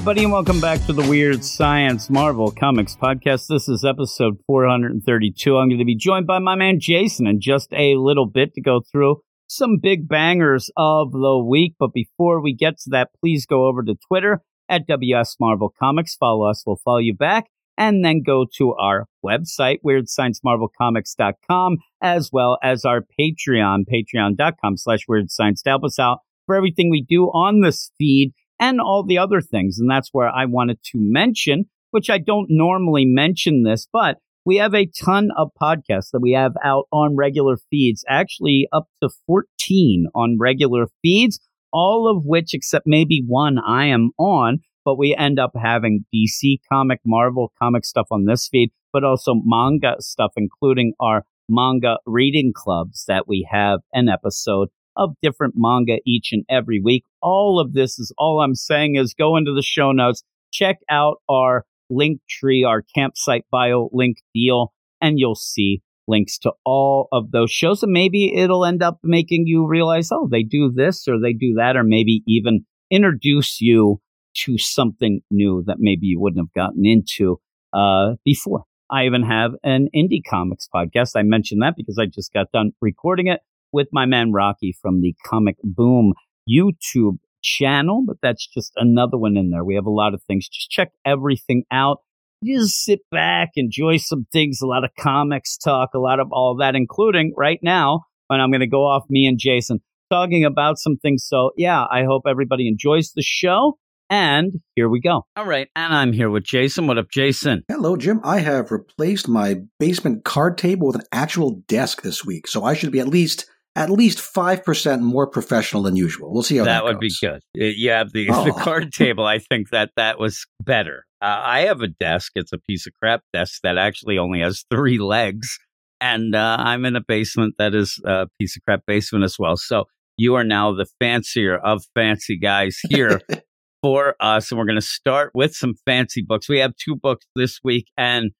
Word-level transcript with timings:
Everybody, 0.00 0.22
and 0.22 0.32
welcome 0.32 0.62
back 0.62 0.82
to 0.86 0.94
the 0.94 1.06
Weird 1.10 1.44
Science 1.44 2.08
Marvel 2.08 2.50
Comics 2.50 2.96
Podcast. 2.96 3.48
This 3.48 3.68
is 3.68 3.84
episode 3.84 4.38
432. 4.46 5.58
I'm 5.58 5.68
going 5.68 5.78
to 5.78 5.84
be 5.84 5.94
joined 5.94 6.26
by 6.26 6.38
my 6.38 6.54
man 6.54 6.80
Jason 6.80 7.26
in 7.26 7.38
just 7.38 7.70
a 7.74 7.96
little 7.96 8.24
bit 8.24 8.54
to 8.54 8.62
go 8.62 8.80
through 8.80 9.20
some 9.46 9.76
big 9.76 10.08
bangers 10.08 10.70
of 10.74 11.12
the 11.12 11.38
week. 11.46 11.74
But 11.78 11.92
before 11.92 12.40
we 12.40 12.54
get 12.54 12.78
to 12.78 12.90
that, 12.92 13.10
please 13.20 13.44
go 13.44 13.66
over 13.66 13.82
to 13.82 13.94
Twitter 14.08 14.40
at 14.70 14.86
WS 14.86 15.36
Marvel 15.38 15.70
Comics. 15.78 16.16
Follow 16.16 16.48
us, 16.48 16.64
we'll 16.66 16.80
follow 16.82 16.96
you 16.96 17.14
back. 17.14 17.48
And 17.76 18.02
then 18.02 18.22
go 18.24 18.46
to 18.56 18.72
our 18.76 19.06
website, 19.22 19.80
WeirdScienceMarvelComics.com, 19.84 21.76
as 22.00 22.30
well 22.32 22.56
as 22.62 22.86
our 22.86 23.02
Patreon, 23.02 23.84
patreon.com 23.92 24.78
slash 24.78 25.00
Weird 25.06 25.30
Science 25.30 25.60
to 25.64 25.68
help 25.68 25.84
us 25.84 25.98
out 25.98 26.20
for 26.46 26.56
everything 26.56 26.88
we 26.88 27.04
do 27.06 27.26
on 27.26 27.60
this 27.60 27.90
feed 27.98 28.32
and 28.60 28.80
all 28.80 29.04
the 29.04 29.18
other 29.18 29.40
things. 29.40 29.78
And 29.80 29.90
that's 29.90 30.10
where 30.12 30.28
I 30.28 30.44
wanted 30.44 30.78
to 30.92 30.98
mention, 31.00 31.64
which 31.90 32.10
I 32.10 32.18
don't 32.18 32.46
normally 32.50 33.04
mention 33.06 33.62
this, 33.64 33.88
but 33.92 34.18
we 34.44 34.56
have 34.56 34.74
a 34.74 34.90
ton 35.04 35.30
of 35.36 35.50
podcasts 35.60 36.10
that 36.12 36.20
we 36.20 36.32
have 36.32 36.52
out 36.64 36.84
on 36.92 37.16
regular 37.16 37.56
feeds, 37.70 38.04
actually 38.08 38.68
up 38.72 38.86
to 39.02 39.10
14 39.26 40.06
on 40.14 40.36
regular 40.38 40.86
feeds, 41.02 41.40
all 41.72 42.10
of 42.10 42.24
which, 42.24 42.54
except 42.54 42.84
maybe 42.86 43.22
one, 43.26 43.58
I 43.58 43.86
am 43.86 44.10
on. 44.18 44.58
But 44.84 44.98
we 44.98 45.14
end 45.14 45.38
up 45.38 45.52
having 45.60 46.06
DC 46.14 46.58
comic, 46.72 47.00
Marvel 47.04 47.52
comic 47.60 47.84
stuff 47.84 48.06
on 48.10 48.24
this 48.24 48.48
feed, 48.48 48.70
but 48.92 49.04
also 49.04 49.34
manga 49.44 49.96
stuff, 49.98 50.32
including 50.36 50.94
our 50.98 51.24
manga 51.50 51.98
reading 52.06 52.52
clubs 52.54 53.04
that 53.06 53.28
we 53.28 53.46
have 53.50 53.80
an 53.92 54.08
episode 54.08 54.68
of 55.00 55.14
different 55.22 55.54
manga 55.56 55.98
each 56.06 56.28
and 56.30 56.44
every 56.48 56.78
week. 56.78 57.04
All 57.22 57.58
of 57.58 57.72
this 57.72 57.98
is 57.98 58.12
all 58.18 58.42
I'm 58.42 58.54
saying 58.54 58.96
is 58.96 59.14
go 59.14 59.36
into 59.36 59.52
the 59.54 59.62
show 59.62 59.92
notes, 59.92 60.22
check 60.52 60.76
out 60.90 61.16
our 61.28 61.64
link 61.88 62.20
tree, 62.28 62.62
our 62.64 62.82
campsite 62.94 63.46
bio 63.50 63.88
link 63.92 64.18
deal, 64.34 64.74
and 65.00 65.18
you'll 65.18 65.34
see 65.34 65.80
links 66.06 66.36
to 66.38 66.52
all 66.66 67.08
of 67.12 67.30
those 67.30 67.50
shows. 67.50 67.82
And 67.82 67.92
maybe 67.92 68.36
it'll 68.36 68.66
end 68.66 68.82
up 68.82 68.98
making 69.02 69.44
you 69.46 69.66
realize, 69.66 70.10
oh, 70.12 70.28
they 70.30 70.42
do 70.42 70.70
this 70.70 71.08
or 71.08 71.18
they 71.18 71.32
do 71.32 71.54
that, 71.56 71.76
or 71.76 71.82
maybe 71.82 72.22
even 72.26 72.66
introduce 72.90 73.60
you 73.60 74.00
to 74.44 74.58
something 74.58 75.22
new 75.30 75.64
that 75.66 75.76
maybe 75.78 76.06
you 76.06 76.20
wouldn't 76.20 76.46
have 76.46 76.52
gotten 76.52 76.84
into 76.84 77.40
uh, 77.72 78.16
before. 78.24 78.64
I 78.90 79.06
even 79.06 79.22
have 79.22 79.52
an 79.62 79.88
indie 79.94 80.22
comics 80.28 80.68
podcast. 80.72 81.12
I 81.16 81.22
mentioned 81.22 81.62
that 81.62 81.74
because 81.76 81.96
I 81.98 82.06
just 82.06 82.32
got 82.32 82.52
done 82.52 82.72
recording 82.82 83.28
it 83.28 83.40
with 83.72 83.88
my 83.92 84.06
man 84.06 84.32
Rocky 84.32 84.74
from 84.80 85.00
the 85.00 85.14
Comic 85.26 85.56
Boom 85.62 86.14
YouTube 86.48 87.18
channel, 87.42 88.04
but 88.06 88.16
that's 88.22 88.46
just 88.46 88.72
another 88.76 89.16
one 89.16 89.36
in 89.36 89.50
there. 89.50 89.64
We 89.64 89.74
have 89.74 89.86
a 89.86 89.90
lot 89.90 90.14
of 90.14 90.22
things. 90.24 90.48
Just 90.48 90.70
check 90.70 90.90
everything 91.04 91.64
out. 91.70 91.98
Just 92.44 92.84
sit 92.84 93.00
back, 93.10 93.50
enjoy 93.56 93.98
some 93.98 94.26
things, 94.32 94.60
a 94.62 94.66
lot 94.66 94.84
of 94.84 94.90
comics 94.98 95.58
talk, 95.58 95.90
a 95.94 95.98
lot 95.98 96.20
of 96.20 96.28
all 96.32 96.56
that, 96.60 96.74
including 96.74 97.34
right 97.36 97.58
now, 97.62 98.04
when 98.28 98.40
I'm 98.40 98.50
going 98.50 98.60
to 98.60 98.66
go 98.66 98.86
off 98.86 99.04
me 99.10 99.26
and 99.26 99.38
Jason 99.38 99.80
talking 100.10 100.44
about 100.44 100.78
some 100.78 100.96
things. 100.96 101.24
So, 101.26 101.50
yeah, 101.56 101.84
I 101.90 102.04
hope 102.04 102.22
everybody 102.26 102.66
enjoys 102.66 103.12
the 103.14 103.22
show. 103.22 103.76
And 104.08 104.54
here 104.74 104.88
we 104.88 105.00
go. 105.00 105.22
All 105.36 105.46
right. 105.46 105.68
And 105.76 105.94
I'm 105.94 106.12
here 106.12 106.30
with 106.30 106.42
Jason. 106.42 106.86
What 106.88 106.98
up, 106.98 107.10
Jason? 107.10 107.62
Hello, 107.68 107.96
Jim. 107.96 108.20
I 108.24 108.40
have 108.40 108.72
replaced 108.72 109.28
my 109.28 109.56
basement 109.78 110.24
card 110.24 110.58
table 110.58 110.88
with 110.88 110.96
an 110.96 111.06
actual 111.12 111.62
desk 111.68 112.02
this 112.02 112.24
week, 112.24 112.48
so 112.48 112.64
I 112.64 112.74
should 112.74 112.90
be 112.90 112.98
at 113.00 113.06
least 113.06 113.48
at 113.76 113.90
least 113.90 114.20
five 114.20 114.64
percent 114.64 115.02
more 115.02 115.26
professional 115.26 115.82
than 115.82 115.96
usual. 115.96 116.32
We'll 116.32 116.42
see 116.42 116.56
how 116.56 116.64
that, 116.64 116.72
that 116.82 116.84
would 116.84 116.98
be 117.00 117.12
good. 117.20 117.40
You 117.54 117.90
have 117.90 118.12
the, 118.14 118.28
Oh. 118.30 118.44
the 118.44 118.52
card 118.52 118.92
table. 118.92 119.24
I 119.26 119.38
think 119.38 119.70
that 119.70 119.90
that 119.96 120.18
was 120.18 120.46
better. 120.60 121.04
Uh, 121.22 121.40
I 121.44 121.60
have 121.62 121.80
a 121.82 121.88
desk. 121.88 122.32
It's 122.34 122.52
a 122.52 122.58
piece 122.58 122.86
of 122.86 122.92
crap 123.00 123.22
desk 123.32 123.60
that 123.62 123.76
actually 123.78 124.18
only 124.18 124.40
has 124.40 124.64
three 124.70 124.98
legs. 124.98 125.58
And 126.00 126.34
uh, 126.34 126.56
I'm 126.58 126.84
in 126.86 126.96
a 126.96 127.02
basement 127.06 127.56
that 127.58 127.74
is 127.74 128.00
a 128.06 128.26
piece 128.40 128.56
of 128.56 128.62
crap 128.64 128.82
basement 128.86 129.22
as 129.24 129.36
well. 129.38 129.56
So 129.58 129.84
you 130.16 130.34
are 130.34 130.44
now 130.44 130.72
the 130.72 130.86
fancier 130.98 131.58
of 131.58 131.82
fancy 131.94 132.38
guys 132.38 132.78
here 132.88 133.20
for 133.82 134.14
us. 134.18 134.50
And 134.50 134.58
we're 134.58 134.64
going 134.64 134.80
to 134.80 134.82
start 134.86 135.30
with 135.34 135.54
some 135.54 135.74
fancy 135.86 136.22
books. 136.26 136.48
We 136.48 136.58
have 136.60 136.72
two 136.82 136.96
books 136.96 137.26
this 137.36 137.60
week, 137.62 137.86
and 137.98 138.30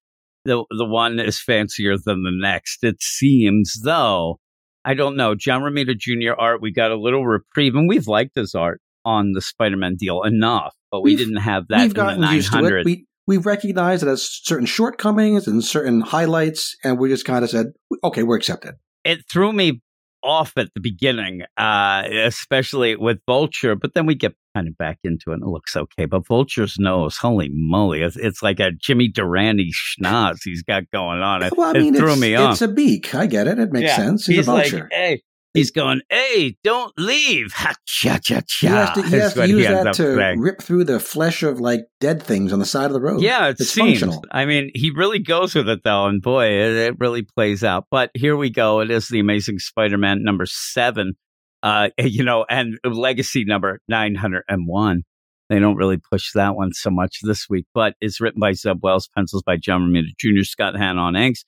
the, 0.47 0.65
the 0.71 0.87
one 0.87 1.21
is 1.21 1.39
fancier 1.41 1.97
than 2.03 2.23
the 2.23 2.33
next. 2.33 2.83
It 2.83 3.03
seems, 3.03 3.75
though. 3.85 4.39
I 4.85 4.95
don't 4.95 5.17
know. 5.17 5.35
John 5.35 5.63
Romita 5.63 5.97
Jr. 5.99 6.33
art, 6.39 6.63
we 6.63 6.73
got 6.73 6.91
a 6.91 6.97
little 6.97 7.27
reprieve, 7.27 7.75
and 7.75 7.89
we've 7.89 8.07
liked 8.07 8.35
his 8.37 8.55
art 8.55 8.81
on 9.05 9.33
the 9.33 9.41
Spider 9.41 9.77
Man 9.77 9.97
deal 9.97 10.23
enough, 10.23 10.75
but 10.91 11.01
we 11.03 11.13
We've- 11.13 11.25
didn't 11.25 11.41
have 11.43 11.69
that 11.69 11.77
We've 11.79 11.85
in 11.85 11.89
the 11.91 11.95
gotten 11.95 12.23
used 12.35 12.53
to 12.53 12.57
900. 12.57 12.79
it. 12.81 12.85
We 12.87 13.07
we 13.27 13.37
recognize 13.37 14.03
it 14.03 14.07
has 14.09 14.29
certain 14.43 14.67
shortcomings 14.67 15.47
and 15.47 15.63
certain 15.63 16.01
highlights, 16.01 16.75
and 16.83 16.99
we 16.99 17.09
just 17.11 17.25
kind 17.25 17.45
of 17.45 17.51
said, 17.51 17.67
"Okay, 18.03 18.23
we're 18.23 18.37
accepted." 18.37 18.75
it 19.05 19.21
threw 19.33 19.53
me 19.53 19.81
off 20.23 20.53
at 20.57 20.69
the 20.75 20.81
beginning, 20.81 21.43
uh, 21.57 22.03
especially 22.11 22.97
with 22.97 23.19
Vulture, 23.27 23.75
but 23.77 23.95
then 23.95 24.07
we 24.07 24.15
get 24.15 24.35
kind 24.55 24.67
of 24.69 24.77
back 24.79 24.99
into 25.05 25.31
it 25.31 25.35
and 25.35 25.43
it 25.43 25.47
looks 25.49 25.77
okay. 25.77 26.05
But 26.07 26.27
Vulture's 26.27 26.77
nose, 26.79 27.17
holy 27.17 27.51
moly, 27.53 28.03
it's, 28.03 28.17
it's 28.17 28.43
like 28.43 28.59
a 28.61 28.73
Jimmy 28.73 29.09
Durante 29.09 29.71
schnoz 29.73 30.39
he's 30.45 30.63
got 30.63 30.91
going 30.93 31.21
on. 31.21 31.43
It, 31.43 31.57
well, 31.57 31.77
I 31.77 31.81
it 31.81 31.95
threw 31.97 32.13
it's, 32.13 32.21
me 32.21 32.35
off. 32.35 32.53
it's 32.53 32.63
a 32.63 32.69
beak. 32.69 33.15
I 33.15 33.27
get 33.27 33.47
it. 33.47 33.59
It 33.59 33.73
makes 33.73 33.89
Yeah. 33.91 33.97
sense. 33.97 34.27
He's, 34.27 34.37
He's 34.39 34.49
a 34.49 34.53
like, 34.53 34.71
vulture. 34.71 34.89
hey, 34.93 35.23
he's 35.55 35.71
going, 35.71 36.01
hey, 36.11 36.57
don't 36.63 36.93
leave. 36.99 37.53
Ha, 37.53 37.75
cha, 37.87 38.19
cha, 38.19 38.41
cha. 38.47 38.67
he 38.67 38.67
has 38.69 38.91
to, 38.95 39.03
he 39.03 39.17
has 39.17 39.35
to 39.35 39.49
use 39.49 39.67
ends 39.67 39.85
that 39.85 39.95
to 39.95 40.17
saying. 40.17 40.41
rip 40.41 40.63
through 40.63 40.85
the 40.85 41.01
flesh 41.01 41.43
of 41.43 41.61
like 41.61 41.81
dead 42.01 42.23
things 42.23 42.53
on 42.53 42.59
the 42.59 42.67
side 42.67 42.87
of 42.87 42.93
the 42.93 43.01
road. 43.01 43.21
Yeah, 43.21 43.49
it 43.49 43.57
it's 43.61 43.71
seems. 43.71 44.01
functional. 44.01 44.25
I 44.31 44.45
mean, 44.45 44.71
he 44.75 44.91
really 44.91 45.19
goes 45.19 45.55
with 45.55 45.69
it 45.69 45.83
though, 45.85 46.07
and 46.07 46.23
boy, 46.23 46.47
it, 46.47 46.77
it 46.77 47.01
really 47.01 47.23
plays 47.23 47.65
out. 47.65 47.87
But 47.91 48.11
here 48.15 48.37
we 48.37 48.51
go. 48.51 48.81
It 48.81 48.91
is 48.91 49.09
the 49.09 49.21
Amazing 49.21 49.59
Spider-Man 49.59 50.23
number 50.23 50.47
seven. 50.47 51.15
Uh, 51.63 51.91
you 51.99 52.25
know, 52.25 52.45
and 52.49 52.79
Legacy 52.85 53.45
number 53.45 53.81
nine 53.89 54.15
hundred 54.15 54.45
and 54.49 54.67
one. 54.67 55.03
They 55.49 55.59
don't 55.59 55.75
really 55.75 55.99
push 55.99 56.31
that 56.35 56.55
one 56.55 56.73
so 56.73 56.91
much 56.91 57.19
this 57.23 57.49
week, 57.51 57.67
but 57.75 57.95
it's 58.01 58.21
written 58.21 58.39
by 58.39 58.53
Zeb 58.53 58.85
Wells, 58.85 59.09
pencils 59.17 59.43
by 59.43 59.57
John 59.57 59.81
Romita 59.81 60.11
Jr., 60.17 60.45
Scott 60.45 60.77
Hanna 60.77 61.01
on 61.01 61.17
inks, 61.17 61.45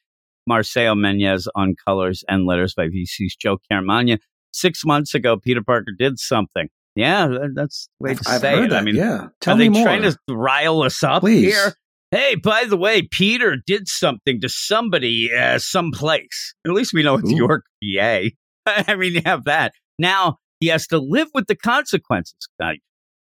Marcelo 0.47 0.95
Menez 0.95 1.47
on 1.55 1.75
colors, 1.87 2.25
and 2.29 2.47
letters 2.47 2.75
by 2.75 2.89
VC's 2.89 3.37
Joe 3.37 3.59
Caramagna. 3.71 4.19
Six 4.53 4.85
months 4.85 5.15
ago, 5.15 5.37
Peter 5.37 5.63
Parker 5.63 5.93
did 5.97 6.19
something. 6.19 6.69
Yeah, 6.95 7.29
that's 7.55 7.89
the 7.99 8.05
way 8.05 8.11
I've, 8.11 8.21
to 8.21 8.31
I've 8.31 8.41
say 8.41 8.57
heard 8.57 8.65
it. 8.65 8.71
that. 8.71 8.81
I 8.81 8.83
mean, 8.83 8.97
yeah, 8.97 9.29
tell 9.41 9.55
are 9.55 9.59
me 9.59 9.65
they 9.65 9.69
more. 9.71 9.85
trying 9.85 10.03
to 10.03 10.17
rile 10.29 10.83
us 10.83 11.03
up 11.03 11.23
Please. 11.23 11.53
here? 11.53 11.75
Hey, 12.11 12.35
by 12.35 12.65
the 12.67 12.77
way, 12.77 13.09
Peter 13.11 13.57
did 13.67 13.89
something 13.89 14.41
to 14.43 14.49
somebody 14.51 15.31
uh, 15.33 15.59
someplace. 15.59 16.55
At 16.67 16.73
least 16.73 16.93
we 16.93 17.03
know 17.03 17.15
it's 17.15 17.31
Ooh. 17.31 17.37
York, 17.37 17.65
PA. 17.83 18.21
I 18.67 18.95
mean, 18.97 19.15
you 19.15 19.23
have 19.25 19.45
that. 19.45 19.73
Now 19.99 20.37
he 20.61 20.67
has 20.69 20.87
to 20.89 20.99
live 20.99 21.29
with 21.33 21.47
the 21.47 21.57
consequences. 21.57 22.37
Now, 22.61 22.73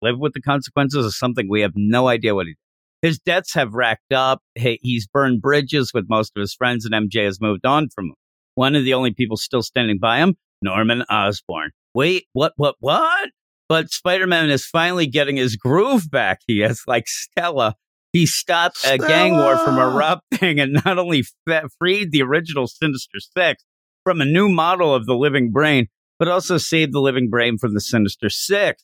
live 0.02 0.20
with 0.20 0.34
the 0.34 0.42
consequences 0.42 1.06
of 1.06 1.14
something 1.14 1.48
we 1.50 1.62
have 1.62 1.72
no 1.76 2.10
idea 2.10 2.36
what 2.36 2.48
he 2.48 2.52
did. 2.52 2.58
His 3.02 3.18
debts 3.20 3.54
have 3.56 3.74
racked 3.74 4.14
up. 4.14 4.42
He's 4.56 5.08
burned 5.08 5.42
bridges 5.42 5.92
with 5.94 6.06
most 6.10 6.34
of 6.36 6.42
his 6.42 6.54
friends, 6.54 6.86
and 6.86 6.94
MJ 6.94 7.26
has 7.26 7.42
moved 7.42 7.66
on 7.66 7.90
from 7.90 8.06
him. 8.06 8.16
One 8.56 8.76
of 8.76 8.84
the 8.84 8.94
only 8.94 9.12
people 9.12 9.38
still 9.38 9.64
standing 9.64 9.98
by 10.00 10.20
him, 10.20 10.36
Norman 10.62 11.04
Osborn. 11.10 11.72
Wait, 11.94 12.26
what, 12.34 12.54
what, 12.58 12.76
what? 12.80 13.30
But 13.68 13.90
Spider 13.90 14.28
Man 14.28 14.50
is 14.50 14.66
finally 14.66 15.08
getting 15.08 15.38
his 15.38 15.56
groove 15.56 16.12
back. 16.12 16.42
He 16.46 16.60
has, 16.60 16.82
like 16.88 17.08
Stella. 17.08 17.76
He 18.14 18.26
stopped 18.26 18.86
a 18.86 18.98
gang 18.98 19.34
war 19.34 19.58
from 19.58 19.78
erupting 19.78 20.60
and 20.60 20.74
not 20.86 21.00
only 21.00 21.24
fe- 21.48 21.64
freed 21.80 22.12
the 22.12 22.22
original 22.22 22.68
Sinister 22.68 23.20
Six 23.20 23.64
from 24.04 24.20
a 24.20 24.26
new 24.26 24.50
model 24.50 24.94
of 24.94 25.06
the 25.06 25.16
living 25.16 25.52
brain, 25.52 25.88
but 26.20 26.28
also 26.28 26.58
saved 26.58 26.94
the 26.94 27.00
living 27.00 27.30
brain 27.30 27.58
from 27.58 27.74
the 27.74 27.80
Sinister 27.80 28.30
Six. 28.30 28.84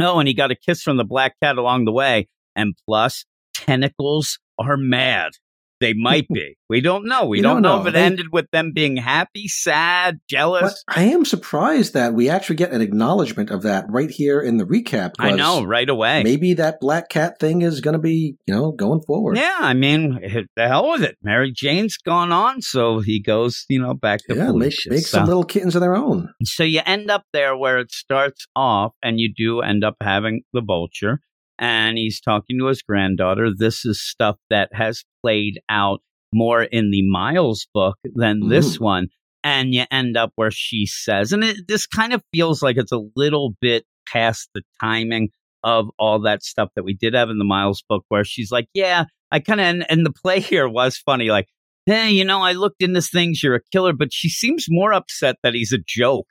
Oh, 0.00 0.18
and 0.18 0.28
he 0.28 0.34
got 0.34 0.52
a 0.52 0.56
kiss 0.56 0.82
from 0.82 0.96
the 0.96 1.04
Black 1.04 1.34
Cat 1.42 1.58
along 1.58 1.84
the 1.84 1.92
way. 1.92 2.28
And 2.54 2.74
plus, 2.86 3.24
tentacles 3.54 4.38
are 4.58 4.76
mad. 4.76 5.32
They 5.80 5.92
might 5.92 6.28
be. 6.32 6.56
We 6.70 6.80
don't 6.80 7.04
know. 7.04 7.26
We 7.26 7.42
don't 7.42 7.56
don't 7.56 7.62
know 7.62 7.76
know. 7.76 7.82
if 7.82 7.88
it 7.88 7.92
They- 7.94 8.04
ended 8.04 8.26
with 8.32 8.46
them 8.52 8.70
being 8.72 8.96
happy, 8.96 9.48
sad, 9.48 10.14
But 10.14 10.28
jealous. 10.30 10.84
I 10.88 11.02
am 11.02 11.24
surprised 11.24 11.92
that 11.94 12.14
we 12.14 12.30
actually 12.30 12.56
get 12.56 12.70
an 12.70 12.80
acknowledgement 12.80 13.50
of 13.50 13.62
that 13.62 13.84
right 13.90 14.08
here 14.08 14.40
in 14.40 14.56
the 14.56 14.64
recap. 14.64 15.10
I 15.18 15.32
know 15.32 15.62
right 15.64 15.88
away. 15.88 16.22
Maybe 16.22 16.54
that 16.54 16.78
black 16.80 17.08
cat 17.10 17.38
thing 17.40 17.60
is 17.62 17.80
going 17.80 17.94
to 17.94 17.98
be, 17.98 18.36
you 18.46 18.54
know, 18.54 18.70
going 18.70 19.02
forward. 19.02 19.36
Yeah, 19.36 19.56
I 19.60 19.74
mean, 19.74 20.20
the 20.56 20.68
hell 20.68 20.92
with 20.92 21.02
it. 21.02 21.18
Mary 21.22 21.52
Jane's 21.54 21.98
gone 21.98 22.30
on, 22.32 22.62
so 22.62 23.00
he 23.00 23.20
goes, 23.20 23.66
you 23.68 23.80
know, 23.82 23.94
back 23.94 24.20
to 24.28 24.36
Yeah, 24.36 24.52
make, 24.52 24.74
make 24.86 25.06
some 25.06 25.26
little 25.26 25.44
kittens 25.44 25.74
of 25.74 25.80
their 25.82 25.96
own. 25.96 26.32
So 26.44 26.62
you 26.62 26.80
end 26.86 27.10
up 27.10 27.24
there 27.32 27.56
where 27.56 27.78
it 27.78 27.90
starts 27.92 28.46
off, 28.56 28.92
and 29.02 29.18
you 29.18 29.30
do 29.36 29.60
end 29.60 29.84
up 29.84 29.96
having 30.00 30.42
the 30.54 30.62
vulture, 30.62 31.18
and 31.58 31.96
he's 31.98 32.20
talking 32.20 32.58
to 32.58 32.66
his 32.66 32.82
granddaughter. 32.82 33.48
This 33.56 33.84
is 33.84 34.02
stuff 34.02 34.36
that 34.50 34.70
has 34.72 35.04
played 35.22 35.60
out 35.68 36.00
more 36.32 36.62
in 36.62 36.90
the 36.90 37.08
Miles 37.08 37.66
book 37.72 37.96
than 38.14 38.48
this 38.48 38.74
mm-hmm. 38.74 38.84
one. 38.84 39.06
And 39.44 39.74
you 39.74 39.84
end 39.90 40.16
up 40.16 40.32
where 40.36 40.50
she 40.50 40.86
says, 40.86 41.32
and 41.32 41.44
it, 41.44 41.68
this 41.68 41.86
kind 41.86 42.12
of 42.12 42.22
feels 42.32 42.62
like 42.62 42.76
it's 42.76 42.92
a 42.92 43.02
little 43.14 43.54
bit 43.60 43.84
past 44.08 44.48
the 44.54 44.62
timing 44.80 45.28
of 45.62 45.86
all 45.98 46.20
that 46.22 46.42
stuff 46.42 46.70
that 46.76 46.84
we 46.84 46.94
did 46.94 47.14
have 47.14 47.30
in 47.30 47.38
the 47.38 47.44
Miles 47.44 47.82
book, 47.88 48.04
where 48.08 48.24
she's 48.24 48.50
like, 48.50 48.66
Yeah, 48.74 49.04
I 49.30 49.40
kind 49.40 49.60
of, 49.60 49.66
and, 49.66 49.86
and 49.90 50.06
the 50.06 50.12
play 50.12 50.40
here 50.40 50.68
was 50.68 50.96
funny, 50.96 51.28
like, 51.28 51.46
Hey, 51.86 52.10
you 52.10 52.24
know, 52.24 52.40
I 52.40 52.52
looked 52.52 52.82
into 52.82 53.02
things, 53.02 53.42
you're 53.42 53.56
a 53.56 53.60
killer, 53.70 53.92
but 53.92 54.12
she 54.12 54.28
seems 54.28 54.66
more 54.68 54.92
upset 54.92 55.36
that 55.42 55.54
he's 55.54 55.72
a 55.72 55.78
joke 55.86 56.26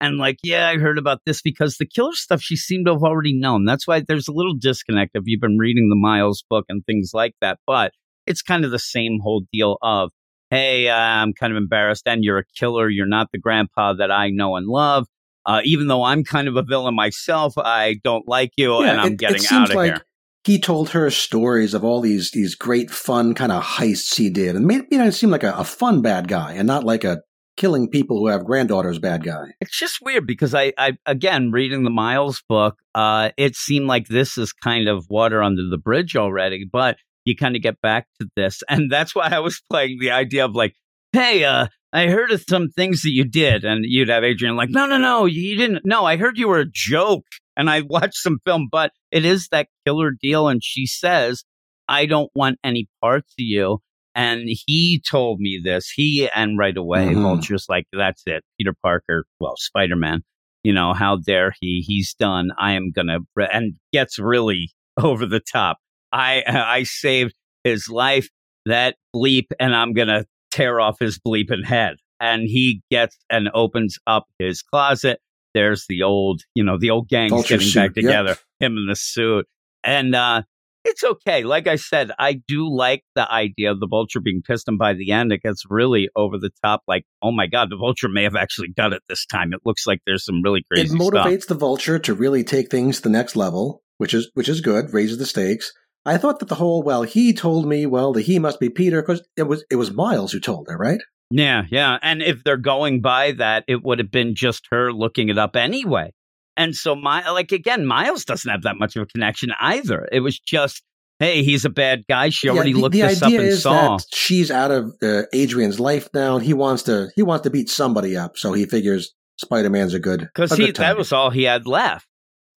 and 0.00 0.18
like, 0.18 0.38
yeah, 0.42 0.68
I 0.68 0.76
heard 0.78 0.98
about 0.98 1.20
this 1.26 1.42
because 1.42 1.76
the 1.76 1.86
killer 1.86 2.12
stuff 2.12 2.40
she 2.40 2.56
seemed 2.56 2.86
to 2.86 2.92
have 2.92 3.02
already 3.02 3.38
known. 3.38 3.64
That's 3.64 3.86
why 3.86 4.00
there's 4.00 4.28
a 4.28 4.32
little 4.32 4.54
disconnect 4.54 5.12
if 5.14 5.24
you've 5.26 5.40
been 5.40 5.58
reading 5.58 5.88
the 5.88 5.96
Miles 5.96 6.44
book 6.48 6.64
and 6.68 6.84
things 6.86 7.10
like 7.14 7.34
that. 7.40 7.58
But 7.66 7.92
it's 8.26 8.42
kind 8.42 8.64
of 8.64 8.70
the 8.70 8.78
same 8.78 9.18
whole 9.22 9.42
deal 9.52 9.78
of, 9.82 10.10
hey, 10.50 10.88
uh, 10.88 10.96
I'm 10.96 11.32
kind 11.32 11.52
of 11.52 11.56
embarrassed, 11.56 12.06
and 12.06 12.22
you're 12.22 12.38
a 12.38 12.44
killer. 12.56 12.88
You're 12.88 13.06
not 13.06 13.28
the 13.32 13.38
grandpa 13.38 13.94
that 13.94 14.10
I 14.10 14.30
know 14.30 14.56
and 14.56 14.66
love. 14.66 15.06
Uh, 15.46 15.62
even 15.64 15.86
though 15.86 16.02
I'm 16.02 16.24
kind 16.24 16.46
of 16.46 16.56
a 16.56 16.62
villain 16.62 16.94
myself, 16.94 17.54
I 17.56 17.96
don't 18.04 18.28
like 18.28 18.50
you, 18.56 18.82
Yeah, 18.82 18.90
and 18.90 19.00
I'm 19.00 19.06
it- 19.08 19.12
it 19.12 19.18
getting 19.18 19.38
seems 19.38 19.52
out 19.52 19.70
of 19.70 19.76
like 19.76 19.92
here. 19.94 20.04
He 20.44 20.58
told 20.58 20.90
her 20.90 21.10
stories 21.10 21.74
of 21.74 21.84
all 21.84 22.00
these 22.00 22.30
these 22.30 22.54
great 22.54 22.90
fun 22.90 23.34
kind 23.34 23.52
of 23.52 23.62
heists 23.62 24.16
he 24.16 24.30
did, 24.30 24.56
and 24.56 24.66
made 24.66 24.82
you 24.90 24.98
know, 24.98 25.06
it 25.06 25.12
seem 25.12 25.30
like 25.30 25.42
a, 25.42 25.52
a 25.52 25.64
fun 25.64 26.00
bad 26.00 26.28
guy, 26.28 26.52
and 26.54 26.66
not 26.66 26.84
like 26.84 27.04
a 27.04 27.20
killing 27.58 27.90
people 27.90 28.18
who 28.18 28.28
have 28.28 28.44
granddaughters 28.44 28.98
bad 28.98 29.24
guy. 29.24 29.48
It's 29.60 29.78
just 29.78 29.98
weird 30.00 30.26
because 30.26 30.54
I, 30.54 30.72
I 30.78 30.96
again 31.04 31.50
reading 31.50 31.82
the 31.82 31.90
Miles 31.90 32.42
book, 32.48 32.78
uh, 32.94 33.30
it 33.36 33.56
seemed 33.56 33.86
like 33.86 34.06
this 34.06 34.38
is 34.38 34.52
kind 34.52 34.88
of 34.88 35.04
water 35.10 35.42
under 35.42 35.68
the 35.68 35.76
bridge 35.76 36.16
already, 36.16 36.64
but 36.70 36.96
you 37.26 37.36
kind 37.36 37.56
of 37.56 37.60
get 37.60 37.80
back 37.82 38.06
to 38.20 38.28
this, 38.36 38.62
and 38.70 38.90
that's 38.90 39.14
why 39.14 39.28
I 39.30 39.40
was 39.40 39.60
playing 39.68 39.98
the 40.00 40.12
idea 40.12 40.46
of 40.46 40.54
like, 40.54 40.74
hey, 41.12 41.44
uh, 41.44 41.66
I 41.92 42.06
heard 42.06 42.30
of 42.30 42.44
some 42.48 42.68
things 42.70 43.02
that 43.02 43.10
you 43.10 43.24
did, 43.24 43.64
and 43.64 43.84
you'd 43.86 44.08
have 44.08 44.24
Adrian 44.24 44.56
like, 44.56 44.70
no, 44.70 44.86
no, 44.86 44.96
no, 44.96 45.26
you 45.26 45.56
didn't. 45.56 45.84
No, 45.84 46.04
I 46.04 46.16
heard 46.16 46.38
you 46.38 46.48
were 46.48 46.60
a 46.60 46.70
joke, 46.70 47.26
and 47.56 47.68
I 47.68 47.80
watched 47.86 48.16
some 48.16 48.38
film, 48.46 48.68
but 48.70 48.92
it 49.10 49.24
is 49.24 49.48
that 49.48 49.68
killer 49.84 50.12
deal, 50.12 50.48
and 50.48 50.62
she 50.62 50.86
says, 50.86 51.44
I 51.88 52.06
don't 52.06 52.30
want 52.34 52.58
any 52.62 52.88
parts 53.02 53.32
of 53.32 53.44
you. 53.44 53.80
And 54.18 54.48
he 54.66 55.00
told 55.08 55.38
me 55.38 55.60
this. 55.62 55.90
He 55.94 56.28
and 56.34 56.58
right 56.58 56.76
away, 56.76 57.06
Mhm. 57.06 57.22
Vulture's 57.22 57.66
like, 57.68 57.86
that's 57.92 58.24
it. 58.26 58.42
Peter 58.58 58.74
Parker, 58.82 59.24
well, 59.38 59.54
Spider 59.56 59.94
Man, 59.94 60.22
you 60.64 60.72
know, 60.72 60.92
how 60.92 61.16
dare 61.16 61.54
he? 61.60 61.84
He's 61.86 62.14
done. 62.14 62.50
I 62.58 62.72
am 62.72 62.90
gonna, 62.90 63.20
and 63.52 63.74
gets 63.92 64.18
really 64.18 64.72
over 65.00 65.24
the 65.24 65.38
top. 65.40 65.78
I 66.12 66.42
I 66.48 66.82
saved 66.82 67.34
his 67.62 67.88
life. 67.88 68.28
That 68.66 68.96
bleep, 69.14 69.46
and 69.60 69.74
I'm 69.74 69.92
gonna 69.94 70.26
tear 70.50 70.80
off 70.80 70.98
his 70.98 71.18
bleeping 71.20 71.64
head. 71.64 71.96
And 72.20 72.42
he 72.42 72.82
gets 72.90 73.16
and 73.30 73.48
opens 73.54 73.98
up 74.06 74.24
his 74.40 74.62
closet. 74.62 75.20
There's 75.54 75.86
the 75.88 76.02
old, 76.02 76.42
you 76.56 76.64
know, 76.64 76.76
the 76.76 76.90
old 76.90 77.08
gang 77.08 77.30
getting 77.30 77.60
suit, 77.60 77.74
back 77.76 77.96
yep. 77.96 78.04
together. 78.04 78.36
Him 78.58 78.76
in 78.76 78.86
the 78.88 78.96
suit, 78.96 79.46
and 79.84 80.14
uh, 80.14 80.42
it's 80.84 81.04
okay. 81.04 81.44
Like 81.44 81.66
I 81.66 81.76
said, 81.76 82.10
I 82.18 82.40
do 82.46 82.68
like 82.68 83.02
the 83.14 83.30
idea 83.30 83.70
of 83.70 83.80
the 83.80 83.88
vulture 83.88 84.20
being 84.20 84.42
pissed, 84.46 84.68
and 84.68 84.78
by 84.78 84.94
the 84.94 85.12
end, 85.12 85.32
it 85.32 85.42
gets 85.42 85.64
really 85.68 86.08
over 86.16 86.38
the 86.38 86.50
top. 86.64 86.82
Like, 86.88 87.04
oh 87.22 87.32
my 87.32 87.46
god, 87.46 87.70
the 87.70 87.76
vulture 87.76 88.08
may 88.08 88.24
have 88.24 88.36
actually 88.36 88.68
done 88.74 88.92
it 88.92 89.02
this 89.08 89.26
time. 89.26 89.52
It 89.52 89.60
looks 89.64 89.86
like 89.86 90.00
there's 90.06 90.24
some 90.24 90.42
really 90.42 90.60
It 90.60 90.74
crazy 90.74 90.88
stuff. 90.88 90.98
motivates 90.98 91.46
the 91.46 91.54
vulture 91.54 91.98
to 91.98 92.14
really 92.14 92.44
take 92.44 92.70
things 92.70 92.96
to 92.96 93.02
the 93.04 93.10
next 93.10 93.36
level, 93.36 93.82
which 93.98 94.14
is 94.14 94.30
which 94.34 94.48
is 94.48 94.60
good, 94.60 94.92
raises 94.92 95.18
the 95.18 95.26
stakes. 95.26 95.72
I 96.06 96.16
thought 96.16 96.38
that 96.40 96.48
the 96.48 96.54
whole 96.54 96.82
well, 96.82 97.02
he 97.02 97.34
told 97.34 97.66
me, 97.68 97.84
well, 97.84 98.12
the 98.12 98.22
he 98.22 98.38
must 98.38 98.60
be 98.60 98.70
Peter 98.70 99.02
because 99.02 99.22
it 99.36 99.44
was 99.44 99.64
it 99.70 99.76
was 99.76 99.92
Miles 99.92 100.32
who 100.32 100.40
told 100.40 100.68
her, 100.68 100.76
right? 100.76 101.00
Yeah, 101.30 101.64
yeah. 101.70 101.98
And 102.00 102.22
if 102.22 102.42
they're 102.42 102.56
going 102.56 103.02
by 103.02 103.32
that, 103.32 103.64
it 103.68 103.82
would 103.84 103.98
have 103.98 104.10
been 104.10 104.34
just 104.34 104.66
her 104.70 104.92
looking 104.92 105.28
it 105.28 105.36
up 105.36 105.56
anyway. 105.56 106.12
And 106.58 106.74
so 106.74 106.94
my 106.94 107.28
like 107.30 107.52
again, 107.52 107.86
Miles 107.86 108.24
doesn't 108.24 108.50
have 108.50 108.62
that 108.62 108.76
much 108.78 108.96
of 108.96 109.04
a 109.04 109.06
connection 109.06 109.52
either. 109.60 110.08
It 110.10 110.20
was 110.20 110.38
just, 110.38 110.82
hey, 111.20 111.42
he's 111.42 111.64
a 111.64 111.70
bad 111.70 112.04
guy. 112.08 112.30
She 112.30 112.48
already 112.48 112.72
the, 112.72 112.80
looked 112.80 112.94
the 112.94 113.02
this 113.02 113.22
up 113.22 113.32
and 113.32 113.54
saw. 113.54 113.98
she's 114.12 114.50
out 114.50 114.70
of 114.70 114.92
uh, 115.02 115.22
Adrian's 115.32 115.78
life 115.78 116.08
now. 116.12 116.36
And 116.36 116.44
he 116.44 116.52
wants 116.52 116.82
to 116.84 117.10
he 117.14 117.22
wants 117.22 117.44
to 117.44 117.50
beat 117.50 117.70
somebody 117.70 118.16
up, 118.16 118.36
so 118.36 118.52
he 118.52 118.66
figures 118.66 119.14
Spider 119.36 119.70
Man's 119.70 119.94
a 119.94 120.00
good 120.00 120.20
Because 120.20 120.50
that 120.50 120.74
target. 120.74 120.98
was 120.98 121.12
all 121.12 121.30
he 121.30 121.44
had 121.44 121.66
left. 121.66 122.06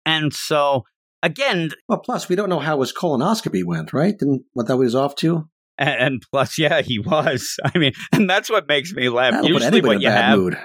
And 0.06 0.32
so 0.32 0.85
again, 1.23 1.70
well. 1.87 1.99
Plus, 1.99 2.29
we 2.29 2.37
don't 2.37 2.49
know 2.49 2.58
how 2.58 2.81
his 2.81 2.93
colonoscopy 2.93 3.64
went, 3.64 3.93
right? 3.93 4.19
Didn't 4.19 4.44
what 4.55 4.67
that 4.67 4.79
was 4.79 4.94
off 4.94 5.14
to? 5.17 5.49
and, 5.81 6.00
and 6.00 6.23
plus, 6.31 6.58
yeah, 6.58 6.82
he 6.82 6.99
was. 6.99 7.56
I 7.64 7.76
mean, 7.76 7.93
and 8.12 8.29
that's 8.29 8.50
what 8.50 8.69
makes 8.69 8.93
me 8.93 9.08
laugh. 9.08 9.32
That'll 9.32 9.49
Usually 9.49 9.81
what 9.81 10.00
you 10.00 10.11
have 10.11 10.38
mood. 10.38 10.58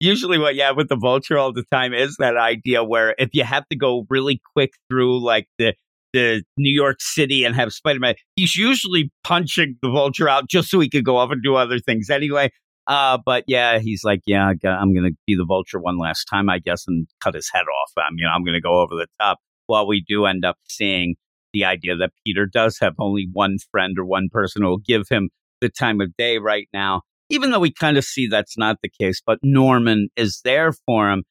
Usually 0.00 0.38
what 0.38 0.54
you 0.54 0.62
have 0.62 0.76
with 0.76 0.88
the 0.88 0.96
vulture 0.96 1.38
all 1.38 1.52
the 1.52 1.64
time 1.70 1.92
is 1.92 2.16
that 2.18 2.36
idea 2.36 2.84
where 2.84 3.14
if 3.18 3.30
you 3.32 3.44
have 3.44 3.66
to 3.68 3.76
go 3.76 4.06
really 4.08 4.40
quick 4.54 4.72
through 4.88 5.24
like 5.24 5.48
the 5.58 5.74
the 6.14 6.42
New 6.56 6.74
York 6.74 6.96
City 7.00 7.44
and 7.44 7.54
have 7.54 7.72
Spider 7.72 8.00
Man, 8.00 8.14
he's 8.34 8.56
usually 8.56 9.10
punching 9.24 9.76
the 9.82 9.90
vulture 9.90 10.28
out 10.28 10.48
just 10.48 10.70
so 10.70 10.80
he 10.80 10.88
could 10.88 11.04
go 11.04 11.18
off 11.18 11.30
and 11.30 11.42
do 11.42 11.54
other 11.54 11.78
things 11.78 12.08
anyway. 12.08 12.50
Uh, 12.86 13.18
but 13.24 13.44
yeah, 13.46 13.78
he's 13.78 14.02
like, 14.02 14.20
yeah, 14.26 14.46
I'm 14.64 14.94
going 14.94 15.04
to 15.04 15.16
be 15.26 15.36
the 15.36 15.44
vulture 15.44 15.78
one 15.78 15.98
last 15.98 16.24
time, 16.24 16.48
I 16.48 16.58
guess, 16.58 16.84
and 16.88 17.06
cut 17.20 17.34
his 17.34 17.50
head 17.52 17.64
off. 17.64 17.92
I'm, 17.98 18.14
you 18.16 18.24
know, 18.24 18.30
I'm 18.30 18.42
going 18.42 18.54
to 18.54 18.62
go 18.62 18.80
over 18.80 18.94
the 18.94 19.06
top. 19.20 19.38
While 19.66 19.86
we 19.86 20.02
do 20.08 20.24
end 20.24 20.46
up 20.46 20.56
seeing 20.66 21.16
the 21.52 21.66
idea 21.66 21.94
that 21.96 22.12
Peter 22.26 22.46
does 22.46 22.78
have 22.80 22.94
only 22.98 23.28
one 23.30 23.58
friend 23.70 23.98
or 23.98 24.06
one 24.06 24.28
person 24.32 24.62
who 24.62 24.68
will 24.68 24.78
give 24.78 25.08
him 25.10 25.28
the 25.60 25.68
time 25.68 26.00
of 26.00 26.16
day 26.16 26.38
right 26.38 26.68
now 26.72 27.02
even 27.30 27.50
though 27.50 27.60
we 27.60 27.72
kind 27.72 27.96
of 27.96 28.04
see 28.04 28.26
that's 28.26 28.56
not 28.56 28.78
the 28.82 28.88
case, 28.88 29.22
but 29.24 29.38
Norman 29.42 30.08
is 30.16 30.40
there 30.44 30.72
for 30.86 31.10
him. 31.10 31.24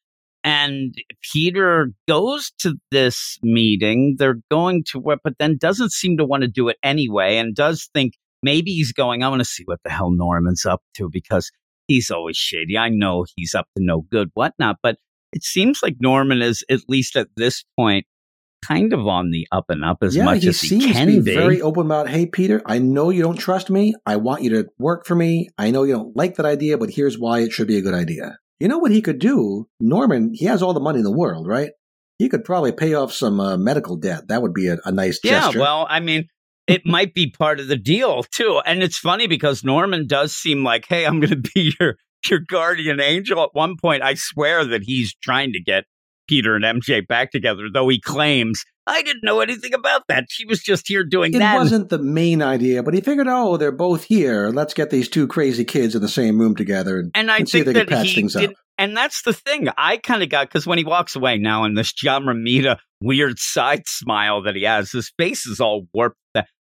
And 0.44 0.96
Peter 1.34 1.92
goes 2.08 2.52
to 2.60 2.76
this 2.92 3.38
meeting. 3.42 4.16
They're 4.18 4.40
going 4.50 4.84
to 4.92 5.00
what, 5.00 5.20
but 5.24 5.34
then 5.40 5.58
doesn't 5.58 5.92
seem 5.92 6.18
to 6.18 6.26
want 6.26 6.42
to 6.44 6.48
do 6.48 6.70
it 6.70 6.78
anyway 6.84 7.38
and 7.38 7.56
does 7.56 7.90
think 7.94 8.14
maybe 8.44 8.72
he's 8.72 8.94
going, 8.94 9.24
I 9.24 9.30
want 9.30 9.42
to 9.42 9.46
see 9.46 9.64
what 9.66 9.80
the 9.84 9.90
hell 9.90 10.12
Norman's 10.12 10.66
up 10.66 10.82
to 10.96 11.10
because 11.12 11.52
he's 11.88 12.12
always 12.12 12.38
shady. 12.38 12.78
I 12.78 12.90
know 12.90 13.26
he's 13.36 13.56
up 13.56 13.68
to 13.76 13.84
no 13.84 14.02
good, 14.10 14.30
whatnot. 14.36 14.78
But 14.82 14.98
it 15.34 15.44
seems 15.44 15.80
like 15.84 15.98
Norman 16.00 16.42
is, 16.42 16.64
at 16.70 16.82
least 16.88 17.16
at 17.16 17.28
this 17.36 17.66
point, 17.78 18.06
kind 18.66 18.94
of 18.94 19.08
on 19.08 19.32
the 19.32 19.48
up 19.52 19.66
and 19.70 19.84
up 19.84 20.00
as 20.02 20.16
yeah, 20.16 20.26
much 20.26 20.44
he 20.44 20.50
as 20.50 20.62
he 20.62 20.68
seems 20.70 20.86
can 20.86 21.08
be. 21.08 21.20
be 21.20 21.34
very 21.34 21.62
open 21.62 21.86
about. 21.86 22.10
Hey, 22.10 22.26
Peter, 22.26 22.62
I 22.66 22.80
know 22.80 23.10
you 23.10 23.22
don't 23.22 23.38
trust 23.38 23.70
me. 23.70 23.94
I 24.06 24.18
want 24.18 24.44
you 24.44 24.50
to 24.52 24.68
work 24.78 25.06
for 25.06 25.16
me. 25.16 25.50
I 25.58 25.72
know 25.72 25.84
you 25.84 25.94
don't 25.94 26.16
like 26.16 26.36
that 26.36 26.46
idea, 26.46 26.78
but 26.78 26.90
here's 26.90 27.18
why 27.18 27.40
it 27.40 27.52
should 27.52 27.68
be 27.68 27.78
a 27.78 27.82
good 27.82 27.94
idea. 27.94 28.38
You 28.60 28.68
know 28.68 28.80
what 28.80 28.92
he 28.92 29.02
could 29.02 29.20
do? 29.20 29.68
Norman, 29.80 30.32
he 30.34 30.46
has 30.46 30.64
all 30.64 30.74
the 30.74 30.80
money 30.80 31.00
in 31.00 31.04
the 31.04 31.12
world, 31.16 31.48
right? 31.48 31.72
He 32.18 32.30
could 32.30 32.44
probably 32.44 32.72
pay 32.72 32.96
off 32.96 33.14
some 33.14 33.40
uh, 33.40 33.58
medical 33.58 33.96
debt. 33.96 34.28
That 34.30 34.42
would 34.42 34.54
be 34.54 34.68
a, 34.68 34.78
a 34.86 34.92
nice 34.92 35.20
Yeah, 35.24 35.42
gesture. 35.42 35.60
Yeah, 35.60 35.64
well, 35.64 35.88
I 35.88 36.00
mean, 36.00 36.28
it 36.66 36.86
might 36.86 37.14
be 37.14 37.30
part 37.30 37.60
of 37.60 37.68
the 37.68 37.78
deal 37.78 38.24
too. 38.24 38.62
And 38.66 38.82
it's 38.82 38.98
funny 38.98 39.28
because 39.28 39.64
Norman 39.64 40.08
does 40.08 40.36
seem 40.36 40.64
like, 40.64 40.86
hey, 40.88 41.06
I'm 41.06 41.20
going 41.20 41.30
to 41.42 41.52
be 41.54 41.74
your 41.80 41.96
your 42.30 42.40
guardian 42.40 43.00
angel. 43.00 43.44
At 43.44 43.50
one 43.54 43.76
point, 43.78 44.02
I 44.04 44.16
swear 44.16 44.66
that 44.66 44.82
he's 44.84 45.16
trying 45.22 45.54
to 45.54 45.62
get 45.62 45.86
Peter 46.28 46.56
and 46.56 46.64
MJ 46.64 47.06
back 47.06 47.32
together, 47.32 47.64
though 47.72 47.88
he 47.88 48.00
claims 48.00 48.64
I 48.88 49.02
didn't 49.02 49.24
know 49.24 49.42
anything 49.42 49.74
about 49.74 50.04
that. 50.08 50.26
She 50.30 50.46
was 50.46 50.62
just 50.62 50.88
here 50.88 51.04
doing 51.04 51.34
it 51.34 51.40
that. 51.40 51.56
It 51.56 51.58
wasn't 51.58 51.90
the 51.90 52.00
main 52.00 52.42
idea, 52.42 52.84
but 52.84 52.94
he 52.94 53.02
figured, 53.02 53.28
oh, 53.30 53.58
they're 53.58 53.72
both 53.72 54.06
here. 54.06 54.50
Let's 54.50 54.74
get 54.74 54.90
these 54.90 55.10
two 55.10 55.28
crazy 55.28 55.66
kids 55.66 55.94
in 55.94 56.02
the 56.02 56.08
same 56.08 56.40
room 56.40 56.56
together 56.56 57.00
and, 57.00 57.12
and 57.14 57.30
I 57.30 57.40
and 57.40 57.50
see 57.50 57.60
if 57.60 57.66
they 57.66 57.74
can 57.74 57.86
patch 57.86 58.16
things 58.16 58.34
did, 58.34 58.52
up. 58.52 58.56
and 58.78 58.96
that's 58.96 59.24
the 59.24 59.34
thing. 59.34 59.68
I 59.78 59.98
kind 59.98 60.24
of 60.24 60.30
got 60.30 60.48
because 60.48 60.66
when 60.66 60.78
he 60.78 60.86
walks 60.86 61.16
away 61.18 61.38
now, 61.38 61.66
in 61.66 61.74
this 61.74 61.92
John 61.92 62.24
Romita 62.24 62.78
weird 63.02 63.40
side 63.40 63.84
smile 63.88 64.42
that 64.44 64.56
he 64.56 64.64
has, 64.64 64.92
his 64.92 65.12
face 65.18 65.46
is 65.46 65.60
all 65.60 65.88
warped. 65.94 66.18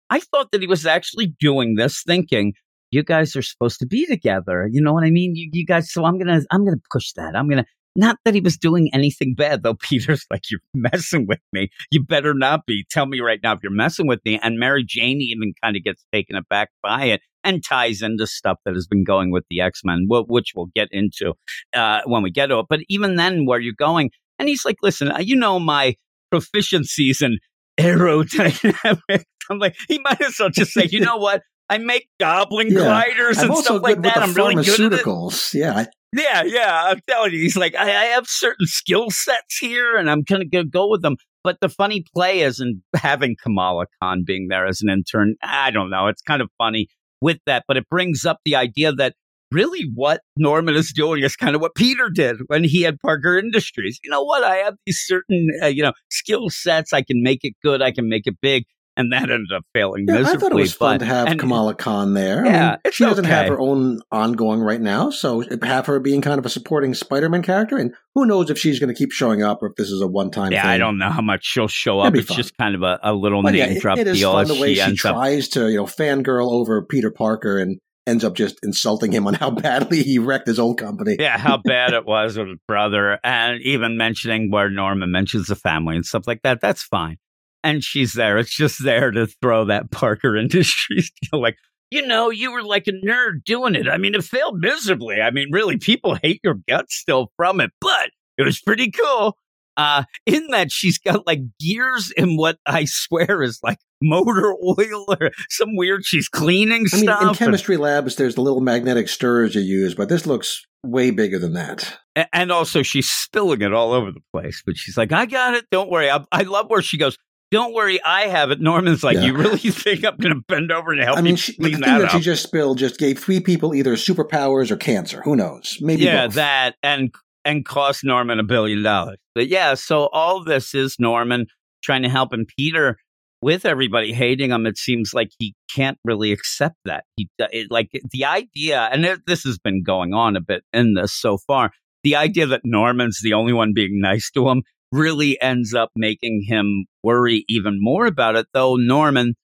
I 0.08 0.20
thought 0.20 0.52
that 0.52 0.60
he 0.60 0.66
was 0.66 0.86
actually 0.86 1.34
doing 1.40 1.74
this, 1.74 2.02
thinking 2.06 2.54
you 2.90 3.02
guys 3.02 3.34
are 3.36 3.42
supposed 3.42 3.80
to 3.80 3.86
be 3.86 4.06
together. 4.06 4.68
You 4.70 4.80
know 4.80 4.92
what 4.92 5.04
I 5.04 5.10
mean? 5.10 5.34
You, 5.34 5.50
you 5.52 5.66
guys. 5.66 5.92
So 5.92 6.04
I'm 6.04 6.18
gonna 6.18 6.40
I'm 6.50 6.64
gonna 6.64 6.76
push 6.90 7.12
that. 7.16 7.34
I'm 7.36 7.48
gonna 7.48 7.66
Not 7.96 8.18
that 8.24 8.34
he 8.34 8.40
was 8.40 8.56
doing 8.56 8.90
anything 8.92 9.34
bad, 9.36 9.62
though. 9.62 9.74
Peter's 9.80 10.26
like, 10.30 10.50
You're 10.50 10.60
messing 10.74 11.26
with 11.26 11.40
me. 11.52 11.68
You 11.90 12.04
better 12.04 12.34
not 12.34 12.66
be. 12.66 12.84
Tell 12.90 13.06
me 13.06 13.20
right 13.20 13.40
now 13.42 13.52
if 13.54 13.60
you're 13.62 13.72
messing 13.72 14.06
with 14.06 14.20
me. 14.24 14.38
And 14.42 14.58
Mary 14.58 14.84
Jane 14.86 15.20
even 15.20 15.52
kind 15.62 15.76
of 15.76 15.82
gets 15.84 16.04
taken 16.12 16.36
aback 16.36 16.70
by 16.82 17.06
it 17.06 17.20
and 17.44 17.62
ties 17.64 18.02
into 18.02 18.26
stuff 18.26 18.58
that 18.64 18.74
has 18.74 18.86
been 18.86 19.04
going 19.04 19.30
with 19.30 19.44
the 19.50 19.60
X 19.60 19.82
Men, 19.84 20.06
which 20.08 20.52
we'll 20.54 20.70
get 20.74 20.88
into 20.90 21.34
uh, 21.74 22.00
when 22.06 22.22
we 22.22 22.30
get 22.30 22.46
to 22.48 22.58
it. 22.60 22.66
But 22.68 22.80
even 22.88 23.16
then, 23.16 23.46
where 23.46 23.60
you're 23.60 23.74
going, 23.78 24.10
and 24.38 24.48
he's 24.48 24.64
like, 24.64 24.76
Listen, 24.82 25.10
uh, 25.10 25.18
you 25.18 25.36
know 25.36 25.58
my 25.58 25.94
proficiencies 26.34 27.22
in 27.22 27.38
aerodynamics. 27.78 29.24
I'm 29.50 29.58
like, 29.58 29.76
he 29.88 29.98
might 30.00 30.20
as 30.20 30.36
well 30.40 30.50
just 30.50 30.72
say, 30.72 30.88
You 30.90 31.00
know 31.00 31.16
what? 31.16 31.42
I 31.68 31.78
make 31.78 32.08
goblin 32.20 32.68
Yeah. 32.70 32.80
gliders 32.80 33.38
and 33.38 33.56
stuff 33.56 33.82
like 33.82 34.02
that. 34.02 34.18
I'm 34.18 34.34
really 34.34 34.56
good 34.56 34.80
at 34.80 34.92
it. 34.92 35.04
pharmaceuticals. 35.04 35.54
Yeah, 35.54 35.86
Yeah, 36.16 36.42
yeah. 36.44 36.84
I'm 36.84 37.00
telling 37.08 37.32
you, 37.32 37.40
he's 37.40 37.56
like, 37.56 37.74
I, 37.74 37.84
I 37.84 38.04
have 38.06 38.26
certain 38.26 38.66
skill 38.66 39.10
sets 39.10 39.58
here, 39.58 39.96
and 39.96 40.10
I'm 40.10 40.22
gonna 40.22 40.46
go, 40.46 40.64
go 40.64 40.88
with 40.88 41.02
them. 41.02 41.16
But 41.44 41.58
the 41.60 41.68
funny 41.68 42.04
play 42.14 42.40
isn't 42.40 42.82
having 42.96 43.36
Kamala 43.42 43.86
Khan 44.00 44.24
being 44.26 44.48
there 44.48 44.66
as 44.66 44.80
an 44.80 44.88
intern. 44.88 45.36
I 45.42 45.70
don't 45.70 45.90
know. 45.90 46.06
It's 46.08 46.22
kind 46.22 46.40
of 46.40 46.48
funny 46.58 46.88
with 47.20 47.38
that, 47.46 47.64
but 47.68 47.76
it 47.76 47.88
brings 47.90 48.24
up 48.24 48.38
the 48.44 48.56
idea 48.56 48.92
that 48.92 49.14
really 49.52 49.90
what 49.94 50.22
Norman 50.36 50.74
is 50.74 50.92
doing 50.94 51.22
is 51.22 51.36
kind 51.36 51.54
of 51.54 51.60
what 51.60 51.74
Peter 51.74 52.08
did 52.08 52.36
when 52.48 52.64
he 52.64 52.82
had 52.82 52.98
Parker 53.00 53.38
Industries. 53.38 54.00
You 54.02 54.10
know 54.10 54.22
what? 54.22 54.42
I 54.42 54.56
have 54.56 54.74
these 54.86 55.02
certain, 55.06 55.48
uh, 55.62 55.66
you 55.66 55.82
know, 55.82 55.92
skill 56.10 56.48
sets. 56.50 56.92
I 56.92 57.02
can 57.02 57.22
make 57.22 57.40
it 57.42 57.54
good. 57.62 57.82
I 57.82 57.92
can 57.92 58.08
make 58.08 58.26
it 58.26 58.36
big. 58.40 58.64
And 58.98 59.12
that 59.12 59.24
ended 59.24 59.52
up 59.54 59.62
failing 59.74 60.06
yeah, 60.08 60.20
I 60.20 60.36
thought 60.36 60.52
it 60.52 60.54
was 60.54 60.72
fun 60.72 61.00
to 61.00 61.04
have 61.04 61.28
and- 61.28 61.38
Kamala 61.38 61.74
Khan 61.74 62.14
there. 62.14 62.46
I 62.46 62.48
Yeah, 62.48 62.70
mean, 62.84 62.92
she 62.92 63.04
doesn't 63.04 63.26
have 63.26 63.48
her 63.48 63.60
own 63.60 64.00
ongoing 64.10 64.60
right 64.60 64.80
now, 64.80 65.10
so 65.10 65.44
have 65.62 65.84
her 65.86 66.00
being 66.00 66.22
kind 66.22 66.38
of 66.38 66.46
a 66.46 66.48
supporting 66.48 66.94
Spider-Man 66.94 67.42
character. 67.42 67.76
And 67.76 67.92
who 68.14 68.24
knows 68.24 68.48
if 68.48 68.58
she's 68.58 68.78
going 68.80 68.88
to 68.88 68.98
keep 68.98 69.12
showing 69.12 69.42
up 69.42 69.62
or 69.62 69.66
if 69.66 69.74
this 69.76 69.90
is 69.90 70.00
a 70.00 70.06
one-time 70.06 70.50
Yeah, 70.52 70.62
thing. 70.62 70.70
I 70.70 70.78
don't 70.78 70.96
know 70.98 71.10
how 71.10 71.20
much 71.22 71.44
she'll 71.44 71.68
show 71.68 72.00
up. 72.00 72.14
It's 72.14 72.28
fun. 72.28 72.36
just 72.38 72.56
kind 72.56 72.74
of 72.74 72.82
a, 72.82 72.98
a 73.02 73.12
little 73.12 73.42
But 73.42 73.54
yeah, 73.54 73.66
name 73.66 73.76
it- 73.76 73.80
drop 73.82 73.98
it 73.98 74.06
is 74.06 74.18
deal 74.18 74.32
fun 74.32 74.48
the 74.48 74.54
way 74.54 74.68
she 74.68 74.74
she 74.76 74.80
ends 74.80 75.04
up. 75.04 75.14
tries 75.14 75.48
to, 75.50 75.68
you 75.70 75.76
know, 75.76 75.84
fangirl 75.84 76.50
over 76.50 76.82
Peter 76.86 77.10
Parker 77.10 77.58
and 77.58 77.78
ends 78.06 78.24
up 78.24 78.34
just 78.34 78.56
insulting 78.62 79.10
him 79.12 79.26
on 79.26 79.34
how 79.34 79.50
badly 79.50 80.02
he 80.04 80.18
wrecked 80.18 80.46
his 80.46 80.58
old 80.58 80.78
company. 80.78 81.16
Yeah, 81.18 81.36
how 81.36 81.56
bad 81.64 81.92
it 81.92 82.06
was 82.06 82.38
with 82.38 82.48
his 82.48 82.58
brother, 82.68 83.18
and 83.24 83.60
even 83.62 83.96
mentioning 83.98 84.50
where 84.50 84.70
Norman 84.70 85.10
mentions 85.10 85.48
the 85.48 85.56
family 85.56 85.96
and 85.96 86.06
stuff 86.06 86.26
like 86.26 86.40
that. 86.42 86.60
That's 86.60 86.82
fine. 86.84 87.16
And 87.66 87.82
she's 87.82 88.12
there. 88.12 88.38
It's 88.38 88.56
just 88.56 88.84
there 88.84 89.10
to 89.10 89.26
throw 89.26 89.64
that 89.64 89.90
Parker 89.90 90.36
Industries 90.36 91.10
deal. 91.20 91.42
Like, 91.42 91.56
you 91.90 92.06
know, 92.06 92.30
you 92.30 92.52
were 92.52 92.62
like 92.62 92.86
a 92.86 92.92
nerd 92.92 93.44
doing 93.44 93.74
it. 93.74 93.88
I 93.88 93.98
mean, 93.98 94.14
it 94.14 94.22
failed 94.22 94.60
miserably. 94.60 95.20
I 95.20 95.32
mean, 95.32 95.48
really, 95.50 95.76
people 95.76 96.16
hate 96.22 96.40
your 96.44 96.54
guts 96.68 96.94
still 96.94 97.32
from 97.36 97.60
it, 97.60 97.70
but 97.80 98.10
it 98.38 98.44
was 98.44 98.60
pretty 98.60 98.92
cool. 98.92 99.36
Uh, 99.76 100.04
in 100.24 100.46
that 100.52 100.70
she's 100.70 100.96
got 100.98 101.26
like 101.26 101.40
gears 101.60 102.10
in 102.16 102.36
what 102.36 102.56
I 102.66 102.86
swear 102.86 103.42
is 103.42 103.58
like 103.62 103.78
motor 104.00 104.54
oil 104.64 105.04
or 105.20 105.30
some 105.50 105.76
weird. 105.76 106.04
She's 106.04 106.28
cleaning 106.28 106.86
I 106.92 106.96
mean, 106.96 107.04
stuff. 107.04 107.22
in 107.22 107.28
and- 107.28 107.36
chemistry 107.36 107.76
labs, 107.76 108.14
there's 108.16 108.36
the 108.36 108.42
little 108.42 108.60
magnetic 108.62 109.08
stirrers 109.08 109.54
you 109.56 109.60
use, 109.60 109.94
but 109.94 110.08
this 110.08 110.24
looks 110.24 110.64
way 110.84 111.10
bigger 111.10 111.38
than 111.38 111.54
that. 111.54 111.98
And 112.32 112.50
also, 112.50 112.82
she's 112.82 113.10
spilling 113.10 113.60
it 113.60 113.74
all 113.74 113.92
over 113.92 114.10
the 114.12 114.22
place. 114.32 114.62
But 114.64 114.76
she's 114.78 114.96
like, 114.96 115.12
I 115.12 115.26
got 115.26 115.54
it. 115.54 115.66
Don't 115.70 115.90
worry. 115.90 116.08
I, 116.10 116.24
I 116.32 116.42
love 116.42 116.70
where 116.70 116.80
she 116.80 116.96
goes, 116.96 117.18
Don't 117.50 117.74
worry. 117.74 118.02
I 118.02 118.22
have 118.22 118.50
it. 118.50 118.60
Norman's 118.60 119.04
like, 119.04 119.16
Yeah. 119.16 119.26
You 119.26 119.36
really 119.36 119.58
think 119.58 120.04
I'm 120.04 120.16
going 120.16 120.34
to 120.34 120.42
bend 120.48 120.72
over 120.72 120.92
and 120.92 121.00
help 121.00 121.18
I 121.18 121.20
mean, 121.20 121.32
you 121.32 121.36
she, 121.36 121.52
the 121.58 121.70
thing 121.70 121.80
that 121.80 121.98
that 122.00 122.10
she 122.12 122.20
just 122.20 122.42
spilled 122.42 122.78
just 122.78 122.98
gave 122.98 123.18
three 123.18 123.40
people 123.40 123.74
either 123.74 123.94
superpowers 123.94 124.70
or 124.70 124.76
cancer. 124.76 125.22
Who 125.22 125.36
knows? 125.36 125.78
Maybe 125.80 126.04
yeah, 126.04 126.26
both. 126.26 126.34
that 126.34 126.74
and 126.82 127.12
and 127.44 127.64
cost 127.64 128.04
Norman 128.04 128.40
a 128.40 128.44
billion 128.44 128.82
dollars. 128.82 129.18
But 129.34 129.48
yeah, 129.48 129.74
so 129.74 130.08
all 130.12 130.42
this 130.42 130.74
is 130.74 130.96
Norman 130.98 131.46
trying 131.82 132.02
to 132.02 132.08
help, 132.08 132.32
and 132.32 132.48
Peter, 132.58 132.96
with 133.40 133.64
everybody 133.64 134.12
hating 134.12 134.50
him, 134.50 134.66
it 134.66 134.76
seems 134.76 135.14
like 135.14 135.30
he 135.38 135.54
can't 135.72 135.98
really 136.04 136.32
accept 136.32 136.76
that. 136.84 137.04
He 137.16 137.28
uh, 137.40 137.46
it, 137.52 137.70
like 137.70 137.90
the 138.10 138.24
idea, 138.24 138.88
and 138.92 139.04
it, 139.04 139.20
this 139.26 139.44
has 139.44 139.58
been 139.58 139.84
going 139.84 140.12
on 140.12 140.34
a 140.34 140.40
bit 140.40 140.64
in 140.72 140.94
this 140.94 141.12
so 141.12 141.38
far. 141.46 141.70
The 142.02 142.16
idea 142.16 142.46
that 142.46 142.62
Norman's 142.64 143.20
the 143.22 143.32
only 143.32 143.52
one 143.52 143.72
being 143.72 144.00
nice 144.00 144.30
to 144.32 144.48
him 144.48 144.62
really 144.92 145.40
ends 145.40 145.74
up 145.74 145.90
making 145.96 146.44
him 146.46 146.86
worry 147.02 147.44
even 147.48 147.78
more 147.80 148.06
about 148.06 148.36
it. 148.36 148.46
Though 148.52 148.76
Norman, 148.76 149.34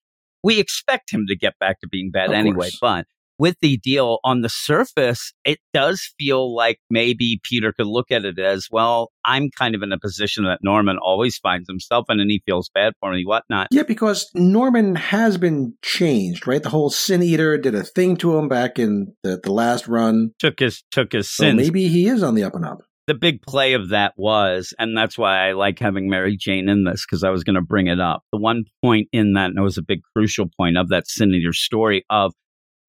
we 0.43 0.59
expect 0.59 1.13
him 1.13 1.27
to 1.29 1.37
get 1.37 1.59
back 1.59 1.81
to 1.81 1.89
being 1.89 2.11
bad 2.11 2.29
Of 2.31 2.35
anyway, 2.35 2.71
course. 2.71 2.79
but 2.81 3.07
with 3.39 3.57
the 3.61 3.77
deal 3.79 4.19
on 4.23 4.43
the 4.43 4.49
surface, 4.49 5.33
it 5.45 5.59
does 5.75 6.13
feel 6.19 6.55
like 6.55 6.79
maybe 6.91 7.41
Peter 7.43 7.73
could 7.73 7.87
look 7.89 8.13
at 8.13 8.25
it 8.25 8.39
as 8.39 8.69
well. 8.71 9.11
I'm 9.25 9.51
kind 9.59 9.75
of 9.75 9.83
in 9.83 9.91
a 9.91 9.99
position 9.99 10.45
that 10.45 10.61
Norman 10.63 10.97
always 11.03 11.39
finds 11.39 11.69
himself 11.69 12.07
in, 12.09 12.21
and 12.21 12.31
he 12.31 12.43
feels 12.47 12.71
bad 12.73 12.93
for 13.01 13.13
me, 13.13 13.25
whatnot. 13.25 13.69
Yeah, 13.73 13.83
because 13.83 14.31
Norman 14.35 14.95
has 14.95 15.39
been 15.39 15.75
changed, 15.83 16.47
right? 16.47 16.63
The 16.63 16.69
whole 16.69 16.91
Sin 16.91 17.23
Eater 17.23 17.59
did 17.59 17.75
a 17.75 17.83
thing 17.83 18.17
to 18.19 18.37
him 18.39 18.49
back 18.49 18.79
in 18.79 19.15
the, 19.25 19.41
the 19.43 19.53
last 19.53 19.89
run. 19.89 20.33
Took 20.39 20.61
his 20.61 20.85
took 20.93 21.13
his 21.13 21.29
So 21.29 21.45
sins. 21.45 21.57
maybe 21.57 21.89
he 21.89 22.07
is 22.07 22.23
on 22.23 22.35
the 22.37 22.45
up 22.45 22.55
and 22.55 22.65
up. 22.65 22.83
The 23.07 23.15
big 23.15 23.43
play 23.43 23.73
of 23.75 23.89
that 23.89 24.15
was, 24.17 24.73
and 24.79 24.97
that's 24.97 25.19
why 25.19 25.49
I 25.49 25.53
like 25.53 25.79
having 25.79 26.09
Mary 26.09 26.37
Jane 26.37 26.69
in 26.69 26.85
this 26.85 27.05
because 27.05 27.25
I 27.25 27.31
was 27.31 27.45
going 27.45 27.57
to 27.57 27.61
bring 27.63 27.89
it 27.89 28.01
up. 28.01 28.23
The 28.33 28.39
one 28.39 28.65
point 28.83 29.09
in 29.13 29.33
that, 29.35 29.51
and 29.51 29.59
it 29.59 29.63
was 29.63 29.79
a 29.79 29.83
big 29.83 30.01
crucial 30.15 30.49
point 30.57 30.77
of 30.77 30.89
that 30.91 31.09
Sin 31.09 31.33
story 31.53 32.05
of 32.11 32.33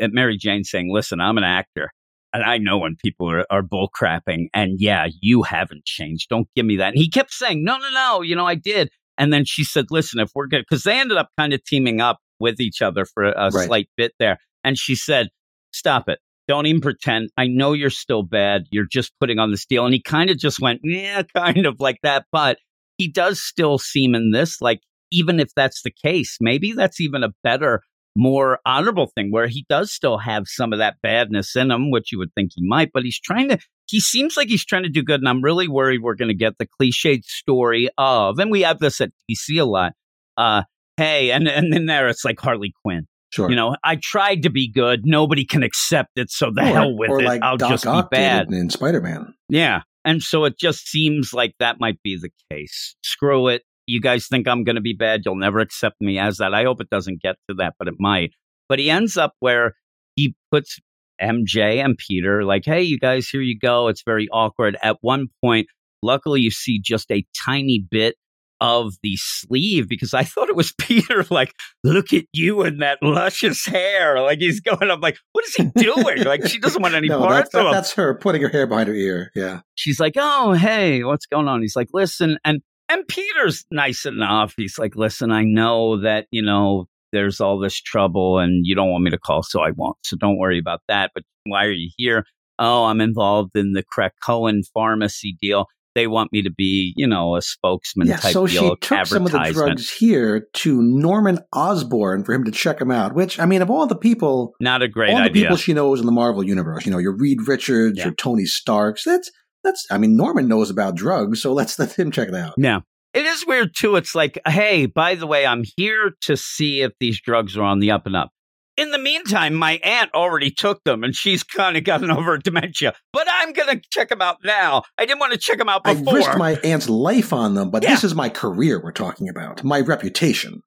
uh, 0.01 0.07
Mary 0.11 0.37
Jane 0.37 0.63
saying, 0.63 0.91
"Listen, 0.91 1.19
I'm 1.19 1.37
an 1.37 1.43
actor." 1.43 1.91
And 2.33 2.43
I 2.43 2.57
know 2.57 2.79
when 2.79 2.95
people 2.95 3.29
are, 3.29 3.45
are 3.51 3.61
bull 3.61 3.89
crapping, 3.95 4.47
and 4.55 4.79
yeah, 4.79 5.07
you 5.21 5.43
haven't 5.43 5.85
changed. 5.85 6.29
Don't 6.29 6.47
give 6.55 6.65
me 6.65 6.77
that. 6.77 6.89
And 6.89 6.97
he 6.97 7.07
kept 7.07 7.31
saying, 7.31 7.63
no, 7.63 7.77
no, 7.77 7.89
no, 7.91 8.21
you 8.21 8.35
know, 8.35 8.47
I 8.47 8.55
did. 8.55 8.89
And 9.19 9.31
then 9.31 9.45
she 9.45 9.63
said, 9.63 9.85
listen, 9.91 10.19
if 10.19 10.31
we're 10.33 10.47
good, 10.47 10.65
because 10.67 10.83
they 10.83 10.99
ended 10.99 11.17
up 11.17 11.29
kind 11.37 11.53
of 11.53 11.63
teaming 11.63 12.01
up 12.01 12.17
with 12.39 12.59
each 12.59 12.81
other 12.81 13.05
for 13.05 13.23
a, 13.25 13.33
a 13.37 13.51
Right. 13.51 13.67
slight 13.67 13.89
bit 13.95 14.13
there. 14.17 14.39
And 14.63 14.79
she 14.79 14.95
said, 14.95 15.29
stop 15.71 16.09
it. 16.09 16.17
Don't 16.47 16.65
even 16.65 16.81
pretend. 16.81 17.29
I 17.37 17.47
know 17.47 17.73
you're 17.73 17.89
still 17.89 18.23
bad. 18.23 18.65
You're 18.71 18.87
just 18.89 19.13
putting 19.19 19.39
on 19.39 19.51
this 19.51 19.65
deal. 19.65 19.85
And 19.85 19.93
he 19.93 20.01
kind 20.01 20.29
of 20.29 20.37
just 20.37 20.59
went, 20.59 20.81
yeah, 20.83 21.23
kind 21.35 21.65
of 21.65 21.79
like 21.79 21.99
that. 22.03 22.25
But 22.31 22.57
he 22.97 23.07
does 23.07 23.41
still 23.41 23.77
seem 23.77 24.15
in 24.15 24.31
this 24.31 24.61
like, 24.61 24.81
even 25.11 25.39
if 25.39 25.49
that's 25.55 25.83
the 25.83 25.91
case, 25.91 26.37
maybe 26.41 26.73
that's 26.73 26.99
even 26.99 27.23
a 27.23 27.29
better, 27.43 27.81
more 28.15 28.59
honorable 28.65 29.11
thing 29.15 29.31
where 29.31 29.47
he 29.47 29.65
does 29.69 29.91
still 29.91 30.17
have 30.17 30.43
some 30.47 30.73
of 30.73 30.79
that 30.79 30.97
badness 31.01 31.55
in 31.55 31.71
him, 31.71 31.91
which 31.91 32.11
you 32.11 32.17
would 32.17 32.33
think 32.35 32.51
he 32.55 32.67
might, 32.67 32.91
but 32.93 33.03
he's 33.03 33.19
trying 33.19 33.49
to, 33.49 33.59
he 33.87 33.99
seems 33.99 34.35
like 34.35 34.47
he's 34.49 34.65
trying 34.65 34.83
to 34.83 34.89
do 34.89 35.03
good. 35.03 35.19
And 35.19 35.29
I'm 35.29 35.43
really 35.43 35.67
worried 35.67 36.01
we're 36.01 36.15
going 36.15 36.29
to 36.29 36.35
get 36.35 36.57
the 36.57 36.67
cliched 36.67 37.25
story 37.25 37.89
of, 37.97 38.39
and 38.39 38.51
we 38.51 38.61
have 38.61 38.79
this 38.79 39.01
at 39.01 39.11
DC 39.29 39.59
a 39.59 39.65
lot. 39.65 39.93
Uh, 40.35 40.63
hey, 40.97 41.31
and, 41.31 41.47
and 41.47 41.71
then 41.71 41.85
there 41.85 42.07
it's 42.07 42.25
like 42.25 42.39
Harley 42.39 42.73
Quinn. 42.83 43.07
Sure. 43.33 43.49
You 43.49 43.55
know, 43.55 43.75
I 43.83 43.95
tried 43.95 44.43
to 44.43 44.51
be 44.51 44.71
good. 44.71 45.01
Nobody 45.05 45.43
can 45.43 45.63
accept 45.63 46.11
it. 46.17 46.29
So 46.29 46.51
the 46.53 46.61
Or- 46.61 46.65
hell 46.65 46.95
with 46.95 47.09
it. 47.09 47.23
like 47.25 47.41
I'll 47.41 47.57
Doc 47.57 47.71
just 47.71 47.87
Ock 47.87 48.11
be 48.11 48.17
bad. 48.17 48.47
in, 48.49 48.53
in 48.53 48.69
Spider-Man. 48.69 49.33
Yeah. 49.49 49.81
And 50.05 50.21
so 50.21 50.43
it 50.45 50.59
just 50.59 50.87
seems 50.87 51.33
like 51.33 51.55
that 51.59 51.79
might 51.79 51.99
be 52.03 52.15
the 52.15 52.29
case. 52.51 52.95
Screw 53.03 53.47
it. 53.47 53.63
You 53.87 53.99
guys 54.01 54.27
think 54.27 54.47
I'm 54.47 54.63
going 54.63 54.75
to 54.75 54.81
be 54.81 54.93
bad. 54.93 55.21
You'll 55.25 55.35
never 55.35 55.59
accept 55.59 55.95
me 55.99 56.19
as 56.19 56.37
that. 56.37 56.53
I 56.53 56.63
hope 56.63 56.79
it 56.79 56.89
doesn't 56.91 57.21
get 57.23 57.37
to 57.49 57.55
that, 57.55 57.73
but 57.79 57.87
it 57.87 57.95
might. 57.97 58.31
But 58.69 58.77
he 58.79 58.89
ends 58.91 59.17
up 59.17 59.33
where 59.39 59.73
he 60.15 60.35
puts 60.51 60.77
MJ 61.21 61.83
and 61.83 61.97
Peter, 61.97 62.43
like, 62.43 62.65
hey, 62.65 62.81
you 62.83 62.99
guys, 62.99 63.27
here 63.29 63.41
you 63.41 63.57
go. 63.57 63.87
It's 63.87 64.03
very 64.05 64.27
awkward. 64.31 64.77
At 64.83 64.97
one 65.01 65.27
point, 65.43 65.67
luckily, 66.03 66.41
you 66.41 66.51
see 66.51 66.79
just 66.79 67.09
a 67.11 67.25
tiny 67.45 67.83
bit 67.89 68.15
of 68.63 68.93
the 69.03 69.15
sleeve 69.17 69.89
because 69.89 70.13
I 70.13 70.23
thought 70.23 70.49
it 70.49 70.55
was 70.55 70.73
Peter, 70.79 71.25
like, 71.29 71.53
look 71.83 72.13
at 72.13 72.23
you 72.33 72.61
and 72.61 72.81
that 72.81 72.97
luscious 73.03 73.65
hair. 73.65 74.21
Like, 74.21 74.39
he's 74.39 74.61
going, 74.61 74.89
I'm 74.89 75.01
like, 75.01 75.17
what 75.33 75.45
is 75.45 75.53
he 75.55 75.65
doing? 75.75 76.23
like, 76.23 76.47
she 76.47 76.59
doesn't 76.59 76.81
want 76.81 76.95
any 76.95 77.09
No, 77.09 77.19
parts 77.19 77.49
that's, 77.51 77.55
of 77.55 77.65
him 77.65 77.71
that's 77.73 77.93
her 77.93 78.15
putting 78.15 78.41
her 78.41 78.47
hair 78.49 78.65
behind 78.65 78.87
her 78.87 78.95
ear. 78.95 79.31
Yeah. 79.35 79.59
she's 79.75 79.99
like, 79.99 80.13
"Oh, 80.17 80.53
hey, 80.53 81.03
what's 81.03 81.25
going 81.25 81.47
on?" 81.47 81.61
He's 81.61 81.75
like, 81.75 81.89
"Listen," 81.93 82.37
and 82.45 82.61
and 82.89 83.07
Peter's 83.07 83.65
nice 83.69 84.05
enough. 84.05 84.53
He's 84.55 84.77
like, 84.79 84.95
"Listen, 84.95 85.31
I 85.31 85.43
know 85.43 86.01
that 86.01 86.27
you 86.31 86.41
know 86.41 86.87
there's 87.11 87.41
all 87.41 87.59
this 87.59 87.79
trouble, 87.79 88.39
and 88.39 88.65
you 88.65 88.75
don't 88.75 88.89
want 88.89 89.03
me 89.03 89.11
to 89.11 89.19
call, 89.19 89.43
so 89.43 89.61
I 89.61 89.71
won't. 89.71 89.97
So 90.03 90.15
don't 90.15 90.37
worry 90.37 90.57
about 90.59 90.81
that. 90.87 91.11
But 91.13 91.23
why 91.45 91.65
are 91.65 91.71
you 91.71 91.89
here? 91.97 92.25
Oh, 92.59 92.85
I'm 92.85 93.01
involved 93.01 93.55
in 93.57 93.73
the 93.73 93.83
Krakoan 93.83 94.61
pharmacy 94.73 95.35
deal. 95.41 95.67
They 95.95 96.07
want 96.07 96.33
me 96.33 96.41
to 96.41 96.51
be, 96.51 96.93
you 96.95 97.07
know, 97.07 97.35
a 97.35 97.41
spokesman 97.41 98.07
Yeah, 98.07 98.17
type 98.17 98.33
so 98.33 98.47
deal, 98.47 98.69
she 98.71 98.75
took 98.81 99.05
some 99.05 99.25
of 99.25 99.31
the 99.31 99.51
drugs 99.53 99.91
here 99.91 100.47
to 100.53 100.81
Norman 100.81 101.39
Osborn 101.53 102.23
for 102.23 102.33
him 102.33 102.43
to 102.45 102.51
check 102.51 102.81
him 102.81 102.91
out. 102.91 103.13
Which 103.13 103.39
I 103.39 103.45
mean, 103.45 103.61
of 103.61 103.69
all 103.69 103.85
the 103.85 103.95
people, 103.95 104.55
Not 104.59 104.81
a 104.81 104.87
great 104.87 105.11
all 105.11 105.23
the 105.23 105.29
people 105.29 105.55
she 105.55 105.73
knows 105.73 105.99
in 105.99 106.05
the 106.05 106.11
Marvel 106.11 106.43
universe, 106.43 106.85
you 106.85 106.91
know, 106.91 106.97
your 106.97 107.15
Reed 107.15 107.47
Richards, 107.47 107.97
Yeah. 107.97 108.05
your 108.05 108.15
Tony 108.15 108.45
Starks. 108.45 109.03
That's 109.03 109.29
that's. 109.63 109.85
I 109.91 109.97
mean, 109.97 110.17
Norman 110.17 110.47
knows 110.47 110.69
about 110.69 110.95
drugs, 110.95 111.41
so 111.41 111.53
let's 111.53 111.77
let 111.77 111.97
him 111.97 112.11
check 112.11 112.27
it 112.27 112.35
out. 112.35 112.53
Yeah. 112.57 112.79
It 113.13 113.25
is 113.27 113.45
weird 113.45 113.75
too. 113.75 113.95
It's 113.95 114.15
like, 114.15 114.39
hey, 114.47 114.87
by 114.87 115.13
the 115.13 115.27
way, 115.27 115.45
I'm 115.45 115.63
here 115.77 116.13
to 116.21 116.35
see 116.35 116.81
if 116.81 116.93
these 116.99 117.21
drugs 117.21 117.55
are 117.55 117.61
on 117.63 117.79
the 117.79 117.91
up 117.91 118.07
and 118.07 118.15
up. 118.15 118.31
In 118.75 118.89
the 118.91 118.97
meantime, 118.97 119.53
my 119.53 119.73
aunt 119.83 120.11
already 120.15 120.49
took 120.49 120.83
them 120.83 121.03
and 121.03 121.15
she's 121.15 121.43
kind 121.43 121.77
of 121.77 121.83
gotten 121.83 122.09
over 122.09 122.37
dementia. 122.39 122.93
But 123.11 123.27
I'm 123.29 123.53
going 123.53 123.79
to 123.79 123.81
check 123.91 124.09
them 124.09 124.21
out 124.21 124.37
now. 124.43 124.81
I 124.97 125.05
didn't 125.05 125.19
want 125.19 125.33
to 125.33 125.37
check 125.37 125.59
them 125.59 125.69
out 125.69 125.83
before. 125.83 126.13
I 126.13 126.17
risked 126.17 126.37
my 126.37 126.53
aunt's 126.63 126.89
life 126.89 127.33
on 127.33 127.53
them, 127.53 127.69
but 127.69 127.83
Yeah. 127.83 127.91
this 127.91 128.03
is 128.03 128.15
my 128.15 128.29
career 128.29 128.81
we're 128.83 128.91
talking 128.91 129.29
about, 129.29 129.63
my 129.63 129.79
reputation. 129.79 130.61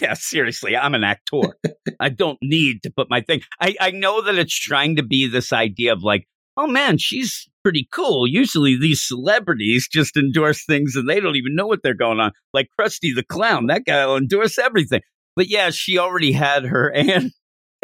yeah, 0.00 0.14
seriously, 0.14 0.76
I'm 0.76 0.94
an 0.94 1.04
actor. 1.04 1.56
I 2.00 2.08
don't 2.08 2.38
need 2.42 2.82
to 2.82 2.90
put 2.90 3.08
my 3.08 3.20
thing. 3.20 3.42
I, 3.60 3.76
I 3.80 3.90
know 3.92 4.22
that 4.22 4.34
it's 4.36 4.58
trying 4.58 4.96
to 4.96 5.02
be 5.04 5.28
this 5.28 5.52
idea 5.52 5.92
of 5.92 6.02
like, 6.02 6.26
oh 6.56 6.66
man, 6.66 6.98
she's 6.98 7.48
pretty 7.62 7.86
cool. 7.92 8.26
Usually 8.26 8.76
these 8.76 9.02
celebrities 9.06 9.88
just 9.90 10.16
endorse 10.16 10.64
things 10.64 10.96
and 10.96 11.08
they 11.08 11.20
don't 11.20 11.36
even 11.36 11.54
know 11.54 11.66
what 11.66 11.80
they're 11.82 11.94
going 11.94 12.18
on. 12.18 12.32
Like 12.52 12.68
Krusty 12.78 13.14
the 13.14 13.22
Clown, 13.24 13.66
that 13.66 13.84
guy 13.84 14.04
will 14.06 14.16
endorse 14.16 14.58
everything. 14.58 15.02
But 15.36 15.48
yeah, 15.48 15.70
she 15.70 15.98
already 15.98 16.32
had 16.32 16.64
her 16.64 16.88
and 16.94 17.30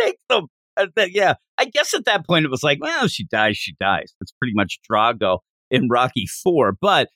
take 0.01 0.17
them. 0.29 0.47
Uh, 0.77 0.87
yeah, 1.11 1.35
I 1.59 1.67
guess 1.67 1.95
at 1.95 2.07
that 2.07 2.27
point 2.27 2.47
it 2.47 2.51
was 2.51 2.63
like, 2.63 2.79
well, 2.81 3.07
she 3.07 3.27
dies, 3.27 3.59
she 3.59 3.75
dies. 3.79 4.15
That's 4.19 4.33
pretty 4.41 4.55
much 4.55 4.81
Drago 4.91 5.39
in 5.71 5.89
Rocky 5.91 6.27
Four. 6.43 6.73
But 6.81 7.09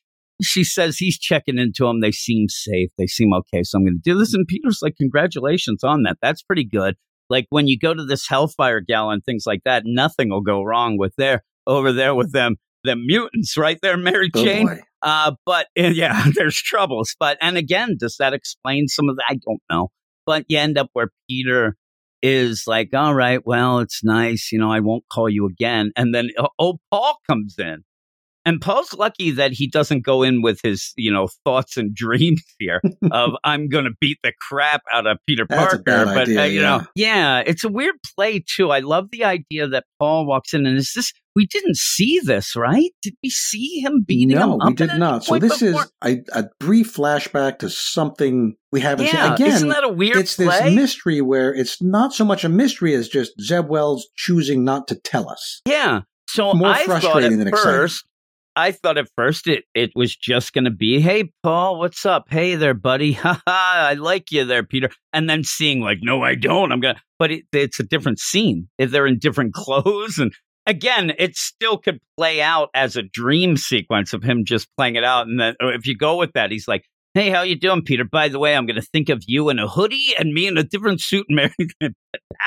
she 0.43 0.65
says 0.65 0.99
he's 0.99 1.19
checking 1.19 1.59
into 1.59 1.85
them. 1.85 2.01
They 2.01 2.13
seem 2.13 2.49
safe. 2.49 2.91
They 2.99 3.07
seem 3.07 3.33
okay. 3.33 3.63
So 3.63 3.79
I'm 3.79 3.85
going 3.85 4.01
to 4.03 4.11
do 4.11 4.19
this. 4.19 4.35
And 4.35 4.47
Peter's 4.47 4.81
like, 4.83 4.97
congratulations 5.01 5.83
on 5.83 6.03
that. 6.03 6.19
That's 6.21 6.43
pretty 6.43 6.67
good. 6.67 6.97
Like 7.31 7.47
when 7.51 7.67
you 7.67 7.79
go 7.79 7.95
to 7.95 8.05
this 8.05 8.29
Hellfire 8.29 8.81
Gala 8.81 9.15
and 9.15 9.25
things 9.25 9.45
like 9.47 9.63
that, 9.65 9.83
nothing 9.87 10.31
will 10.31 10.43
go 10.43 10.63
wrong 10.63 10.99
with 10.99 11.15
there 11.17 11.43
over 11.67 11.93
there 11.93 12.15
with 12.15 12.33
them, 12.33 12.57
the 12.85 12.95
mutants 12.97 13.57
right 13.57 13.79
there, 13.83 13.97
Mary 13.97 14.31
Oh 14.35 14.45
Jane. 14.45 14.81
Uh, 15.03 15.33
but 15.45 15.67
yeah, 15.77 16.25
there's 16.35 16.57
troubles. 16.57 17.17
But 17.19 17.39
and 17.41 17.57
again, 17.57 17.97
does 17.99 18.17
that 18.19 18.33
explain 18.33 18.87
some 18.89 19.09
of 19.09 19.17
that? 19.17 19.25
I 19.29 19.35
don't 19.35 19.63
know. 19.71 19.89
But 20.27 20.45
you 20.49 20.59
end 20.59 20.77
up 20.77 20.91
where 20.93 21.11
Peter 21.31 21.77
is 22.23 22.65
like, 22.67 22.91
all 22.93 23.15
right, 23.15 23.41
well, 23.47 23.79
it's 23.79 24.03
nice, 24.03 24.51
you 24.53 24.59
know, 24.59 24.71
I 24.71 24.81
won't 24.81 25.05
call 25.11 25.29
you 25.29 25.47
again. 25.47 25.93
And 25.97 26.15
then 26.15 26.31
uh, 26.37 26.49
oh, 26.59 26.79
Paul 26.91 27.17
comes 27.29 27.57
in. 27.59 27.85
And 28.45 28.61
Paul's 28.61 28.95
lucky 28.95 29.33
that 29.33 29.53
he 29.53 29.67
doesn't 29.67 30.05
go 30.05 30.23
in 30.23 30.41
with 30.41 30.61
his, 30.63 30.93
you 30.97 31.13
know, 31.13 31.29
thoughts 31.45 31.77
and 31.77 31.93
dreams 31.95 32.43
here 32.61 32.81
of 33.11 33.31
I'm 33.43 33.69
going 33.69 33.87
to 33.87 33.91
beat 34.01 34.19
the 34.23 34.33
crap 34.41 34.83
out 34.93 35.07
of 35.07 35.19
Peter 35.27 35.47
Parker. 35.47 35.83
but 35.85 36.29
idea, 36.29 36.41
uh, 36.41 36.45
you 36.45 36.61
yeah. 36.61 36.77
know, 36.79 36.85
yeah, 36.95 37.43
it's 37.45 37.65
a 37.65 37.69
weird 37.69 37.97
play 38.15 38.45
too. 38.47 38.71
I 38.71 38.79
love 38.79 39.11
the 39.11 39.25
idea 39.25 39.67
that 39.69 39.85
Paul 39.99 40.27
walks 40.27 40.55
in 40.55 40.65
and 40.65 40.79
is 40.79 40.93
this 40.95 41.13
we 41.37 41.47
didn't 41.47 41.77
see 41.77 42.19
this, 42.25 42.57
right? 42.57 42.91
Did 43.03 43.15
we 43.23 43.29
see 43.29 43.81
him 43.81 44.03
beating 44.05 44.31
him 44.31 44.49
no, 44.49 44.59
up 44.59 44.69
we 44.71 44.75
did 44.75 44.99
not. 44.99 45.23
So 45.23 45.39
this 45.39 45.61
before? 45.61 45.83
is 45.83 45.93
a, 46.03 46.41
a 46.41 46.45
brief 46.59 46.97
flashback 46.97 47.59
to 47.59 47.69
something 47.69 48.57
we 48.73 48.81
haven't 48.81 49.07
yeah, 49.07 49.25
seen. 49.25 49.33
Again, 49.35 49.47
isn't 49.49 49.69
that 49.69 49.85
a 49.85 49.89
weird 49.89 50.17
it's 50.17 50.37
this 50.37 50.75
mystery 50.75 51.21
where 51.21 51.55
it's 51.55 51.81
not 51.83 52.15
so 52.15 52.25
much 52.25 52.43
a 52.43 52.49
mystery 52.49 52.95
as 52.95 53.09
just 53.09 53.33
Zeb 53.41 53.69
Wells 53.69 54.09
choosing 54.17 54.65
not 54.65 54.89
to 54.89 54.95
tell 54.97 55.29
us. 55.29 55.61
Yeah. 55.69 56.01
So 56.27 56.55
More 56.55 56.69
I 56.69 56.79
thought 56.79 57.03
frustrating 57.03 57.35
at 57.35 57.39
than 57.39 57.49
exciting. 57.49 57.71
first, 57.71 58.05
I 58.57 58.73
thought 58.73 58.97
at 58.97 59.09
first 59.15 59.47
it 59.47 59.65
it 59.75 59.91
was 59.95 60.17
just 60.17 60.55
going 60.55 60.65
to 60.65 60.71
be, 60.71 61.01
"Hey, 61.01 61.31
Paul, 61.43 61.79
what's 61.79 62.07
up? 62.07 62.25
Hey 62.31 62.55
there, 62.55 62.75
buddy. 62.75 63.13
Ha 63.27 63.43
ha, 63.47 63.89
I 63.91 63.95
like 63.95 64.33
you 64.33 64.47
there, 64.47 64.65
Peter." 64.65 64.89
And 65.13 65.29
then 65.29 65.45
seeing 65.45 65.81
like, 65.81 65.99
"No, 66.01 66.23
I 66.23 66.35
don't. 66.35 66.73
I'm 66.73 66.81
gonna," 66.81 67.01
but 67.19 67.31
it, 67.31 67.45
it's 67.53 67.79
a 67.79 67.85
different 67.85 68.19
scene. 68.19 68.69
If 68.79 68.91
they're 68.91 69.07
in 69.07 69.19
different 69.19 69.53
clothes, 69.55 70.19
and 70.19 70.33
again, 70.67 71.13
it 71.19 71.37
still 71.37 71.79
could 71.79 72.01
play 72.17 72.41
out 72.41 72.71
as 72.75 72.97
a 72.97 73.03
dream 73.03 73.57
sequence 73.57 74.13
of 74.13 74.23
him 74.23 74.45
just 74.45 74.69
playing 74.77 74.97
it 74.97 75.05
out. 75.05 75.27
And 75.27 75.41
then 75.41 75.55
if 75.61 75.87
you 75.87 75.97
go 75.97 76.17
with 76.17 76.33
that, 76.35 76.51
he's 76.51 76.69
like. 76.69 76.85
Hey, 77.15 77.31
how 77.31 77.41
you 77.41 77.59
doing, 77.59 77.81
Peter? 77.81 78.05
By 78.05 78.29
the 78.29 78.39
way, 78.39 78.55
I'm 78.55 78.67
going 78.67 78.79
to 78.79 78.87
think 78.87 79.09
of 79.09 79.25
you 79.27 79.49
in 79.49 79.59
a 79.59 79.67
hoodie 79.67 80.13
and 80.19 80.35
me 80.35 80.47
in 80.47 80.59
a 80.59 80.63
different 80.63 81.01
suit 81.01 81.25
and 81.31 81.37
marry. 81.37 81.55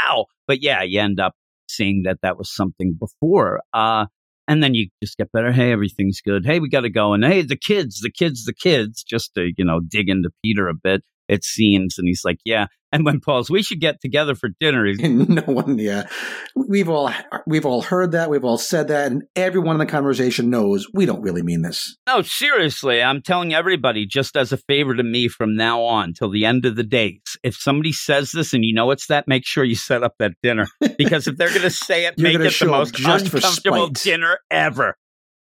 Ow! 0.07 0.25
But 0.45 0.61
yeah, 0.61 0.83
you 0.83 0.99
end 0.99 1.19
up 1.19 1.33
seeing 1.67 2.03
that 2.03 2.19
that 2.21 2.37
was 2.37 2.53
something 2.53 2.95
before. 2.99 3.61
Uh, 3.73 4.05
and 4.47 4.63
then 4.63 4.73
you 4.73 4.89
just 5.01 5.17
get 5.17 5.31
better. 5.31 5.51
Hey, 5.51 5.71
everything's 5.71 6.21
good. 6.21 6.45
Hey, 6.45 6.59
we 6.59 6.69
got 6.69 6.81
to 6.81 6.89
go. 6.89 7.13
And 7.13 7.23
hey, 7.23 7.43
the 7.43 7.55
kids, 7.55 8.01
the 8.01 8.11
kids, 8.11 8.45
the 8.45 8.53
kids, 8.53 9.03
just 9.03 9.33
to, 9.35 9.51
you 9.55 9.63
know, 9.63 9.79
dig 9.79 10.09
into 10.09 10.31
Peter 10.43 10.67
a 10.67 10.73
bit, 10.73 11.03
it 11.29 11.43
seems. 11.45 11.97
And 11.97 12.07
he's 12.07 12.25
like, 12.25 12.39
yeah. 12.43 12.67
And 12.91 13.05
when 13.05 13.19
Paul's, 13.19 13.51
we 13.51 13.61
should 13.61 13.79
get 13.79 14.01
together 14.01 14.33
for 14.33 14.49
dinner. 14.59 14.85
He's, 14.85 14.99
no 15.01 15.43
one, 15.43 15.77
yeah, 15.77 16.07
we've 16.55 16.89
all 16.89 17.11
we've 17.45 17.65
all 17.65 17.83
heard 17.83 18.13
that, 18.13 18.31
we've 18.31 18.43
all 18.43 18.57
said 18.57 18.87
that, 18.87 19.11
and 19.11 19.23
everyone 19.35 19.75
in 19.75 19.79
the 19.79 19.85
conversation 19.85 20.49
knows 20.49 20.87
we 20.91 21.05
don't 21.05 21.21
really 21.21 21.43
mean 21.43 21.61
this. 21.61 21.95
no, 22.07 22.23
seriously, 22.23 23.03
I'm 23.03 23.21
telling 23.21 23.53
everybody, 23.53 24.07
just 24.07 24.35
as 24.35 24.51
a 24.51 24.57
favor 24.57 24.95
to 24.95 25.03
me 25.03 25.27
from 25.27 25.55
now 25.55 25.83
on 25.83 26.13
till 26.13 26.31
the 26.31 26.45
end 26.45 26.65
of 26.65 26.75
the 26.75 26.83
days, 26.83 27.21
if 27.43 27.55
somebody 27.55 27.93
says 27.93 28.31
this 28.31 28.53
and 28.53 28.65
you 28.65 28.73
know 28.73 28.89
it's 28.89 29.05
that, 29.07 29.27
make 29.27 29.45
sure 29.45 29.63
you 29.63 29.75
set 29.75 30.03
up 30.03 30.15
that 30.19 30.33
dinner. 30.41 30.67
Because 30.97 31.27
if 31.27 31.37
they're 31.37 31.49
going 31.49 31.61
to 31.61 31.69
say 31.69 32.07
it, 32.07 32.17
make 32.17 32.35
it 32.35 32.59
the 32.59 32.65
most 32.65 32.99
uncomfortable 32.99 33.87
dinner 33.87 34.39
ever. 34.51 34.97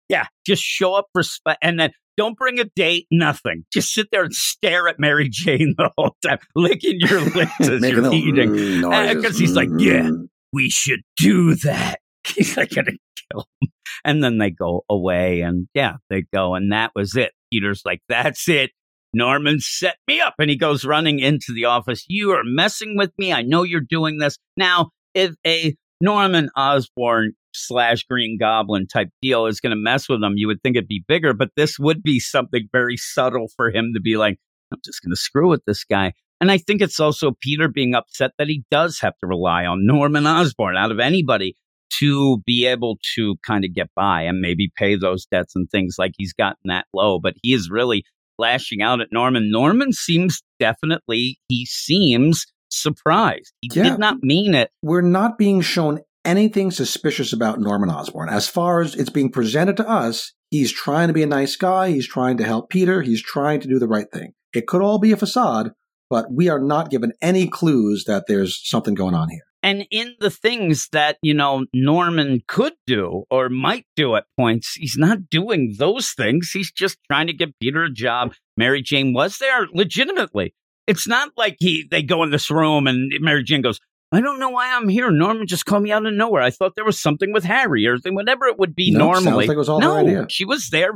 Yeah, 0.09 0.25
just 0.45 0.63
show 0.63 0.95
up 0.95 1.05
for 1.13 1.23
spite, 1.23 1.57
and 1.61 1.79
then 1.79 1.91
don't 2.17 2.37
bring 2.37 2.59
a 2.59 2.65
date, 2.75 3.05
nothing. 3.11 3.63
Just 3.71 3.93
sit 3.93 4.07
there 4.11 4.23
and 4.23 4.33
stare 4.33 4.87
at 4.89 4.99
Mary 4.99 5.29
Jane 5.31 5.75
the 5.77 5.89
whole 5.97 6.15
time, 6.25 6.39
licking 6.55 6.99
your 6.99 7.21
lips 7.21 7.51
as 7.61 7.81
you're 7.81 8.13
eating. 8.13 8.49
mm, 8.49 8.81
noises. 8.81 9.23
'cause 9.23 9.37
he's 9.39 9.55
like, 9.55 9.69
yeah. 9.77 10.01
Mm. 10.09 10.27
We 10.51 10.69
should 10.71 11.01
do 11.17 11.53
that. 11.55 11.99
He's 12.27 12.57
like 12.57 12.71
gonna 12.71 12.93
kill 13.31 13.45
him, 13.61 13.69
and 14.03 14.23
then 14.23 14.39
they 14.39 14.49
go 14.49 14.83
away, 14.89 15.41
and 15.41 15.67
yeah, 15.75 15.97
they 16.09 16.23
go, 16.33 16.55
and 16.55 16.71
that 16.71 16.91
was 16.95 17.15
it. 17.15 17.33
Peter's 17.53 17.83
like, 17.85 18.01
that's 18.09 18.49
it. 18.49 18.71
Norman 19.13 19.59
set 19.59 19.97
me 20.07 20.19
up, 20.21 20.33
and 20.39 20.49
he 20.49 20.55
goes 20.55 20.83
running 20.85 21.19
into 21.19 21.53
the 21.53 21.65
office. 21.65 22.03
You 22.07 22.31
are 22.31 22.43
messing 22.43 22.97
with 22.97 23.11
me. 23.19 23.31
I 23.31 23.43
know 23.43 23.61
you're 23.61 23.79
doing 23.87 24.17
this 24.17 24.37
now. 24.57 24.89
If 25.13 25.35
a 25.45 25.75
Norman 26.01 26.49
Osborn 26.55 27.33
slash 27.59 28.03
Green 28.03 28.37
Goblin 28.39 28.87
type 28.87 29.09
deal 29.21 29.45
is 29.45 29.59
going 29.59 29.71
to 29.71 29.81
mess 29.81 30.07
with 30.09 30.23
him, 30.23 30.33
you 30.35 30.47
would 30.47 30.61
think 30.61 30.75
it'd 30.75 30.87
be 30.87 31.03
bigger, 31.07 31.33
but 31.33 31.49
this 31.55 31.77
would 31.79 32.01
be 32.03 32.19
something 32.19 32.67
very 32.71 32.97
subtle 32.97 33.47
for 33.55 33.69
him 33.69 33.91
to 33.95 34.01
be 34.01 34.17
like, 34.17 34.37
I'm 34.71 34.79
just 34.85 35.01
going 35.03 35.11
to 35.11 35.17
screw 35.17 35.49
with 35.49 35.63
this 35.65 35.83
guy. 35.83 36.13
And 36.41 36.51
I 36.51 36.57
think 36.57 36.81
it's 36.81 36.99
also 36.99 37.31
Peter 37.41 37.67
being 37.67 37.93
upset 37.95 38.31
that 38.37 38.47
he 38.47 38.63
does 38.71 38.99
have 39.01 39.17
to 39.19 39.27
rely 39.27 39.65
on 39.65 39.85
Norman 39.85 40.25
Osborn 40.25 40.77
out 40.77 40.91
of 40.91 40.99
anybody 40.99 41.55
to 41.99 42.37
be 42.45 42.65
able 42.65 42.97
to 43.15 43.35
kind 43.45 43.65
of 43.65 43.73
get 43.73 43.89
by 43.95 44.21
and 44.21 44.39
maybe 44.39 44.71
pay 44.77 44.95
those 44.95 45.25
debts 45.25 45.55
and 45.55 45.69
things 45.69 45.95
like 45.97 46.13
he's 46.17 46.33
gotten 46.33 46.67
that 46.67 46.85
low. 46.93 47.19
But 47.19 47.33
he 47.41 47.53
is 47.53 47.69
really 47.69 48.03
lashing 48.37 48.81
out 48.81 49.01
at 49.01 49.09
Norman. 49.11 49.51
Norman 49.51 49.91
seems 49.91 50.41
definitely, 50.59 51.39
he 51.49 51.65
seems 51.65 52.45
surprised. 52.69 53.51
He 53.61 53.69
Yeah. 53.73 53.83
did 53.83 53.99
not 53.99 54.17
mean 54.21 54.53
it. 54.55 54.69
We're 54.81 55.01
not 55.01 55.37
being 55.37 55.61
shown 55.61 55.99
anything 56.29 56.69
suspicious 56.69 57.33
about 57.33 57.59
Norman 57.59 57.89
Osborn. 57.89 58.29
As 58.29 58.47
far 58.47 58.81
as 58.81 58.93
it's 58.93 59.09
being 59.09 59.31
presented 59.31 59.75
to 59.77 59.89
us, 59.89 60.33
he's 60.51 60.71
trying 60.71 61.07
to 61.07 61.13
be 61.13 61.23
a 61.23 61.27
nice 61.27 61.55
guy. 61.55 61.89
He's 61.89 62.07
trying 62.07 62.37
to 62.37 62.43
help 62.43 62.69
Peter. 62.69 63.01
He's 63.01 63.23
trying 63.23 63.61
to 63.61 63.67
do 63.67 63.79
the 63.79 63.87
right 63.87 64.09
thing. 64.11 64.33
It 64.53 64.67
could 64.67 64.81
all 64.81 64.99
be 64.99 65.11
a 65.11 65.17
facade, 65.17 65.71
but 66.09 66.31
we 66.31 66.47
are 66.47 66.59
not 66.59 66.91
given 66.91 67.13
any 67.19 67.47
clues 67.47 68.03
that 68.05 68.25
there's 68.27 68.61
something 68.63 68.93
going 68.93 69.15
on 69.15 69.29
here. 69.29 69.41
And 69.61 69.85
in 69.91 70.15
the 70.19 70.29
things 70.29 70.87
that, 70.91 71.17
you 71.21 71.33
know, 71.33 71.65
Norman 71.73 72.41
could 72.47 72.73
do 72.87 73.23
or 73.29 73.49
might 73.49 73.85
do 73.95 74.15
at 74.15 74.25
points, 74.37 74.75
he's 74.75 74.95
not 74.97 75.29
doing 75.29 75.75
those 75.77 76.11
things. 76.11 76.51
He's 76.53 76.71
just 76.71 76.97
trying 77.11 77.27
to 77.27 77.33
give 77.33 77.49
Peter 77.59 77.83
a 77.83 77.91
job. 77.91 78.35
Mary 78.55 78.81
Jane 78.81 79.13
was 79.13 79.37
there 79.39 79.67
legitimately. 79.73 80.53
It's 80.87 81.07
not 81.07 81.31
like 81.35 81.57
he 81.59 81.87
they 81.89 82.01
go 82.01 82.23
in 82.23 82.31
this 82.31 82.49
room 82.49 82.87
and 82.87 83.11
Mary 83.19 83.43
Jane 83.43 83.61
goes, 83.61 83.79
I 84.11 84.21
don't 84.21 84.39
know 84.39 84.49
why 84.49 84.73
I'm 84.73 84.89
here. 84.89 85.11
Norman 85.11 85.45
just 85.45 85.65
called 85.65 85.83
me 85.83 85.91
out 85.91 86.05
of 86.05 86.13
nowhere. 86.13 86.41
I 86.41 86.49
thought 86.49 86.73
there 86.75 86.85
was 86.85 86.99
something 86.99 87.31
with 87.31 87.43
Harry 87.43 87.85
or 87.87 87.97
whatever 88.07 88.45
it 88.47 88.57
would 88.57 88.75
be 88.75 88.91
Nope, 88.91 89.13
sounds 89.15 89.25
normally. 89.25 89.47
like 89.47 89.55
it 89.55 89.57
was 89.59 89.69
all 89.69 89.79
no, 89.79 89.93
her 89.95 89.99
idea. 90.01 90.25
she 90.29 90.45
was 90.45 90.69
there. 90.69 90.93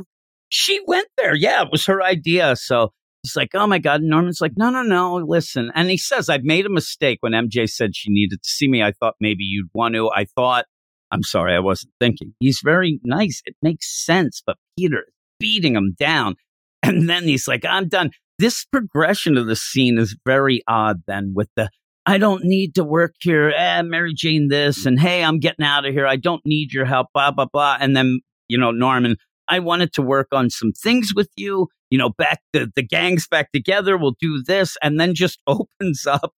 She 0.48 0.80
went 0.86 1.06
there. 1.16 1.34
Yeah, 1.34 1.62
it 1.62 1.68
was 1.70 1.86
her 1.86 2.02
idea. 2.02 2.56
So 2.56 2.92
he's 3.22 3.36
like, 3.36 3.50
oh 3.54 3.66
my 3.68 3.78
God. 3.78 4.02
Norman's 4.02 4.40
like, 4.40 4.52
no, 4.56 4.70
no, 4.70 4.82
no, 4.82 5.16
listen. 5.16 5.70
And 5.74 5.90
he 5.90 5.96
says, 5.96 6.28
I've 6.28 6.42
made 6.42 6.66
a 6.66 6.70
mistake 6.70 7.18
when 7.20 7.32
MJ 7.32 7.68
said 7.68 7.94
she 7.94 8.10
needed 8.10 8.42
to 8.42 8.48
see 8.48 8.68
me. 8.68 8.82
I 8.82 8.92
thought 8.92 9.14
maybe 9.20 9.44
you'd 9.44 9.70
want 9.74 9.94
to. 9.94 10.10
I 10.10 10.24
thought, 10.24 10.66
I'm 11.12 11.22
sorry, 11.22 11.54
I 11.54 11.60
wasn't 11.60 11.92
thinking. 12.00 12.34
He's 12.40 12.60
very 12.64 12.98
nice. 13.04 13.42
It 13.46 13.54
makes 13.62 14.04
sense. 14.04 14.42
But 14.44 14.56
Peter 14.76 14.98
is 14.98 15.14
beating 15.38 15.76
him 15.76 15.94
down. 15.98 16.34
And 16.82 17.08
then 17.08 17.22
he's 17.22 17.48
like, 17.48 17.64
I'm 17.64 17.88
done. 17.88 18.10
This 18.38 18.66
progression 18.66 19.38
of 19.38 19.46
the 19.46 19.56
scene 19.56 19.96
is 19.96 20.16
very 20.26 20.62
odd 20.68 21.02
then 21.06 21.32
with 21.34 21.48
the, 21.56 21.70
I 22.06 22.18
don't 22.18 22.44
need 22.44 22.74
to 22.74 22.84
work 22.84 23.14
here. 23.20 23.50
Eh, 23.56 23.82
Mary 23.82 24.12
Jane 24.14 24.48
this. 24.48 24.84
And 24.84 25.00
hey, 25.00 25.24
I'm 25.24 25.38
getting 25.38 25.64
out 25.64 25.86
of 25.86 25.92
here. 25.92 26.06
I 26.06 26.16
don't 26.16 26.42
need 26.44 26.72
your 26.72 26.84
help. 26.84 27.08
Blah, 27.14 27.30
blah, 27.30 27.46
blah. 27.50 27.78
And 27.80 27.96
then, 27.96 28.20
you 28.48 28.58
know, 28.58 28.70
Norman, 28.70 29.16
I 29.48 29.58
wanted 29.60 29.92
to 29.94 30.02
work 30.02 30.28
on 30.32 30.50
some 30.50 30.72
things 30.72 31.12
with 31.14 31.30
you. 31.36 31.68
You 31.90 31.98
know, 31.98 32.10
back 32.10 32.40
the, 32.52 32.70
the 32.74 32.82
gang's 32.82 33.26
back 33.26 33.52
together. 33.52 33.96
We'll 33.96 34.16
do 34.20 34.42
this. 34.46 34.76
And 34.82 35.00
then 35.00 35.14
just 35.14 35.40
opens 35.46 36.06
up 36.06 36.32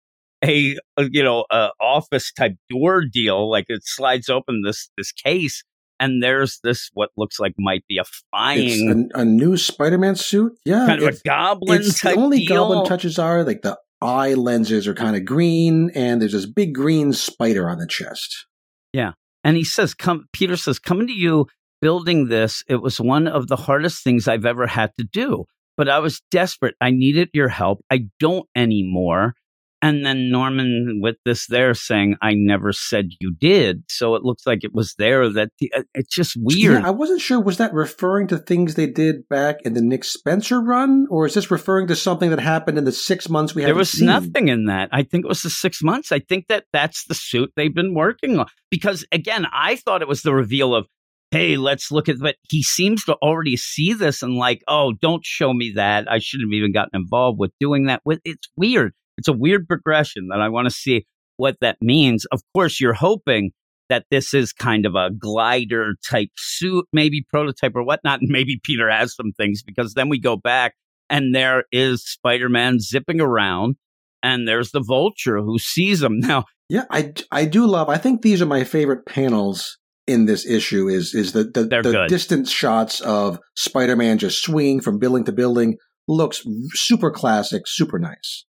a, 0.45 0.77
a 0.97 1.09
you 1.11 1.23
know, 1.23 1.47
a 1.51 1.71
office 1.81 2.33
type 2.33 2.55
door 2.71 3.05
deal. 3.05 3.51
Like 3.51 3.67
it 3.69 3.83
slides 3.85 4.29
open 4.29 4.63
this, 4.65 4.89
this 4.97 5.11
case. 5.11 5.65
And 5.99 6.23
there's 6.23 6.61
this, 6.63 6.91
what 6.93 7.11
looks 7.17 7.41
like 7.41 7.55
might 7.59 7.83
be 7.89 7.97
a 7.97 8.05
flying 8.31 9.11
a, 9.15 9.21
a 9.21 9.25
new 9.25 9.57
Spider-Man 9.57 10.15
suit. 10.15 10.53
Yeah, 10.67 10.85
kind 10.87 11.03
of 11.03 11.09
a 11.09 11.19
goblin 11.25 11.81
it's 11.81 12.03
the 12.03 12.15
only 12.15 12.45
deal. 12.45 12.69
goblin 12.69 12.85
touches 12.87 13.19
are 13.19 13.43
like 13.45 13.63
the 13.63 13.79
eye 14.01 14.35
lenses 14.35 14.87
are 14.87 14.95
kind 14.95 15.17
of 15.17 15.25
green, 15.25 15.91
and 15.95 16.21
there's 16.21 16.33
this 16.33 16.47
big 16.47 16.75
green 16.75 17.13
spider 17.13 17.69
on 17.69 17.79
the 17.79 17.87
chest. 17.87 18.47
Yeah. 18.93 19.13
And 19.45 19.57
he 19.57 19.65
says, 19.65 19.95
"Come." 19.95 20.27
Peter 20.33 20.57
says, 20.57 20.79
"Coming 20.79 21.07
to 21.07 21.13
you, 21.13 21.47
building 21.81 22.29
this. 22.29 22.65
It 22.69 22.83
was 22.83 23.01
one 23.01 23.27
of 23.29 23.47
the 23.49 23.57
hardest 23.57 24.03
things 24.03 24.27
I've 24.27 24.47
ever 24.47 24.67
had 24.67 24.93
to 24.99 25.05
do. 25.05 25.45
But 25.77 25.89
I 25.89 25.99
was 25.99 26.23
desperate. 26.31 26.75
I 26.81 26.91
needed 26.91 27.29
your 27.33 27.49
help. 27.49 27.81
I 27.91 28.09
don't 28.19 28.49
anymore." 28.57 29.35
And 29.87 30.05
then 30.05 30.31
Norman 30.31 31.01
with 31.01 31.17
this 31.25 31.47
there 31.47 31.73
saying, 31.73 32.17
"I 32.21 32.35
never 32.35 32.73
said 32.73 33.11
you 33.21 33.35
did." 33.39 33.85
So 33.89 34.17
it 34.17 34.25
looks 34.25 34.45
like 34.45 34.65
it 34.65 34.75
was 34.75 34.95
there 34.99 35.29
that 35.29 35.51
the, 35.61 35.73
uh, 35.77 35.83
it's 35.95 36.13
just 36.13 36.37
weird. 36.37 36.83
Yeah, 36.83 36.87
I 36.87 36.91
wasn't 36.91 37.21
sure. 37.21 37.41
Was 37.41 37.59
that 37.59 37.73
referring 37.73 38.27
to 38.29 38.39
things 38.39 38.75
they 38.75 38.89
did 38.89 39.29
back 39.29 39.59
in 39.65 39.75
the 39.75 39.81
Nick 39.81 40.03
Spencer 40.03 40.61
run, 40.61 41.07
or 41.09 41.27
is 41.27 41.35
this 41.35 41.53
referring 41.53 41.87
to 41.87 41.95
something 41.95 42.31
that 42.31 42.41
happened 42.41 42.79
in 42.79 42.85
the 42.85 42.91
six 42.91 43.29
months 43.29 43.55
we 43.55 43.63
had? 43.63 43.69
there 43.69 43.77
was 43.77 43.91
seen? 43.91 44.07
nothing 44.07 44.49
in 44.49 44.67
that. 44.67 44.89
I 44.91 45.05
think 45.05 45.25
it 45.25 45.29
was 45.29 45.43
the 45.43 45.51
six 45.51 45.83
months. 45.83 46.11
I 46.11 46.19
think 46.19 46.49
that 46.49 46.65
that's 46.73 47.05
the 47.07 47.15
suit 47.15 47.53
they've 47.55 47.75
been 47.75 47.95
working 47.95 48.41
on. 48.41 48.47
Because 48.71 49.07
again, 49.13 49.47
I 49.53 49.77
thought 49.77 50.03
it 50.03 50.09
was 50.09 50.23
the 50.23 50.35
reveal 50.35 50.75
of, 50.75 50.89
hey, 51.31 51.57
let's 51.57 51.93
look 51.93 52.09
at. 52.09 52.19
But 52.19 52.37
he 52.49 52.65
seems 52.65 53.05
to 53.05 53.15
already 53.23 53.57
see 53.57 53.93
this 53.93 54.23
and 54.23 54.35
like, 54.35 54.63
oh, 54.67 54.95
don't 55.01 55.25
show 55.25 55.53
me 55.53 55.73
that. 55.77 56.11
I 56.11 56.19
shouldn't 56.19 56.49
have 56.49 56.57
even 56.57 56.73
gotten 56.73 57.01
involved 57.01 57.39
with 57.39 57.53
doing 57.61 57.87
that. 57.87 58.01
With 58.05 58.21
it's 58.25 58.49
weird. 58.57 58.93
It's 59.19 59.29
a 59.29 59.33
weird 59.33 59.67
progression 59.67 60.29
that 60.31 60.41
I 60.41 60.49
want 60.49 60.67
to 60.67 60.75
see 60.75 61.07
what 61.37 61.57
that 61.61 61.79
means. 61.81 62.25
Of 62.27 62.43
course, 62.55 62.81
you're 62.81 62.95
hoping 62.95 63.53
that 63.89 64.07
this 64.11 64.35
is 64.35 64.53
kind 64.53 64.85
of 64.87 64.95
a 64.95 65.11
glider 65.11 65.95
type 66.09 66.31
suit, 66.37 66.87
maybe 66.93 67.25
prototype 67.29 67.73
or 67.75 67.85
whatnot. 67.85 68.21
And 68.21 68.31
maybe 68.31 68.61
Peter 68.63 68.91
has 68.91 69.15
some 69.15 69.33
things 69.37 69.63
because 69.63 69.95
then 69.95 70.09
we 70.09 70.19
go 70.19 70.37
back 70.37 70.75
and 71.09 71.35
there 71.35 71.65
is 71.71 72.05
Spider 72.05 72.49
Man 72.49 72.81
zipping 72.81 73.21
around 73.21 73.77
and 74.23 74.47
there's 74.47 74.73
the 74.73 74.83
vulture 74.83 75.39
who 75.39 75.59
sees 75.59 76.03
him. 76.03 76.21
Now, 76.21 76.45
Yeah, 76.69 76.85
I, 76.91 77.13
I 77.31 77.45
do 77.45 77.67
love. 77.67 77.89
I 77.89 77.99
think 77.99 78.23
these 78.23 78.43
are 78.43 78.47
my 78.47 78.65
favorite 78.65 79.07
panels 79.07 79.79
in 80.07 80.27
this 80.27 80.47
issue. 80.47 80.89
Is 80.89 81.15
is 81.15 81.33
the 81.33 81.45
the, 81.45 81.65
the 81.65 82.07
distance 82.09 82.51
shots 82.51 83.01
of 83.01 83.39
Spider 83.55 83.97
Man 83.97 84.19
just 84.19 84.43
swinging 84.43 84.81
from 84.81 84.99
building 84.99 85.25
to 85.25 85.33
building 85.33 85.77
looks 86.09 86.43
super 86.73 87.11
classic, 87.11 87.63
super 87.67 87.99
nice. 87.99 88.45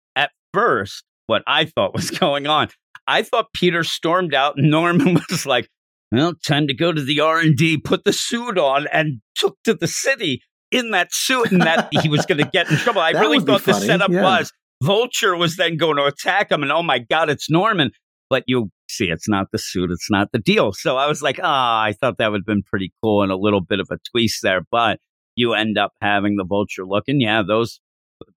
First, 0.53 1.05
what 1.27 1.43
I 1.47 1.65
thought 1.65 1.95
was 1.95 2.11
going 2.19 2.47
on, 2.47 2.69
I 3.07 3.23
thought 3.23 3.53
Peter 3.55 3.85
stormed 3.85 4.35
out 4.35 4.57
and 4.57 4.71
Norman 4.71 5.15
was 5.31 5.47
like, 5.47 5.69
well, 6.11 6.35
time 6.47 6.67
to 6.67 6.75
go 6.75 6.93
to 6.93 7.03
the 7.03 7.21
R&D, 7.21 7.79
put 7.79 8.05
the 8.05 8.13
suit 8.13 8.59
on 8.59 8.87
and 8.89 9.21
took 9.35 9.57
to 9.65 9.75
the 9.75 9.87
city 9.87 10.43
in 10.71 10.91
that 10.91 11.09
suit 11.13 11.51
and 11.53 11.63
that 11.63 11.89
he 12.03 12.09
was 12.09 12.27
going 12.27 12.39
to 12.39 12.51
get 12.51 12.71
in 12.71 12.77
trouble. 12.77 13.01
I 13.01 13.11
really 13.13 13.41
thought 13.41 13.65
the 13.65 13.73
setup 13.73 14.11
yeah. 14.11 14.23
was 14.23 14.53
Vulture 14.83 15.37
was 15.37 15.57
then 15.57 15.77
going 15.77 15.97
to 15.97 16.05
attack 16.05 16.51
him 16.51 16.63
and 16.63 16.73
oh 16.73 16.83
my 16.83 16.99
God, 16.99 17.31
it's 17.31 17.49
Norman. 17.51 17.91
But 18.29 18.45
you 18.47 18.71
see, 18.89 19.07
it's 19.07 19.29
not 19.29 19.49
the 19.53 19.59
suit, 19.59 19.91
it's 19.91 20.11
not 20.11 20.33
the 20.33 20.39
deal. 20.39 20.73
So 20.73 20.97
I 20.97 21.07
was 21.07 21.23
like, 21.23 21.39
ah, 21.43 21.83
I 21.83 21.93
thought 21.93 22.19
that 22.19 22.31
would 22.31 22.41
have 22.41 22.47
been 22.47 22.63
pretty 22.63 22.93
cool 23.03 23.23
and 23.23 23.31
a 23.31 23.37
little 23.37 23.61
bit 23.61 23.81
of 23.81 23.89
a 23.91 23.99
twist 24.11 24.41
there. 24.43 24.63
But 24.71 24.99
you 25.37 25.55
end 25.55 25.79
up 25.79 25.93
having 26.01 26.37
the 26.37 26.45
Vulture 26.45 26.85
looking. 26.87 27.21
yeah, 27.21 27.43
those 27.47 27.81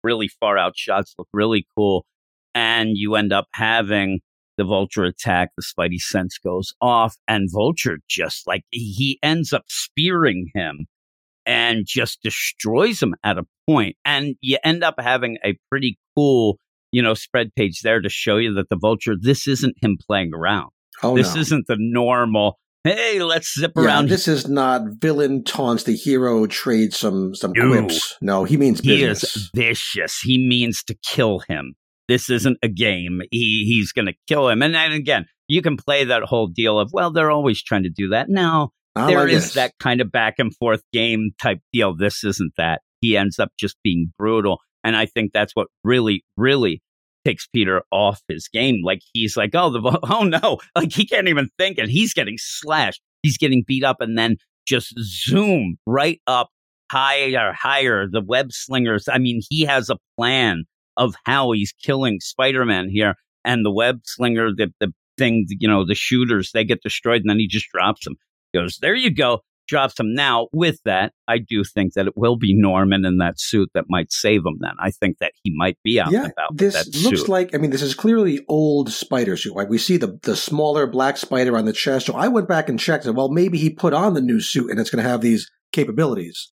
really 0.03 0.27
far 0.27 0.57
out 0.57 0.77
shots 0.77 1.15
look 1.17 1.27
really 1.33 1.67
cool. 1.77 2.05
And 2.53 2.91
you 2.93 3.15
end 3.15 3.33
up 3.33 3.47
having 3.53 4.19
the 4.57 4.63
Vulture 4.63 5.03
attack, 5.03 5.49
the 5.57 5.63
Spidey 5.63 5.99
sense 5.99 6.37
goes 6.37 6.73
off, 6.79 7.15
and 7.27 7.49
Vulture 7.51 7.99
just 8.07 8.47
like 8.47 8.63
he 8.71 9.19
ends 9.21 9.51
up 9.51 9.63
spearing 9.67 10.49
him 10.53 10.85
and 11.45 11.85
just 11.85 12.21
destroys 12.21 13.01
him 13.01 13.15
at 13.23 13.37
a 13.37 13.43
point. 13.67 13.95
And 14.05 14.35
you 14.41 14.57
end 14.63 14.83
up 14.83 14.95
having 14.97 15.37
a 15.43 15.57
pretty 15.69 15.97
cool, 16.15 16.57
you 16.91 17.01
know, 17.01 17.13
spread 17.13 17.53
page 17.55 17.81
there 17.81 18.01
to 18.01 18.09
show 18.09 18.37
you 18.37 18.53
that 18.53 18.69
the 18.69 18.77
Vulture, 18.77 19.15
this 19.19 19.47
isn't 19.47 19.75
him 19.81 19.97
playing 20.07 20.33
around. 20.33 20.69
Oh 21.03 21.15
this 21.15 21.35
no. 21.35 21.41
isn't 21.41 21.67
the 21.67 21.77
normal, 21.77 22.57
hey, 22.85 23.21
let's 23.21 23.53
zip 23.59 23.73
Yeah, 23.75 23.83
around. 23.83 24.07
this 24.09 24.27
is 24.29 24.47
not 24.47 24.81
villain 24.99 25.43
taunts 25.43 25.83
the 25.83 25.95
hero, 25.95 26.47
trade 26.47 26.93
some 26.93 27.35
some 27.35 27.51
No. 27.53 27.67
quips. 27.69 28.15
No, 28.21 28.45
he 28.45 28.55
means 28.55 28.79
he 28.79 28.89
business. 29.01 29.35
is 29.35 29.49
vicious. 29.53 30.19
He 30.23 30.37
means 30.37 30.81
to 30.85 30.95
kill 31.05 31.39
him. 31.39 31.73
This 32.07 32.29
isn't 32.29 32.57
a 32.63 32.67
game. 32.69 33.21
He 33.31 33.65
he's 33.67 33.91
going 33.91 34.05
to 34.05 34.13
kill 34.27 34.47
him. 34.49 34.61
And 34.61 34.73
then 34.73 34.91
again, 34.93 35.25
you 35.47 35.61
can 35.61 35.75
play 35.75 36.03
that 36.05 36.23
whole 36.23 36.47
deal 36.47 36.79
of 36.79 36.91
well, 36.93 37.11
they're 37.11 37.31
always 37.31 37.61
trying 37.61 37.83
to 37.83 37.89
do 37.89 38.09
that. 38.09 38.27
No, 38.29 38.69
Not 38.95 39.07
there 39.07 39.19
like 39.19 39.29
is 39.33 39.43
this. 39.45 39.53
that 39.55 39.73
kind 39.79 39.99
of 40.01 40.11
back 40.11 40.35
and 40.37 40.55
forth 40.55 40.81
game 40.93 41.31
type 41.41 41.59
deal. 41.73 41.95
This 41.95 42.23
isn't 42.23 42.53
that. 42.57 42.81
He 43.01 43.17
ends 43.17 43.39
up 43.39 43.49
just 43.59 43.75
being 43.83 44.13
brutal, 44.17 44.59
and 44.83 44.95
I 44.95 45.05
think 45.07 45.31
that's 45.33 45.55
what 45.55 45.67
really, 45.83 46.23
really 46.37 46.81
takes 47.25 47.47
Peter 47.47 47.81
off 47.91 48.21
his 48.27 48.47
game. 48.47 48.81
Like 48.83 49.01
he's 49.13 49.35
like, 49.35 49.51
oh, 49.53 49.69
the 49.69 49.99
oh 50.09 50.23
no, 50.23 50.59
like 50.75 50.93
he 50.93 51.05
can't 51.05 51.27
even 51.27 51.49
think, 51.57 51.77
and 51.77 51.89
he's 51.89 52.13
getting 52.13 52.37
slashed. 52.37 53.01
He's 53.23 53.37
getting 53.37 53.63
beat 53.67 53.83
up, 53.83 54.01
and 54.01 54.17
then 54.17 54.37
just 54.67 54.93
zoom 54.99 55.77
right 55.85 56.21
up 56.27 56.49
higher, 56.91 57.53
higher. 57.53 58.07
The 58.07 58.21
web 58.21 58.51
slingers. 58.51 59.07
I 59.11 59.17
mean, 59.17 59.41
he 59.49 59.63
has 59.63 59.89
a 59.89 59.97
plan 60.17 60.65
of 60.97 61.15
how 61.25 61.51
he's 61.51 61.73
killing 61.83 62.19
Spider-Man 62.21 62.89
here, 62.89 63.15
and 63.43 63.65
the 63.65 63.71
web 63.71 64.01
slinger, 64.03 64.51
the 64.55 64.71
the 64.79 64.93
thing, 65.17 65.45
you 65.49 65.67
know, 65.67 65.85
the 65.85 65.95
shooters, 65.95 66.51
they 66.53 66.63
get 66.63 66.83
destroyed, 66.83 67.21
and 67.21 67.29
then 67.29 67.39
he 67.39 67.47
just 67.47 67.69
drops 67.71 68.05
them. 68.05 68.15
Goes 68.53 68.77
there, 68.81 68.95
you 68.95 69.09
go. 69.09 69.41
Drops 69.67 69.99
him. 69.99 70.13
Now, 70.13 70.47
with 70.53 70.79
that, 70.85 71.13
I 71.27 71.39
do 71.39 71.63
think 71.63 71.93
that 71.93 72.05
it 72.07 72.15
will 72.15 72.37
be 72.37 72.53
Norman 72.53 73.03
in 73.05 73.17
that 73.17 73.39
suit 73.39 73.69
that 73.73 73.85
might 73.89 74.11
save 74.11 74.41
him. 74.45 74.57
Then 74.59 74.73
I 74.79 74.91
think 74.91 75.17
that 75.19 75.31
he 75.43 75.51
might 75.55 75.77
be 75.83 75.99
out 75.99 76.11
yeah, 76.11 76.27
about. 76.27 76.55
this 76.55 76.73
that 76.73 76.95
looks 77.03 77.21
suit. 77.21 77.29
like. 77.29 77.55
I 77.55 77.57
mean, 77.57 77.71
this 77.71 77.81
is 77.81 77.95
clearly 77.95 78.45
old 78.47 78.91
spider 78.91 79.35
suit. 79.37 79.55
Like 79.55 79.69
we 79.69 79.77
see 79.77 79.97
the 79.97 80.19
the 80.23 80.35
smaller 80.35 80.85
black 80.87 81.17
spider 81.17 81.57
on 81.57 81.65
the 81.65 81.73
chest. 81.73 82.05
So 82.05 82.13
I 82.13 82.27
went 82.27 82.47
back 82.47 82.69
and 82.69 82.79
checked. 82.79 83.05
And 83.05 83.15
well, 83.17 83.29
maybe 83.29 83.57
he 83.57 83.69
put 83.69 83.93
on 83.93 84.13
the 84.13 84.21
new 84.21 84.39
suit 84.41 84.69
and 84.69 84.79
it's 84.79 84.89
going 84.89 85.03
to 85.03 85.09
have 85.09 85.21
these 85.21 85.49
capabilities. 85.71 86.51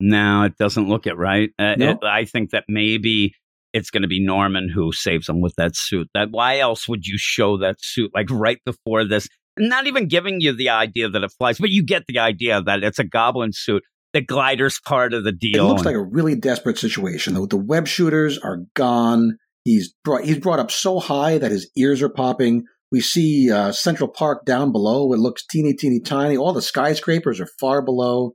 No, 0.00 0.42
it 0.44 0.56
doesn't 0.58 0.88
look 0.88 1.06
it 1.06 1.16
right. 1.16 1.50
Uh, 1.58 1.74
No? 1.76 1.90
it- 1.90 1.98
I 2.04 2.24
think 2.24 2.50
that 2.50 2.64
maybe 2.68 3.34
it's 3.72 3.90
going 3.90 4.02
to 4.02 4.08
be 4.08 4.24
Norman 4.24 4.68
who 4.68 4.92
saves 4.92 5.28
him 5.28 5.40
with 5.40 5.54
that 5.56 5.76
suit. 5.76 6.08
That 6.14 6.30
why 6.30 6.58
else 6.58 6.88
would 6.88 7.06
you 7.06 7.16
show 7.18 7.58
that 7.58 7.76
suit 7.80 8.10
like 8.14 8.28
right 8.30 8.58
before 8.64 9.04
this? 9.06 9.28
Not 9.60 9.86
even 9.86 10.08
giving 10.08 10.40
you 10.40 10.52
the 10.56 10.70
idea 10.70 11.08
that 11.08 11.22
it 11.22 11.32
flies, 11.38 11.58
but 11.58 11.70
you 11.70 11.84
get 11.84 12.04
the 12.08 12.18
idea 12.18 12.62
that 12.62 12.82
it's 12.82 12.98
a 12.98 13.04
goblin 13.04 13.50
suit. 13.52 13.82
The 14.12 14.20
glider's 14.20 14.80
part 14.84 15.14
of 15.14 15.22
the 15.22 15.32
deal. 15.32 15.66
It 15.66 15.68
looks 15.68 15.84
like 15.84 15.94
a 15.94 16.02
really 16.02 16.34
desperate 16.34 16.78
situation. 16.78 17.34
The, 17.34 17.46
the 17.46 17.56
web 17.56 17.86
shooters 17.86 18.38
are 18.38 18.62
gone. 18.74 19.36
He's 19.64 19.94
brought 20.04 20.24
he's 20.24 20.38
brought 20.38 20.58
up 20.58 20.70
so 20.70 20.98
high 20.98 21.38
that 21.38 21.52
his 21.52 21.70
ears 21.76 22.02
are 22.02 22.08
popping. 22.08 22.64
We 22.90 23.00
see 23.00 23.52
uh, 23.52 23.70
Central 23.70 24.08
Park 24.08 24.44
down 24.44 24.72
below. 24.72 25.12
It 25.12 25.20
looks 25.20 25.46
teeny, 25.46 25.74
teeny, 25.74 26.00
tiny. 26.00 26.36
All 26.36 26.52
the 26.52 26.62
skyscrapers 26.62 27.40
are 27.40 27.48
far 27.60 27.82
below. 27.82 28.32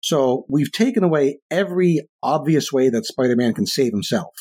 So 0.00 0.46
we've 0.48 0.72
taken 0.72 1.02
away 1.02 1.40
every 1.50 2.08
obvious 2.22 2.72
way 2.72 2.88
that 2.88 3.04
Spider-Man 3.04 3.52
can 3.52 3.66
save 3.66 3.92
himself. 3.92 4.32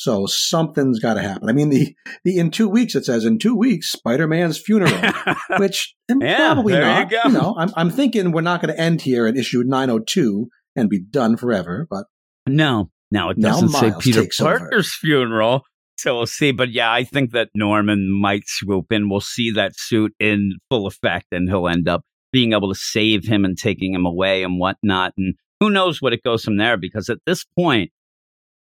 So 0.00 0.24
something's 0.24 0.98
got 0.98 1.14
to 1.14 1.20
happen. 1.20 1.50
I 1.50 1.52
mean, 1.52 1.68
the 1.68 1.94
the 2.24 2.38
in 2.38 2.50
two 2.50 2.70
weeks 2.70 2.94
it 2.94 3.04
says 3.04 3.26
in 3.26 3.38
two 3.38 3.54
weeks 3.54 3.92
Spider-Man's 3.92 4.58
funeral, 4.58 4.90
which 5.58 5.94
Yeah, 6.08 6.54
probably 6.54 6.72
there 6.72 6.82
you 6.84 6.88
not. 6.88 7.10
go. 7.10 7.28
know, 7.28 7.54
I'm 7.58 7.70
I'm 7.76 7.90
thinking 7.90 8.32
we're 8.32 8.40
not 8.40 8.62
going 8.62 8.74
to 8.74 8.80
end 8.80 9.02
here 9.02 9.26
at 9.26 9.36
issue 9.36 9.62
902 9.62 10.48
and 10.74 10.88
be 10.88 11.02
done 11.02 11.36
forever. 11.36 11.86
But 11.90 12.06
No, 12.46 12.90
no, 13.10 13.28
it 13.28 13.38
doesn't 13.40 13.68
say 13.68 13.92
Peter 14.00 14.22
takes 14.22 14.40
over. 14.40 14.58
Parker's 14.58 14.94
funeral. 14.94 15.64
So 15.98 16.16
we'll 16.16 16.24
see. 16.24 16.50
But 16.52 16.70
yeah, 16.70 16.90
I 16.90 17.04
think 17.04 17.32
that 17.32 17.50
Norman 17.54 18.10
might 18.10 18.44
swoop 18.46 18.86
in. 18.90 19.10
We'll 19.10 19.20
see 19.20 19.50
that 19.50 19.72
suit 19.76 20.14
in 20.18 20.52
full 20.70 20.86
effect, 20.86 21.26
and 21.30 21.46
he'll 21.46 21.68
end 21.68 21.88
up 21.90 22.04
being 22.32 22.54
able 22.54 22.72
to 22.72 22.80
save 22.80 23.26
him 23.26 23.44
and 23.44 23.58
taking 23.58 23.92
him 23.92 24.06
away 24.06 24.44
and 24.44 24.58
whatnot. 24.58 25.12
And 25.18 25.34
who 25.60 25.68
knows 25.68 26.00
what 26.00 26.14
it 26.14 26.22
goes 26.22 26.42
from 26.42 26.56
there? 26.56 26.78
Because 26.78 27.10
at 27.10 27.18
this 27.26 27.44
point, 27.44 27.90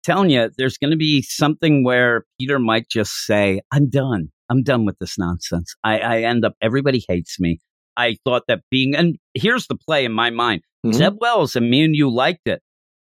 telling 0.04 0.30
you, 0.30 0.50
there's 0.58 0.78
going 0.78 0.92
to 0.92 0.98
be 0.98 1.22
something 1.22 1.84
where 1.84 2.26
Peter 2.40 2.60
might 2.60 2.90
just 2.90 3.12
say, 3.26 3.62
"I'm 3.72 3.90
done. 3.90 4.30
I'm 4.50 4.64
done 4.64 4.86
with 4.86 4.98
this 5.00 5.18
nonsense." 5.18 5.76
I, 5.84 6.00
I 6.00 6.22
end 6.22 6.46
up. 6.46 6.54
Everybody 6.62 7.04
hates 7.08 7.40
me. 7.40 7.60
I 7.98 8.18
thought 8.24 8.44
that 8.48 8.62
being, 8.72 8.96
and 8.96 9.18
here's 9.34 9.68
the 9.68 9.76
play 9.76 10.06
in 10.06 10.14
my 10.14 10.30
mind. 10.30 10.62
Mhm. 10.86 10.94
Zeb 10.94 11.18
Wells 11.20 11.56
and 11.56 11.70
me 11.70 11.84
and 11.84 11.96
you 11.96 12.10
liked 12.10 12.48
it. 12.48 12.62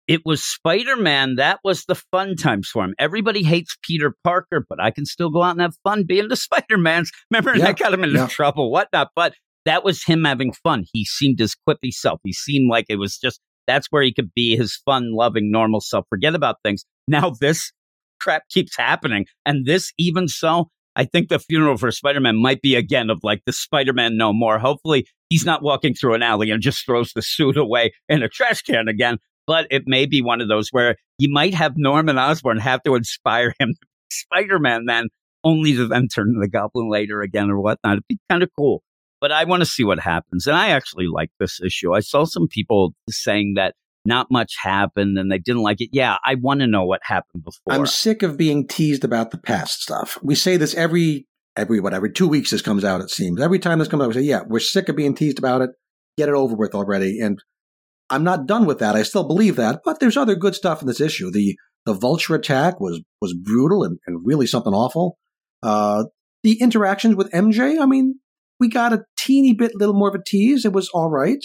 It 0.08 0.22
was 0.26 0.44
Spider 0.44 0.98
Man. 0.98 1.36
That 1.36 1.60
was 1.64 1.86
the 1.86 1.96
fun 1.96 2.36
times 2.36 2.68
for 2.68 2.84
him. 2.84 2.94
Everybody 3.00 3.44
hates 3.44 3.78
Peter 3.84 4.14
Parker, 4.26 4.66
but 4.68 4.82
I 4.82 4.92
can 4.92 5.06
still 5.06 5.30
go 5.30 5.42
out 5.42 5.52
and 5.52 5.62
have 5.62 5.76
fun 5.84 6.04
being 6.06 6.28
the 6.28 6.36
Spider 6.48 6.78
Man's. 6.78 7.12
Remember, 7.30 7.56
Yeah, 7.56 7.66
that 7.68 7.78
got 7.80 7.94
him 7.94 8.04
into 8.04 8.18
yeah. 8.18 8.28
trouble, 8.28 8.72
whatnot. 8.72 9.10
But 9.16 9.36
that 9.66 9.86
was 9.86 10.04
him 10.04 10.26
having 10.26 10.52
fun. 10.52 10.84
He 10.92 11.06
seemed 11.06 11.40
his 11.40 11.56
quippy 11.68 11.92
self. 11.92 12.20
He 12.24 12.34
seemed 12.34 12.70
like 12.70 12.88
it 12.90 12.98
was 12.98 13.18
just 13.18 13.40
that's 13.72 13.88
where 13.90 14.04
he 14.04 14.14
could 14.14 14.34
be 14.34 14.56
his 14.56 14.80
fun, 14.86 15.14
loving, 15.14 15.52
normal 15.52 15.82
self. 15.82 16.06
Forget 16.10 16.36
about 16.36 16.58
things. 16.64 16.84
Now 17.08 17.32
this 17.40 17.72
crap 18.20 18.44
keeps 18.50 18.76
happening, 18.78 19.26
and 19.46 19.66
this 19.66 19.94
even 19.98 20.28
so. 20.28 20.70
I 20.96 21.06
think 21.06 21.30
the 21.30 21.40
funeral 21.40 21.78
for 21.78 21.90
Spider 21.90 22.20
Man 22.20 22.36
might 22.36 22.62
be 22.62 22.76
again 22.76 23.10
of 23.10 23.20
like 23.24 23.44
the 23.46 23.54
Spider 23.54 23.94
Man 23.94 24.18
no 24.18 24.34
more. 24.34 24.60
Hopefully, 24.60 25.08
he's 25.30 25.46
not 25.46 25.64
walking 25.64 25.94
through 25.94 26.16
an 26.16 26.22
alley 26.24 26.52
and 26.52 26.62
just 26.62 26.86
throws 26.86 27.14
the 27.14 27.22
suit 27.22 27.56
away 27.56 27.94
in 28.10 28.22
a 28.22 28.28
trash 28.28 28.62
can 28.62 28.90
again. 28.90 29.18
But 29.48 29.68
it 29.72 29.84
may 29.86 30.06
be 30.06 30.22
one 30.22 30.42
of 30.42 30.50
those 30.50 30.70
where 30.72 30.98
you 31.18 31.30
might 31.32 31.54
have 31.54 31.74
Norman 31.78 32.18
Osborn 32.18 32.58
have 32.58 32.84
to 32.84 32.96
inspire 32.96 33.54
him 33.60 33.70
to 33.70 33.88
Spider 34.12 34.60
Man 34.60 34.86
then, 34.86 35.08
only 35.44 35.74
to 35.76 35.88
then 35.88 36.08
turn 36.08 36.34
to 36.34 36.40
the 36.42 36.50
Goblin 36.50 36.90
later 36.90 37.22
again 37.22 37.50
or 37.50 37.60
whatnot. 37.60 37.94
It'd 37.94 38.08
be 38.10 38.20
kind 38.30 38.44
of 38.44 38.50
cool. 38.58 38.84
But 39.22 39.32
I 39.32 39.46
want 39.46 39.62
to 39.62 39.66
see 39.66 39.84
what 39.84 40.00
happens. 40.00 40.48
And 40.48 40.58
I 40.58 40.70
actually 40.70 41.06
like 41.08 41.30
this 41.40 41.62
issue. 41.62 41.94
I 41.94 42.00
saw 42.00 42.26
some 42.26 42.48
people 42.48 42.96
saying 43.10 43.54
that 43.56 43.76
not 44.04 44.32
much 44.32 44.56
happened 44.62 45.18
and 45.18 45.32
they 45.32 45.38
didn't 45.38 45.62
like 45.62 45.80
it. 45.80 45.90
Yeah, 45.92 46.18
I 46.26 46.36
want 46.36 46.62
to 46.62 46.68
know 46.68 46.86
what 46.86 47.02
happened 47.04 47.44
before. 47.44 47.74
I'm 47.74 47.86
sick 47.86 48.24
of 48.24 48.36
being 48.36 48.68
teased 48.68 49.04
about 49.04 49.32
the 49.32 49.38
past 49.38 49.82
stuff. 49.82 50.18
We 50.24 50.36
say 50.36 50.58
this 50.58 50.74
every 50.76 51.28
every 51.56 51.80
what 51.80 51.94
every 51.94 52.12
two 52.12 52.28
weeks 52.28 52.52
this 52.52 52.62
comes 52.62 52.84
out. 52.84 53.02
It 53.02 53.10
seems 53.10 53.42
every 53.42 53.60
time 53.60 53.80
this 53.80 53.88
comes 53.88 54.02
out, 54.02 54.08
we 54.08 54.14
say, 54.16 54.22
"Yeah, 54.22 54.42
we're 54.48 54.60
sick 54.60 54.90
of 54.90 54.96
being 54.96 55.14
teased 55.14 55.38
about 55.38 55.62
it. 55.62 55.70
Get 56.18 56.30
it 56.30 56.36
over 56.36 56.56
with 56.56 56.74
already." 56.74 57.20
And 57.20 57.40
I'm 58.10 58.24
not 58.24 58.48
done 58.48 58.66
with 58.66 58.80
that. 58.80 58.96
I 58.96 59.04
still 59.04 59.24
believe 59.24 59.56
that, 59.58 59.82
but 59.86 60.00
there's 60.00 60.18
other 60.18 60.36
good 60.36 60.56
stuff 60.56 60.82
in 60.82 60.88
this 60.88 61.02
issue. 61.02 61.30
The 61.32 61.58
the 61.86 61.94
vulture 61.94 62.36
attack 62.36 62.80
was 62.80 63.02
was 63.22 63.36
brutal 63.36 63.84
and, 63.84 64.00
and 64.08 64.26
really 64.26 64.48
something 64.48 64.74
awful. 64.74 65.18
Uh, 65.62 66.06
the 66.44 66.60
interactions 66.60 67.16
with 67.16 67.32
MJ, 67.32 67.80
I 67.80 67.86
mean, 67.86 68.20
we 68.62 68.70
got 68.70 68.94
a 68.94 69.04
teeny 69.18 69.54
bit 69.54 69.76
little 69.76 69.96
more 69.96 70.08
of 70.08 70.16
a 70.16 70.24
tease. 70.26 70.64
It 70.64 70.72
was 70.72 70.88
all 70.94 71.10
right. 71.10 71.44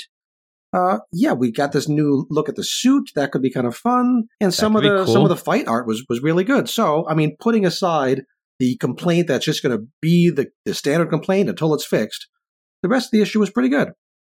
Uh, 0.72 0.98
yeah, 1.12 1.32
we 1.32 1.50
got 1.50 1.72
this 1.72 1.88
new 1.88 2.26
look 2.28 2.48
at 2.48 2.56
the 2.56 2.62
suit. 2.62 3.10
That 3.14 3.32
could 3.32 3.40
be 3.40 3.50
kind 3.50 3.66
of 3.66 3.74
fun. 3.74 4.24
And 4.40 4.52
some 4.52 4.76
of 4.76 4.82
the 4.82 5.04
cool. 5.04 5.12
some 5.12 5.22
of 5.22 5.30
the 5.30 5.36
fight 5.36 5.66
art 5.66 5.86
was 5.86 6.04
was 6.08 6.22
really 6.22 6.44
good. 6.44 6.68
So, 6.68 7.08
I 7.08 7.14
mean, 7.14 7.34
putting 7.40 7.64
aside 7.64 8.22
the 8.58 8.76
complaint 8.76 9.28
that's 9.28 9.44
just 9.44 9.62
going 9.62 9.76
to 9.76 9.84
be 10.02 10.30
the, 10.30 10.48
the 10.64 10.74
standard 10.74 11.08
complaint 11.08 11.48
until 11.48 11.74
it's 11.74 11.86
fixed, 11.86 12.28
the 12.82 12.88
rest 12.88 13.06
of 13.06 13.10
the 13.12 13.22
issue 13.22 13.40
was 13.40 13.50
pretty 13.50 13.70
good. 13.70 13.88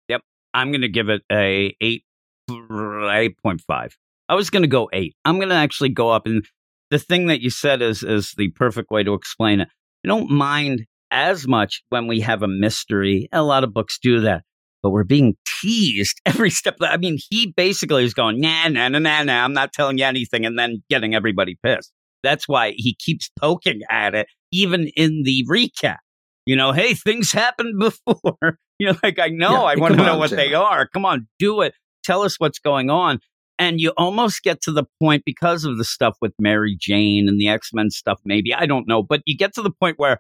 Yep, 0.09 0.22
I'm 0.55 0.70
going 0.70 0.83
to 0.83 0.88
give 0.88 1.09
it 1.09 1.22
a 1.31 1.75
eight, 1.81 2.05
eight 2.49 3.38
point 3.42 3.61
five. 3.66 3.96
I 4.29 4.37
was 4.37 4.51
going 4.51 4.62
to 4.62 4.68
go 4.68 4.88
eight. 4.92 5.16
I'm 5.25 5.37
going 5.37 5.49
to 5.49 5.55
actually 5.57 5.90
go 5.90 6.11
up. 6.11 6.27
And 6.27 6.44
the 6.90 6.99
thing 7.01 7.27
that 7.27 7.40
you 7.40 7.51
said 7.51 7.83
is 7.83 8.05
is 8.05 8.35
the 8.37 8.51
perfect 8.51 8.90
way 8.92 9.03
to 9.03 9.14
explain 9.14 9.61
it. 9.61 9.68
I 10.05 10.09
don't 10.09 10.31
mind 10.31 10.87
as 11.11 11.47
much 11.47 11.83
when 11.90 12.07
we 12.07 12.21
have 12.21 12.42
a 12.42 12.49
mystery. 12.49 13.29
A 13.33 13.42
lot 13.42 13.64
of 13.64 13.73
books 13.73 13.99
do 14.03 14.21
that, 14.21 14.42
but 14.83 14.90
we're 14.90 15.05
being 15.05 15.35
teased 15.61 16.21
every 16.27 16.51
step. 16.51 16.77
I 16.81 16.97
mean, 16.97 17.19
he 17.31 17.53
basically 17.57 18.05
is 18.05 18.14
going 18.14 18.40
nah 18.40 18.69
nah 18.69 18.88
nah 18.88 18.99
nah 18.99 19.23
nah. 19.23 19.45
I'm 19.45 19.53
not 19.53 19.73
telling 19.73 19.99
you 19.99 20.05
anything, 20.05 20.45
and 20.47 20.59
then 20.59 20.83
getting 20.90 21.14
everybody 21.14 21.57
pissed. 21.62 21.92
That's 22.23 22.49
why 22.49 22.73
he 22.77 22.97
keeps 22.99 23.31
poking 23.38 23.81
at 23.90 24.14
it, 24.14 24.27
even 24.53 24.88
in 24.97 25.23
the 25.25 25.45
recap. 25.51 25.99
You 26.47 26.57
know, 26.57 26.73
hey, 26.73 26.95
things 26.95 27.33
happened 27.33 27.79
before. 27.79 28.59
you 28.79 28.88
know, 28.88 28.99
like 29.03 29.19
I 29.19 29.29
know, 29.29 29.53
Yeah, 29.53 29.62
I 29.62 29.75
want 29.77 29.97
to 29.97 30.03
know 30.05 30.19
what 30.19 30.31
Sam. 30.31 30.37
they 30.38 30.55
are. 30.55 30.87
Come 30.88 31.05
on, 31.05 31.29
do 31.38 31.61
it. 31.62 31.75
Tell 32.05 32.23
us 32.23 32.38
what's 32.38 32.59
going 32.59 32.90
on. 32.90 33.21
And 33.59 33.81
you 33.81 33.92
almost 33.97 34.42
get 34.42 34.61
to 34.62 34.71
the 34.71 34.85
point 35.01 35.23
because 35.25 35.64
of 35.64 35.79
the 35.79 35.85
stuff 35.85 36.16
with 36.21 36.33
Mary 36.38 36.77
Jane 36.79 37.27
and 37.27 37.40
the 37.40 37.49
X 37.49 37.71
Men 37.73 37.90
stuff, 37.90 38.21
maybe. 38.25 38.53
I 38.53 38.66
don't 38.66 38.87
know. 38.87 39.03
But 39.03 39.23
you 39.25 39.37
get 39.37 39.55
to 39.55 39.62
the 39.62 39.71
point 39.71 39.99
where 39.99 40.19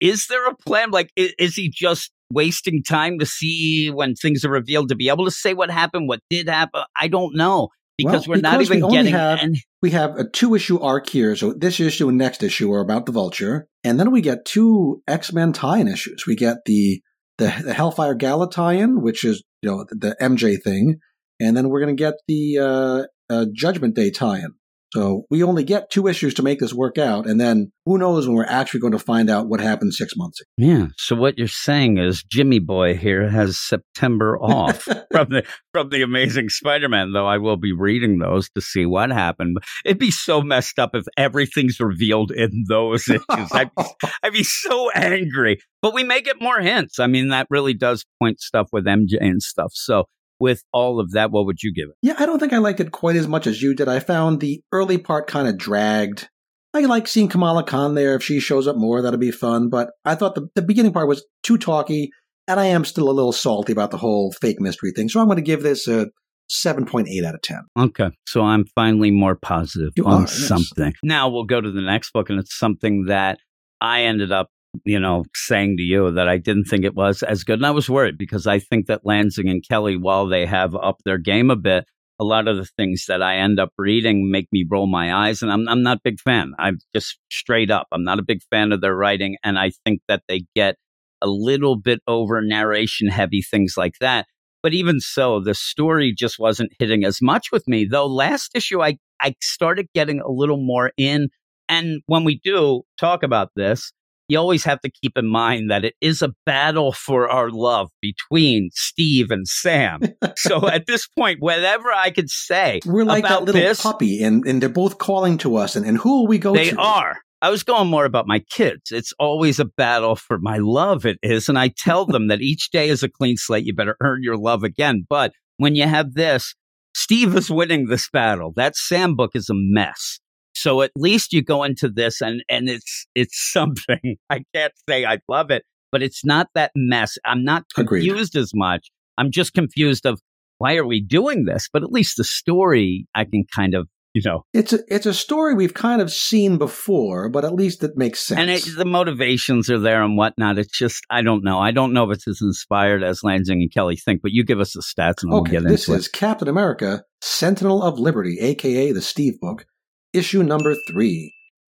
is 0.00 0.26
there 0.28 0.46
a 0.46 0.54
plan? 0.56 0.90
Like, 0.90 1.10
is, 1.16 1.34
is 1.38 1.54
he 1.54 1.70
just 1.70 2.10
wasting 2.30 2.82
time 2.82 3.18
to 3.18 3.26
see 3.26 3.90
when 3.90 4.14
things 4.14 4.44
are 4.44 4.50
revealed 4.50 4.88
to 4.90 4.96
be 4.96 5.08
able 5.08 5.24
to 5.24 5.30
say 5.30 5.54
what 5.54 5.70
happened, 5.70 6.08
what 6.08 6.20
did 6.30 6.48
happen? 6.48 6.82
I 6.98 7.08
don't 7.08 7.34
know 7.36 7.68
because 7.96 8.28
Well, 8.28 8.36
we're 8.36 8.42
not 8.42 8.58
because 8.58 8.70
we 8.70 8.76
even 8.76 8.84
only 8.84 8.96
getting. 8.96 9.12
have- 9.12 9.40
We 9.82 9.90
have 9.90 10.16
a 10.16 10.28
two 10.28 10.54
issue 10.54 10.80
arc 10.80 11.08
here. 11.08 11.36
So 11.36 11.52
this 11.52 11.78
issue 11.80 12.08
and 12.08 12.18
next 12.18 12.42
issue 12.42 12.72
are 12.72 12.80
about 12.80 13.06
the 13.06 13.12
Vulture, 13.12 13.66
and 13.84 13.98
then 13.98 14.10
we 14.10 14.20
get 14.20 14.44
two 14.44 15.02
X 15.06 15.32
Men 15.32 15.52
tie-in 15.52 15.88
issues. 15.88 16.24
We 16.26 16.36
get 16.36 16.58
the 16.64 17.02
the, 17.38 17.54
the 17.64 17.74
Hellfire 17.74 18.14
Gala 18.14 18.50
tie-in, 18.50 19.02
which 19.02 19.24
is 19.24 19.42
you 19.62 19.70
know 19.70 19.84
the, 19.88 19.94
the 19.94 20.16
MJ 20.20 20.60
thing, 20.62 20.98
and 21.40 21.56
then 21.56 21.68
we're 21.68 21.80
going 21.80 21.96
to 21.96 22.00
get 22.00 22.14
the 22.26 22.58
uh, 22.58 23.02
uh, 23.32 23.46
Judgment 23.52 23.94
Day 23.94 24.10
tie-in. 24.10 24.54
So 24.92 25.24
we 25.30 25.42
only 25.42 25.64
get 25.64 25.90
two 25.90 26.06
issues 26.06 26.34
to 26.34 26.42
make 26.42 26.60
this 26.60 26.72
work 26.72 26.96
out, 26.96 27.26
and 27.26 27.40
then 27.40 27.72
who 27.84 27.98
knows 27.98 28.26
when 28.26 28.36
we're 28.36 28.44
actually 28.44 28.80
going 28.80 28.92
to 28.92 28.98
find 28.98 29.28
out 29.28 29.48
what 29.48 29.60
happened 29.60 29.92
six 29.92 30.14
months 30.16 30.40
ago. 30.40 30.48
yeah, 30.56 30.86
so 30.96 31.14
what 31.14 31.38
you're 31.38 31.46
saying 31.46 31.98
is 31.98 32.22
Jimmy 32.22 32.58
Boy 32.58 32.94
here 32.96 33.28
has 33.28 33.58
September 33.58 34.38
off 34.40 34.82
from 35.10 35.28
the 35.28 35.44
from 35.72 35.90
the 35.90 36.02
Amazing 36.02 36.48
Spider-Man. 36.48 37.12
Though 37.12 37.26
I 37.26 37.38
will 37.38 37.56
be 37.56 37.72
reading 37.72 38.18
those 38.18 38.48
to 38.50 38.60
see 38.60 38.86
what 38.86 39.10
happened. 39.10 39.58
It'd 39.84 39.98
be 39.98 40.10
so 40.10 40.40
messed 40.42 40.78
up 40.78 40.90
if 40.94 41.04
everything's 41.16 41.80
revealed 41.80 42.30
in 42.30 42.64
those 42.68 43.08
issues. 43.08 43.24
I'd 43.30 43.70
be 43.76 43.84
I'd 44.22 44.32
be 44.32 44.44
so 44.44 44.90
angry. 44.92 45.58
But 45.82 45.94
we 45.94 46.02
may 46.02 46.20
get 46.22 46.40
more 46.40 46.60
hints. 46.60 46.98
I 46.98 47.06
mean, 47.06 47.28
that 47.28 47.46
really 47.50 47.74
does 47.74 48.04
point 48.20 48.40
stuff 48.40 48.68
with 48.72 48.84
MJ 48.84 49.16
and 49.20 49.40
stuff. 49.42 49.70
So 49.74 50.06
with 50.40 50.62
all 50.72 51.00
of 51.00 51.12
that, 51.12 51.30
what 51.30 51.46
would 51.46 51.62
you 51.62 51.72
give 51.72 51.88
it? 51.88 51.96
Yeah, 52.02 52.14
I 52.18 52.26
don't 52.26 52.38
think 52.38 52.52
I 52.52 52.58
liked 52.58 52.80
it 52.80 52.92
quite 52.92 53.16
as 53.16 53.26
much 53.28 53.46
as 53.46 53.60
you 53.62 53.74
did. 53.74 53.88
I 53.88 53.98
found 54.00 54.40
the 54.40 54.62
early 54.72 54.98
part 54.98 55.26
kind 55.26 55.48
of 55.48 55.58
dragged. 55.58 56.28
I 56.74 56.80
like 56.80 57.08
seeing 57.08 57.28
Kamala 57.28 57.64
Khan 57.64 57.94
there. 57.94 58.14
If 58.14 58.22
she 58.22 58.40
shows 58.40 58.68
up 58.68 58.76
more, 58.76 59.02
that'll 59.02 59.18
be 59.18 59.30
fun. 59.30 59.68
But 59.68 59.90
I 60.04 60.14
thought 60.14 60.34
the, 60.34 60.48
the 60.54 60.62
beginning 60.62 60.92
part 60.92 61.08
was 61.08 61.24
too 61.42 61.58
talky, 61.58 62.10
and 62.46 62.60
I 62.60 62.66
am 62.66 62.84
still 62.84 63.08
a 63.08 63.12
little 63.12 63.32
salty 63.32 63.72
about 63.72 63.90
the 63.90 63.96
whole 63.96 64.32
fake 64.40 64.60
mystery 64.60 64.92
thing. 64.94 65.08
So 65.08 65.20
I'm 65.20 65.26
going 65.26 65.36
to 65.36 65.42
give 65.42 65.62
this 65.62 65.88
a 65.88 66.08
7.8 66.50 67.24
out 67.24 67.34
of 67.34 67.42
10. 67.42 67.58
Okay. 67.78 68.10
So 68.26 68.42
I'm 68.42 68.64
finally 68.74 69.10
more 69.10 69.34
positive 69.34 69.90
You 69.96 70.04
on 70.04 70.12
are, 70.12 70.20
yes. 70.22 70.32
something. 70.34 70.92
Now 71.02 71.28
we'll 71.28 71.44
go 71.44 71.60
to 71.60 71.70
the 71.70 71.82
next 71.82 72.12
book, 72.12 72.30
and 72.30 72.38
it's 72.38 72.56
something 72.56 73.06
that 73.06 73.38
I 73.80 74.02
ended 74.02 74.32
up, 74.32 74.48
you 74.84 75.00
know, 75.00 75.24
saying 75.34 75.76
to 75.78 75.82
you 75.82 76.10
that 76.12 76.28
I 76.28 76.38
didn't 76.38 76.64
think 76.64 76.84
it 76.84 76.94
was 76.94 77.22
as 77.22 77.44
good. 77.44 77.58
And 77.58 77.66
I 77.66 77.70
was 77.70 77.88
worried 77.88 78.18
because 78.18 78.46
I 78.46 78.58
think 78.58 78.86
that 78.86 79.04
Lanzing 79.04 79.50
and 79.50 79.66
Kelly, 79.66 79.96
while 79.96 80.26
they 80.26 80.46
have 80.46 80.74
upped 80.74 81.02
their 81.04 81.18
game 81.18 81.50
a 81.50 81.56
bit, 81.56 81.84
a 82.20 82.24
lot 82.24 82.48
of 82.48 82.56
the 82.56 82.66
things 82.76 83.04
that 83.08 83.22
I 83.22 83.36
end 83.36 83.60
up 83.60 83.70
reading 83.78 84.30
make 84.30 84.48
me 84.52 84.66
roll 84.68 84.88
my 84.88 85.28
eyes, 85.28 85.40
and 85.42 85.52
I'm 85.52 85.68
I'm 85.68 85.82
not 85.82 85.98
a 85.98 86.02
big 86.02 86.20
fan. 86.20 86.52
I'm 86.58 86.78
just 86.94 87.18
straight 87.30 87.70
up. 87.70 87.86
I'm 87.92 88.04
not 88.04 88.18
a 88.18 88.24
big 88.24 88.40
fan 88.50 88.72
of 88.72 88.80
their 88.80 88.94
writing, 88.94 89.36
and 89.44 89.58
I 89.58 89.70
think 89.84 90.00
that 90.08 90.22
they 90.28 90.42
get 90.54 90.76
a 91.22 91.28
little 91.28 91.76
bit 91.76 92.00
over 92.06 92.40
narration 92.42 93.08
heavy, 93.08 93.42
things 93.42 93.74
like 93.76 93.94
that. 94.00 94.26
But 94.62 94.74
even 94.74 95.00
so, 95.00 95.40
the 95.40 95.54
story 95.54 96.12
just 96.16 96.38
wasn't 96.38 96.72
hitting 96.78 97.04
as 97.04 97.22
much 97.22 97.52
with 97.52 97.66
me. 97.68 97.84
Though 97.84 98.06
last 98.06 98.50
issue, 98.54 98.82
I 98.82 98.98
I 99.20 99.34
started 99.40 99.86
getting 99.94 100.20
a 100.20 100.30
little 100.30 100.64
more 100.64 100.92
in. 100.96 101.28
And 101.68 102.00
when 102.06 102.24
we 102.24 102.40
do 102.42 102.82
talk 102.98 103.22
about 103.22 103.50
this, 103.54 103.92
you 104.28 104.38
always 104.38 104.64
have 104.64 104.80
to 104.82 104.90
keep 104.90 105.16
in 105.16 105.26
mind 105.26 105.70
that 105.70 105.84
it 105.84 105.94
is 106.00 106.22
a 106.22 106.34
battle 106.44 106.92
for 106.92 107.28
our 107.28 107.50
love 107.50 107.88
between 108.00 108.70
Steve 108.74 109.30
and 109.30 109.48
Sam. 109.48 110.00
so 110.36 110.68
at 110.70 110.86
this 110.86 111.08
point, 111.08 111.38
whatever 111.40 111.90
I 111.90 112.10
could 112.10 112.28
say 112.28 112.80
We're 112.84 113.04
like 113.04 113.24
about 113.24 113.40
that 113.40 113.44
little 113.46 113.60
this, 113.60 113.82
puppy, 113.82 114.22
and, 114.22 114.46
and 114.46 114.62
they're 114.62 114.68
both 114.68 114.98
calling 114.98 115.38
to 115.38 115.56
us. 115.56 115.76
And, 115.76 115.86
and 115.86 115.98
who 115.98 116.20
will 116.20 116.26
we 116.26 116.38
go 116.38 116.54
they 116.54 116.70
to? 116.70 116.76
They 116.76 116.80
are. 116.80 117.16
I 117.40 117.50
was 117.50 117.62
going 117.62 117.88
more 117.88 118.04
about 118.04 118.26
my 118.26 118.40
kids. 118.40 118.90
It's 118.90 119.12
always 119.18 119.60
a 119.60 119.64
battle 119.64 120.16
for 120.16 120.38
my 120.38 120.58
love. 120.58 121.06
It 121.06 121.18
is. 121.22 121.48
And 121.48 121.58
I 121.58 121.68
tell 121.68 122.04
them 122.04 122.28
that 122.28 122.40
each 122.40 122.70
day 122.70 122.88
is 122.88 123.02
a 123.02 123.08
clean 123.08 123.36
slate. 123.36 123.64
You 123.64 123.74
better 123.74 123.96
earn 124.02 124.22
your 124.22 124.36
love 124.36 124.64
again. 124.64 125.06
But 125.08 125.32
when 125.56 125.76
you 125.76 125.86
have 125.86 126.14
this, 126.14 126.54
Steve 126.94 127.36
is 127.36 127.48
winning 127.48 127.86
this 127.86 128.10
battle. 128.10 128.52
That 128.56 128.74
Sam 128.74 129.14
book 129.14 129.32
is 129.34 129.48
a 129.48 129.54
mess. 129.54 130.18
So 130.60 130.82
at 130.82 130.90
least 130.96 131.32
you 131.32 131.42
go 131.42 131.62
into 131.64 131.88
this 131.88 132.20
and, 132.20 132.42
and 132.48 132.68
it's, 132.68 133.06
it's 133.14 133.50
something. 133.52 134.16
I 134.30 134.44
can't 134.54 134.72
say 134.88 135.04
I 135.04 135.18
love 135.28 135.50
it, 135.50 135.64
but 135.92 136.02
it's 136.02 136.24
not 136.24 136.48
that 136.54 136.72
mess. 136.76 137.16
I'm 137.24 137.44
not 137.44 137.64
Agreed. 137.76 138.06
confused 138.06 138.36
as 138.36 138.52
much. 138.54 138.88
I'm 139.16 139.30
just 139.30 139.52
confused 139.54 140.06
of 140.06 140.20
why 140.58 140.76
are 140.76 140.86
we 140.86 141.00
doing 141.00 141.44
this? 141.44 141.68
But 141.72 141.82
at 141.82 141.90
least 141.92 142.16
the 142.16 142.24
story 142.24 143.06
I 143.14 143.24
can 143.24 143.44
kind 143.54 143.74
of, 143.74 143.88
you 144.14 144.22
know, 144.24 144.42
It's 144.52 144.72
a, 144.72 144.80
it's 144.88 145.06
a 145.06 145.14
story 145.14 145.54
we've 145.54 145.74
kind 145.74 146.00
of 146.02 146.10
seen 146.10 146.58
before, 146.58 147.28
but 147.28 147.44
at 147.44 147.52
least 147.54 147.84
it 147.84 147.92
makes 147.96 148.20
sense. 148.20 148.40
And 148.40 148.50
it, 148.50 148.64
the 148.76 148.84
motivations 148.84 149.70
are 149.70 149.78
there 149.78 150.02
and 150.02 150.16
whatnot. 150.16 150.58
It's 150.58 150.76
just, 150.76 151.04
I 151.10 151.22
don't 151.22 151.44
know. 151.44 151.58
I 151.58 151.70
don't 151.70 151.92
know 151.92 152.10
if 152.10 152.16
it's 152.16 152.26
as 152.26 152.40
inspired 152.42 153.02
as 153.04 153.20
Lanzing 153.20 153.60
and 153.62 153.72
Kelly 153.72 153.96
think, 153.96 154.22
but 154.22 154.32
you 154.32 154.44
give 154.44 154.58
us 154.60 154.72
the 154.72 154.82
stats 154.82 155.22
and 155.22 155.30
we'll 155.30 155.40
Okay, 155.42 155.52
get 155.52 155.64
this 155.68 155.86
into 155.86 155.98
is 155.98 156.08
Captain 156.08 156.48
America, 156.48 157.04
Sentinel 157.22 157.82
of 157.82 157.98
Liberty, 157.98 158.38
aka 158.40 158.90
the 158.92 159.02
Steve 159.02 159.38
book, 159.40 159.66
issue 160.12 160.42
number 160.42 160.74
three. 160.88 161.34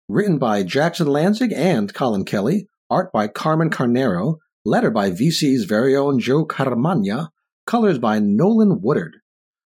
Written 0.08 0.38
by 0.38 0.62
Jackson 0.62 1.06
Lanzing 1.06 1.52
and 1.54 1.92
Collin 1.92 2.24
Kelly, 2.24 2.66
art 2.90 3.12
by 3.12 3.28
Carmen 3.28 3.70
Carnero, 3.70 4.36
letter 4.64 4.90
by 4.90 5.10
VC's 5.10 5.64
very 5.64 5.96
own 5.96 6.18
Joe 6.18 6.46
Caramagna, 6.46 7.28
colors 7.66 7.98
by 7.98 8.18
Nolan 8.18 8.80
Woodard. 8.82 9.16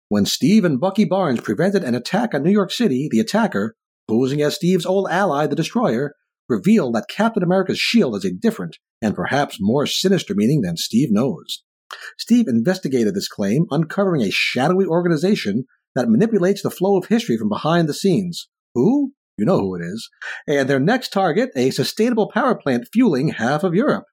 When 0.08 0.26
Steve 0.26 0.64
and 0.64 0.80
Bucky 0.80 1.04
Barnes 1.04 1.40
prevented 1.40 1.84
an 1.84 1.94
attack 1.94 2.34
on 2.34 2.42
New 2.42 2.50
York 2.50 2.70
City, 2.70 3.08
the 3.10 3.20
attacker, 3.20 3.74
posing 4.08 4.42
as 4.42 4.56
Steve's 4.56 4.84
old 4.84 5.08
ally, 5.10 5.46
the 5.46 5.56
Destroyer, 5.56 6.14
revealed 6.48 6.94
that 6.94 7.08
Captain 7.08 7.42
America's 7.42 7.78
shield 7.78 8.14
has 8.14 8.24
a 8.24 8.34
different 8.34 8.78
and 9.00 9.14
perhaps 9.14 9.58
more 9.60 9.86
sinister 9.86 10.34
meaning 10.36 10.60
than 10.60 10.76
Steve 10.76 11.08
knows. 11.10 11.62
Steve 12.18 12.46
investigated 12.48 13.14
this 13.14 13.28
claim, 13.28 13.66
uncovering 13.70 14.22
a 14.22 14.30
shadowy 14.30 14.86
organization 14.86 15.64
that 15.94 16.08
manipulates 16.08 16.62
the 16.62 16.70
flow 16.70 16.96
of 16.96 17.06
history 17.06 17.36
from 17.36 17.48
behind 17.48 17.88
the 17.88 17.94
scenes. 17.94 18.48
Who? 18.74 19.12
You 19.38 19.46
know 19.46 19.58
who 19.58 19.74
it 19.76 19.82
is. 19.82 20.08
And 20.46 20.68
their 20.68 20.80
next 20.80 21.08
target, 21.08 21.50
a 21.56 21.70
sustainable 21.70 22.30
power 22.30 22.54
plant 22.54 22.88
fueling 22.92 23.28
half 23.28 23.64
of 23.64 23.74
Europe. 23.74 24.04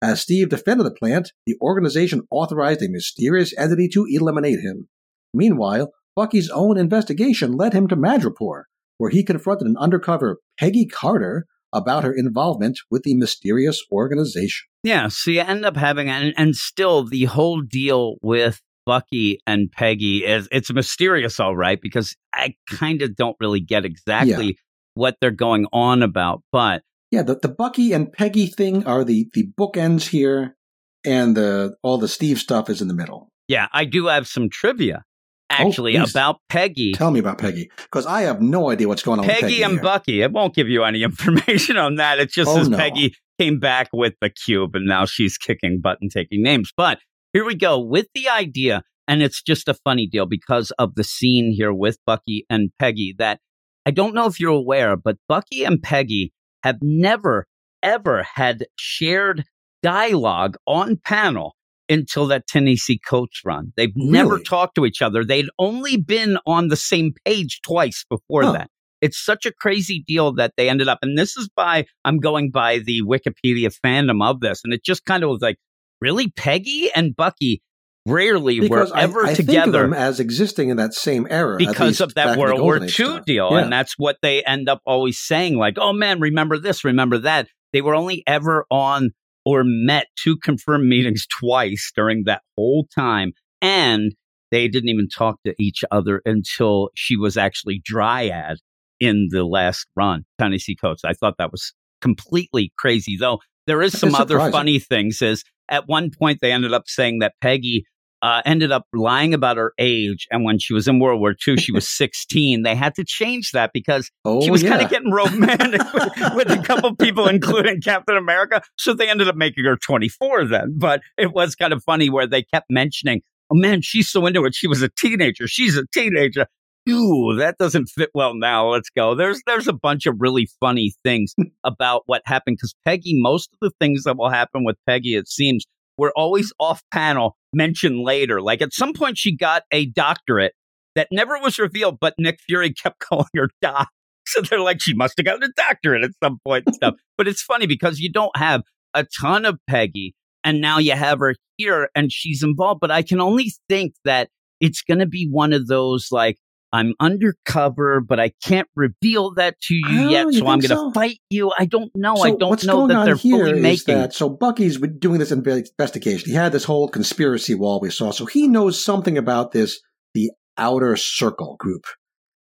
As 0.00 0.20
Steve 0.20 0.48
defended 0.48 0.86
the 0.86 0.92
plant, 0.92 1.32
the 1.46 1.56
organization 1.60 2.22
authorized 2.30 2.82
a 2.82 2.88
mysterious 2.88 3.52
entity 3.58 3.88
to 3.88 4.06
eliminate 4.08 4.60
him. 4.60 4.88
Meanwhile, 5.34 5.92
Bucky's 6.14 6.50
own 6.50 6.78
investigation 6.78 7.52
led 7.52 7.72
him 7.72 7.88
to 7.88 7.96
Madripoor, 7.96 8.64
where 8.98 9.10
he 9.10 9.24
confronted 9.24 9.66
an 9.66 9.76
undercover 9.76 10.38
Peggy 10.58 10.86
Carter 10.86 11.46
about 11.72 12.04
her 12.04 12.12
involvement 12.12 12.78
with 12.90 13.02
the 13.02 13.14
mysterious 13.14 13.82
organization. 13.92 14.66
Yeah, 14.82 15.08
so 15.08 15.30
you 15.30 15.40
end 15.40 15.64
up 15.64 15.76
having, 15.76 16.08
and, 16.08 16.32
and 16.36 16.56
still 16.56 17.04
the 17.04 17.24
whole 17.24 17.60
deal 17.60 18.16
with 18.22 18.60
Bucky 18.88 19.38
and 19.46 19.70
Peggy 19.70 20.24
is 20.24 20.48
it's 20.50 20.72
mysterious, 20.72 21.38
all 21.38 21.54
right, 21.54 21.78
because 21.78 22.16
I 22.32 22.54
kind 22.70 23.02
of 23.02 23.14
don't 23.16 23.36
really 23.38 23.60
get 23.60 23.84
exactly 23.84 24.58
what 24.94 25.16
they're 25.20 25.30
going 25.30 25.66
on 25.74 26.02
about. 26.02 26.42
But 26.52 26.84
Yeah, 27.10 27.20
the, 27.20 27.34
the 27.34 27.50
Bucky 27.50 27.92
and 27.92 28.10
Peggy 28.10 28.46
thing 28.46 28.86
are 28.86 29.04
the, 29.04 29.28
the 29.34 29.46
bookends 29.60 30.08
here, 30.08 30.56
and 31.04 31.36
the 31.36 31.76
all 31.82 31.98
the 31.98 32.08
Steve 32.08 32.38
stuff 32.38 32.70
is 32.70 32.80
in 32.80 32.88
the 32.88 32.94
middle. 32.94 33.28
yeah, 33.46 33.68
I 33.74 33.84
do 33.84 34.06
have 34.06 34.26
some 34.26 34.48
trivia 34.48 35.04
oh, 35.04 35.04
actually 35.50 35.92
please. 35.92 36.10
about 36.10 36.38
Peggy. 36.48 36.92
Tell 36.94 37.10
me 37.10 37.20
about 37.20 37.36
Peggy, 37.36 37.70
because 37.76 38.06
I 38.06 38.22
have 38.22 38.40
no 38.40 38.70
idea 38.70 38.88
what's 38.88 39.02
going 39.02 39.20
on 39.20 39.26
with 39.26 39.34
Peggy 39.34 39.42
Peggy 39.42 39.62
and 39.64 39.74
here. 39.74 39.82
Bucky. 39.82 40.22
It 40.22 40.32
won't 40.32 40.54
give 40.54 40.70
you 40.70 40.84
any 40.84 41.02
information 41.10 41.76
on 41.76 41.96
that. 41.96 42.20
It's 42.20 42.32
just 42.32 42.48
Oh, 42.48 42.56
says 42.56 42.70
no. 42.70 42.78
Peggy 42.78 43.14
came 43.38 43.58
back 43.58 43.90
with 43.92 44.14
the 44.22 44.30
cube 44.30 44.74
and 44.74 44.86
now 44.86 45.04
she's 45.04 45.36
kicking 45.36 45.78
butt 45.82 45.98
and 46.00 46.10
taking 46.10 46.42
names. 46.42 46.72
But 46.74 47.00
here 47.32 47.44
we 47.44 47.54
go 47.54 47.78
with 47.78 48.06
the 48.14 48.28
idea. 48.28 48.82
And 49.06 49.22
it's 49.22 49.42
just 49.42 49.68
a 49.68 49.74
funny 49.74 50.06
deal 50.06 50.26
because 50.26 50.70
of 50.72 50.94
the 50.94 51.04
scene 51.04 51.52
here 51.56 51.72
with 51.72 51.96
Bucky 52.06 52.44
and 52.50 52.70
Peggy 52.78 53.14
that 53.18 53.40
I 53.86 53.90
don't 53.90 54.14
know 54.14 54.26
if 54.26 54.38
you're 54.38 54.50
aware, 54.50 54.96
but 54.96 55.16
Bucky 55.28 55.64
and 55.64 55.82
Peggy 55.82 56.32
have 56.62 56.76
never, 56.82 57.46
ever 57.82 58.22
had 58.34 58.66
shared 58.76 59.44
dialogue 59.82 60.56
on 60.66 60.98
panel 61.02 61.54
until 61.88 62.26
that 62.26 62.46
Ta-Nehisi 62.46 62.98
Coates 63.06 63.40
run. 63.46 63.72
They've 63.78 63.92
never 63.96 64.38
talked 64.38 64.74
to 64.74 64.84
each 64.84 65.00
other. 65.00 65.24
They'd 65.24 65.48
only 65.58 65.96
been 65.96 66.36
on 66.46 66.68
the 66.68 66.76
same 66.76 67.12
page 67.24 67.60
twice 67.66 68.04
before 68.10 68.42
Huh. 68.42 68.52
that. 68.52 68.70
It's 69.00 69.24
such 69.24 69.46
a 69.46 69.52
crazy 69.52 70.04
deal 70.06 70.34
that 70.34 70.52
they 70.56 70.68
ended 70.68 70.88
up, 70.88 70.98
and 71.02 71.16
this 71.16 71.36
is 71.36 71.48
by, 71.48 71.86
I'm 72.04 72.18
going 72.18 72.50
by 72.50 72.80
the 72.80 73.00
Wikipedia 73.02 73.72
fandom 73.82 74.22
of 74.22 74.40
this, 74.40 74.60
and 74.64 74.74
it 74.74 74.84
just 74.84 75.04
kind 75.04 75.22
of 75.22 75.30
was 75.30 75.40
like, 75.40 75.56
really? 76.00 76.30
Peggy 76.30 76.90
and 76.94 77.14
Bucky 77.14 77.62
rarely 78.06 78.60
because 78.60 78.90
were 78.90 78.96
I, 78.96 79.02
ever 79.02 79.22
I 79.22 79.34
think 79.34 79.40
of 79.40 79.46
together 79.46 79.82
them 79.82 79.92
as 79.92 80.20
existing 80.20 80.70
in 80.70 80.78
that 80.78 80.94
same 80.94 81.26
era 81.28 81.56
because 81.58 82.00
of 82.00 82.14
that 82.14 82.38
World 82.38 82.60
War 82.60 82.78
II 82.78 82.88
stuff. 82.88 83.24
deal. 83.24 83.48
Yeah. 83.52 83.58
And 83.58 83.72
that's 83.72 83.94
what 83.98 84.16
they 84.22 84.42
end 84.42 84.68
up 84.68 84.80
always 84.86 85.18
saying, 85.18 85.56
like, 85.56 85.74
oh 85.78 85.92
man, 85.92 86.20
remember 86.20 86.58
this, 86.58 86.84
remember 86.84 87.18
that. 87.18 87.48
They 87.72 87.82
were 87.82 87.94
only 87.94 88.22
ever 88.26 88.64
on 88.70 89.10
or 89.44 89.62
met 89.64 90.06
two 90.16 90.36
confirmed 90.36 90.88
meetings 90.88 91.26
twice 91.26 91.92
during 91.94 92.24
that 92.24 92.42
whole 92.56 92.86
time. 92.94 93.32
And 93.60 94.14
they 94.50 94.68
didn't 94.68 94.88
even 94.88 95.08
talk 95.08 95.36
to 95.44 95.54
each 95.58 95.84
other 95.90 96.22
until 96.24 96.90
she 96.94 97.16
was 97.16 97.36
actually 97.36 97.82
Dryad 97.84 98.58
in 99.00 99.28
the 99.30 99.44
last 99.44 99.86
run, 99.94 100.24
Ta-Nehisi 100.38 100.74
Coates. 100.80 101.04
I 101.04 101.12
thought 101.12 101.34
that 101.38 101.52
was 101.52 101.74
completely 102.00 102.72
crazy, 102.78 103.16
though. 103.18 103.40
There 103.68 103.82
is 103.82 103.98
some 103.98 104.14
other 104.14 104.38
funny 104.50 104.78
things. 104.78 105.22
Is 105.22 105.44
at 105.68 105.86
one 105.86 106.10
point 106.10 106.38
they 106.40 106.50
ended 106.50 106.72
up 106.72 106.84
saying 106.86 107.20
that 107.20 107.34
Peggy 107.40 107.84
uh, 108.20 108.42
ended 108.44 108.72
up 108.72 108.86
lying 108.92 109.34
about 109.34 109.56
her 109.56 109.72
age, 109.78 110.26
and 110.30 110.44
when 110.44 110.58
she 110.58 110.74
was 110.74 110.88
in 110.88 110.98
World 110.98 111.20
War 111.20 111.34
II, 111.46 111.56
she 111.56 111.70
was 111.70 111.88
16. 111.96 112.62
They 112.62 112.74
had 112.74 112.94
to 112.96 113.04
change 113.04 113.52
that 113.52 113.70
because 113.72 114.10
oh, 114.24 114.40
she 114.40 114.50
was 114.50 114.62
yeah. 114.62 114.70
kind 114.70 114.82
of 114.82 114.90
getting 114.90 115.12
romantic 115.12 115.80
with, 115.94 116.34
with 116.34 116.50
a 116.50 116.62
couple 116.64 116.96
people, 116.96 117.28
including 117.28 117.80
Captain 117.80 118.16
America. 118.16 118.62
So 118.76 118.94
they 118.94 119.08
ended 119.08 119.28
up 119.28 119.36
making 119.36 119.64
her 119.64 119.76
24 119.76 120.46
then. 120.46 120.74
But 120.76 121.02
it 121.16 121.32
was 121.32 121.54
kind 121.54 121.72
of 121.72 121.82
funny 121.84 122.10
where 122.10 122.26
they 122.26 122.42
kept 122.42 122.66
mentioning, 122.70 123.22
oh 123.50 123.56
man, 123.56 123.82
she's 123.82 124.08
so 124.08 124.26
into 124.26 124.44
it. 124.44 124.54
She 124.54 124.66
was 124.66 124.82
a 124.82 124.88
teenager. 124.88 125.46
She's 125.46 125.76
a 125.76 125.84
teenager. 125.92 126.46
Ooh, 126.88 127.36
that 127.36 127.56
doesn't 127.58 127.86
fit 127.86 128.10
well 128.14 128.34
now. 128.34 128.68
Let's 128.68 128.90
go. 128.90 129.14
There's 129.14 129.42
there's 129.46 129.68
a 129.68 129.72
bunch 129.72 130.06
of 130.06 130.16
really 130.18 130.48
funny 130.60 130.94
things 131.04 131.34
hmm. 131.36 131.44
about 131.64 132.02
what 132.06 132.22
happened 132.24 132.56
because 132.58 132.74
Peggy, 132.84 133.14
most 133.14 133.50
of 133.52 133.58
the 133.60 133.72
things 133.80 134.04
that 134.04 134.16
will 134.16 134.30
happen 134.30 134.64
with 134.64 134.76
Peggy, 134.86 135.14
it 135.14 135.28
seems, 135.28 135.64
were 135.98 136.12
always 136.16 136.52
off 136.58 136.82
panel, 136.92 137.36
mentioned 137.52 138.00
later. 138.00 138.40
Like 138.40 138.62
at 138.62 138.72
some 138.72 138.94
point, 138.94 139.18
she 139.18 139.36
got 139.36 139.64
a 139.72 139.86
doctorate 139.86 140.54
that 140.94 141.08
never 141.12 141.38
was 141.38 141.58
revealed, 141.58 141.98
but 142.00 142.14
Nick 142.18 142.40
Fury 142.46 142.72
kept 142.82 143.00
calling 143.00 143.26
her 143.36 143.50
Doc. 143.60 143.88
So 144.26 144.42
they're 144.42 144.60
like, 144.60 144.82
she 144.82 144.92
must 144.92 145.14
have 145.16 145.24
gotten 145.24 145.42
a 145.42 145.52
doctorate 145.56 146.04
at 146.04 146.10
some 146.22 146.38
point 146.44 146.64
and 146.66 146.74
stuff. 146.74 146.94
But 147.16 147.26
it's 147.28 147.40
funny 147.40 147.66
because 147.66 147.98
you 147.98 148.12
don't 148.12 148.36
have 148.36 148.62
a 148.92 149.06
ton 149.20 149.46
of 149.46 149.58
Peggy, 149.66 150.14
and 150.44 150.60
now 150.60 150.78
you 150.78 150.92
have 150.92 151.18
her 151.20 151.34
here 151.56 151.88
and 151.94 152.12
she's 152.12 152.42
involved. 152.42 152.80
But 152.80 152.90
I 152.90 153.02
can 153.02 153.20
only 153.20 153.52
think 153.70 153.94
that 154.04 154.28
it's 154.60 154.82
going 154.82 154.98
to 154.98 155.06
be 155.06 155.28
one 155.30 155.52
of 155.54 155.66
those 155.66 156.08
like, 156.10 156.36
I'm 156.72 156.94
undercover, 157.00 158.00
but 158.00 158.20
I 158.20 158.32
can't 158.42 158.68
reveal 158.76 159.32
that 159.34 159.58
to 159.62 159.74
you 159.74 159.84
Oh, 159.86 160.10
yet, 160.10 160.26
you 160.26 160.32
so 160.40 160.46
I'm 160.46 160.60
going 160.60 160.70
to 160.70 160.76
so? 160.76 160.92
fight 160.92 161.18
you. 161.30 161.52
I 161.58 161.64
don't 161.64 161.90
know. 161.94 162.16
So 162.16 162.22
I 162.22 162.30
don't 162.30 162.50
what's 162.50 162.64
know 162.64 162.76
going 162.76 162.88
that 162.88 162.96
on 162.98 163.06
they're 163.06 163.14
here 163.16 163.46
fully 163.46 163.60
making. 163.60 163.94
that 163.94 164.12
so 164.12 164.28
Bucky's 164.28 164.78
doing 164.78 165.18
this 165.18 165.32
investigation. 165.32 166.28
He 166.28 166.34
had 166.36 166.52
this 166.52 166.64
whole 166.64 166.88
conspiracy 166.88 167.54
wall 167.54 167.80
we 167.80 167.90
saw, 167.90 168.10
so 168.10 168.26
he 168.26 168.48
knows 168.48 168.82
something 168.82 169.16
about 169.16 169.52
this 169.52 169.80
the 170.14 170.30
outer 170.56 170.96
circle 170.96 171.56
group. 171.58 171.84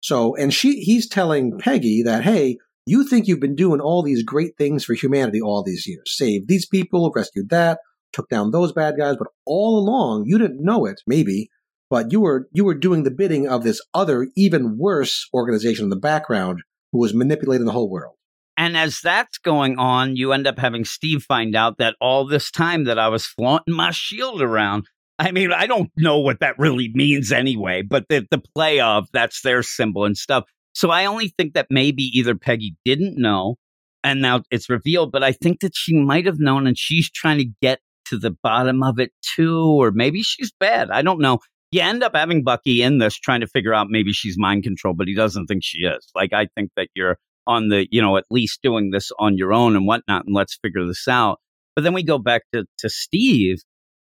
So, 0.02 0.36
and 0.36 0.54
she 0.54 0.82
he's 0.82 1.08
telling 1.08 1.58
Peggy 1.60 2.04
that 2.04 2.24
hey, 2.24 2.58
you 2.86 3.08
think 3.08 3.28
you've 3.28 3.40
been 3.40 3.56
doing 3.56 3.80
all 3.80 4.04
these 4.04 4.24
great 4.24 4.58
things 4.58 4.84
for 4.84 4.94
humanity 4.94 5.42
all 5.42 5.64
these 5.64 5.86
years, 5.88 6.04
saved 6.08 6.48
these 6.48 6.66
people, 6.66 7.12
rescued 7.16 7.50
that, 7.50 7.80
took 8.14 8.28
down 8.30 8.52
those 8.52 8.74
bad 8.74 8.96
guys, 8.98 9.16
but 9.18 9.28
all 9.46 9.78
along 9.80 10.24
you 10.26 10.38
didn't 10.38 10.64
know 10.64 10.86
it, 10.86 11.02
maybe, 11.06 11.50
but 11.90 12.12
you 12.12 12.22
were 12.22 12.48
you 12.52 12.66
were 12.66 12.76
doing 12.76 13.04
the 13.04 13.12
bidding 13.12 13.48
of 13.48 13.64
this 13.64 13.82
other, 13.94 14.28
even 14.36 14.78
worse 14.78 15.28
organization 15.34 15.86
in 15.86 15.90
the 15.90 15.96
background 15.96 16.62
who 16.92 17.00
was 17.00 17.14
manipulating 17.14 17.66
the 17.66 17.72
whole 17.72 17.90
world. 17.90 18.16
And 18.58 18.76
as 18.76 19.00
that's 19.02 19.38
going 19.38 19.80
on, 19.80 20.18
you 20.18 20.34
end 20.34 20.46
up 20.46 20.60
having 20.60 20.84
Steve 20.84 21.24
find 21.24 21.56
out 21.56 21.78
that 21.78 21.96
all 22.02 22.28
this 22.28 22.52
time 22.52 22.84
that 22.86 23.00
I 23.00 23.08
was 23.08 23.26
flaunting 23.26 23.74
my 23.74 23.92
shield 23.92 24.42
around. 24.42 24.86
I 25.18 25.32
mean, 25.32 25.52
I 25.54 25.66
don't 25.66 25.92
know 25.98 26.20
what 26.20 26.42
that 26.42 26.60
really 26.60 26.92
means 26.94 27.32
anyway, 27.32 27.82
but 27.82 28.06
the, 28.10 28.28
the 28.30 28.42
play 28.56 28.80
of 28.80 29.08
that's 29.14 29.42
their 29.42 29.64
symbol 29.64 30.06
and 30.06 30.18
stuff. 30.18 30.44
So 30.74 30.92
I 30.92 31.06
only 31.06 31.34
think 31.38 31.54
that 31.54 31.68
maybe 31.70 32.04
either 32.14 32.36
Peggy 32.36 32.76
didn't 32.86 33.18
know 33.18 33.56
and 34.04 34.22
now 34.22 34.44
it's 34.52 34.70
revealed, 34.70 35.12
but 35.12 35.24
I 35.24 35.32
think 35.32 35.60
that 35.62 35.76
she 35.76 35.96
might 35.96 36.26
have 36.26 36.40
known 36.40 36.68
and 36.68 36.78
she's 36.78 37.10
trying 37.10 37.38
to 37.40 37.50
get 37.62 37.80
to 38.06 38.18
the 38.18 38.36
bottom 38.44 38.84
of 38.84 39.00
it 39.00 39.12
too, 39.22 39.62
or 39.62 39.92
maybe 39.92 40.22
she's 40.22 40.52
bad. 40.60 40.90
I 40.90 41.02
don't 41.02 41.20
know. 41.20 41.40
You 41.72 41.82
end 41.82 42.04
up 42.04 42.16
having 42.16 42.44
Bucky 42.44 42.82
in 42.82 42.98
this 42.98 43.16
trying 43.16 43.42
to 43.42 43.48
figure 43.48 43.74
out 43.74 43.88
maybe 43.90 44.12
she's 44.12 44.38
mind 44.38 44.64
control, 44.64 44.94
but 44.94 45.08
he 45.08 45.14
doesn't 45.14 45.46
think 45.46 45.64
she 45.64 45.80
is. 45.80 46.08
Like, 46.16 46.34
I 46.34 46.48
think 46.56 46.72
that 46.76 46.88
you're 46.96 47.18
on 47.46 47.70
the, 47.70 47.88
you 47.92 48.02
know, 48.02 48.18
at 48.18 48.26
least 48.30 48.62
doing 48.64 48.92
this 48.92 49.12
on 49.20 49.38
your 49.38 49.54
own 49.54 49.76
and 49.76 49.86
whatnot, 49.86 50.26
and 50.26 50.36
let's 50.36 50.58
figure 50.62 50.86
this 50.86 51.08
out. 51.08 51.40
But 51.76 51.84
then 51.84 51.94
we 51.94 52.04
go 52.04 52.18
back 52.18 52.44
to, 52.54 52.66
to 52.80 52.90
Steve. 52.90 53.60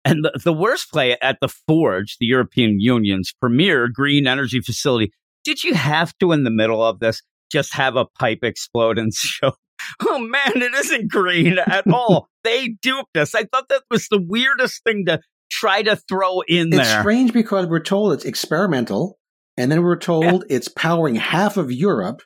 And 0.05 0.25
the, 0.25 0.37
the 0.43 0.53
worst 0.53 0.91
play 0.91 1.15
at 1.21 1.37
the 1.39 1.47
Forge, 1.47 2.17
the 2.19 2.25
European 2.25 2.79
Union's 2.79 3.31
premier 3.39 3.87
green 3.87 4.27
energy 4.27 4.59
facility, 4.59 5.13
did 5.43 5.63
you 5.63 5.73
have 5.73 6.13
to, 6.19 6.31
in 6.31 6.43
the 6.43 6.51
middle 6.51 6.83
of 6.83 6.99
this, 6.99 7.21
just 7.51 7.73
have 7.73 7.95
a 7.95 8.05
pipe 8.19 8.39
explode 8.43 8.97
and 8.97 9.13
show, 9.15 9.53
oh 10.01 10.19
man, 10.19 10.61
it 10.61 10.73
isn't 10.73 11.09
green 11.09 11.57
at 11.57 11.87
all? 11.87 12.27
they 12.43 12.75
duped 12.81 13.15
us. 13.15 13.33
I 13.35 13.43
thought 13.43 13.69
that 13.69 13.83
was 13.89 14.07
the 14.09 14.21
weirdest 14.21 14.83
thing 14.83 15.05
to 15.05 15.19
try 15.53 15.83
to 15.83 15.95
throw 15.95 16.41
in 16.41 16.73
It's 16.73 16.77
there. 16.77 17.01
strange 17.01 17.33
because 17.33 17.67
we're 17.67 17.79
told 17.79 18.13
it's 18.13 18.25
experimental, 18.25 19.19
and 19.57 19.71
then 19.71 19.83
we're 19.83 19.97
told 19.97 20.45
it's 20.49 20.67
powering 20.67 21.15
half 21.15 21.57
of 21.57 21.71
Europe, 21.71 22.21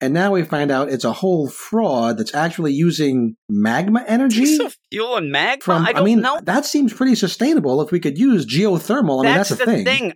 and 0.00 0.14
now 0.14 0.32
we 0.32 0.42
find 0.42 0.70
out 0.70 0.88
it's 0.88 1.04
a 1.04 1.12
whole 1.12 1.48
fraud 1.48 2.18
that's 2.18 2.34
actually 2.34 2.72
using 2.72 3.36
magma 3.48 4.04
energy 4.06 4.58
fuel 4.90 5.16
and 5.16 5.30
magma? 5.30 5.62
from. 5.62 5.86
I 5.86 5.92
don't 5.92 6.04
mean, 6.04 6.20
know. 6.20 6.40
that 6.42 6.64
seems 6.64 6.92
pretty 6.92 7.14
sustainable 7.14 7.82
if 7.82 7.92
we 7.92 8.00
could 8.00 8.18
use 8.18 8.46
geothermal. 8.46 9.20
I 9.20 9.26
mean, 9.26 9.34
that's, 9.36 9.50
that's, 9.50 9.62
a 9.62 9.66
the 9.66 9.84
thing. 9.84 10.14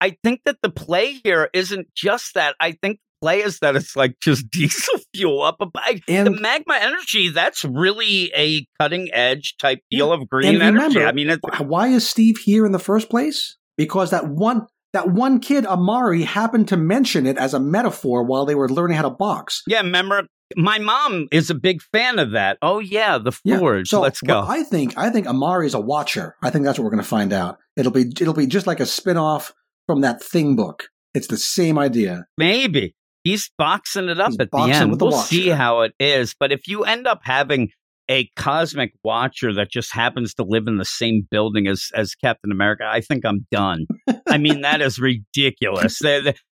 I 0.00 0.16
think 0.22 0.42
that 0.44 0.58
the 0.62 0.70
play 0.70 1.20
here 1.24 1.48
isn't 1.54 1.88
just 1.94 2.34
that. 2.34 2.54
I 2.60 2.72
think 2.72 3.00
the 3.24 3.32
is 3.44 3.58
that 3.60 3.76
it's 3.76 3.96
like 3.96 4.16
just 4.20 4.50
diesel 4.52 4.98
fuel 5.14 5.42
up 5.42 5.56
a 5.60 5.66
bike. 5.66 6.04
The 6.06 6.16
And 6.16 6.40
magma 6.40 6.78
energy, 6.80 7.30
that's 7.30 7.64
really 7.64 8.32
a 8.34 8.66
cutting 8.80 9.10
edge 9.12 9.56
type 9.58 9.80
deal 9.90 10.12
of 10.12 10.28
green 10.28 10.60
energy. 10.60 10.74
remember, 10.74 11.06
I 11.06 11.12
mean, 11.12 11.30
it's, 11.30 11.42
why 11.60 11.88
is 11.88 12.08
Steve 12.08 12.36
here 12.38 12.66
in 12.66 12.72
the 12.72 12.78
first 12.78 13.08
place? 13.08 13.56
Because 13.76 14.10
that 14.10 14.28
one. 14.28 14.66
That 14.92 15.10
one 15.10 15.40
kid, 15.40 15.66
Amari, 15.66 16.22
happened 16.22 16.68
to 16.68 16.76
mention 16.76 17.26
it 17.26 17.36
as 17.36 17.52
a 17.52 17.58
metaphor 17.58 18.22
while 18.22 18.46
they 18.46 18.54
were 18.54 18.68
learning 18.68 18.96
how 18.96 19.02
to 19.02 19.10
box. 19.10 19.62
yeah, 19.66 19.80
remember, 19.80 20.28
my 20.56 20.78
mom 20.78 21.26
is 21.32 21.50
a 21.50 21.54
big 21.56 21.82
fan 21.92 22.20
of 22.20 22.30
that. 22.30 22.58
Oh, 22.62 22.78
yeah, 22.78 23.18
the 23.18 23.32
Yeah, 23.42 23.82
So 23.84 24.00
Let's 24.00 24.20
go. 24.20 24.42
I 24.46 24.62
think 24.62 24.96
I 24.96 25.10
think 25.10 25.26
Amari 25.26 25.66
is 25.66 25.74
a 25.74 25.80
watcher. 25.80 26.36
I 26.42 26.50
think 26.50 26.64
that's 26.64 26.78
what 26.78 26.84
we're 26.84 26.92
going 26.92 27.02
to 27.02 27.08
find 27.08 27.32
out. 27.32 27.58
It'll 27.76 27.90
be 27.90 28.02
it'll 28.20 28.34
be 28.34 28.46
just 28.46 28.68
like 28.68 28.78
a 28.78 28.86
spin-off 28.86 29.52
from 29.88 30.02
that 30.02 30.22
Thing 30.22 30.54
book. 30.54 30.84
It's 31.12 31.26
the 31.26 31.38
same 31.38 31.78
idea. 31.78 32.26
Maybe. 32.38 32.94
He's 33.24 33.50
boxing 33.58 34.08
it 34.08 34.20
up 34.20 34.30
He's 34.30 34.40
at 34.40 34.50
the 34.52 34.58
end. 34.58 35.00
we'll 35.00 35.10
Watcher. 35.10 35.26
see 35.26 35.48
how 35.48 35.80
it 35.80 35.92
is. 35.98 36.34
But 36.38 36.52
if 36.52 36.68
you 36.68 36.84
end 36.84 37.06
up 37.06 37.20
having 37.24 37.70
a 38.10 38.28
cosmic 38.36 38.92
watcher 39.02 39.52
that 39.54 39.70
just 39.70 39.92
happens 39.92 40.34
to 40.34 40.44
live 40.44 40.66
in 40.66 40.76
the 40.76 40.84
same 40.84 41.26
building 41.30 41.66
as, 41.66 41.88
as 41.94 42.14
Captain 42.14 42.52
America, 42.52 42.84
I 42.86 43.00
think 43.00 43.24
I'm 43.24 43.46
done. 43.50 43.86
I 44.28 44.36
mean, 44.36 44.60
that 44.60 44.82
is 44.82 44.98
ridiculous. 44.98 46.00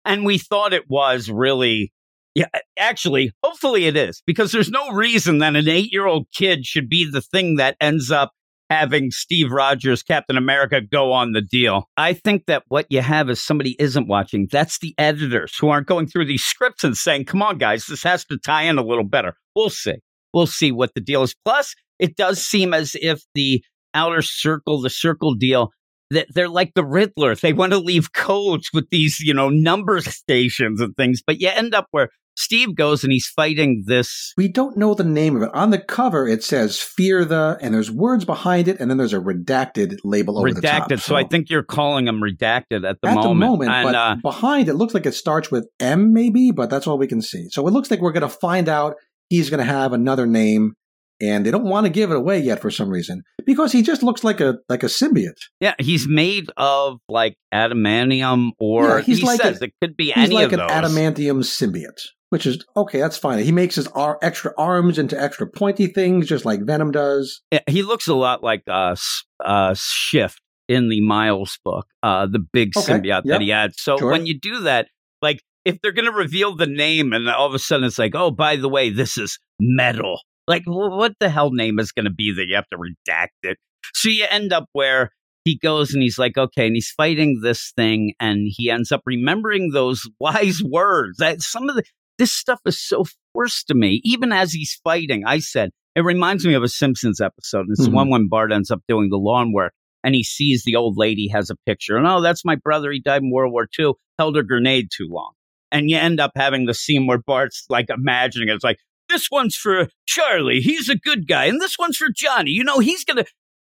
And 0.05 0.25
we 0.27 0.37
thought 0.39 0.75
it 0.75 0.85
was 0.91 1.31
really 1.31 1.91
Yeah, 2.35 2.49
actually, 2.79 3.33
hopefully 3.43 3.87
it 3.87 3.97
is 3.97 4.23
because 4.27 4.53
there's 4.53 4.71
no 4.71 4.91
reason 4.91 5.39
that 5.39 5.57
an 5.57 5.69
eight 5.69 5.91
year 5.93 6.07
old 6.07 6.27
kid 6.35 6.67
should 6.67 6.89
be 6.89 7.11
the 7.11 7.23
thing 7.23 7.57
that 7.57 7.77
ends 7.81 8.11
up 8.11 8.33
having 8.71 9.11
Steve 9.11 9.51
Rogers, 9.51 10.03
Captain 10.03 10.37
America, 10.37 10.81
go 10.81 11.13
on 11.13 11.33
the 11.33 11.41
deal. 11.41 11.85
I 11.97 12.13
think 12.13 12.47
that 12.47 12.65
what 12.69 12.87
you 12.91 13.01
have 13.01 13.31
is 13.31 13.43
somebody 13.43 13.77
isn't 13.79 14.09
watching. 14.09 14.49
That's 14.51 14.79
the 14.79 14.95
editors 14.99 15.57
who 15.59 15.69
aren't 15.69 15.87
going 15.87 16.07
through 16.07 16.27
these 16.27 16.45
scripts 16.45 16.85
and 16.85 16.97
saying, 16.97 17.27
come 17.27 17.43
on, 17.43 17.59
guys, 17.59 17.87
this 17.87 18.03
has 18.03 18.25
to 18.27 18.39
tie 18.39 18.63
in 18.63 18.79
a 18.79 18.85
little 18.85 19.05
better. 19.05 19.35
We'll 19.55 19.71
see. 19.71 19.97
We'll 20.33 20.47
see 20.47 20.73
what 20.73 20.95
the 20.95 21.01
deal 21.01 21.23
is. 21.23 21.35
Plus, 21.45 21.75
it 21.99 22.17
does 22.17 22.45
seem 22.45 22.75
as 22.75 22.95
if 23.01 23.23
the 23.35 23.63
outer 23.95 24.23
circle, 24.23 24.81
the 24.81 24.91
circle 24.91 25.35
deal, 25.35 25.71
that 26.11 26.27
they're 26.35 26.49
like 26.49 26.73
the 26.75 26.85
Riddler. 26.85 27.35
They 27.35 27.53
want 27.53 27.73
to 27.73 27.79
leave 27.79 28.13
codes 28.13 28.71
with 28.73 28.89
these, 28.91 29.21
you 29.21 29.35
know, 29.35 29.49
number 29.49 30.01
stations 30.03 30.81
and 30.81 30.95
things, 30.97 31.23
but 31.27 31.41
you 31.41 31.49
end 31.49 31.75
up 31.75 31.87
where 31.91 32.09
Steve 32.39 32.75
goes 32.77 33.03
and 33.03 33.13
he's 33.13 33.27
fighting 33.27 33.83
this. 33.87 34.33
We 34.37 34.49
don't 34.49 34.77
know 34.77 34.95
the 34.95 35.03
name 35.05 35.37
of 35.37 35.43
it. 35.43 35.51
On 35.55 35.71
the 35.71 35.79
cover, 35.79 36.27
it 36.29 36.45
says 36.45 36.79
"Fear 36.79 37.25
the," 37.25 37.59
and 37.61 37.75
there's 37.75 37.91
words 37.91 38.25
behind 38.25 38.69
it, 38.69 38.79
and 38.79 38.89
then 38.91 38.97
there's 38.97 39.13
a 39.13 39.19
redacted 39.19 39.97
label 40.05 40.39
over 40.39 40.49
redacted, 40.49 40.55
the 40.55 40.63
top. 40.63 40.89
Redacted. 40.91 41.01
So, 41.01 41.17
I 41.17 41.25
think 41.25 41.51
you're 41.51 41.63
calling 41.65 42.05
them 42.05 42.21
redacted 42.21 42.89
at 42.89 42.99
the 43.03 43.09
at 43.09 43.15
moment. 43.15 43.23
the 43.25 43.35
moment, 43.35 43.71
And, 43.73 43.85
but 43.85 43.95
uh, 43.95 44.17
behind 44.23 44.69
it 44.69 44.75
looks 44.75 44.95
like 44.95 45.05
it 45.07 45.13
starts 45.15 45.51
with 45.51 45.69
M, 45.81 46.13
maybe, 46.13 46.53
but 46.53 46.71
that's 46.71 46.87
all 46.87 46.97
we 46.99 47.07
can 47.09 47.21
see. 47.21 47.49
So 47.51 47.67
it 47.67 47.73
looks 47.73 47.91
like 47.91 48.01
we're 48.01 48.13
going 48.13 48.23
to 48.23 48.29
find 48.29 48.69
out 48.69 48.95
he's 49.29 49.51
going 49.51 49.59
to 49.59 49.65
have 49.73 49.93
another 49.93 50.27
name, 50.27 50.75
and 51.21 51.45
they 51.45 51.51
don't 51.51 51.65
want 51.65 51.87
to 51.87 51.91
give 51.91 52.11
it 52.13 52.17
away 52.17 52.39
yet 52.39 52.61
for 52.63 52.71
some 52.71 52.89
reason 52.89 53.23
because 53.45 53.73
he 53.73 53.83
just 53.83 54.03
looks 54.05 54.23
like 54.23 54.41
a 54.41 54.59
like 54.69 54.85
a 54.85 54.87
symbiote. 54.87 55.33
yeah, 55.59 55.75
he's 55.81 56.07
made 56.07 56.49
of 56.57 56.99
like 57.09 57.35
adamantium, 57.53 58.51
or 58.61 58.85
Yeah, 58.99 59.01
he's 59.01 59.19
he 59.19 59.27
like 59.27 59.41
says 59.41 59.61
a- 59.61 59.65
it 59.65 59.73
could 59.83 59.97
be 59.97 60.13
any 60.15 60.35
like 60.37 60.47
of 60.47 60.53
an 60.55 60.59
those. 60.61 60.71
adamantium 60.71 61.39
symbiote, 61.43 62.03
which 62.31 62.47
is 62.47 62.65
okay. 62.77 63.01
That's 63.01 63.17
fine. 63.17 63.43
He 63.43 63.53
makes 63.53 63.75
his 63.75 63.87
ar- 63.89 64.19
extra 64.23 64.53
arms 64.59 64.99
into 64.99 65.21
extra 65.21 65.47
pointy 65.47 65.87
things, 65.87 66.27
just 66.27 66.45
like 66.45 66.61
Venom 66.63 66.91
does. 66.91 67.43
Yeah, 67.51 67.61
he 67.67 67.83
looks 67.83 68.09
a 68.09 68.15
lot 68.15 68.43
like 68.43 68.63
uh, 68.67 68.97
uh, 69.45 69.75
Shift 69.77 70.41
in 70.69 70.89
the 70.89 71.01
Miles 71.01 71.59
book, 71.65 71.87
uh, 72.03 72.27
the 72.27 72.39
big 72.39 72.77
Okay, 72.77 72.93
symbiote 72.93 73.05
yep, 73.07 73.25
that 73.25 73.41
he 73.41 73.49
had. 73.49 73.73
So 73.77 73.97
sure. 73.97 74.11
when 74.11 74.27
you 74.27 74.39
do 74.39 74.61
that, 74.61 74.89
like 75.23 75.41
if 75.65 75.81
they're 75.83 75.93
going 75.93 76.11
to 76.11 76.17
reveal 76.17 76.57
the 76.57 76.67
name 76.67 77.13
and 77.13 77.29
all 77.29 77.47
of 77.47 77.55
a 77.55 77.59
sudden 77.59 77.87
it's 77.87 77.99
like, 77.99 78.15
oh, 78.15 78.31
by 78.31 78.57
the 78.57 78.69
way, 78.69 78.91
this 78.91 79.19
is 79.19 79.39
metal. 79.61 80.21
Like, 80.47 80.65
wh- 80.65 80.97
what 80.97 81.13
the 81.21 81.29
hell 81.29 81.51
name 81.51 81.79
is 81.79 81.93
going 81.93 82.07
to 82.07 82.13
be 82.13 82.33
that 82.33 82.47
you 82.47 82.55
have 82.55 82.69
to 82.71 82.79
redact 82.79 83.29
it? 83.43 83.59
So 83.95 84.09
you 84.09 84.27
end 84.31 84.53
up 84.53 84.67
where 84.73 85.11
he 85.45 85.57
goes 85.57 85.95
and 85.95 86.03
he's 86.03 86.19
like, 86.19 86.37
okay, 86.37 86.67
and 86.67 86.75
he's 86.75 86.91
fighting 86.91 87.41
this 87.43 87.73
thing, 87.75 88.13
and 88.21 88.49
he 88.49 88.71
ends 88.71 88.93
up 88.93 89.03
remembering 89.07 89.71
those 89.71 90.03
wise 90.21 90.63
words. 90.63 91.19
That 91.19 91.41
some 91.41 91.69
of 91.69 91.77
the 91.77 91.83
this 92.19 92.33
stuff 92.33 92.61
is 92.67 92.81
so 92.81 93.05
forced 93.33 93.69
to 93.69 93.75
me, 93.75 94.01
even 94.05 94.33
as 94.33 94.53
he's 94.53 94.79
fighting. 94.85 95.25
I 95.27 95.39
said 95.39 95.71
it 95.95 96.01
reminds 96.03 96.45
me 96.47 96.55
of 96.55 96.63
a 96.63 96.69
Simpsons 96.69 97.21
episode. 97.21 97.67
It's 97.71 97.85
the 97.85 97.91
Mhm. 97.91 97.95
one 97.95 98.11
when 98.11 98.29
Bart 98.29 98.53
ends 98.53 98.71
up 98.71 98.81
doing 98.89 99.09
the 99.11 99.17
lawn 99.17 99.53
work, 99.53 99.73
and 100.05 100.15
he 100.15 100.23
sees 100.23 100.63
the 100.65 100.77
old 100.77 100.97
lady 100.97 101.29
has 101.29 101.51
a 101.51 101.57
picture, 101.67 101.97
and 101.97 102.07
oh, 102.07 102.21
that's 102.21 102.45
my 102.45 102.57
brother. 102.57 102.91
He 102.93 103.01
died 103.01 103.23
in 103.23 103.31
World 103.31 103.53
War 103.53 103.67
II. 103.79 103.93
Held 104.19 104.37
a 104.37 104.43
grenade 104.43 104.89
too 104.97 105.09
long, 105.11 105.33
and 105.73 105.89
you 105.91 105.97
end 105.97 106.19
up 106.21 106.33
having 106.37 106.67
the 106.67 106.75
scene 106.75 107.07
where 107.07 107.19
Bart's 107.19 107.65
like 107.69 107.87
imagining 107.91 108.49
it. 108.49 108.55
It's 108.55 108.65
like 108.65 108.79
this 109.09 109.29
one's 109.31 109.55
for 109.57 109.89
Charlie. 110.07 110.61
He's 110.61 110.89
a 110.89 110.97
good 110.97 111.27
guy, 111.29 111.47
and 111.47 111.61
this 111.61 111.77
one's 111.79 111.97
for 111.97 112.09
Johnny. 112.15 112.51
You 112.51 112.65
know, 112.65 112.79
he's 112.81 113.05
gonna. 113.05 113.25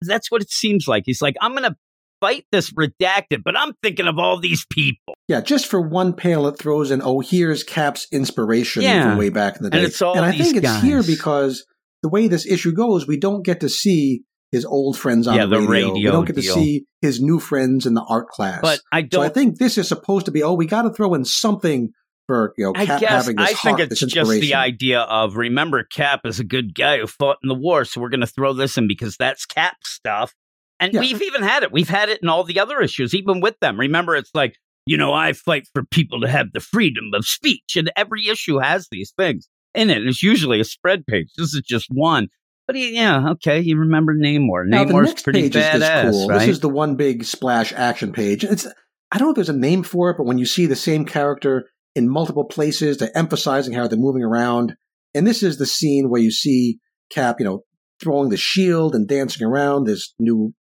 That's 0.02 0.30
what 0.30 0.40
it 0.42 0.50
seems 0.50 0.88
like. 0.88 1.02
He's 1.06 1.20
like, 1.22 1.36
I'm 1.42 1.54
gonna 1.54 1.76
fight 2.20 2.44
this 2.52 2.72
redacted, 2.72 3.42
but 3.44 3.58
I'm 3.58 3.72
thinking 3.82 4.06
of 4.06 4.18
all 4.18 4.38
these 4.38 4.66
people. 4.70 5.14
Yeah, 5.28 5.40
just 5.40 5.66
for 5.66 5.80
one 5.80 6.12
panel, 6.12 6.48
it 6.48 6.58
throws 6.58 6.90
in, 6.90 7.00
oh, 7.02 7.20
here's 7.20 7.64
Cap's 7.64 8.06
inspiration 8.12 8.82
Yeah. 8.82 9.10
from 9.10 9.18
way 9.18 9.28
back 9.28 9.56
in 9.56 9.62
the 9.62 9.70
day. 9.70 9.78
And 9.78 9.86
it's 9.86 10.02
all 10.02 10.16
and 10.16 10.24
I 10.24 10.32
think 10.32 10.56
it's 10.56 10.80
here 10.82 11.02
because 11.02 11.64
the 12.02 12.08
way 12.08 12.28
this 12.28 12.46
issue 12.46 12.72
goes, 12.72 13.06
we 13.06 13.18
don't 13.18 13.44
get 13.44 13.60
to 13.60 13.68
see 13.68 14.22
his 14.52 14.64
old 14.64 14.98
friends 14.98 15.26
on 15.26 15.36
Yeah, 15.36 15.46
the, 15.46 15.60
the 15.60 15.66
radio. 15.66 15.94
We 15.94 16.02
don't 16.04 16.26
get 16.26 16.36
to 16.36 16.42
see 16.42 16.84
his 17.00 17.20
new 17.20 17.38
friends 17.38 17.86
in 17.86 17.94
the 17.94 18.04
art 18.08 18.28
class. 18.28 18.60
But 18.62 18.80
I 18.92 19.02
don't. 19.02 19.24
I 19.24 19.28
think 19.28 19.58
this 19.58 19.78
is 19.78 19.88
supposed 19.88 20.26
to 20.26 20.32
be, 20.32 20.42
oh, 20.42 20.54
we 20.54 20.66
got 20.66 20.82
to 20.82 20.90
throw 20.90 21.14
in 21.14 21.24
something 21.24 21.92
for 22.26 22.54
you 22.56 22.64
know 22.64 22.72
I 22.76 22.86
Cap 22.86 23.00
guess 23.00 23.28
I 23.28 23.46
think 23.46 23.56
heart, 23.56 23.80
it's 23.80 24.00
this 24.00 24.12
just 24.12 24.30
the 24.30 24.54
idea 24.54 25.00
of 25.00 25.36
remember 25.36 25.82
Cap 25.82 26.20
is 26.24 26.38
a 26.38 26.44
good 26.44 26.76
guy 26.76 26.98
who 26.98 27.08
fought 27.08 27.38
in 27.42 27.48
the 27.48 27.56
war, 27.56 27.84
so 27.84 28.00
we're 28.00 28.08
going 28.08 28.20
to 28.20 28.26
throw 28.26 28.52
this 28.52 28.78
in 28.78 28.86
because 28.86 29.16
that's 29.16 29.46
Cap 29.46 29.78
stuff. 29.84 30.32
And 30.80 30.94
Yeah. 30.94 31.00
we've 31.00 31.22
even 31.22 31.42
had 31.42 31.62
it. 31.62 31.70
We've 31.72 31.88
had 31.88 32.08
it 32.08 32.20
in 32.22 32.28
all 32.28 32.42
the 32.42 32.58
other 32.58 32.80
issues, 32.80 33.14
even 33.14 33.40
with 33.40 33.58
them. 33.60 33.78
Remember, 33.78 34.16
it's 34.16 34.30
like 34.34 34.54
you 34.86 34.96
know, 34.96 35.12
I 35.12 35.34
fight 35.34 35.68
for 35.72 35.84
people 35.84 36.22
to 36.22 36.28
have 36.28 36.46
the 36.52 36.58
freedom 36.58 37.10
of 37.14 37.24
speech, 37.26 37.76
and 37.76 37.92
every 37.96 38.26
issue 38.28 38.58
has 38.58 38.88
these 38.90 39.12
things 39.16 39.46
in 39.74 39.90
it. 39.90 40.04
It's 40.06 40.22
usually 40.22 40.58
a 40.58 40.64
spread 40.64 41.06
page. 41.06 41.28
This 41.36 41.54
is 41.54 41.60
just 41.64 41.86
one. 41.90 42.28
But 42.66 42.76
he- 42.76 42.94
yeah, 42.94 43.30
okay, 43.32 43.60
you 43.60 43.76
remember 43.76 44.14
Namor. 44.14 44.64
Now 44.66 44.84
the 44.84 44.94
Namor's 44.94 45.08
next 45.08 45.22
pretty 45.22 45.42
page 45.42 45.54
is, 45.56 45.64
is 45.64 45.82
badass, 45.82 46.10
cool. 46.10 46.28
right? 46.28 46.38
This 46.40 46.48
is 46.48 46.60
the 46.60 46.70
one 46.70 46.96
big 46.96 47.24
splash 47.24 47.72
action 47.74 48.12
page. 48.12 48.42
It's 48.42 48.66
I 49.12 49.18
don't 49.18 49.26
know 49.28 49.30
if 49.30 49.34
there's 49.36 49.48
a 49.50 49.56
name 49.56 49.82
for 49.82 50.10
it, 50.10 50.16
but 50.16 50.24
when 50.26 50.38
you 50.38 50.46
see 50.46 50.66
the 50.66 50.74
same 50.76 51.04
character 51.04 51.68
in 51.94 52.08
multiple 52.08 52.44
places, 52.46 52.96
they're 52.96 53.16
emphasizing 53.16 53.74
how 53.74 53.86
they're 53.86 53.98
moving 53.98 54.22
around. 54.24 54.74
And 55.14 55.26
this 55.26 55.42
is 55.42 55.58
the 55.58 55.66
scene 55.66 56.08
where 56.08 56.20
you 56.22 56.30
see 56.30 56.78
Cap, 57.10 57.36
you 57.38 57.44
know, 57.44 57.64
throwing 58.00 58.30
the 58.30 58.36
shield 58.36 58.94
and 58.94 59.06
dancing 59.06 59.46
around 59.46 59.84
this 59.84 60.14
new 60.18 60.54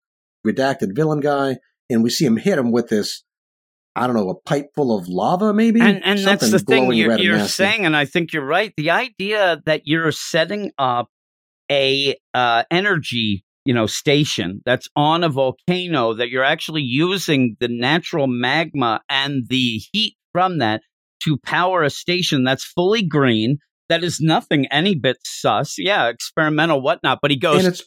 redacted 0.51 0.95
villain 0.95 1.19
guy, 1.19 1.57
and 1.89 2.03
we 2.03 2.09
see 2.09 2.25
him 2.25 2.37
hit 2.37 2.57
him 2.57 2.71
with 2.71 2.89
this. 2.89 3.23
I 3.95 4.07
don't 4.07 4.15
know, 4.15 4.29
a 4.29 4.35
pipe 4.35 4.67
full 4.75 4.97
of 4.97 5.07
lava, 5.07 5.53
maybe. 5.53 5.81
and 5.81 6.03
and 6.03 6.19
that's 6.19 6.51
the 6.51 6.59
thing 6.59 6.93
you're, 6.93 7.17
you're 7.17 7.47
saying, 7.47 7.85
and 7.85 7.95
I 7.95 8.05
think 8.05 8.33
you're 8.33 8.45
right. 8.45 8.73
The 8.77 8.91
idea 8.91 9.61
that 9.65 9.81
you're 9.85 10.11
setting 10.11 10.71
up 10.77 11.07
a 11.71 12.15
uh, 12.33 12.63
energy 12.71 13.43
you 13.65 13.73
know 13.73 13.85
station 13.85 14.61
that's 14.65 14.87
on 14.95 15.23
a 15.23 15.29
volcano 15.29 16.13
that 16.13 16.29
you're 16.29 16.43
actually 16.43 16.81
using 16.81 17.55
the 17.59 17.67
natural 17.67 18.25
magma 18.25 19.01
and 19.09 19.43
the 19.49 19.81
heat 19.91 20.15
from 20.31 20.59
that 20.59 20.81
to 21.21 21.37
power 21.37 21.83
a 21.83 21.89
station 21.89 22.43
that's 22.43 22.63
fully 22.63 23.03
green 23.03 23.57
that 23.89 24.03
is 24.03 24.19
nothing 24.21 24.65
any 24.67 24.95
bit 24.95 25.17
sus 25.23 25.75
yeah 25.77 26.07
experimental 26.07 26.81
whatnot 26.81 27.19
but 27.21 27.31
he 27.31 27.37
goes 27.37 27.65
it's 27.65 27.83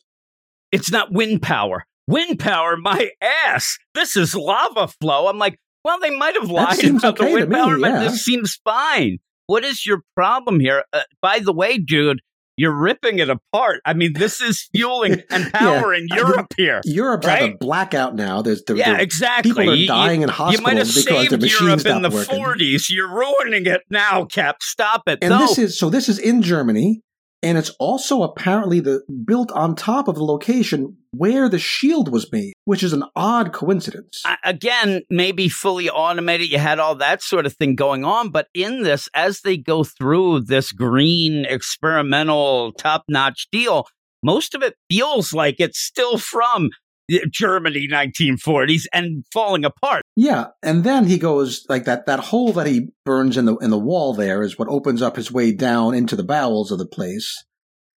it's 0.72 0.90
not 0.90 1.12
wind 1.12 1.42
power. 1.42 1.84
Wind 2.12 2.38
power, 2.38 2.76
my 2.76 3.10
ass. 3.20 3.78
This 3.94 4.16
is 4.16 4.34
lava 4.34 4.88
flow. 5.00 5.26
I'm 5.28 5.38
like, 5.38 5.58
well, 5.84 5.98
they 6.00 6.16
might 6.16 6.34
have 6.40 6.50
lied 6.50 6.84
about 6.84 7.20
okay 7.20 7.30
the 7.30 7.34
wind 7.34 7.48
me, 7.48 7.56
power, 7.56 7.78
but 7.78 8.00
this 8.00 8.24
seems 8.24 8.58
fine. 8.64 9.18
What 9.46 9.64
is 9.64 9.84
your 9.84 10.02
problem 10.14 10.60
here? 10.60 10.84
Uh, 10.92 11.00
by 11.20 11.40
the 11.40 11.52
way, 11.52 11.78
dude, 11.78 12.20
you're 12.56 12.76
ripping 12.78 13.18
it 13.18 13.28
apart. 13.30 13.80
I 13.84 13.94
mean, 13.94 14.12
this 14.12 14.40
is 14.40 14.68
fueling 14.74 15.22
and 15.30 15.52
powering 15.52 16.06
I- 16.12 16.16
Europe 16.16 16.54
here. 16.56 16.80
Europe's 16.84 17.26
had 17.26 17.42
a 17.42 17.56
blackout 17.56 18.14
now. 18.14 18.42
There's 18.42 18.62
the, 18.64 18.76
Yeah, 18.76 18.96
the- 18.96 19.02
exactly. 19.02 19.50
people 19.50 19.70
are 19.70 19.74
You- 19.74 19.82
you- 19.82 19.88
dying 19.88 20.22
in 20.22 20.28
You 20.28 20.34
might 20.60 20.76
have 20.76 20.86
hospitals 20.86 21.04
because 21.04 21.28
the 21.28 21.38
machines 21.38 21.60
Europe 21.84 21.86
in 21.86 22.02
the 22.02 22.10
working. 22.10 22.38
40s. 22.38 22.90
You're 22.90 23.08
ruining 23.12 23.66
it 23.66 23.80
now, 23.90 24.24
Cap. 24.26 24.56
Stop 24.62 25.02
it. 25.08 25.18
And 25.22 25.30
no. 25.30 25.38
this 25.38 25.58
is 25.58 25.78
so 25.78 25.90
this 25.90 26.08
is 26.08 26.18
in 26.18 26.42
Germany, 26.42 27.00
and 27.42 27.58
it's 27.58 27.70
also 27.80 28.22
apparently 28.22 28.80
the 28.80 29.02
built 29.24 29.50
on 29.52 29.74
top 29.74 30.06
of 30.06 30.14
the 30.14 30.24
location 30.24 30.96
where 31.10 31.48
the 31.48 31.58
shield 31.58 32.10
was 32.10 32.30
made, 32.30 32.52
which 32.64 32.82
is 32.82 32.92
an 32.92 33.04
odd 33.16 33.52
coincidence. 33.52 34.22
Again, 34.44 35.02
maybe 35.10 35.48
fully 35.48 35.90
automated. 35.90 36.50
You 36.50 36.58
had 36.58 36.78
all 36.78 36.94
that 36.96 37.22
sort 37.22 37.44
of 37.44 37.54
thing 37.54 37.74
going 37.74 38.04
on. 38.04 38.30
But 38.30 38.46
in 38.54 38.82
this, 38.82 39.08
as 39.12 39.40
they 39.40 39.56
go 39.56 39.82
through 39.84 40.42
this 40.42 40.72
green 40.72 41.44
experimental 41.44 42.72
top 42.72 43.04
notch 43.08 43.48
deal, 43.50 43.86
most 44.22 44.54
of 44.54 44.62
it 44.62 44.76
feels 44.88 45.32
like 45.32 45.56
it's 45.58 45.80
still 45.80 46.18
from 46.18 46.70
Germany 47.30 47.88
1940s 47.90 48.84
and 48.92 49.24
falling 49.32 49.64
apart. 49.64 50.02
yeah, 50.16 50.46
and 50.62 50.84
then 50.84 51.06
he 51.06 51.18
goes 51.18 51.66
like 51.68 51.84
that. 51.84 52.06
That 52.06 52.20
hole 52.20 52.52
that 52.52 52.66
he 52.66 52.88
burns 53.04 53.36
in 53.36 53.44
the 53.44 53.56
in 53.56 53.70
the 53.70 53.78
wall 53.78 54.14
there 54.14 54.42
is 54.42 54.58
what 54.58 54.68
opens 54.68 55.02
up 55.02 55.16
his 55.16 55.30
way 55.30 55.52
down 55.52 55.94
into 55.94 56.16
the 56.16 56.24
bowels 56.24 56.70
of 56.70 56.78
the 56.78 56.86
place. 56.86 57.44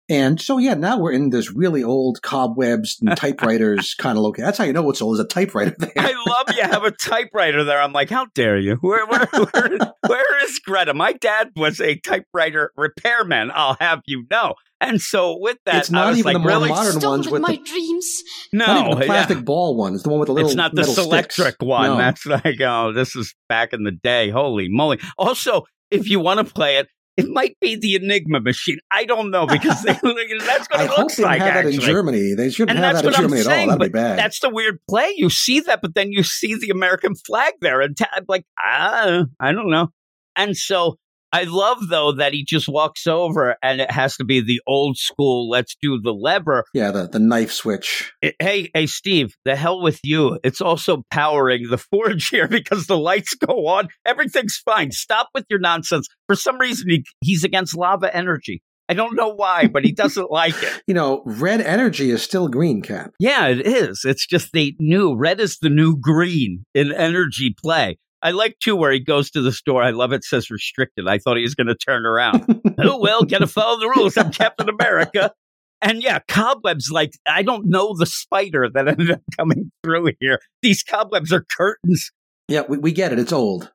And 0.09 0.41
so 0.41 0.59
yeah, 0.59 0.75
now 0.75 0.99
we're 0.99 1.13
in 1.13 1.31
this 1.31 1.53
really 1.53 1.83
old 1.83 2.21
cobwebs 2.23 2.99
and 3.01 3.17
typewriters 3.17 3.95
kind 3.95 4.19
of 4.19 4.25
location. 4.25 4.45
That's 4.45 4.59
how 4.59 4.65
you 4.65 4.73
know 4.73 4.91
it's 4.91 5.01
old. 5.01 5.17
There's 5.17 5.25
a 5.25 5.29
typewriter 5.29 5.75
there. 5.79 5.93
I 5.97 6.13
love 6.27 6.55
you 6.55 6.63
have 6.63 6.85
a 6.85 6.91
typewriter 6.91 7.65
there. 7.65 7.81
I'm 7.81 7.93
like, 7.93 8.11
how 8.11 8.27
dare 8.35 8.59
you? 8.59 8.77
Where, 8.81 9.07
where, 9.07 9.27
where, 9.33 9.79
where 10.07 10.45
is 10.45 10.59
Greta? 10.59 10.93
My 10.93 11.13
dad 11.13 11.51
was 11.57 11.81
a 11.81 11.99
typewriter 11.99 12.73
repairman. 12.77 13.53
I'll 13.55 13.77
have 13.81 14.03
you 14.07 14.25
know. 14.31 14.55
And 14.83 15.01
so 15.01 15.39
with 15.41 15.57
that, 15.65 15.77
It's 15.77 15.91
not 15.91 16.07
I 16.09 16.11
was 16.11 16.19
even 16.19 16.35
like, 16.35 16.35
the 16.35 16.39
more 16.41 16.49
really? 16.49 16.69
modern 16.69 17.01
ones 17.01 17.27
Stolen 17.27 17.31
with 17.31 17.41
my 17.41 17.53
the 17.57 17.63
dreams. 17.63 18.23
No, 18.53 18.67
not 18.67 18.79
even 18.87 18.91
the 18.99 19.07
yeah. 19.07 19.07
plastic 19.07 19.45
ball 19.45 19.77
one. 19.77 19.95
It's 19.95 20.03
the 20.03 20.09
one 20.11 20.19
with 20.19 20.27
the 20.27 20.33
little. 20.35 20.49
it's 20.51 20.57
not 20.57 20.73
the 20.75 20.81
metal 20.83 20.93
sticks. 20.95 21.07
electric 21.39 21.57
one. 21.63 21.85
No. 21.87 21.97
That's 21.97 22.27
like, 22.27 22.61
oh, 22.61 22.93
this 22.93 23.15
is 23.17 23.35
back 23.49 23.73
in 23.73 23.85
the 23.85 23.93
day. 23.93 24.31
Holy 24.31 24.69
moly. 24.69 24.99
Also, 25.17 25.63
if 25.91 26.11
you 26.11 26.19
want 26.21 26.47
to 26.47 26.53
play 26.55 26.79
it, 26.79 26.89
it 27.17 27.29
might 27.29 27.57
be 27.61 27.77
the 27.77 27.95
Enigma 27.95 28.41
machine. 28.41 28.79
I 28.91 29.05
don't 29.05 29.31
know 29.31 29.47
because 29.47 29.83
they, 29.83 29.93
that's 29.93 30.03
what 30.03 30.81
I 30.81 30.85
it 30.85 30.89
hope 30.89 30.99
looks 30.99 31.17
they 31.17 31.23
like. 31.23 31.41
have 31.43 31.65
that 31.65 31.73
in. 31.73 31.79
Germany. 31.81 32.35
They 32.35 32.51
shouldn't 32.51 32.77
And 32.77 32.85
have 32.85 32.95
that's 32.97 33.03
that 33.03 33.09
in 33.09 33.13
what 33.13 33.17
I'm 33.17 33.23
Germany 33.25 33.41
at 33.43 33.47
all. 33.47 33.53
saying. 33.53 33.69
That'd 33.69 33.81
be 33.81 33.87
But 33.89 33.93
bad. 33.93 34.19
that's 34.19 34.41
the 34.41 34.49
weird 34.51 34.79
play. 34.89 35.13
You 35.17 35.31
see 35.31 35.61
that, 35.61 35.81
but 35.83 35.95
then 35.95 36.11
you 36.11 36.23
see 36.23 36.55
the 36.57 36.71
American 36.71 37.15
flag 37.15 37.53
there, 37.61 37.81
and 37.83 37.97
ta- 37.97 38.09
I'm 38.15 38.25
like, 38.29 38.47
ah, 38.59 39.25
I 39.39 39.53
don't 39.53 39.71
know. 39.71 39.89
And 40.35 40.57
so 40.57 40.97
I 41.33 41.45
love 41.45 41.89
though 41.89 42.13
that 42.13 42.33
he 42.35 42.45
just 42.45 42.69
walks 42.69 43.07
over 43.07 43.57
and 43.63 43.81
it 43.81 43.91
has 43.91 44.17
to 44.19 44.25
be 44.25 44.41
the 44.41 44.61
old 44.67 44.99
school. 44.99 45.49
Let's 45.49 45.77
do 45.81 45.99
the 46.01 46.13
lever. 46.13 46.65
Yeah, 46.75 46.91
the, 46.91 47.09
the 47.09 47.19
knife 47.19 47.53
switch. 47.53 48.13
It- 48.21 48.37
hey, 48.39 48.71
hey, 48.75 48.87
Steve, 48.87 49.35
the 49.45 49.57
hell 49.57 49.81
with 49.81 50.01
you. 50.05 50.39
It's 50.45 50.61
also 50.61 51.05
powering 51.11 51.69
the 51.71 51.79
forge 51.91 52.29
here 52.29 52.49
because 52.49 52.87
the 52.87 52.99
lights 52.99 53.35
go 53.35 53.67
on. 53.67 53.89
Everything's 54.05 54.57
fine. 54.63 54.91
Stop 54.93 55.29
with 55.35 55.47
your 55.49 55.61
nonsense. 55.61 56.07
For 56.27 56.37
some 56.37 56.59
reason, 56.59 56.91
he, 56.91 57.05
he's 57.21 57.45
against 57.45 57.77
lava 57.77 58.15
energy. 58.15 58.63
I 58.89 58.95
don't 58.95 59.15
know 59.17 59.29
why, 59.33 59.69
but 59.69 59.85
he 59.85 59.93
doesn't 59.93 60.31
like 60.31 60.61
it. 60.63 60.83
You 60.87 60.93
know, 60.93 61.23
red 61.25 61.63
energy 61.63 62.11
is 62.11 62.23
still 62.23 62.49
green, 62.49 62.83
Cap. 62.83 63.13
Yeah, 63.19 63.47
it 63.47 63.67
is. 63.67 64.03
It's 64.05 64.27
just 64.27 64.53
they 64.53 64.75
knew 64.79 65.17
red 65.17 65.41
is 65.41 65.57
the 65.63 65.71
new 65.71 65.97
green 65.99 66.65
in 66.75 66.93
energy 66.93 67.55
play. 67.63 67.97
I 68.23 68.31
like 68.31 68.59
too 68.61 68.77
where 68.77 68.93
he 68.93 69.01
goes 69.01 69.31
to 69.33 69.43
the 69.43 69.53
store. 69.53 69.83
I 69.83 69.91
love 69.91 70.13
it 70.13 70.25
says 70.25 70.51
restricted. 70.51 71.09
I 71.09 71.19
thought 71.19 71.37
he 71.37 71.43
was 71.43 71.55
going 71.55 71.67
to 71.67 71.75
turn 71.75 72.07
around. 72.07 72.61
oh 72.79 72.99
well, 72.99 73.25
gotta 73.25 73.47
follow 73.47 73.81
the 73.81 73.89
rules. 73.89 74.17
I'm 74.17 74.31
Captain 74.31 74.69
America. 74.69 75.33
And 75.81 76.01
yeah, 76.01 76.21
cobwebs 76.29 76.91
like 76.93 77.19
I 77.27 77.43
don't 77.43 77.67
know 77.67 77.97
the 77.97 78.07
spider 78.07 78.69
that 78.73 78.87
ended 78.87 79.11
up 79.11 79.23
coming 79.37 79.73
through 79.83 80.13
here. 80.21 80.39
These 80.63 80.85
cobwebs 80.85 81.33
are 81.33 81.45
curtains. 81.57 82.13
Yeah, 82.47 82.63
we, 82.69 82.79
we 82.79 82.93
get 82.93 83.13
it. 83.13 83.19
It's 83.19 83.33
old. 83.33 83.73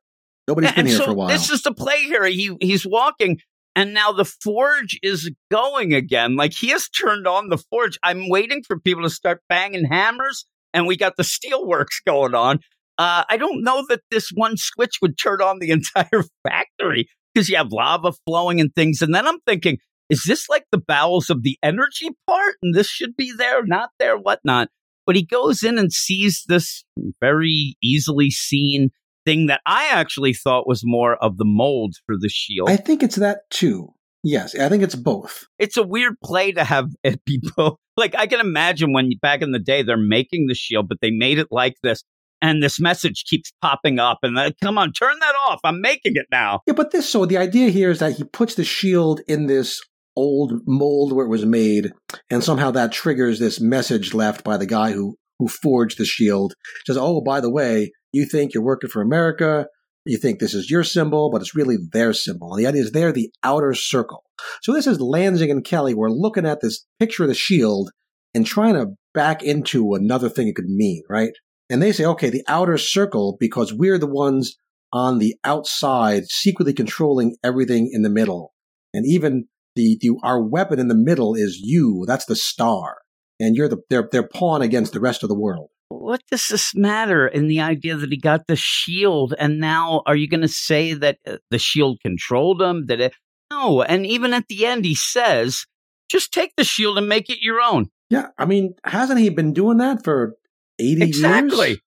Nobody's 0.48 0.72
been 0.72 0.80
and 0.80 0.88
here 0.88 0.98
so 0.98 1.06
for 1.06 1.12
a 1.12 1.14
while. 1.14 1.28
this 1.28 1.50
is 1.50 1.64
the 1.64 1.74
play 1.74 2.04
here. 2.04 2.24
He 2.26 2.56
he's 2.62 2.88
walking, 2.88 3.40
and 3.76 3.94
now 3.94 4.14
the 4.14 4.24
forge 4.24 4.98
is 5.04 5.30
going 5.52 5.94
again. 5.94 6.38
Like 6.38 6.54
he 6.54 6.70
has 6.70 6.88
turned 6.88 7.28
on 7.28 7.50
the 7.50 7.58
forge. 7.58 8.00
I'm 8.02 8.30
waiting 8.30 8.64
for 8.64 8.80
people 8.80 9.04
to 9.04 9.10
start 9.10 9.42
banging 9.50 9.84
hammers, 9.84 10.46
and 10.74 10.88
we 10.88 10.96
got 10.96 11.18
the 11.18 11.24
steelworks 11.24 12.02
going 12.06 12.34
on. 12.34 12.62
Uh, 12.98 13.24
I 13.30 13.38
don't 13.38 13.64
know 13.64 13.86
that 13.90 14.02
this 14.10 14.30
one 14.34 14.58
switch 14.58 14.98
would 15.02 15.18
turn 15.18 15.42
on 15.42 15.60
the 15.60 15.72
entire 15.72 16.24
factory 16.48 17.08
because 17.34 17.50
you 17.50 17.58
have 17.58 17.72
lava 17.72 18.14
flowing 18.26 18.60
and 18.60 18.74
things. 18.74 19.02
And 19.02 19.14
then 19.14 19.28
I'm 19.28 19.40
thinking, 19.46 19.78
is 20.10 20.24
this 20.26 20.50
like 20.50 20.66
the 20.72 20.82
bowels 20.86 21.30
of 21.30 21.44
the 21.44 21.58
energy 21.62 22.10
part? 22.28 22.56
And 22.62 22.74
this 22.74 22.88
should 22.88 23.16
be 23.16 23.34
there, 23.38 23.66
not 23.66 23.90
there, 24.00 24.18
whatnot. 24.18 24.70
But 25.06 25.16
he 25.16 25.26
goes 25.26 25.64
in 25.64 25.78
and 25.78 25.92
sees 25.92 26.44
this 26.48 26.84
very 27.22 27.78
easily 27.82 28.30
seen 28.30 28.90
thing 29.26 29.48
that 29.48 29.62
I 29.66 29.88
actually 29.88 30.34
thought 30.34 30.68
was 30.68 30.82
more 30.84 31.16
of 31.18 31.38
the 31.38 31.46
mold 31.46 31.96
for 32.06 32.16
the 32.20 32.30
shield. 32.30 32.70
I 32.70 32.78
think 32.78 33.04
it's 33.04 33.18
that 33.18 33.50
too. 33.50 33.94
Yes, 34.24 34.56
I 34.56 34.68
think 34.68 34.84
it's 34.84 34.96
both. 34.96 35.46
it's 35.60 35.78
a 35.78 35.84
weird 35.84 36.16
play 36.24 36.52
to 36.52 36.64
have 36.64 36.90
it 37.04 37.24
be 37.26 37.42
both. 37.56 37.78
Like 37.96 38.16
I 38.16 38.28
can 38.28 38.40
imagine 38.40 38.94
when 38.94 39.10
back 39.22 39.42
in 39.42 39.52
the 39.52 39.60
day 39.60 39.84
they're 39.84 39.98
making 39.98 40.48
the 40.48 40.56
shield, 40.56 40.88
but 40.90 40.98
they 41.02 41.12
made 41.12 41.40
it 41.40 41.48
like 41.52 41.76
this, 41.84 42.04
and 42.42 42.62
this 42.62 42.80
message 42.80 43.24
keeps 43.30 43.52
popping 43.62 44.00
up, 44.00 44.20
and 44.24 44.36
like, 44.36 44.56
come 44.62 44.78
on, 44.78 44.92
turn 44.94 45.16
that 45.20 45.36
off. 45.48 45.60
I'm 45.64 45.82
making 45.82 46.14
it 46.16 46.28
now. 46.32 46.62
Yeah, 46.68 46.74
but 46.74 46.92
this, 46.92 47.10
so 47.10 47.26
the 47.26 47.38
idea 47.38 47.70
here 47.70 47.92
is 47.92 48.00
that 48.00 48.18
he 48.18 48.24
puts 48.24 48.56
the 48.56 48.64
shield 48.64 49.22
in 49.28 49.48
this 49.48 49.82
old 50.16 50.62
mold 50.66 51.14
where 51.14 51.26
it 51.26 51.30
was 51.30 51.46
made, 51.46 51.92
and 52.30 52.44
somehow 52.44 52.72
that 52.72 52.92
triggers 52.92 53.40
this 53.40 53.62
message 53.62 54.14
left 54.14 54.44
by 54.44 54.58
the 54.58 54.66
guy 54.66 54.92
who, 54.92 55.16
who 55.40 55.48
forged 55.48 55.98
the 55.98 56.06
shield. 56.06 56.54
Says, 56.86 56.98
oh, 56.98 57.22
by 57.22 57.40
the 57.40 57.52
way, 57.52 57.92
you 58.12 58.26
think 58.26 58.54
you're 58.54 58.64
working 58.64 58.90
for 58.90 59.02
America, 59.02 59.68
you 60.06 60.18
think 60.18 60.40
this 60.40 60.54
is 60.54 60.72
your 60.72 60.84
symbol, 60.84 61.30
but 61.32 61.42
it's 61.42 61.56
really 61.56 61.78
their 61.92 62.14
symbol. 62.14 62.54
And 62.54 62.64
the 62.64 62.68
idea 62.68 62.82
is 62.82 62.92
they're 62.92 63.12
the 63.12 63.30
outer 63.44 63.74
circle. 63.74 64.24
So 64.62 64.74
this 64.74 64.88
is 64.88 65.00
Lanzing 65.00 65.52
and 65.52 65.64
Kelly. 65.64 65.94
We're 65.94 66.10
looking 66.10 66.46
at 66.46 66.62
this 66.62 66.86
picture 67.00 67.24
of 67.24 67.30
the 67.30 67.36
shield 67.36 67.92
and 68.34 68.46
trying 68.46 68.76
to 68.76 68.88
back 69.14 69.44
into 69.44 69.94
another 69.94 70.30
thing 70.30 70.48
it 70.48 70.56
could 70.56 70.66
mean, 70.66 71.04
right? 71.10 71.32
And 71.70 71.82
they 71.82 71.92
say, 71.92 72.06
okay, 72.06 72.30
the 72.30 72.44
outer 72.48 72.78
circle, 72.78 73.38
because 73.40 73.74
we're 73.74 73.98
the 73.98 74.08
ones 74.08 74.58
on 74.94 75.20
the 75.20 75.36
outside, 75.44 76.26
secretly 76.28 76.74
controlling 76.74 77.36
everything 77.44 77.90
in 77.92 78.04
the 78.04 78.10
middle. 78.10 78.54
And 78.94 79.06
even 79.06 79.48
the, 79.76 79.98
the 80.00 80.12
our 80.24 80.42
weapon 80.42 80.80
in 80.80 80.88
the 80.88 80.96
middle 80.96 81.36
is 81.36 81.60
you. 81.62 82.06
That's 82.08 82.26
the 82.26 82.36
star. 82.36 82.98
And 83.40 83.56
you're 83.56 83.68
the 83.68 83.78
their 83.90 84.08
their 84.12 84.28
pawn 84.28 84.62
against 84.62 84.94
the 84.94 85.00
rest 85.00 85.24
of 85.24 85.30
the 85.30 85.38
world. 85.38 85.70
What 85.90 86.22
does 86.32 86.48
this 86.48 86.74
matter 86.74 87.28
in 87.28 87.48
the 87.48 87.62
idea 87.62 87.96
that 87.96 88.12
he 88.12 88.18
got 88.18 88.48
the 88.48 88.56
shield, 88.56 89.34
and 89.38 89.60
now 89.60 90.02
are 90.06 90.16
you 90.16 90.28
going 90.28 90.42
to 90.42 90.48
say 90.48 90.94
that 90.94 91.20
uh, 91.28 91.38
the 91.52 91.60
shield 91.60 92.00
controlled 92.02 92.62
him? 92.62 92.88
That 92.88 93.00
it 93.00 93.14
no, 93.52 93.84
and 93.84 94.06
even 94.06 94.34
at 94.34 94.48
the 94.48 94.66
end 94.66 94.86
he 94.86 94.96
says, 94.96 95.66
just 96.10 96.34
take 96.34 96.54
the 96.58 96.64
shield 96.64 96.98
and 96.98 97.08
make 97.08 97.30
it 97.30 97.40
your 97.42 97.62
own. 97.62 97.90
Yeah, 98.10 98.28
I 98.38 98.46
mean, 98.46 98.74
hasn't 98.86 99.20
he 99.20 99.30
been 99.30 99.54
doing 99.54 99.78
that 99.78 100.04
for 100.04 100.37
eighty 100.80 101.04
Exactly. 101.04 101.68
years? 101.70 101.80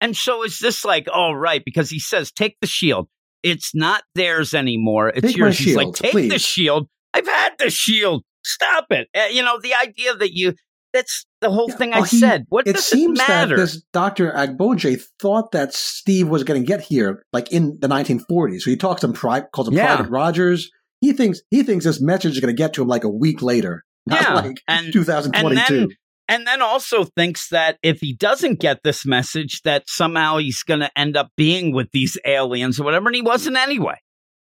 And 0.00 0.16
so 0.16 0.42
is 0.44 0.58
this 0.58 0.84
like, 0.84 1.06
all 1.12 1.34
right, 1.36 1.62
because 1.64 1.88
he 1.90 1.98
says, 1.98 2.30
take 2.30 2.56
the 2.60 2.66
shield. 2.66 3.08
It's 3.42 3.74
not 3.74 4.02
theirs 4.14 4.54
anymore. 4.54 5.08
It's 5.10 5.26
Take 5.28 5.36
yours. 5.36 5.58
He's 5.58 5.76
like, 5.76 5.84
shield, 5.84 5.96
take 5.96 6.30
the 6.30 6.38
shield. 6.38 6.88
I've 7.12 7.26
had 7.26 7.52
the 7.58 7.70
shield. 7.70 8.24
Stop 8.44 8.86
it. 8.90 9.08
Uh, 9.16 9.26
you 9.30 9.42
know, 9.42 9.58
the 9.62 9.74
idea 9.74 10.14
that 10.14 10.32
you, 10.32 10.54
that's 10.92 11.24
the 11.40 11.50
whole 11.50 11.66
Yeah, 11.70 11.76
thing 11.76 11.90
well, 11.90 12.02
I 12.04 12.06
he- 12.06 12.18
said. 12.18 12.44
What 12.48 12.66
It 12.66 12.74
does 12.76 12.84
seems 12.86 13.18
it 13.20 13.26
matter? 13.28 13.56
that 13.56 13.62
this 13.62 13.82
Dr. 13.92 14.30
Agboje 14.32 15.00
thought 15.20 15.52
that 15.52 15.72
Steve 15.74 16.28
was 16.28 16.44
going 16.44 16.60
to 16.62 16.66
get 16.66 16.80
here 16.82 17.24
like 17.32 17.50
in 17.52 17.78
the 17.80 17.88
1940s. 17.88 18.60
So 18.60 18.70
he 18.70 18.76
talks 18.76 19.00
to 19.02 19.06
him, 19.08 19.12
pri- 19.14 19.42
calls 19.52 19.68
him 19.68 19.74
Yeah. 19.74 19.94
Private 19.96 20.10
Rogers. 20.10 20.70
He 21.00 21.12
thinks 21.12 21.40
he 21.50 21.62
thinks 21.62 21.84
this 21.84 22.00
message 22.00 22.32
is 22.32 22.40
going 22.40 22.54
to 22.54 22.56
get 22.56 22.74
to 22.74 22.82
him 22.82 22.88
like 22.88 23.04
a 23.04 23.08
week 23.10 23.42
later, 23.42 23.84
not 24.06 24.22
Yeah, 24.22 24.34
like 24.34 24.62
and- 24.68 24.92
2022. 24.92 25.56
and 25.58 25.58
then 25.80 25.88
and 26.28 26.46
then 26.46 26.62
also 26.62 27.04
thinks 27.04 27.48
that 27.50 27.78
if 27.82 28.00
he 28.00 28.14
doesn't 28.14 28.60
get 28.60 28.80
this 28.82 29.04
message 29.04 29.60
that 29.62 29.84
somehow 29.88 30.38
he's 30.38 30.62
going 30.62 30.80
to 30.80 30.98
end 30.98 31.16
up 31.16 31.30
being 31.36 31.72
with 31.72 31.90
these 31.92 32.18
aliens 32.24 32.80
or 32.80 32.84
whatever 32.84 33.08
and 33.08 33.16
he 33.16 33.22
wasn't 33.22 33.56
anyway. 33.56 33.96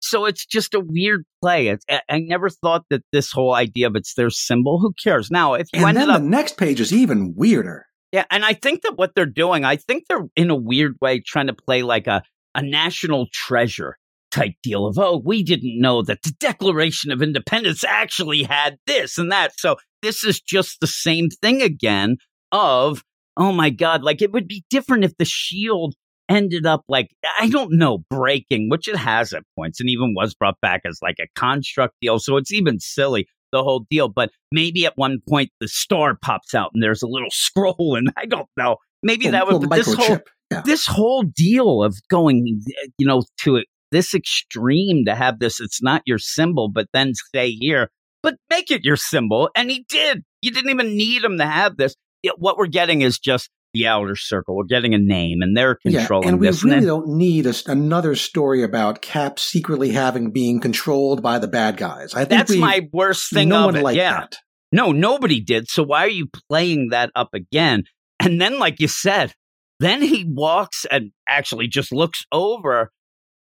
So 0.01 0.25
it's 0.25 0.45
just 0.45 0.75
a 0.75 0.81
weird 0.81 1.25
play. 1.41 1.69
It's, 1.69 1.85
I, 1.89 2.19
never 2.19 2.51
thought 2.51 2.85
that 2.91 3.03
this 3.13 3.31
whole 3.31 3.55
idea 3.55 3.87
of 3.87 3.95
it's 3.95 4.15
their 4.15 4.31
symbol 4.31 4.81
who 4.81 4.93
cares? 5.03 5.31
Now 5.31 5.55
if 5.55 5.69
you 5.73 5.87
and 5.87 5.97
then 5.97 6.11
up 6.11 6.21
the 6.21 6.29
next 6.29 6.57
page 6.57 6.81
is 6.81 6.93
even 6.93 7.35
weirder. 7.37 7.87
yeah 8.11 8.25
and 8.31 8.45
i 8.45 8.53
think 8.53 8.83
that 8.83 8.97
what 8.97 9.15
they're 9.15 9.27
doing 9.27 9.65
i 9.65 9.77
think 9.77 10.05
they're 10.09 10.27
in 10.37 10.51
a 10.51 10.57
weird 10.57 10.97
way 11.01 11.21
trying 11.21 11.47
to 11.47 11.55
play 11.55 11.83
like 11.83 12.07
a, 12.07 12.23
a 12.55 12.63
national 12.63 13.29
treasure 13.33 13.97
type 14.33 14.55
deal 14.63 14.87
of 14.87 14.99
oh 14.99 15.23
we 15.25 15.43
didn't 15.43 15.81
know 15.81 16.03
that 16.03 16.23
the 16.23 16.33
declaration 16.41 17.13
of 17.13 17.23
independence 17.23 17.85
actually 17.85 18.43
had 18.43 18.79
this 18.87 19.19
and 19.19 19.31
that. 19.31 19.53
So 19.57 19.77
this 20.03 20.25
is 20.25 20.41
just 20.41 20.81
the 20.81 20.87
same 20.87 21.29
thing 21.29 21.63
again 21.63 22.17
of 22.51 23.03
oh 23.37 23.53
my 23.53 23.71
god 23.71 24.03
like 24.03 24.21
it 24.21 24.33
would 24.33 24.49
be 24.49 24.65
different 24.71 25.05
if 25.05 25.17
the 25.17 25.25
shield 25.25 25.95
ended 26.29 26.67
up 26.67 26.83
like 26.89 27.09
i 27.39 27.49
don't 27.49 27.73
know 27.73 27.99
breaking 28.11 28.69
which 28.69 28.89
it 28.89 28.97
has 28.97 29.33
at 29.33 29.43
points 29.57 29.81
and 29.81 29.89
even 29.89 30.15
was 30.15 30.35
brought 30.35 30.61
back 30.61 30.83
as 30.85 30.99
like 31.03 31.17
a 31.21 31.27
construct 31.35 31.95
deal 32.01 32.19
so 32.19 32.37
it's 32.37 32.53
even 32.53 32.79
silly 32.79 33.27
the 33.51 33.63
whole 33.63 33.85
deal 33.91 34.09
but 34.09 34.31
maybe 34.51 34.87
at 34.87 34.97
one 34.97 35.19
point 35.29 35.51
the 35.61 35.69
star 35.69 36.17
pops 36.23 36.55
out 36.55 36.71
and 36.75 36.83
there's 36.83 37.03
a 37.03 37.09
little 37.09 37.29
scroll 37.31 37.97
and 37.97 38.13
i 38.17 38.25
don't 38.25 38.49
know 38.57 38.77
maybe 39.03 39.29
that 39.29 39.47
would 39.47 39.69
this 39.71 39.93
whole. 39.93 40.19
Yeah. 40.51 40.63
this 40.65 40.87
whole 40.87 41.23
deal 41.23 41.83
of 41.83 41.97
going, 42.09 42.61
you 42.99 43.07
know, 43.07 43.23
to 43.41 43.63
this 43.91 44.15
extreme 44.15 45.05
to 45.07 45.15
have 45.15 45.39
this, 45.39 45.61
it's 45.61 45.83
not 45.83 46.03
your 46.07 46.19
symbol, 46.19 46.71
but 46.71 46.89
then 46.93 47.13
say 47.35 47.51
here, 47.51 47.91
but 48.23 48.35
make 48.51 48.71
it 48.71 48.85
your 48.85 48.97
symbol. 48.97 49.51
And 49.55 49.71
he 49.71 49.85
did. 49.89 50.23
You 50.41 50.51
didn't 50.51 50.71
even 50.71 50.97
need 50.97 51.25
him 51.25 51.39
to 51.39 51.47
have 51.47 51.77
this. 51.77 51.95
Yeah, 52.23 52.33
what 52.37 52.57
we're 52.57 52.67
getting 52.67 53.01
is 53.01 53.19
just 53.19 53.51
the 53.75 53.87
outer 53.87 54.17
circle. 54.17 54.57
We're 54.57 54.65
getting 54.65 54.95
a 54.95 54.99
name 54.99 55.41
and 55.41 55.57
they're 55.57 55.77
controlling 55.77 56.29
yeah, 56.29 56.33
and 56.33 56.41
we 56.41 56.47
this. 56.47 56.63
really 56.63 56.77
and 56.77 56.83
then, 56.83 56.89
don't 56.89 57.09
need 57.09 57.47
a 57.47 57.55
another 57.67 58.15
story 58.15 58.63
about 58.63 59.03
Cap 59.03 59.39
secretly 59.39 59.91
having 59.91 60.31
being 60.31 60.61
controlled 60.61 61.23
by 61.23 61.39
the 61.39 61.49
bad 61.49 61.77
guys. 61.77 62.15
I 62.15 62.21
think 62.21 62.31
that's 62.31 62.51
we, 62.51 62.59
my 62.59 62.89
worst 62.93 63.33
thing 63.33 63.49
no 63.49 63.67
one 63.67 63.77
it. 63.77 63.83
liked 63.83 63.97
yeah. 63.97 64.21
that. 64.21 64.37
No, 64.73 64.93
nobody 64.93 65.41
did. 65.41 65.69
So 65.69 65.83
why 65.83 66.05
are 66.05 66.09
you 66.09 66.29
playing 66.49 66.89
that 66.91 67.11
up 67.15 67.31
again? 67.35 67.85
And 68.21 68.41
then, 68.41 68.59
like 68.59 68.81
you 68.81 68.89
said, 68.89 69.35
then 69.81 70.01
he 70.01 70.25
walks 70.27 70.87
and 70.91 71.11
actually 71.29 71.67
just 71.67 71.93
looks 71.93 72.25
over. 72.31 72.91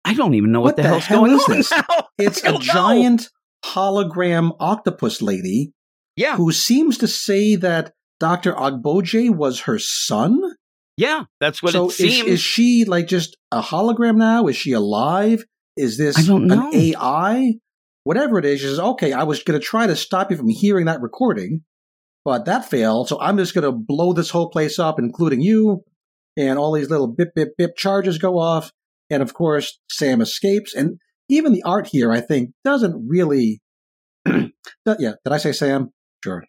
I 0.05 0.15
don't 0.15 0.35
even 0.35 0.51
know 0.51 0.61
what, 0.61 0.71
What 0.71 0.77
the, 0.77 0.83
the 0.83 0.89
hell's 0.89 1.07
hell 1.07 1.21
going 1.21 1.35
on 1.35 1.51
this? 1.51 1.71
now. 1.71 1.85
It's 2.19 2.43
a 2.43 2.53
know. 2.53 2.59
giant 2.59 3.29
hologram 3.65 4.55
octopus 4.61 5.23
lady 5.23 5.73
Yeah, 6.17 6.37
who 6.37 6.53
seems 6.53 6.99
to 6.99 7.09
say 7.09 7.57
that 7.57 7.93
Dr. 8.21 8.53
Ogboje 8.55 9.31
was 9.35 9.61
her 9.61 9.79
son. 9.79 10.41
yeah, 10.97 11.25
that's 11.41 11.63
what 11.63 11.73
so 11.73 11.87
it 11.87 11.89
is, 11.91 11.97
seems. 11.97 12.29
is 12.29 12.41
she 12.41 12.85
like 12.85 13.07
just 13.09 13.37
a 13.51 13.61
hologram 13.61 14.17
now? 14.17 14.47
Is 14.47 14.57
she 14.57 14.73
alive? 14.73 15.45
Is 15.77 15.97
this 15.99 16.19
I 16.19 16.23
don't 16.23 16.47
know. 16.47 16.69
an 16.71 16.75
AI? 16.75 17.55
Whatever 18.05 18.39
it 18.39 18.45
is, 18.45 18.61
she 18.61 18.67
says, 18.67 18.81
okay, 18.81 19.13
I 19.13 19.23
was 19.23 19.43
going 19.43 19.59
to 19.59 19.65
try 19.65 19.87
to 19.87 19.95
stop 19.97 20.31
you 20.31 20.37
from 20.37 20.49
hearing 20.49 20.87
that 20.87 21.01
recording, 21.01 21.63
but 22.25 22.45
that 22.47 22.69
failed. 22.69 23.09
So 23.09 23.21
I'm 23.21 23.39
just 23.39 23.55
going 23.55 23.65
to 23.65 23.71
blow 23.73 24.13
this 24.13 24.31
whole 24.31 24.51
place 24.51 24.79
up, 24.81 24.99
including 24.99 25.41
you. 25.41 25.85
And 26.37 26.59
all 26.59 26.73
these 26.73 26.91
little 26.91 27.07
bip, 27.07 27.35
bip, 27.35 27.51
bip 27.57 27.77
charges 27.77 28.19
go 28.19 28.39
off. 28.39 28.73
And 29.11 29.23
of 29.23 29.35
course, 29.35 29.79
Sam 29.91 30.21
escapes. 30.21 30.75
And 30.75 30.99
even 31.33 31.53
the 31.53 31.63
art 31.65 31.89
here, 31.91 32.13
I 32.13 32.21
think, 32.21 32.51
doesn't 32.65 33.07
really. 33.09 33.61
yeah, 34.27 34.51
did 34.87 35.33
I 35.33 35.39
say 35.39 35.53
Sam? 35.53 35.91
Sure. 36.23 36.45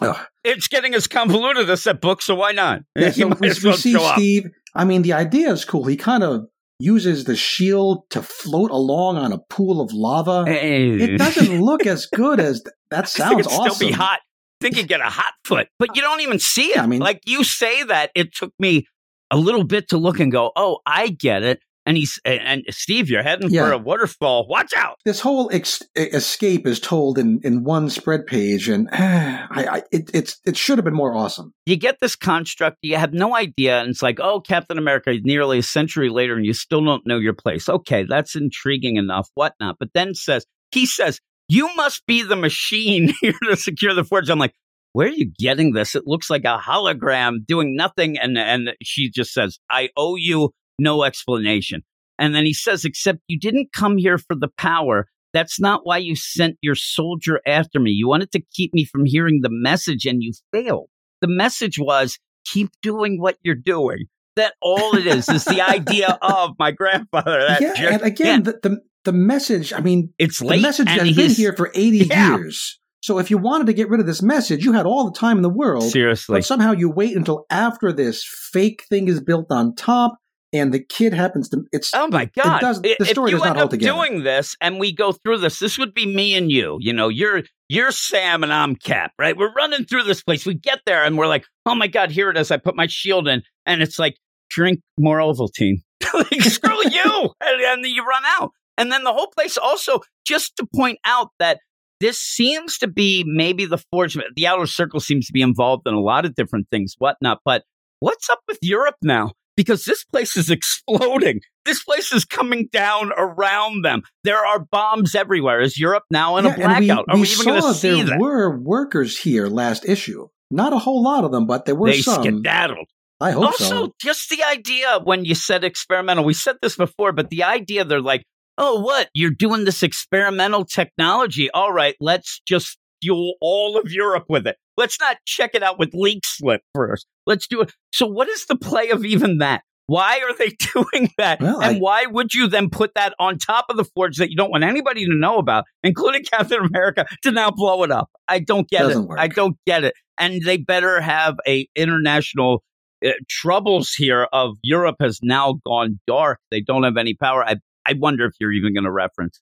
Ugh. 0.00 0.16
it's 0.42 0.68
getting 0.68 0.94
as 0.94 1.06
convoluted 1.06 1.68
as 1.70 1.84
that 1.84 2.00
book, 2.00 2.22
so 2.22 2.34
why 2.34 2.52
not? 2.52 2.80
Yeah, 2.96 3.06
you 3.08 3.12
so 3.12 3.28
we, 3.38 3.48
as 3.50 3.62
we 3.62 3.72
see 3.74 3.92
show 3.92 4.02
up. 4.02 4.16
Steve. 4.16 4.46
I 4.74 4.84
mean, 4.84 5.02
the 5.02 5.12
idea 5.12 5.50
is 5.52 5.64
cool. 5.64 5.84
He 5.84 5.96
kind 5.96 6.24
of 6.24 6.46
uses 6.80 7.24
the 7.24 7.36
shield 7.36 8.04
to 8.10 8.22
float 8.22 8.70
along 8.70 9.18
on 9.18 9.32
a 9.32 9.38
pool 9.50 9.80
of 9.80 9.92
lava. 9.92 10.44
It 10.48 11.18
doesn't 11.18 11.60
look 11.64 11.86
as 11.86 12.06
good 12.06 12.40
as 12.40 12.62
th- 12.62 12.74
that 12.90 13.04
I 13.04 13.06
sounds 13.06 13.46
it'd 13.46 13.52
awesome. 13.52 13.74
still 13.74 13.88
be 13.88 13.92
hot. 13.94 14.18
I 14.20 14.64
think 14.64 14.76
you 14.78 14.84
get 14.84 15.00
a 15.00 15.10
hot 15.10 15.34
foot, 15.44 15.68
but 15.78 15.94
you 15.94 16.02
don't 16.02 16.20
even 16.22 16.38
see 16.38 16.70
it. 16.70 16.76
Yeah, 16.76 16.82
I 16.82 16.86
mean- 16.86 17.00
like 17.00 17.20
you 17.26 17.44
say 17.44 17.82
that, 17.84 18.10
it 18.14 18.34
took 18.34 18.52
me 18.58 18.86
a 19.30 19.36
little 19.36 19.64
bit 19.64 19.88
to 19.90 19.98
look 19.98 20.18
and 20.20 20.32
go, 20.32 20.50
"Oh, 20.56 20.78
I 20.86 21.08
get 21.08 21.42
it." 21.42 21.60
And 21.84 21.96
he's 21.96 22.20
and, 22.24 22.40
and 22.40 22.62
Steve, 22.70 23.10
you're 23.10 23.24
heading 23.24 23.50
for 23.50 23.72
a 23.72 23.78
waterfall. 23.78 24.46
Watch 24.48 24.72
out! 24.76 24.98
This 25.04 25.20
whole 25.20 25.50
ex- 25.52 25.82
escape 25.96 26.64
is 26.66 26.78
told 26.78 27.18
in, 27.18 27.40
in 27.42 27.64
one 27.64 27.90
spread 27.90 28.26
page, 28.26 28.68
and 28.68 28.88
I, 28.92 29.46
I, 29.50 29.82
it, 29.90 30.10
it's 30.14 30.40
it 30.44 30.56
should 30.56 30.78
have 30.78 30.84
been 30.84 30.94
more 30.94 31.14
awesome. 31.14 31.52
You 31.66 31.76
get 31.76 31.98
this 32.00 32.14
construct, 32.14 32.78
you 32.82 32.96
have 32.96 33.12
no 33.12 33.34
idea, 33.34 33.80
and 33.80 33.90
it's 33.90 34.02
like, 34.02 34.20
"Oh, 34.20 34.40
Captain 34.40 34.78
America!" 34.78 35.12
Nearly 35.22 35.58
a 35.58 35.62
century 35.62 36.08
later, 36.08 36.36
and 36.36 36.46
you 36.46 36.52
still 36.52 36.84
don't 36.84 37.06
know 37.06 37.18
your 37.18 37.34
place. 37.34 37.68
Okay, 37.68 38.04
that's 38.08 38.36
intriguing 38.36 38.96
enough, 38.96 39.28
whatnot. 39.34 39.76
But 39.80 39.88
then 39.92 40.14
says 40.14 40.46
he 40.70 40.86
says, 40.86 41.18
"You 41.48 41.68
must 41.74 42.06
be 42.06 42.22
the 42.22 42.36
machine 42.36 43.12
here 43.20 43.34
to 43.48 43.56
secure 43.56 43.94
the 43.94 44.04
forge." 44.04 44.30
I'm 44.30 44.38
like. 44.38 44.54
Where 44.94 45.08
are 45.08 45.10
you 45.10 45.32
getting 45.38 45.72
this? 45.72 45.94
It 45.94 46.02
looks 46.04 46.28
like 46.28 46.44
a 46.44 46.58
hologram 46.58 47.46
doing 47.46 47.74
nothing. 47.76 48.18
And, 48.18 48.36
and 48.36 48.72
she 48.82 49.10
just 49.10 49.32
says, 49.32 49.58
I 49.70 49.88
owe 49.96 50.16
you 50.16 50.50
no 50.78 51.04
explanation. 51.04 51.82
And 52.18 52.34
then 52.34 52.44
he 52.44 52.52
says, 52.52 52.84
except 52.84 53.20
you 53.28 53.38
didn't 53.38 53.72
come 53.72 53.96
here 53.96 54.18
for 54.18 54.36
the 54.36 54.48
power. 54.56 55.06
That's 55.32 55.58
not 55.60 55.80
why 55.84 55.96
you 55.98 56.14
sent 56.14 56.56
your 56.60 56.74
soldier 56.74 57.40
after 57.46 57.80
me. 57.80 57.90
You 57.90 58.06
wanted 58.08 58.32
to 58.32 58.42
keep 58.52 58.74
me 58.74 58.84
from 58.84 59.04
hearing 59.06 59.40
the 59.42 59.48
message 59.50 60.04
and 60.04 60.22
you 60.22 60.32
failed. 60.52 60.88
The 61.20 61.28
message 61.28 61.78
was 61.78 62.18
keep 62.44 62.68
doing 62.82 63.20
what 63.20 63.36
you're 63.42 63.54
doing. 63.54 64.04
That 64.36 64.54
all 64.60 64.96
it 64.96 65.06
is 65.06 65.28
is 65.28 65.44
the 65.44 65.60
idea 65.62 66.18
of 66.22 66.50
my 66.58 66.70
grandfather. 66.70 67.40
That 67.48 67.60
yeah, 67.60 67.74
jerk. 67.74 67.92
and 67.92 68.02
again, 68.02 68.42
the, 68.44 68.58
the 68.62 68.80
the 69.04 69.12
message. 69.12 69.72
I 69.72 69.80
mean, 69.80 70.12
it's 70.18 70.38
the 70.38 70.56
message 70.60 70.88
has 70.88 71.14
been 71.16 71.30
here 71.30 71.54
for 71.54 71.70
eighty 71.74 71.98
Yeah. 72.10 72.36
years. 72.36 72.78
So 73.02 73.18
if 73.18 73.30
you 73.30 73.36
wanted 73.38 73.66
to 73.66 73.72
get 73.72 73.88
rid 73.88 74.00
of 74.00 74.06
this 74.06 74.22
message, 74.22 74.64
you 74.64 74.72
had 74.72 74.86
all 74.86 75.10
the 75.10 75.18
time 75.18 75.36
in 75.36 75.42
the 75.42 75.48
world. 75.50 75.90
Seriously. 75.90 76.36
But 76.36 76.44
somehow 76.44 76.72
you 76.72 76.88
wait 76.88 77.16
until 77.16 77.46
after 77.50 77.92
this 77.92 78.24
fake 78.52 78.84
thing 78.88 79.08
is 79.08 79.20
built 79.20 79.46
on 79.50 79.74
top, 79.74 80.14
and 80.52 80.72
the 80.72 80.80
kid 80.80 81.14
happens 81.14 81.48
to. 81.50 81.64
It's 81.72 81.92
Oh 81.94 82.08
my 82.08 82.26
God! 82.36 82.60
does- 82.60 82.82
the 82.82 82.96
if 83.00 83.08
story 83.08 83.30
you 83.30 83.38
does 83.38 83.44
not 83.44 83.56
end 83.56 83.64
up 83.64 83.70
together. 83.70 83.92
doing 83.92 84.22
this, 84.22 84.56
and 84.60 84.78
we 84.78 84.92
go 84.92 85.12
through 85.12 85.38
this, 85.38 85.58
this 85.58 85.78
would 85.78 85.94
be 85.94 86.06
me 86.06 86.34
and 86.34 86.50
you. 86.50 86.76
You 86.80 86.92
know, 86.92 87.08
you're 87.08 87.42
you're 87.68 87.90
Sam 87.90 88.42
and 88.42 88.52
I'm 88.52 88.76
Cap, 88.76 89.12
right? 89.18 89.36
We're 89.36 89.52
running 89.52 89.84
through 89.84 90.04
this 90.04 90.22
place. 90.22 90.44
We 90.44 90.54
get 90.54 90.80
there, 90.86 91.04
and 91.04 91.16
we're 91.16 91.26
like, 91.26 91.44
"Oh 91.66 91.74
my 91.74 91.86
God, 91.86 92.10
here 92.10 92.30
it 92.30 92.36
is!" 92.36 92.50
I 92.50 92.58
put 92.58 92.76
my 92.76 92.86
shield 92.86 93.28
in, 93.28 93.42
and 93.66 93.82
it's 93.82 93.98
like, 93.98 94.16
drink 94.50 94.80
more 94.98 95.18
Ovaltine. 95.18 95.82
like, 96.14 96.42
screw 96.42 96.82
you, 96.90 97.30
and, 97.40 97.60
and 97.62 97.84
then 97.84 97.90
you 97.90 98.04
run 98.04 98.22
out. 98.38 98.50
And 98.78 98.90
then 98.90 99.04
the 99.04 99.12
whole 99.12 99.28
place 99.28 99.58
also, 99.58 100.00
just 100.26 100.56
to 100.56 100.66
point 100.74 100.98
out 101.04 101.28
that 101.38 101.60
this 102.00 102.18
seems 102.18 102.78
to 102.78 102.88
be 102.88 103.24
maybe 103.26 103.64
the 103.64 103.78
forge. 103.90 104.18
The 104.34 104.46
outer 104.46 104.66
circle 104.66 105.00
seems 105.00 105.26
to 105.26 105.32
be 105.32 105.42
involved 105.42 105.84
in 105.86 105.94
a 105.94 106.00
lot 106.00 106.24
of 106.24 106.34
different 106.34 106.68
things, 106.70 106.94
whatnot. 106.98 107.38
But 107.44 107.64
what's 108.00 108.28
up 108.28 108.40
with 108.48 108.58
Europe 108.62 108.96
now? 109.02 109.32
Because 109.56 109.84
this 109.84 110.04
place 110.04 110.36
is 110.36 110.50
exploding. 110.50 111.40
This 111.64 111.84
place 111.84 112.12
is 112.12 112.24
coming 112.24 112.68
down 112.72 113.12
around 113.16 113.84
them. 113.84 114.02
There 114.24 114.44
are 114.44 114.60
bombs 114.70 115.14
everywhere. 115.14 115.60
Is 115.60 115.78
Europe 115.78 116.04
now 116.10 116.36
in 116.38 116.44
Yeah, 116.44 116.50
a 116.50 116.54
and 116.54 116.78
we- 116.80 116.86
blackout? 116.86 117.04
are 117.08 117.16
we 117.16 117.28
even 117.28 117.46
going 117.46 117.62
to 117.62 117.74
see 117.74 117.96
there 117.96 118.04
that? 118.06 118.20
were 118.20 118.58
workers 118.58 119.18
here 119.18 119.46
last 119.48 119.84
issue. 119.88 120.28
Not 120.50 120.72
a 120.72 120.78
whole 120.78 121.02
lot 121.02 121.24
of 121.24 121.32
them, 121.32 121.46
but 121.46 121.64
there 121.66 121.74
were 121.74 121.90
they 121.90 122.02
some. 122.02 122.22
skedaddled. 122.22 122.86
I 123.20 123.30
hope 123.30 123.44
also, 123.44 123.64
so. 123.86 123.94
just 124.00 124.30
the 124.30 124.42
idea 124.42 124.98
when 125.04 125.24
you 125.24 125.34
said 125.36 125.62
experimental, 125.64 126.24
we 126.24 126.34
said 126.34 126.56
this 126.60 126.76
before, 126.76 127.12
but 127.12 127.30
the 127.30 127.44
idea 127.44 127.84
they're 127.84 128.00
like, 128.00 128.24
oh, 128.58 128.80
what? 128.80 129.08
You're 129.14 129.30
doing 129.30 129.64
this 129.64 129.82
experimental 129.82 130.64
technology. 130.64 131.48
All 131.50 131.72
right, 131.72 131.94
let's 132.00 132.40
just 132.46 132.78
fuel 133.00 133.34
all 133.40 133.78
of 133.78 133.92
Europe 133.92 134.24
with 134.28 134.46
it. 134.46 134.56
Let's 134.76 134.98
not 135.00 135.16
check 135.26 135.50
it 135.54 135.62
out 135.62 135.78
with 135.78 135.90
leak 135.92 136.20
slip 136.24 136.62
first. 136.74 137.06
Let's 137.26 137.46
do 137.46 137.60
it. 137.60 137.72
So, 137.92 138.06
what 138.06 138.28
is 138.28 138.46
the 138.46 138.56
play 138.56 138.90
of 138.90 139.04
even 139.04 139.38
that? 139.38 139.62
Why 139.86 140.20
are 140.20 140.36
they 140.36 140.50
doing 140.74 141.10
that? 141.18 141.40
Well, 141.40 141.60
and 141.60 141.76
I- 141.76 141.78
why 141.78 142.06
would 142.06 142.32
you 142.34 142.46
then 142.48 142.70
put 142.70 142.94
that 142.94 143.14
on 143.18 143.38
top 143.38 143.66
of 143.68 143.76
the 143.76 143.84
forge 143.84 144.16
that 144.16 144.30
you 144.30 144.36
don't 144.36 144.50
want 144.50 144.64
anybody 144.64 145.04
to 145.04 145.14
know 145.14 145.38
about, 145.38 145.64
including 145.82 146.24
Captain 146.32 146.60
America, 146.64 147.04
to 147.22 147.30
now 147.30 147.50
blow 147.50 147.82
it 147.82 147.90
up? 147.90 148.08
I 148.28 148.38
don't 148.38 148.68
get 148.68 148.90
it. 148.90 148.96
work. 148.98 149.18
I 149.18 149.28
don't 149.28 149.56
get 149.66 149.84
it. 149.84 149.94
And 150.18 150.42
they 150.42 150.56
better 150.56 151.00
have 151.00 151.36
a 151.46 151.66
international 151.74 152.62
uh, 153.04 153.10
troubles 153.28 153.92
here 153.92 154.28
of 154.32 154.52
Europe 154.62 154.96
has 155.00 155.18
now 155.22 155.54
gone 155.66 155.98
dark. 156.06 156.38
They 156.50 156.60
don't 156.60 156.84
have 156.84 156.96
any 156.96 157.14
power. 157.14 157.44
I 157.44 157.56
I 157.84 157.94
wonder 157.98 158.24
if 158.26 158.32
you're 158.40 158.52
even 158.52 158.74
going 158.74 158.84
to 158.84 158.92
reference. 158.92 159.40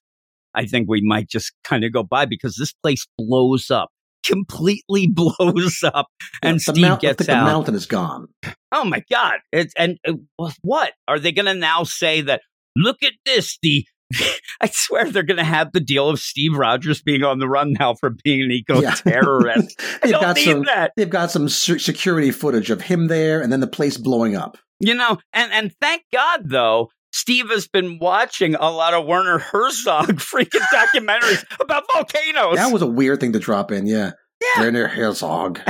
I 0.55 0.65
think 0.65 0.89
we 0.89 1.01
might 1.01 1.29
just 1.29 1.53
kind 1.63 1.83
of 1.85 1.93
go 1.93 2.03
by 2.03 2.25
because 2.25 2.55
this 2.57 2.73
place 2.83 3.05
blows 3.17 3.69
up, 3.69 3.89
completely 4.25 5.07
blows 5.11 5.83
up, 5.83 6.07
and 6.41 6.57
the 6.57 6.59
Steve 6.59 6.81
mount- 6.81 7.01
gets 7.01 7.17
think 7.17 7.27
the 7.27 7.35
mountain 7.35 7.75
is 7.75 7.85
gone. 7.85 8.27
Oh 8.71 8.85
my 8.85 9.03
God! 9.11 9.39
It's 9.51 9.73
and 9.77 9.97
uh, 10.07 10.13
what 10.61 10.93
are 11.07 11.19
they 11.19 11.31
going 11.31 11.45
to 11.45 11.53
now 11.53 11.83
say 11.83 12.21
that? 12.21 12.41
Look 12.77 13.03
at 13.03 13.13
this. 13.25 13.57
The 13.61 13.85
I 14.61 14.67
swear 14.71 15.09
they're 15.09 15.23
going 15.23 15.37
to 15.37 15.43
have 15.43 15.71
the 15.73 15.79
deal 15.79 16.09
of 16.09 16.19
Steve 16.19 16.55
Rogers 16.55 17.01
being 17.01 17.23
on 17.23 17.39
the 17.39 17.47
run 17.47 17.73
now 17.79 17.93
for 17.93 18.11
being 18.23 18.41
an 18.41 18.51
eco 18.51 18.81
terrorist. 18.95 19.79
I 19.79 19.99
they've 20.03 20.11
don't 20.11 20.21
got 20.21 20.35
need 20.35 20.45
some. 20.45 20.63
that. 20.65 20.91
They've 20.95 21.09
got 21.09 21.31
some 21.31 21.49
security 21.49 22.31
footage 22.31 22.69
of 22.69 22.81
him 22.81 23.07
there, 23.07 23.41
and 23.41 23.51
then 23.51 23.59
the 23.59 23.67
place 23.67 23.97
blowing 23.97 24.35
up. 24.35 24.57
You 24.79 24.95
know, 24.95 25.17
and 25.33 25.51
and 25.51 25.71
thank 25.79 26.03
God 26.11 26.49
though, 26.49 26.89
Steve 27.13 27.49
has 27.49 27.67
been 27.67 27.99
watching 27.99 28.55
a 28.55 28.69
lot 28.71 28.93
of 28.93 29.05
Werner 29.05 29.37
Herzog 29.39 30.07
freaking 30.19 30.61
documentaries 30.73 31.43
about 31.59 31.83
volcanoes. 31.93 32.55
That 32.57 32.71
was 32.71 32.81
a 32.81 32.87
weird 32.87 33.19
thing 33.19 33.33
to 33.33 33.39
drop 33.39 33.71
in. 33.71 33.85
Yeah, 33.85 34.11
Yeah. 34.41 34.61
Werner 34.63 34.87
Herzog. 34.87 35.59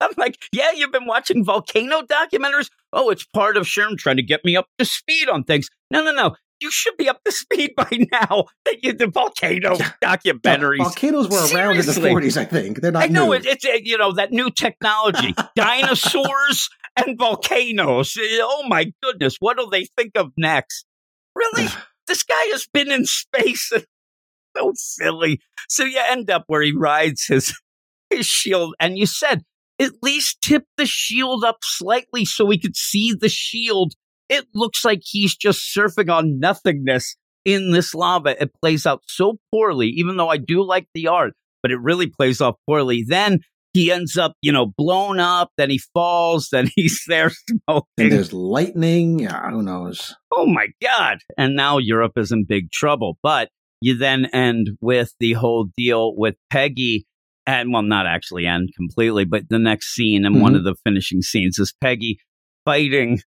I'm 0.00 0.10
like, 0.18 0.36
yeah, 0.52 0.72
you've 0.72 0.92
been 0.92 1.06
watching 1.06 1.44
volcano 1.44 2.02
documentaries. 2.02 2.68
Oh, 2.92 3.10
it's 3.10 3.24
part 3.24 3.56
of 3.56 3.64
Sherm 3.64 3.96
trying 3.96 4.16
to 4.16 4.22
get 4.22 4.44
me 4.44 4.56
up 4.56 4.66
to 4.78 4.84
speed 4.84 5.28
on 5.28 5.44
things. 5.44 5.68
No, 5.90 6.04
no, 6.04 6.12
no. 6.12 6.34
You 6.60 6.70
should 6.70 6.96
be 6.96 7.08
up 7.08 7.22
to 7.24 7.32
speed 7.32 7.72
by 7.76 7.88
now. 8.12 8.44
That 8.64 8.76
you 8.82 8.92
the 8.92 9.06
volcano 9.06 9.76
Yeah. 9.78 9.92
documentaries. 10.02 10.78
Volcanoes 10.78 11.28
were 11.28 11.38
around 11.56 11.76
in 11.78 11.86
the 11.86 11.92
40s, 11.92 12.36
I 12.36 12.44
think. 12.44 12.80
They're 12.80 12.92
not 12.92 13.04
I 13.04 13.06
know 13.06 13.26
new. 13.26 13.32
it, 13.34 13.46
it's 13.46 13.64
uh, 13.64 13.70
you 13.82 13.96
know 13.98 14.12
that 14.12 14.30
new 14.30 14.50
technology, 14.50 15.34
dinosaurs 15.56 16.68
and 16.96 17.18
volcanoes. 17.18 18.16
Oh 18.18 18.64
my 18.68 18.92
goodness, 19.02 19.36
what 19.40 19.56
do 19.56 19.68
they 19.70 19.86
think 19.96 20.12
of 20.16 20.32
next? 20.36 20.84
Really, 21.34 21.68
this 22.06 22.22
guy 22.22 22.44
has 22.52 22.66
been 22.72 22.90
in 22.90 23.04
space. 23.06 23.72
so 24.56 24.72
silly. 24.74 25.40
So 25.68 25.84
you 25.84 26.00
end 26.08 26.30
up 26.30 26.44
where 26.46 26.62
he 26.62 26.72
rides 26.72 27.26
his 27.26 27.54
his 28.10 28.26
shield, 28.26 28.74
and 28.80 28.98
you 28.98 29.06
said 29.06 29.42
at 29.80 29.92
least 30.02 30.40
tip 30.42 30.64
the 30.76 30.86
shield 30.86 31.44
up 31.44 31.58
slightly 31.62 32.24
so 32.24 32.44
we 32.44 32.58
could 32.58 32.76
see 32.76 33.12
the 33.18 33.28
shield. 33.28 33.94
It 34.28 34.46
looks 34.54 34.84
like 34.84 35.00
he's 35.02 35.36
just 35.36 35.74
surfing 35.76 36.10
on 36.10 36.38
nothingness 36.38 37.16
in 37.44 37.72
this 37.72 37.94
lava. 37.94 38.40
It 38.40 38.52
plays 38.60 38.86
out 38.86 39.02
so 39.06 39.38
poorly, 39.52 39.88
even 39.88 40.16
though 40.16 40.28
I 40.28 40.38
do 40.38 40.64
like 40.64 40.86
the 40.94 41.08
art, 41.08 41.34
but 41.62 41.70
it 41.70 41.80
really 41.80 42.06
plays 42.06 42.40
off 42.40 42.56
poorly. 42.66 43.04
Then 43.06 43.40
he 43.74 43.92
ends 43.92 44.16
up, 44.16 44.32
you 44.40 44.50
know, 44.52 44.72
blown 44.78 45.20
up. 45.20 45.50
Then 45.58 45.68
he 45.68 45.78
falls. 45.92 46.48
Then 46.50 46.70
he's 46.76 47.02
there 47.06 47.30
smoking. 47.30 47.84
and 47.98 48.12
there's 48.12 48.32
lightning. 48.32 49.18
Yeah, 49.18 49.50
who 49.50 49.62
knows? 49.62 50.14
Oh 50.32 50.46
my 50.46 50.68
God. 50.80 51.18
And 51.36 51.54
now 51.54 51.76
Europe 51.78 52.12
is 52.16 52.32
in 52.32 52.44
big 52.48 52.70
trouble. 52.70 53.18
But 53.22 53.50
you 53.82 53.98
then 53.98 54.26
end 54.26 54.70
with 54.80 55.12
the 55.20 55.34
whole 55.34 55.66
deal 55.76 56.16
with 56.16 56.36
Peggy. 56.50 57.06
And 57.46 57.70
well, 57.74 57.82
not 57.82 58.06
actually 58.06 58.46
end 58.46 58.70
completely, 58.74 59.26
but 59.26 59.50
the 59.50 59.58
next 59.58 59.94
scene 59.94 60.24
and 60.24 60.40
one 60.40 60.54
Mhm. 60.54 60.58
of 60.58 60.64
the 60.64 60.76
finishing 60.84 61.20
scenes 61.20 61.58
is 61.58 61.74
Peggy 61.82 62.16
fighting 62.64 63.20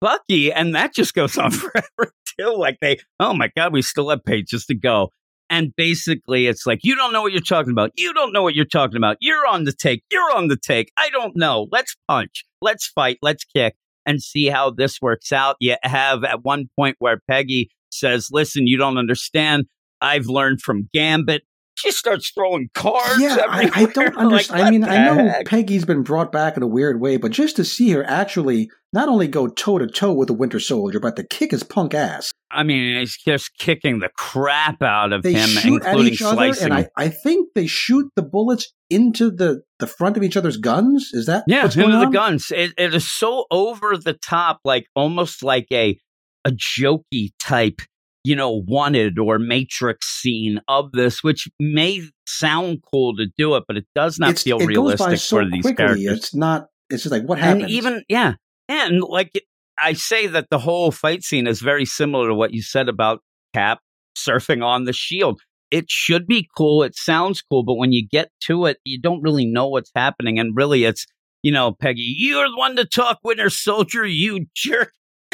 Bucky. 0.00 0.52
And 0.52 0.74
that 0.74 0.94
just 0.94 1.14
goes 1.14 1.36
on 1.38 1.50
forever 1.52 2.12
too. 2.38 2.54
Like 2.56 2.78
they, 2.80 2.98
oh 3.20 3.34
my 3.34 3.50
God, 3.56 3.72
we 3.72 3.82
still 3.82 4.10
have 4.10 4.24
pages 4.24 4.66
to 4.66 4.74
go. 4.74 5.10
And 5.54 5.72
basically, 5.76 6.48
it's 6.48 6.66
like, 6.66 6.80
you 6.82 6.96
don't 6.96 7.12
know 7.12 7.22
what 7.22 7.30
you're 7.30 7.40
talking 7.40 7.70
about. 7.70 7.92
You 7.94 8.12
don't 8.12 8.32
know 8.32 8.42
what 8.42 8.56
you're 8.56 8.64
talking 8.64 8.96
about. 8.96 9.18
You're 9.20 9.46
on 9.46 9.62
the 9.62 9.72
take. 9.72 10.02
You're 10.10 10.34
on 10.34 10.48
the 10.48 10.56
take. 10.56 10.90
I 10.98 11.10
don't 11.10 11.36
know. 11.36 11.68
Let's 11.70 11.94
punch. 12.08 12.44
Let's 12.60 12.88
fight. 12.88 13.18
Let's 13.22 13.44
kick 13.44 13.76
and 14.04 14.20
see 14.20 14.46
how 14.46 14.70
this 14.70 15.00
works 15.00 15.30
out. 15.30 15.54
You 15.60 15.76
have 15.84 16.24
at 16.24 16.42
one 16.42 16.68
point 16.76 16.96
where 16.98 17.20
Peggy 17.30 17.70
says, 17.90 18.30
Listen, 18.32 18.66
you 18.66 18.76
don't 18.76 18.98
understand. 18.98 19.66
I've 20.00 20.26
learned 20.26 20.60
from 20.60 20.88
Gambit. 20.92 21.44
She 21.76 21.90
starts 21.90 22.30
throwing 22.30 22.68
cards. 22.74 23.20
Yeah, 23.20 23.38
I, 23.48 23.70
I 23.74 23.84
don't 23.86 24.14
Like, 24.16 24.16
understand. 24.16 24.62
I 24.62 24.70
mean, 24.70 24.84
I 24.84 25.04
know 25.04 25.28
heck? 25.28 25.46
Peggy's 25.46 25.84
been 25.84 26.02
brought 26.02 26.30
back 26.32 26.56
in 26.56 26.62
a 26.62 26.66
weird 26.68 27.00
way, 27.00 27.16
but 27.16 27.32
just 27.32 27.56
to 27.56 27.64
see 27.64 27.90
her 27.90 28.04
actually 28.04 28.68
not 28.92 29.08
only 29.08 29.26
go 29.26 29.48
toe 29.48 29.78
to 29.78 29.86
toe 29.88 30.12
with 30.12 30.28
the 30.28 30.34
Winter 30.34 30.60
Soldier, 30.60 31.00
but 31.00 31.16
to 31.16 31.26
kick 31.28 31.50
his 31.50 31.64
punk 31.64 31.94
ass. 31.94 32.30
I 32.50 32.62
mean, 32.62 32.96
he's 33.00 33.16
just 33.26 33.50
kicking 33.58 33.98
the 33.98 34.08
crap 34.16 34.80
out 34.82 35.12
of 35.12 35.22
They 35.24 35.32
him, 35.32 35.48
shoot 35.48 35.82
at 35.82 35.88
including 35.88 36.12
each 36.12 36.22
other, 36.22 36.36
slicing. 36.36 36.64
and 36.66 36.74
I, 36.74 36.88
I 36.96 37.08
think 37.08 37.48
they 37.56 37.66
shoot 37.66 38.08
the 38.14 38.22
bullets 38.22 38.72
into 38.90 39.32
the, 39.32 39.62
the 39.80 39.88
front 39.88 40.16
of 40.16 40.22
each 40.22 40.36
other's 40.36 40.56
guns. 40.56 41.10
Is 41.12 41.26
that 41.26 41.42
yeah, 41.48 41.64
what's 41.64 41.74
into 41.74 41.88
going 41.88 41.98
the 41.98 42.06
on? 42.06 42.12
guns. 42.12 42.52
It, 42.54 42.70
it 42.78 42.94
is 42.94 43.10
so 43.10 43.46
over 43.50 43.96
the 43.96 44.12
top, 44.12 44.60
like 44.64 44.86
almost 44.94 45.42
like 45.42 45.66
a 45.72 45.98
a 46.44 46.50
jokey 46.52 47.30
type, 47.42 47.80
you 48.24 48.34
know, 48.34 48.62
wanted 48.66 49.18
or 49.18 49.38
matrix 49.38 50.06
scene 50.20 50.60
of 50.66 50.90
this, 50.92 51.22
which 51.22 51.46
may 51.60 52.02
sound 52.26 52.82
cool 52.90 53.14
to 53.16 53.26
do 53.36 53.54
it, 53.54 53.64
but 53.68 53.76
it 53.76 53.84
does 53.94 54.18
not 54.18 54.30
It's- 54.30 54.42
feel 54.42 54.56
it 54.56 54.60
goes 54.60 54.68
by 54.68 54.72
realistic 54.72 55.18
so 55.20 55.36
for 55.36 55.44
these 55.50 55.62
quickly. 55.62 55.74
characters. 55.84 56.18
It's 56.18 56.34
not. 56.34 56.68
It's 56.90 57.02
just 57.02 57.12
like 57.12 57.24
what 57.24 57.38
happened. 57.38 57.62
And 57.62 57.70
even 57.70 58.02
yeah, 58.08 58.34
and 58.68 59.00
like 59.02 59.30
I 59.80 59.92
say 59.92 60.26
that 60.26 60.48
the 60.50 60.58
whole 60.58 60.90
fight 60.90 61.22
scene 61.22 61.46
is 61.46 61.60
very 61.60 61.84
similar 61.84 62.28
to 62.28 62.34
what 62.34 62.52
you 62.54 62.62
said 62.62 62.88
about 62.88 63.20
Cap 63.54 63.80
surfing 64.16 64.64
on 64.64 64.84
the 64.84 64.92
shield. 64.92 65.40
It 65.70 65.86
should 65.90 66.26
be 66.26 66.48
cool. 66.56 66.82
It 66.84 66.94
sounds 66.96 67.42
cool, 67.42 67.64
but 67.64 67.74
when 67.74 67.90
you 67.92 68.06
get 68.06 68.30
to 68.46 68.66
it, 68.66 68.78
you 68.84 69.00
don't 69.00 69.22
really 69.22 69.44
know 69.44 69.66
what's 69.68 69.90
happening. 69.94 70.38
And 70.38 70.56
really, 70.56 70.84
it's 70.84 71.06
you 71.42 71.52
know, 71.52 71.72
Peggy, 71.72 72.14
you're 72.16 72.48
the 72.48 72.56
one 72.56 72.74
to 72.76 72.84
talk, 72.86 73.18
Winter 73.22 73.50
Soldier, 73.50 74.06
you 74.06 74.46
jerk. 74.54 74.92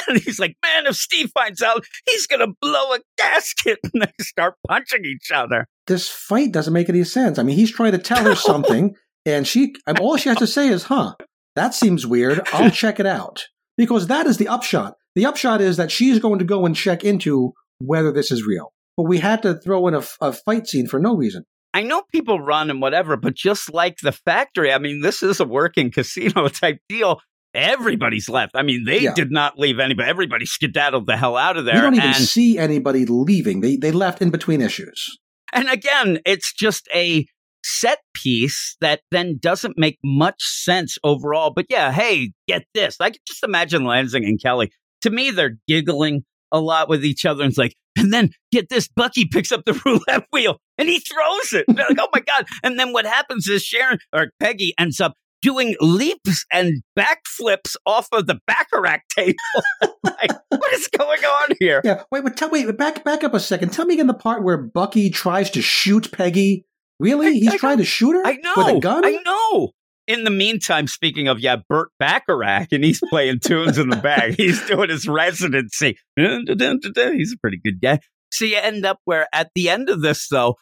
And 0.08 0.18
he's 0.18 0.38
like, 0.38 0.56
man, 0.62 0.86
if 0.86 0.96
Steve 0.96 1.30
finds 1.32 1.62
out, 1.62 1.84
he's 2.06 2.26
gonna 2.26 2.48
blow 2.60 2.92
a 2.94 2.98
gasket, 3.18 3.78
and 3.94 4.02
they 4.02 4.12
start 4.24 4.54
punching 4.66 5.04
each 5.04 5.30
other. 5.30 5.66
this 5.86 6.08
fight 6.08 6.52
doesn't 6.52 6.72
make 6.72 6.88
any 6.88 7.04
sense. 7.04 7.38
I 7.38 7.42
mean, 7.42 7.56
he's 7.56 7.72
trying 7.72 7.92
to 7.92 7.98
tell 7.98 8.24
her 8.24 8.34
something, 8.50 8.94
and 9.26 9.46
she, 9.46 9.74
and 9.86 9.98
all 9.98 10.16
she 10.16 10.28
has 10.28 10.38
to 10.38 10.46
say 10.46 10.68
is, 10.68 10.84
"Huh, 10.84 11.14
that 11.56 11.74
seems 11.74 12.06
weird. 12.06 12.40
I'll 12.52 12.70
check 12.70 13.00
it 13.00 13.06
out." 13.06 13.44
Because 13.76 14.08
that 14.08 14.26
is 14.26 14.36
the 14.36 14.48
upshot. 14.48 14.94
The 15.14 15.26
upshot 15.26 15.60
is 15.60 15.76
that 15.78 15.90
she's 15.90 16.18
going 16.18 16.38
to 16.40 16.44
go 16.44 16.66
and 16.66 16.76
check 16.76 17.02
into 17.04 17.52
whether 17.78 18.12
this 18.12 18.30
is 18.30 18.44
real. 18.46 18.72
But 18.96 19.04
we 19.04 19.18
had 19.18 19.42
to 19.42 19.54
throw 19.58 19.88
in 19.88 19.94
a, 19.94 20.02
a 20.20 20.32
fight 20.32 20.66
scene 20.66 20.86
for 20.86 21.00
no 21.00 21.16
reason. 21.16 21.44
I 21.72 21.82
know 21.82 22.02
people 22.12 22.40
run 22.40 22.68
and 22.68 22.82
whatever, 22.82 23.16
but 23.16 23.34
just 23.34 23.72
like 23.72 23.98
the 24.02 24.12
factory, 24.12 24.72
I 24.72 24.78
mean, 24.78 25.00
this 25.00 25.22
is 25.22 25.40
a 25.40 25.44
working 25.44 25.90
casino 25.90 26.48
type 26.48 26.78
deal. 26.88 27.20
Everybody's 27.54 28.28
left. 28.28 28.52
I 28.54 28.62
mean, 28.62 28.84
they 28.84 29.00
Yeah. 29.00 29.14
did 29.14 29.30
not 29.30 29.58
leave 29.58 29.78
anybody. 29.80 30.08
Everybody 30.08 30.46
skedaddled 30.46 31.06
the 31.06 31.16
hell 31.16 31.36
out 31.36 31.56
of 31.56 31.64
there. 31.64 31.74
You 31.76 31.80
don't 31.82 31.94
even 31.94 32.08
and, 32.10 32.16
see 32.16 32.58
anybody 32.58 33.06
leaving. 33.06 33.60
They 33.60 33.76
they 33.76 33.90
left 33.92 34.22
in 34.22 34.30
between 34.30 34.60
issues. 34.60 35.18
and 35.52 35.68
again, 35.68 36.20
it's 36.24 36.52
just 36.52 36.88
a 36.94 37.26
set 37.64 37.98
piece 38.14 38.76
that 38.80 39.00
then 39.10 39.36
doesn't 39.40 39.76
make 39.76 39.98
much 40.04 40.42
sense 40.42 40.96
overall. 41.04 41.50
But 41.54 41.66
yeah, 41.68 41.90
hey, 41.92 42.32
get 42.46 42.62
this. 42.72 42.96
I 43.00 43.10
can 43.10 43.20
just 43.26 43.42
imagine 43.42 43.82
Lanzing 43.82 44.24
and 44.26 44.40
Kelly. 44.40 44.70
To 45.02 45.10
me, 45.10 45.30
they're 45.30 45.58
giggling 45.66 46.22
a 46.52 46.60
lot 46.60 46.88
with 46.88 47.04
each 47.04 47.26
other. 47.26 47.42
And 47.42 47.50
it's 47.50 47.58
like, 47.58 47.74
and 47.98 48.12
then 48.12 48.30
get 48.52 48.68
this, 48.68 48.88
Bucky 48.88 49.26
picks 49.26 49.50
up 49.52 49.64
the 49.64 49.72
roulette 49.84 50.26
wheel 50.32 50.58
and 50.78 50.88
he 50.88 51.00
throws 51.00 51.52
it. 51.52 51.64
They're 51.68 51.86
like, 51.88 51.98
oh 52.00 52.08
my 52.14 52.20
God. 52.20 52.46
And 52.62 52.78
then 52.78 52.92
what 52.92 53.04
happens 53.06 53.48
is 53.48 53.62
Sharon 53.62 53.98
or 54.12 54.30
Peggy 54.40 54.72
ends 54.78 55.00
up 55.00 55.14
doing 55.42 55.74
leaps 55.80 56.44
and 56.52 56.82
backflips 56.98 57.76
off 57.86 58.08
of 58.12 58.26
the 58.26 58.38
Baccarat 58.46 59.00
table. 59.14 59.34
like, 60.04 60.32
what 60.50 60.72
is 60.72 60.88
going 60.88 61.20
on 61.24 61.48
here? 61.58 61.80
Yeah. 61.84 62.02
Wait, 62.10 62.24
but 62.24 62.36
tell 62.36 62.50
wait, 62.50 62.76
back 62.76 63.04
back 63.04 63.24
up 63.24 63.34
a 63.34 63.40
second. 63.40 63.72
Tell 63.72 63.86
me 63.86 63.94
again 63.94 64.06
the 64.06 64.14
part 64.14 64.42
where 64.44 64.56
Bucky 64.58 65.10
tries 65.10 65.50
to 65.50 65.62
shoot 65.62 66.10
Peggy. 66.12 66.64
Really? 66.98 67.28
I- 67.28 67.32
He's 67.32 67.54
I 67.54 67.56
trying 67.56 67.78
to 67.78 67.84
shoot 67.84 68.12
her 68.12 68.26
I 68.26 68.34
know. 68.36 68.52
with 68.56 68.76
a 68.76 68.80
gun. 68.80 69.04
I 69.04 69.18
know. 69.24 69.70
In 70.06 70.24
the 70.24 70.30
meantime, 70.30 70.88
speaking 70.88 71.28
of, 71.28 71.38
yeah, 71.38 71.56
Burt 71.68 71.90
Bacharach, 72.00 72.72
and 72.72 72.82
he's 72.82 73.00
playing 73.10 73.38
tunes 73.44 73.78
in 73.78 73.90
the 73.90 73.96
back. 73.96 74.32
He's 74.36 74.60
doing 74.66 74.90
his 74.90 75.06
residency. 75.06 75.96
He's 76.16 76.48
a 76.58 77.36
pretty 77.40 77.60
good 77.62 77.80
guy. 77.80 78.00
So 78.32 78.44
you 78.44 78.56
end 78.56 78.84
up 78.84 78.98
where 79.04 79.28
at 79.32 79.50
the 79.54 79.68
end 79.70 79.88
of 79.88 80.02
this, 80.02 80.26
though, 80.28 80.56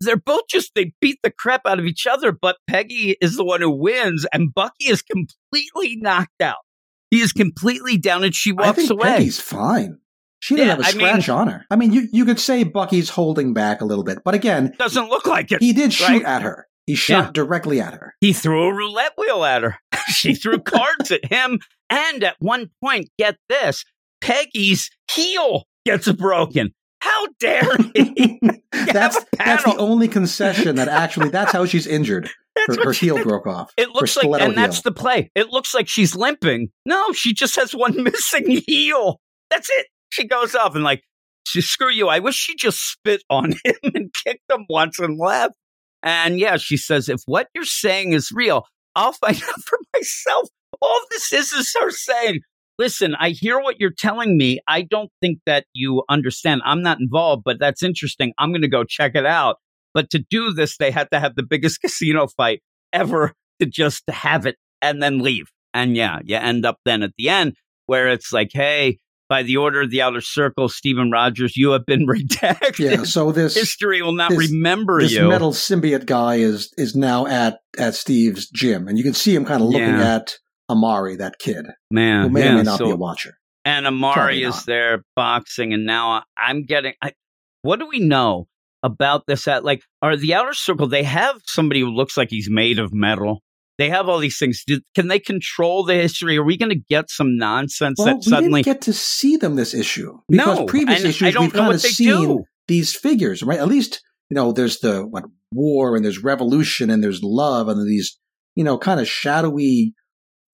they're 0.00 0.16
both 0.16 0.42
just, 0.48 0.72
they 0.74 0.92
beat 1.00 1.18
the 1.22 1.30
crap 1.30 1.62
out 1.66 1.78
of 1.78 1.84
each 1.86 2.06
other, 2.06 2.32
but 2.32 2.56
Peggy 2.68 3.16
is 3.20 3.36
the 3.36 3.44
one 3.44 3.60
who 3.60 3.70
wins, 3.70 4.26
and 4.32 4.52
Bucky 4.54 4.86
is 4.88 5.02
completely 5.02 5.96
knocked 5.96 6.40
out. 6.42 6.56
He 7.10 7.20
is 7.20 7.32
completely 7.32 7.96
down, 7.98 8.24
and 8.24 8.34
she 8.34 8.52
walks 8.52 8.68
I 8.68 8.72
think 8.72 8.90
away. 8.90 9.02
Peggy's 9.16 9.40
fine. 9.40 9.98
She 10.40 10.54
didn't 10.56 10.66
Yeah, 10.66 10.74
have 10.76 10.80
a 10.84 10.86
I 10.88 10.90
scratch 10.90 11.28
mean- 11.28 11.36
on 11.38 11.48
her. 11.48 11.64
I 11.70 11.76
mean, 11.76 11.92
you, 11.92 12.08
you 12.12 12.24
could 12.24 12.38
say 12.40 12.62
Bucky's 12.64 13.08
holding 13.10 13.54
back 13.54 13.80
a 13.80 13.84
little 13.84 14.04
bit, 14.04 14.18
but 14.24 14.34
again, 14.34 14.74
Doesn't 14.78 15.08
look 15.08 15.26
like 15.26 15.50
it. 15.52 15.62
he 15.62 15.72
did 15.72 15.92
shoot 15.92 16.08
right? 16.08 16.24
at 16.24 16.42
her. 16.42 16.66
He 16.86 16.94
shot 16.94 17.24
Yeah. 17.26 17.30
directly 17.32 17.80
at 17.80 17.94
her. 17.94 18.14
He 18.20 18.32
threw 18.32 18.64
a 18.68 18.74
roulette 18.74 19.12
wheel 19.18 19.44
at 19.44 19.62
her. 19.62 19.76
she 20.08 20.34
threw 20.34 20.58
cards 20.60 21.10
at 21.10 21.24
him. 21.24 21.58
And 21.90 22.22
at 22.22 22.36
one 22.38 22.70
point, 22.82 23.08
get 23.18 23.36
this 23.48 23.84
Peggy's 24.20 24.90
heel 25.10 25.64
gets 25.84 26.10
broken. 26.12 26.72
How 27.06 27.26
dare 27.38 27.76
he? 27.94 28.40
that's 28.72 29.24
that's 29.38 29.64
the 29.64 29.76
only 29.78 30.08
concession 30.08 30.76
that 30.76 30.88
actually 30.88 31.28
that's 31.28 31.52
how 31.52 31.64
she's 31.64 31.86
injured. 31.86 32.28
Her, 32.68 32.84
her 32.84 32.92
heel 32.92 33.22
broke 33.22 33.46
off. 33.46 33.70
It 33.76 33.90
looks 33.90 34.16
like, 34.16 34.40
and 34.40 34.56
that's 34.56 34.80
the 34.80 34.90
play. 34.90 35.30
It 35.34 35.50
looks 35.50 35.74
like 35.74 35.88
she's 35.88 36.16
limping. 36.16 36.70
No, 36.86 37.12
she 37.12 37.34
just 37.34 37.54
has 37.56 37.72
one 37.72 38.02
missing 38.02 38.62
heel. 38.66 39.20
That's 39.50 39.68
it. 39.70 39.88
She 40.08 40.26
goes 40.26 40.54
off 40.54 40.74
and 40.74 40.82
like, 40.82 41.02
she, 41.46 41.60
screw 41.60 41.90
you. 41.90 42.08
I 42.08 42.20
wish 42.20 42.34
she 42.34 42.56
just 42.56 42.78
spit 42.80 43.22
on 43.28 43.52
him 43.52 43.74
and 43.94 44.14
kicked 44.24 44.50
him 44.50 44.64
once 44.70 44.98
and 44.98 45.18
left. 45.18 45.52
And 46.02 46.40
yeah, 46.40 46.56
she 46.56 46.78
says, 46.78 47.10
if 47.10 47.20
what 47.26 47.48
you're 47.54 47.64
saying 47.64 48.14
is 48.14 48.30
real, 48.32 48.64
I'll 48.94 49.12
find 49.12 49.36
out 49.36 49.62
for 49.66 49.78
myself. 49.94 50.48
All 50.80 51.00
this 51.10 51.34
is 51.34 51.52
is 51.52 51.76
her 51.78 51.90
saying, 51.90 52.40
listen, 52.78 53.14
I 53.18 53.30
hear 53.30 53.58
what 53.60 53.80
you're 53.80 53.90
telling 53.96 54.36
me. 54.36 54.60
I 54.68 54.82
don't 54.82 55.10
think 55.20 55.38
that 55.46 55.66
you 55.72 56.02
understand. 56.08 56.62
I'm 56.64 56.82
not 56.82 57.00
involved, 57.00 57.42
but 57.44 57.58
that's 57.58 57.82
interesting. 57.82 58.32
I'm 58.38 58.50
going 58.50 58.62
to 58.62 58.68
go 58.68 58.84
check 58.84 59.12
it 59.14 59.26
out. 59.26 59.56
But 59.94 60.10
to 60.10 60.18
do 60.30 60.52
this, 60.52 60.76
they 60.76 60.90
had 60.90 61.08
to 61.12 61.20
have 61.20 61.36
the 61.36 61.42
biggest 61.42 61.80
casino 61.82 62.26
fight 62.26 62.62
ever 62.92 63.32
to 63.60 63.66
just 63.66 64.02
have 64.10 64.46
it 64.46 64.56
and 64.82 65.02
then 65.02 65.20
leave. 65.20 65.46
And 65.72 65.96
yeah, 65.96 66.20
you 66.24 66.36
end 66.36 66.64
up 66.66 66.78
then 66.84 67.02
at 67.02 67.12
the 67.18 67.28
end 67.28 67.54
where 67.86 68.08
it's 68.08 68.32
like, 68.32 68.50
hey, 68.52 68.98
by 69.28 69.42
the 69.42 69.56
order 69.56 69.80
of 69.82 69.90
the 69.90 70.02
outer 70.02 70.20
circle, 70.20 70.68
Stephen 70.68 71.10
Rogers, 71.10 71.56
you 71.56 71.70
have 71.70 71.84
been 71.86 72.06
redacted. 72.06 72.78
Yeah, 72.78 73.02
so 73.04 73.32
this 73.32 73.54
History 73.54 74.00
will 74.02 74.12
not 74.12 74.30
this- 74.30 74.50
remember 74.50 75.00
this 75.00 75.12
you. 75.12 75.20
This 75.20 75.28
metal 75.28 75.52
symbiote 75.52 76.06
guy 76.06 76.36
is 76.36 76.72
is 76.78 76.94
now 76.94 77.26
at 77.26 77.58
at 77.78 77.94
Steve's 77.94 78.48
gym, 78.48 78.86
and 78.88 78.96
you 78.98 79.02
can 79.04 79.14
see 79.14 79.34
him 79.34 79.44
kind 79.44 79.62
of 79.62 79.68
looking 79.68 79.88
Yeah. 79.88 80.16
at 80.16 80.36
Amari, 80.70 81.16
that 81.16 81.38
kid, 81.38 81.66
Man, 81.90 82.24
who 82.24 82.28
may 82.30 82.40
yeah, 82.44 82.52
or 82.52 82.56
may 82.56 82.62
not 82.62 82.78
so- 82.78 82.86
be 82.86 82.90
a 82.92 82.96
watcher. 82.96 83.38
and 83.64 83.86
Amari 83.86 84.14
Probably 84.14 84.42
is 84.44 84.54
not. 84.56 84.66
there 84.66 85.04
boxing, 85.14 85.72
and 85.72 85.86
now 85.86 86.22
I'm 86.36 86.64
getting. 86.64 86.94
I, 87.02 87.12
what 87.62 87.78
do 87.78 87.86
we 87.88 88.00
know 88.00 88.48
about 88.82 89.26
this? 89.26 89.46
At 89.48 89.64
like, 89.64 89.82
are 90.02 90.16
the 90.16 90.34
outer 90.34 90.54
circle? 90.54 90.86
They 90.88 91.02
have 91.04 91.36
somebody 91.46 91.80
who 91.80 91.90
looks 91.90 92.16
like 92.16 92.30
he's 92.30 92.48
made 92.50 92.78
of 92.78 92.92
metal. 92.92 93.42
They 93.78 93.90
have 93.90 94.08
all 94.08 94.18
these 94.18 94.38
things. 94.38 94.62
Did, 94.66 94.82
can 94.94 95.08
they 95.08 95.18
control 95.18 95.84
the 95.84 95.94
history? 95.94 96.38
Are 96.38 96.44
we 96.44 96.56
going 96.56 96.70
to 96.70 96.82
get 96.88 97.10
some 97.10 97.36
nonsense 97.36 97.98
Well, 97.98 98.06
that 98.06 98.16
we 98.16 98.22
suddenly? 98.22 98.62
get 98.62 98.80
to 98.82 98.92
see 98.94 99.36
them 99.36 99.54
this 99.56 99.74
issue 99.74 100.16
because 100.28 100.58
no, 100.60 100.64
previous 100.66 101.04
I 101.04 101.08
issues 101.08 101.34
don't 101.34 101.42
we've 101.44 101.52
know 101.52 101.58
kind 101.58 101.66
what 101.68 101.76
of 101.76 101.82
they 101.82 101.88
seen 101.88 102.08
do. 102.08 102.44
these 102.68 102.94
figures, 102.94 103.42
right? 103.42 103.58
At 103.58 103.68
least 103.68 104.02
you 104.30 104.34
know 104.34 104.52
there's 104.52 104.78
the 104.80 105.02
what 105.06 105.24
war 105.52 105.94
and 105.94 106.04
there's 106.04 106.22
revolution 106.24 106.88
and 106.90 107.04
there's 107.04 107.22
love 107.22 107.68
and 107.68 107.86
these 107.86 108.18
you 108.54 108.64
know 108.64 108.78
kind 108.78 108.98
of 108.98 109.06
shadowy 109.06 109.92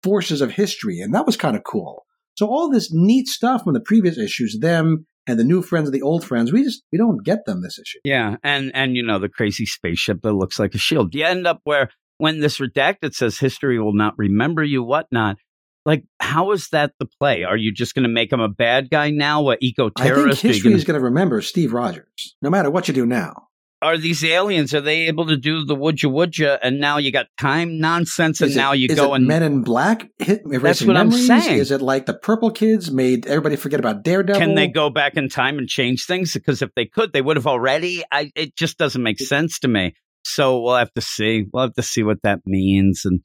forces 0.04 0.42
of 0.42 0.52
history, 0.52 1.00
and 1.00 1.14
that 1.14 1.26
was 1.26 1.38
kind 1.38 1.56
of 1.56 1.64
cool. 1.64 2.06
So 2.36 2.48
all 2.48 2.70
this 2.70 2.90
neat 2.94 3.28
stuff 3.28 3.64
from 3.64 3.74
the 3.74 3.82
previous 3.82 4.18
issues, 4.18 4.58
them 4.60 5.06
and 5.28 5.38
the 5.38 5.44
new 5.44 5.62
friends 5.62 5.88
of 5.88 5.94
the 5.94 6.02
old 6.02 6.24
friends, 6.24 6.52
we 6.52 6.64
just 6.64 6.84
we 6.92 6.98
don't 6.98 7.24
get 7.24 7.46
them 7.46 7.62
this 7.62 7.78
issue. 7.78 8.00
Yeah, 8.04 8.38
and 8.44 8.72
and 8.74 8.96
you 8.96 9.04
know 9.04 9.20
the 9.20 9.30
crazy 9.30 9.66
spaceship 9.66 10.22
that 10.22 10.34
looks 10.34 10.58
like 10.60 10.74
a 10.74 10.78
shield. 10.78 11.14
You 11.14 11.26
end 11.26 11.46
up 11.46 11.62
where 11.64 11.90
when 12.18 12.40
this 12.40 12.60
redacted 12.60 13.14
says 13.14 13.38
history 13.38 13.80
will 13.80 13.94
not 13.94 14.14
remember 14.18 14.64
you, 14.64 14.84
whatnot. 14.84 15.38
Like, 15.86 16.04
how 16.20 16.52
is 16.52 16.70
that 16.70 16.92
the 17.00 17.06
play? 17.06 17.44
Are 17.44 17.58
you 17.58 17.74
just 17.74 17.96
going 17.96 18.04
to 18.04 18.10
make 18.10 18.32
him 18.32 18.42
a 18.42 18.50
bad 18.50 18.90
guy 18.90 19.10
now, 19.10 19.50
a 19.50 19.58
eco 19.60 19.90
I 19.96 20.04
think 20.04 20.16
terrorist? 20.16 20.42
history 20.42 20.74
is 20.74 20.84
going 20.84 21.00
to 21.00 21.04
remember 21.04 21.42
Steve 21.42 21.74
Rogers, 21.74 22.36
no 22.42 22.50
matter 22.50 22.70
what 22.70 22.88
you 22.88 22.94
do 22.94 23.06
now. 23.06 23.49
Are 23.82 23.98
these 23.98 24.24
aliens? 24.26 24.74
Are 24.74 24.82
they 24.82 25.08
able 25.08 25.28
to 25.28 25.38
do 25.38 25.64
the 25.64 25.76
woodja 25.76 26.12
woodja? 26.12 26.60
And 26.62 26.80
now 26.80 26.98
you 26.98 27.12
got 27.12 27.28
time 27.40 27.80
nonsense, 27.80 28.42
and 28.42 28.52
it- 28.52 28.56
now 28.56 28.74
you 28.74 28.88
is 28.90 28.96
go 28.98 29.14
it 29.14 29.18
and 29.18 29.28
Men 29.28 29.42
in 29.44 29.62
Black 29.62 30.10
hit 30.20 30.42
erasing 30.52 30.88
what 30.88 30.98
I'm 30.98 31.12
saying. 31.12 31.58
Is 31.60 31.72
it 31.72 31.82
like 31.82 32.06
the 32.06 32.14
Purple 32.14 32.52
Kids 32.52 32.92
made 32.92 33.26
everybody 33.26 33.56
forget 33.56 33.80
about 33.80 34.04
Daredevil? 34.04 34.40
can 34.40 34.56
they 34.56 34.68
go 34.68 34.90
back 34.90 35.16
in 35.16 35.30
time 35.30 35.58
and 35.58 35.68
change 35.68 36.06
things? 36.06 36.34
Because 36.34 36.62
if 36.62 36.70
they 36.76 36.86
could, 36.86 37.14
they 37.14 37.22
would 37.22 37.38
have 37.38 37.48
already. 37.48 38.04
I, 38.12 38.32
it 38.36 38.56
just 38.56 38.78
doesn't 38.78 39.02
make 39.02 39.20
sense 39.20 39.60
to 39.60 39.68
me. 39.68 39.94
So 40.26 40.62
we'll 40.62 40.76
have 40.76 40.92
to 40.94 41.02
see. 41.02 41.46
We'll 41.52 41.64
have 41.64 41.74
to 41.76 41.84
see 41.84 42.04
what 42.04 42.22
that 42.24 42.40
means. 42.46 43.04
And 43.06 43.22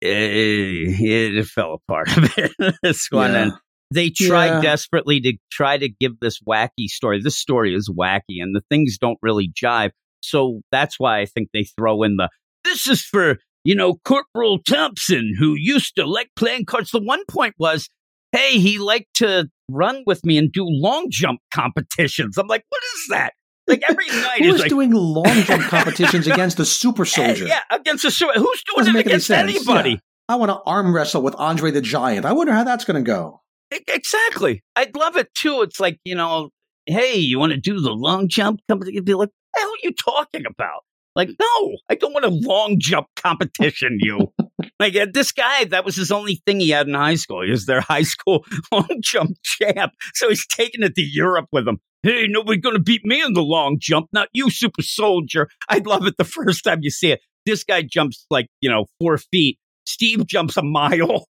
it, 0.00 1.36
it 1.38 1.46
fell 1.46 1.74
apart 1.74 2.08
a 2.16 2.30
bit. 2.36 2.74
this 2.82 3.06
one, 3.10 3.32
Yeah. 3.32 3.42
and 3.42 3.52
they 3.92 4.10
tried 4.10 4.46
Yeah. 4.56 4.60
desperately 4.62 5.20
to 5.20 5.34
try 5.50 5.78
to 5.78 5.88
give 5.88 6.18
this 6.20 6.40
wacky 6.40 6.86
story. 6.88 7.20
This 7.22 7.38
story 7.38 7.74
is 7.74 7.88
wacky, 7.88 8.40
and 8.40 8.54
the 8.54 8.62
things 8.70 8.98
don't 8.98 9.18
really 9.22 9.48
jive. 9.50 9.90
So 10.22 10.60
that's 10.72 10.98
why 10.98 11.20
I 11.20 11.26
think 11.26 11.48
they 11.52 11.64
throw 11.78 12.02
in 12.02 12.16
the. 12.16 12.28
This 12.64 12.86
is 12.88 13.02
for 13.02 13.36
you 13.64 13.74
know 13.74 13.94
Corporal 14.04 14.58
Thompson, 14.62 15.34
who 15.38 15.54
used 15.56 15.96
to 15.96 16.06
like 16.06 16.30
playing 16.36 16.64
cards. 16.66 16.90
The 16.90 17.00
one 17.02 17.24
point 17.28 17.54
was, 17.58 17.88
hey, 18.32 18.58
he 18.58 18.78
liked 18.78 19.14
to 19.16 19.48
run 19.70 20.02
with 20.06 20.24
me 20.24 20.38
and 20.38 20.52
do 20.52 20.64
long 20.66 21.06
jump 21.10 21.40
competitions. 21.52 22.38
I'm 22.38 22.46
like, 22.48 22.64
what 22.68 22.82
is 22.94 23.06
that? 23.10 23.32
Like 23.68 23.82
every 23.88 24.06
night 24.06 24.42
Who 24.42 24.48
is 24.48 24.54
is 24.56 24.60
like, 24.62 24.68
doing 24.70 24.92
long 24.92 25.42
jump 25.42 25.62
competitions 25.68 26.26
against 26.26 26.56
the 26.56 26.64
super 26.66 27.02
eh, 27.02 27.06
soldier? 27.06 27.46
yeah, 27.46 27.60
against 27.70 28.04
a 28.04 28.10
super. 28.10 28.32
Who's 28.34 28.62
doing 28.64 28.78
Doesn't 28.86 28.96
it 28.96 29.06
against 29.06 29.30
anybody? 29.30 29.90
Yeah. 29.90 29.96
I 30.28 30.34
want 30.36 30.50
to 30.50 30.58
arm 30.66 30.92
wrestle 30.92 31.22
with 31.22 31.36
Andre 31.36 31.70
the 31.70 31.80
Giant. 31.80 32.26
I 32.26 32.32
wonder 32.32 32.52
how 32.52 32.64
that's 32.64 32.84
going 32.84 33.02
to 33.02 33.06
go. 33.08 33.42
Exactly. 33.70 34.62
I'd 34.74 34.94
love 34.96 35.16
it 35.16 35.34
too. 35.34 35.62
It's 35.62 35.80
like, 35.80 35.98
you 36.04 36.14
know, 36.14 36.50
hey, 36.86 37.16
you 37.16 37.38
want 37.38 37.52
to 37.52 37.58
do 37.58 37.80
the 37.80 37.92
long 37.92 38.28
jump? 38.28 38.60
Would 38.68 39.04
be 39.04 39.14
like, 39.14 39.28
what 39.28 39.30
the 39.54 39.60
hell 39.60 39.68
are 39.68 39.82
you 39.82 39.92
talking 39.92 40.46
about? 40.46 40.82
Like, 41.16 41.30
no, 41.40 41.76
I 41.88 41.94
don't 41.94 42.12
want 42.12 42.26
a 42.26 42.28
long 42.28 42.76
jump 42.78 43.06
competition, 43.16 43.96
you. 44.00 44.32
like, 44.78 44.94
uh, 44.94 45.06
this 45.12 45.32
guy, 45.32 45.64
that 45.64 45.84
was 45.84 45.96
his 45.96 46.12
only 46.12 46.42
thing 46.46 46.60
he 46.60 46.70
had 46.70 46.86
in 46.86 46.94
high 46.94 47.14
school. 47.14 47.42
He 47.42 47.50
was 47.50 47.64
their 47.64 47.80
high 47.80 48.02
school 48.02 48.44
long 48.72 48.98
jump 49.00 49.30
champ. 49.42 49.94
So 50.14 50.28
he's 50.28 50.46
taking 50.46 50.82
it 50.82 50.94
to 50.94 51.02
Europe 51.02 51.46
with 51.52 51.66
him. 51.66 51.78
Hey, 52.02 52.26
nobody's 52.28 52.60
going 52.60 52.76
to 52.76 52.82
beat 52.82 53.04
me 53.04 53.22
in 53.22 53.32
the 53.32 53.42
long 53.42 53.78
jump, 53.80 54.08
not 54.12 54.28
you, 54.34 54.50
super 54.50 54.82
soldier. 54.82 55.48
I'd 55.70 55.86
love 55.86 56.06
it 56.06 56.18
the 56.18 56.24
first 56.24 56.62
time 56.62 56.80
you 56.82 56.90
see 56.90 57.12
it. 57.12 57.20
This 57.46 57.64
guy 57.64 57.82
jumps 57.82 58.26
like, 58.30 58.46
you 58.60 58.70
know, 58.70 58.84
four 59.00 59.16
feet. 59.16 59.58
Steve 59.86 60.26
jumps 60.26 60.56
a 60.56 60.62
mile. 60.62 61.26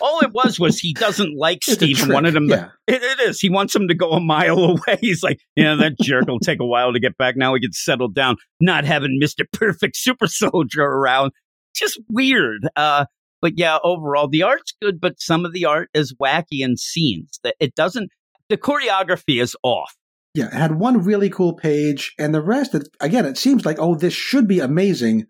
All 0.00 0.20
it 0.20 0.32
was 0.32 0.58
was 0.58 0.78
he 0.78 0.92
doesn't 0.92 1.36
like 1.36 1.62
Steve 1.62 2.02
and 2.02 2.12
wanted 2.12 2.34
him 2.34 2.48
to 2.48 2.54
yeah. 2.54 2.94
it, 2.94 3.02
it 3.02 3.20
is. 3.28 3.40
He 3.40 3.50
wants 3.50 3.74
him 3.74 3.88
to 3.88 3.94
go 3.94 4.10
a 4.10 4.20
mile 4.20 4.58
away. 4.58 4.98
He's 5.00 5.22
like, 5.22 5.40
yeah, 5.56 5.74
that 5.76 5.98
jerk 6.00 6.26
will 6.26 6.40
take 6.40 6.60
a 6.60 6.66
while 6.66 6.92
to 6.92 7.00
get 7.00 7.16
back. 7.16 7.36
Now 7.36 7.52
we 7.52 7.60
can 7.60 7.72
settle 7.72 8.08
down, 8.08 8.36
not 8.60 8.84
having 8.84 9.18
Mr. 9.22 9.44
Perfect 9.52 9.96
Super 9.96 10.26
Soldier 10.26 10.82
around. 10.82 11.32
Just 11.74 12.00
weird. 12.08 12.68
Uh, 12.76 13.06
but 13.42 13.58
yeah, 13.58 13.78
overall, 13.84 14.28
the 14.28 14.42
art's 14.42 14.72
good, 14.80 15.00
but 15.00 15.20
some 15.20 15.44
of 15.44 15.52
the 15.52 15.66
art 15.66 15.90
is 15.92 16.14
wacky 16.14 16.60
in 16.60 16.76
scenes. 16.76 17.40
That 17.42 17.56
it 17.60 17.74
doesn't. 17.74 18.10
The 18.48 18.56
choreography 18.56 19.40
is 19.40 19.56
off. 19.62 19.94
Yeah, 20.34 20.46
it 20.46 20.52
had 20.52 20.80
one 20.80 21.04
really 21.04 21.30
cool 21.30 21.54
page, 21.54 22.12
and 22.18 22.34
the 22.34 22.42
rest, 22.42 22.74
it, 22.74 22.88
again, 23.00 23.24
it 23.24 23.38
seems 23.38 23.64
like, 23.64 23.78
oh, 23.78 23.94
this 23.94 24.12
should 24.12 24.48
be 24.48 24.58
amazing. 24.58 25.26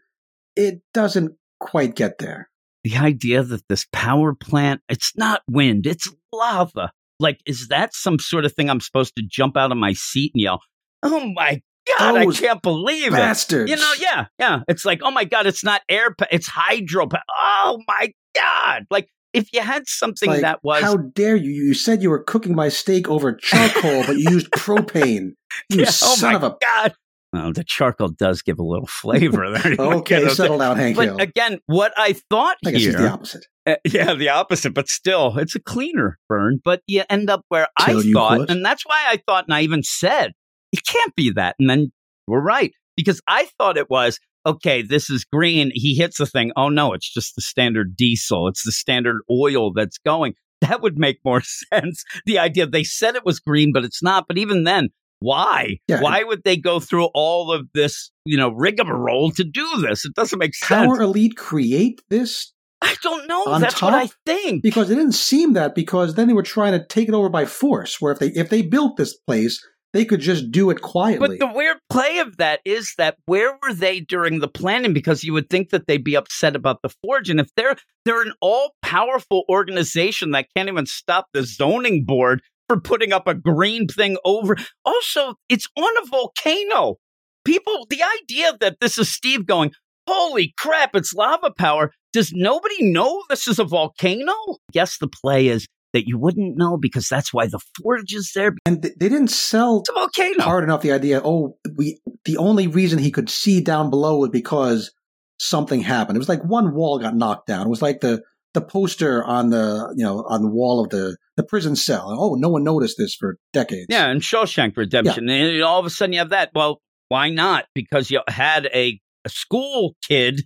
It 0.56 0.80
doesn't 0.94 1.32
quite 1.60 1.94
get 1.94 2.18
there. 2.18 2.48
The 2.84 2.96
idea 2.96 3.42
that 3.42 3.62
this 3.68 3.86
power 3.92 4.34
plant, 4.34 4.80
it's 4.88 5.12
not 5.16 5.42
wind, 5.48 5.86
it's 5.86 6.08
lava. 6.32 6.92
Like, 7.18 7.40
is 7.46 7.68
that 7.68 7.94
some 7.94 8.18
sort 8.18 8.44
of 8.44 8.52
thing 8.54 8.68
I'm 8.68 8.80
supposed 8.80 9.14
to 9.16 9.24
jump 9.28 9.56
out 9.56 9.72
of 9.72 9.78
my 9.78 9.94
seat 9.94 10.32
and 10.34 10.42
yell, 10.42 10.60
oh 11.02 11.32
my 11.34 11.62
God, 11.98 12.16
I 12.16 12.26
can't 12.26 12.62
believe 12.62 13.08
it. 13.08 13.10
Bastards. 13.12 13.70
You 13.70 13.76
know, 13.76 13.92
yeah, 13.98 14.26
yeah. 14.38 14.60
It's 14.68 14.84
like, 14.84 15.00
oh 15.02 15.10
my 15.10 15.24
God, 15.24 15.46
it's 15.46 15.64
not 15.64 15.82
air, 15.88 16.14
pa- 16.14 16.26
it's 16.30 16.46
hydro. 16.46 17.06
pa- 17.06 17.22
Oh 17.36 17.80
my 17.86 18.12
God. 18.34 18.84
Like, 18.90 19.08
if 19.32 19.52
you 19.52 19.60
had 19.60 19.82
something 19.86 20.28
Like, 20.30 20.42
that 20.42 20.60
was. 20.62 20.82
How 20.82 20.96
dare 20.96 21.36
you? 21.36 21.50
You 21.50 21.74
said 21.74 22.02
you 22.02 22.10
were 22.10 22.22
cooking 22.22 22.54
my 22.54 22.68
steak 22.68 23.08
over 23.08 23.34
charcoal, 23.34 24.04
but 24.06 24.16
you 24.18 24.30
used 24.30 24.50
propane. 24.52 25.32
You 25.70 25.80
Yeah, 25.80 25.86
oh 25.86 26.16
son 26.16 26.32
my 26.32 26.34
of 26.34 26.42
a. 26.42 26.56
God. 26.60 26.94
Well, 27.34 27.52
the 27.52 27.64
charcoal 27.64 28.10
does 28.10 28.42
give 28.42 28.60
a 28.60 28.62
little 28.62 28.86
flavor 29.02 29.50
there. 29.50 29.74
Okay, 29.76 30.28
settle 30.28 30.58
down, 30.58 30.76
Hank 30.76 30.96
Hill. 30.96 31.16
But 31.16 31.22
again, 31.22 31.58
what 31.66 31.92
I 31.96 32.14
thought 32.30 32.58
I 32.64 32.70
guess 32.70 32.82
here. 32.82 32.92
the 32.92 33.08
opposite. 33.08 33.46
Uh, 33.66 33.74
yeah, 33.84 34.14
the 34.14 34.28
opposite, 34.28 34.72
but 34.72 34.88
still, 34.88 35.36
it's 35.38 35.56
a 35.56 35.60
cleaner 35.60 36.18
burn. 36.28 36.60
But 36.64 36.82
you 36.86 37.02
end 37.10 37.30
up 37.30 37.44
where 37.48 37.66
Till 37.84 37.98
I 37.98 38.12
thought, 38.12 38.50
and 38.50 38.64
that's 38.64 38.86
why 38.86 39.06
I 39.08 39.20
thought, 39.26 39.46
and 39.46 39.54
I 39.54 39.62
even 39.62 39.82
said, 39.82 40.30
it 40.70 40.86
can't 40.86 41.14
be 41.16 41.32
that. 41.32 41.56
And 41.58 41.68
then 41.68 41.90
we're 42.28 42.40
right, 42.40 42.70
because 42.96 43.20
I 43.26 43.48
thought 43.58 43.76
it 43.76 43.90
was, 43.90 44.20
okay, 44.46 44.82
this 44.82 45.10
is 45.10 45.24
green. 45.24 45.72
He 45.74 45.96
hits 45.96 46.18
the 46.18 46.26
thing. 46.26 46.52
Oh, 46.56 46.68
no, 46.68 46.92
it's 46.92 47.12
just 47.12 47.34
the 47.34 47.42
standard 47.42 47.96
diesel. 47.96 48.46
It's 48.46 48.64
the 48.64 48.72
standard 48.72 49.22
oil 49.28 49.72
that's 49.72 49.98
going. 49.98 50.34
That 50.60 50.82
would 50.82 50.98
make 50.98 51.18
more 51.24 51.42
sense. 51.72 52.04
The 52.26 52.38
idea 52.38 52.66
they 52.66 52.84
said 52.84 53.16
it 53.16 53.24
was 53.24 53.40
green, 53.40 53.72
but 53.72 53.84
it's 53.84 54.04
not. 54.04 54.26
But 54.28 54.38
even 54.38 54.62
then, 54.62 54.90
why? 55.20 55.78
Yeah. 55.88 56.00
Why 56.00 56.22
would 56.22 56.42
they 56.44 56.56
go 56.56 56.80
through 56.80 57.06
all 57.14 57.52
of 57.52 57.66
this, 57.74 58.10
you 58.24 58.36
know, 58.36 58.50
rigmarole 58.50 59.30
to 59.32 59.44
do 59.44 59.66
this? 59.80 60.04
It 60.04 60.14
doesn't 60.14 60.38
make 60.38 60.54
sense. 60.54 60.86
Power 60.86 61.02
Elite 61.02 61.36
create 61.36 62.02
this 62.10 62.52
I 62.84 62.96
don't 63.02 63.26
know. 63.26 63.58
That's 63.58 63.80
what 63.80 63.94
I 63.94 64.08
think. 64.26 64.62
because 64.62 64.90
it 64.90 64.96
didn't 64.96 65.14
seem 65.14 65.54
that 65.54 65.74
because 65.74 66.14
then 66.14 66.28
they 66.28 66.34
were 66.34 66.42
trying 66.42 66.78
to 66.78 66.84
take 66.84 67.08
it 67.08 67.14
over 67.14 67.30
by 67.30 67.46
force. 67.46 68.00
Where 68.00 68.12
if 68.12 68.18
they 68.18 68.28
if 68.28 68.50
they 68.50 68.60
built 68.60 68.98
this 68.98 69.16
place, 69.16 69.58
they 69.94 70.04
could 70.04 70.20
just 70.20 70.50
do 70.50 70.68
it 70.68 70.82
quietly. 70.82 71.28
But 71.28 71.38
the 71.38 71.52
weird 71.54 71.78
play 71.88 72.18
of 72.18 72.36
that 72.36 72.60
is 72.66 72.92
that 72.98 73.16
where 73.24 73.58
were 73.62 73.72
they 73.72 74.00
during 74.00 74.40
the 74.40 74.48
planning? 74.48 74.92
Because 74.92 75.24
you 75.24 75.32
would 75.32 75.48
think 75.48 75.70
that 75.70 75.86
they'd 75.86 76.04
be 76.04 76.16
upset 76.16 76.54
about 76.54 76.82
the 76.82 76.90
forge, 77.02 77.30
and 77.30 77.40
if 77.40 77.48
they're 77.56 77.76
they're 78.04 78.22
an 78.22 78.34
all 78.42 78.74
powerful 78.82 79.44
organization 79.48 80.32
that 80.32 80.48
can't 80.54 80.68
even 80.68 80.84
stop 80.84 81.28
the 81.32 81.42
zoning 81.42 82.04
board 82.04 82.42
for 82.68 82.80
putting 82.80 83.12
up 83.12 83.26
a 83.26 83.34
green 83.34 83.86
thing 83.88 84.16
over. 84.24 84.56
Also, 84.84 85.34
it's 85.48 85.66
on 85.76 85.92
a 86.02 86.06
volcano. 86.08 86.96
People, 87.44 87.86
the 87.90 88.02
idea 88.22 88.52
that 88.60 88.76
this 88.80 88.98
is 88.98 89.12
Steve 89.12 89.46
going, 89.46 89.72
holy 90.08 90.54
crap, 90.58 90.94
it's 90.94 91.12
lava 91.14 91.50
power. 91.56 91.92
Does 92.12 92.32
nobody 92.32 92.90
know 92.90 93.22
this 93.28 93.46
is 93.48 93.58
a 93.58 93.64
volcano? 93.64 94.32
Guess 94.72 94.98
the 94.98 95.08
play 95.08 95.48
is 95.48 95.66
that 95.92 96.06
you 96.08 96.18
wouldn't 96.18 96.56
know 96.56 96.76
because 96.76 97.08
that's 97.08 97.32
why 97.34 97.46
the 97.46 97.60
forge 97.82 98.12
is 98.14 98.32
there. 98.34 98.54
and 98.66 98.82
th- 98.82 98.94
they 98.98 99.08
didn't 99.08 99.30
sell 99.30 99.80
It's 99.80 99.90
a 99.90 99.92
volcano. 99.92 100.42
hard 100.42 100.64
enough 100.64 100.82
the 100.82 100.92
idea. 100.92 101.20
Oh, 101.24 101.56
we 101.76 102.00
the 102.24 102.36
only 102.38 102.66
reason 102.66 102.98
he 102.98 103.10
could 103.12 103.28
see 103.30 103.60
down 103.60 103.90
below 103.90 104.18
was 104.18 104.30
because 104.30 104.90
something 105.38 105.80
happened. 105.80 106.16
It 106.16 106.18
was 106.18 106.28
like 106.28 106.42
one 106.42 106.74
wall 106.74 106.98
got 106.98 107.14
knocked 107.14 107.46
down. 107.46 107.66
It 107.66 107.70
was 107.70 107.82
like 107.82 108.00
the 108.00 108.22
the 108.54 108.62
poster 108.62 109.22
on 109.22 109.50
the 109.50 109.92
you 109.96 110.04
know 110.04 110.24
on 110.28 110.42
the 110.42 110.48
wall 110.48 110.82
of 110.82 110.90
the 110.90 111.16
the 111.36 111.42
prison 111.42 111.76
cell. 111.76 112.16
Oh, 112.18 112.34
no 112.36 112.48
one 112.48 112.64
noticed 112.64 112.96
this 112.96 113.14
for 113.14 113.36
decades. 113.52 113.86
Yeah, 113.88 114.08
and 114.08 114.20
Shawshank 114.20 114.76
Redemption. 114.76 115.28
And 115.28 115.62
all 115.62 115.80
of 115.80 115.86
a 115.86 115.90
sudden 115.90 116.12
you 116.12 116.20
have 116.20 116.30
that. 116.30 116.50
Well, 116.54 116.80
why 117.08 117.30
not? 117.30 117.66
Because 117.74 118.10
you 118.10 118.20
had 118.28 118.66
a, 118.66 119.00
a 119.24 119.28
school 119.28 119.96
kid 120.06 120.42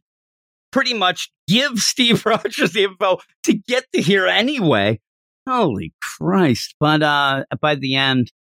pretty 0.73 0.95
much 0.95 1.31
give 1.47 1.73
Steve 1.79 2.25
Rogers 2.25 2.73
the 2.73 2.85
info 2.85 3.19
to 3.45 3.55
get 3.55 3.85
to 3.95 4.01
here 4.01 4.27
anyway. 4.27 5.01
Holy 5.47 5.93
Christ. 6.03 6.75
But 6.81 7.03
uh 7.03 7.45
by 7.61 7.75
the 7.75 7.97
end, 7.97 8.33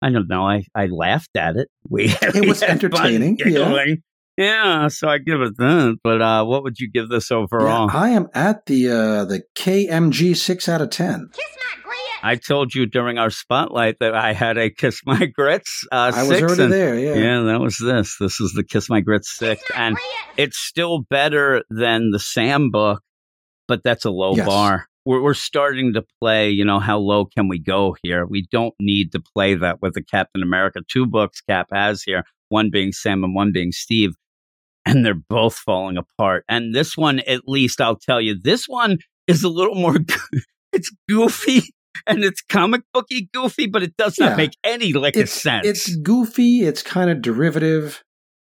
I 0.00 0.10
don't 0.10 0.28
know, 0.28 0.46
I, 0.46 0.64
I 0.74 0.86
laughed 0.86 1.36
at 1.36 1.56
it. 1.56 1.68
We 1.90 2.04
It 2.04 2.46
was 2.46 2.60
we 2.60 2.66
had 2.66 2.80
fun 2.80 2.92
entertaining, 2.92 3.36
yeah. 3.38 3.44
giggling. 3.44 4.02
Yeah, 4.38 4.86
so 4.88 5.08
I 5.08 5.18
give 5.18 5.40
it 5.42 5.56
that. 5.58 5.98
But 6.04 6.22
uh 6.22 6.44
what 6.44 6.62
would 6.62 6.78
you 6.78 6.88
give 6.90 7.08
this 7.08 7.30
Yeah, 7.30 7.38
overall? 7.38 7.90
I 7.92 8.10
am 8.10 8.28
at 8.34 8.66
the 8.66 8.88
uh, 8.88 9.24
the 9.24 9.42
KMG 9.58 10.36
six 10.36 10.68
out 10.68 10.80
of 10.80 10.90
ten. 10.90 11.28
Kiss 11.32 11.44
my 11.56 11.82
grits. 11.82 12.20
I 12.22 12.36
told 12.36 12.74
you 12.74 12.86
during 12.86 13.18
our 13.18 13.30
spotlight 13.30 13.96
that 13.98 14.14
I 14.14 14.32
had 14.32 14.56
a 14.56 14.70
Kiss 14.70 15.00
My 15.04 15.26
Grits 15.26 15.84
uh, 15.90 16.12
I 16.14 16.22
was 16.22 16.28
six, 16.28 16.42
already 16.42 16.62
and- 16.62 16.72
there. 16.72 16.94
Yeah. 16.98 17.14
Yeah, 17.14 17.40
that 17.52 17.60
was 17.60 17.78
this. 17.78 18.16
This 18.20 18.40
is 18.40 18.52
the 18.54 18.62
Kiss 18.64 18.88
My 18.88 19.00
Grits 19.00 19.36
six, 19.36 19.62
and 19.76 19.96
it's 20.36 20.56
still 20.58 21.00
better 21.10 21.64
than 21.68 22.10
the 22.12 22.20
Sam 22.20 22.70
book, 22.70 23.02
but 23.66 23.82
that's 23.82 24.04
a 24.04 24.10
low 24.10 24.36
Yes. 24.36 24.46
bar. 24.46 24.86
We're, 25.04 25.22
we're 25.22 25.34
starting 25.34 25.94
to 25.94 26.04
play. 26.20 26.50
You 26.50 26.64
know, 26.64 26.78
how 26.78 26.98
low 26.98 27.24
can 27.24 27.48
we 27.48 27.58
go 27.58 27.96
here? 28.04 28.24
We 28.26 28.46
don't 28.52 28.74
need 28.78 29.10
to 29.12 29.20
play 29.34 29.54
that 29.56 29.82
with 29.82 29.94
the 29.94 30.02
Captain 30.02 30.42
America 30.44 30.80
two 30.88 31.06
books 31.06 31.40
Cap 31.40 31.68
has 31.72 32.02
here. 32.04 32.22
One 32.50 32.70
being 32.70 32.92
Sam 32.92 33.24
and 33.24 33.34
one 33.34 33.52
being 33.52 33.72
Steve, 33.72 34.12
and 34.88 35.04
they're 35.04 35.14
both 35.14 35.54
falling 35.56 35.96
apart. 35.96 36.44
And 36.48 36.74
this 36.74 36.96
one, 36.96 37.20
at 37.20 37.42
least, 37.46 37.80
I'll 37.80 37.96
tell 37.96 38.20
you, 38.20 38.36
this 38.40 38.66
one 38.66 38.98
is 39.26 39.44
a 39.44 39.48
little 39.48 39.74
more. 39.74 39.96
it's 40.72 40.90
goofy. 41.08 41.62
And 42.06 42.22
it's 42.24 42.40
comic 42.42 42.82
booky 42.94 43.28
goofy, 43.34 43.66
but 43.66 43.82
it 43.82 43.96
does 43.96 44.18
not 44.18 44.30
Yeah. 44.30 44.36
make 44.36 44.56
any 44.62 44.92
lick 44.92 45.16
of 45.16 45.22
It's 45.22 45.32
sense. 45.32 45.66
it's 45.66 45.96
goofy. 45.96 46.60
It's 46.60 46.82
kind 46.82 47.10
of 47.10 47.20
derivative, 47.20 48.02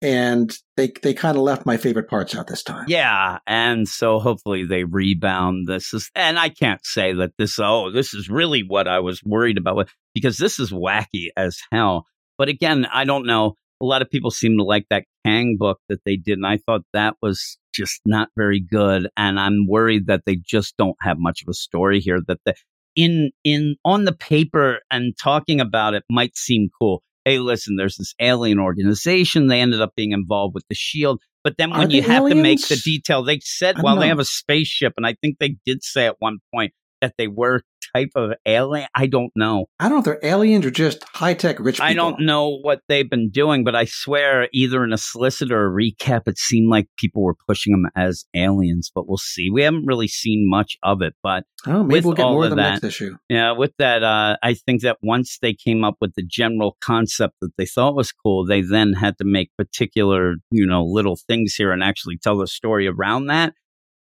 and 0.03 0.55
they 0.77 0.91
they 1.01 1.13
kind 1.15 1.35
of 1.35 1.43
left 1.43 1.65
my 1.65 1.75
favorite 1.75 2.07
parts 2.07 2.35
out 2.35 2.47
this 2.47 2.61
time. 2.63 2.85
Yeah, 2.87 3.39
and 3.47 3.87
so 3.87 4.19
hopefully 4.19 4.65
they 4.65 4.83
rebound. 4.83 5.67
This 5.67 5.93
is, 5.93 6.11
and 6.15 6.37
I 6.39 6.49
can't 6.49 6.79
say 6.85 7.13
that 7.13 7.31
this. 7.39 7.57
Oh, 7.59 7.89
this 7.91 8.13
is 8.13 8.29
really 8.29 8.61
what 8.61 8.87
I 8.87 8.99
was 8.99 9.21
worried 9.23 9.57
about 9.57 9.89
because 10.13 10.37
this 10.37 10.59
is 10.59 10.71
wacky 10.71 11.29
as 11.35 11.57
hell. 11.71 12.05
But 12.37 12.49
again, 12.49 12.85
I 12.93 13.03
don't 13.03 13.25
know. 13.25 13.55
A 13.81 13.85
lot 13.85 14.01
of 14.01 14.09
people 14.09 14.31
seem 14.31 14.57
to 14.57 14.63
like 14.63 14.85
that 14.89 15.05
Kang 15.25 15.55
book 15.57 15.79
that 15.89 15.99
they 16.05 16.15
did, 16.15 16.37
and 16.37 16.47
I 16.47 16.57
thought 16.57 16.81
that 16.93 17.15
was 17.21 17.57
just 17.73 18.01
not 18.05 18.29
very 18.35 18.59
good. 18.59 19.09
And 19.15 19.39
I'm 19.39 19.67
worried 19.67 20.07
that 20.07 20.23
they 20.25 20.35
just 20.35 20.75
don't 20.77 20.97
have 21.01 21.17
much 21.19 21.41
of 21.41 21.47
a 21.49 21.53
story 21.53 21.99
here. 21.99 22.19
That 22.27 22.39
the 22.45 22.55
in 22.95 23.31
in 23.43 23.75
on 23.85 24.05
the 24.05 24.13
paper 24.13 24.79
and 24.91 25.13
talking 25.21 25.61
about 25.61 25.93
it 25.93 26.03
might 26.09 26.35
seem 26.35 26.69
cool. 26.79 27.03
Hey, 27.25 27.39
listen, 27.39 27.75
there's 27.75 27.97
this 27.97 28.13
alien 28.19 28.59
organization. 28.59 29.47
They 29.47 29.61
ended 29.61 29.81
up 29.81 29.93
being 29.95 30.11
involved 30.11 30.55
with 30.55 30.65
the 30.69 30.75
Shield. 30.75 31.21
But 31.43 31.55
then 31.57 31.71
Are 31.71 31.79
when 31.79 31.91
you 31.91 32.01
they 32.01 32.07
have 32.07 32.27
to 32.27 32.35
make 32.35 32.67
the 32.67 32.75
detail, 32.75 33.23
they 33.23 33.39
said, 33.41 33.81
well, 33.81 33.95
they 33.95 34.09
have 34.09 34.19
a 34.19 34.25
spaceship, 34.25 34.93
and 34.97 35.05
I 35.05 35.15
think 35.21 35.37
they 35.39 35.55
did 35.65 35.83
say 35.83 36.05
at 36.05 36.15
one 36.19 36.39
point 36.53 36.73
that 37.01 37.13
they 37.17 37.27
were 37.27 37.61
type 37.95 38.11
of 38.15 38.31
alien. 38.45 38.87
I 38.95 39.07
don't 39.07 39.31
know. 39.35 39.65
I 39.79 39.85
don't 39.89 39.93
know 39.93 39.99
if 39.99 40.05
they're 40.21 40.31
aliens 40.31 40.65
or 40.65 40.69
just 40.71 41.03
high 41.13 41.33
tech 41.33 41.59
rich 41.59 41.77
people. 41.77 41.85
I 41.87 41.93
don't 41.93 42.21
know 42.21 42.57
what 42.61 42.81
they've 42.87 43.09
been 43.09 43.29
doing, 43.31 43.63
but 43.63 43.75
I 43.75 43.85
swear, 43.85 44.47
either 44.53 44.83
in 44.83 44.93
a 44.93 44.97
solicit 44.97 45.51
or 45.51 45.65
a 45.65 45.71
recap, 45.71 46.21
it 46.27 46.37
seemed 46.37 46.69
like 46.69 46.87
people 46.97 47.23
were 47.23 47.35
pushing 47.47 47.71
them 47.73 47.85
as 47.95 48.25
aliens. 48.35 48.91
But 48.93 49.07
we'll 49.07 49.17
see. 49.17 49.49
We 49.51 49.63
haven't 49.63 49.85
really 49.87 50.07
seen 50.07 50.43
much 50.47 50.77
of 50.83 51.01
it, 51.01 51.13
but 51.23 51.45
Oh, 51.65 51.83
maybe 51.83 52.05
we'll 52.05 52.13
get 52.13 52.23
more 52.23 52.43
of 52.45 52.51
that- 52.51 52.55
next 52.55 52.83
issue. 52.83 53.15
yeah, 53.27 53.51
with 53.53 53.73
that, 53.79 54.03
uh, 54.03 54.37
I 54.43 54.53
think 54.53 54.81
that 54.81 54.97
once 55.01 55.37
they 55.41 55.53
came 55.53 55.83
up 55.83 55.95
with 55.99 56.13
the 56.15 56.23
general 56.23 56.77
concept 56.81 57.35
that 57.41 57.51
they 57.57 57.65
thought 57.65 57.95
was 57.95 58.11
cool, 58.11 58.45
they 58.45 58.61
then 58.61 58.93
had 58.93 59.17
to 59.17 59.23
make 59.25 59.49
particular, 59.57 60.35
you 60.51 60.65
know, 60.67 60.83
little 60.83 61.17
things 61.27 61.55
here 61.55 61.71
and 61.71 61.83
actually 61.83 62.17
tell 62.17 62.37
the 62.37 62.47
story 62.47 62.87
around 62.87 63.27
that. 63.27 63.53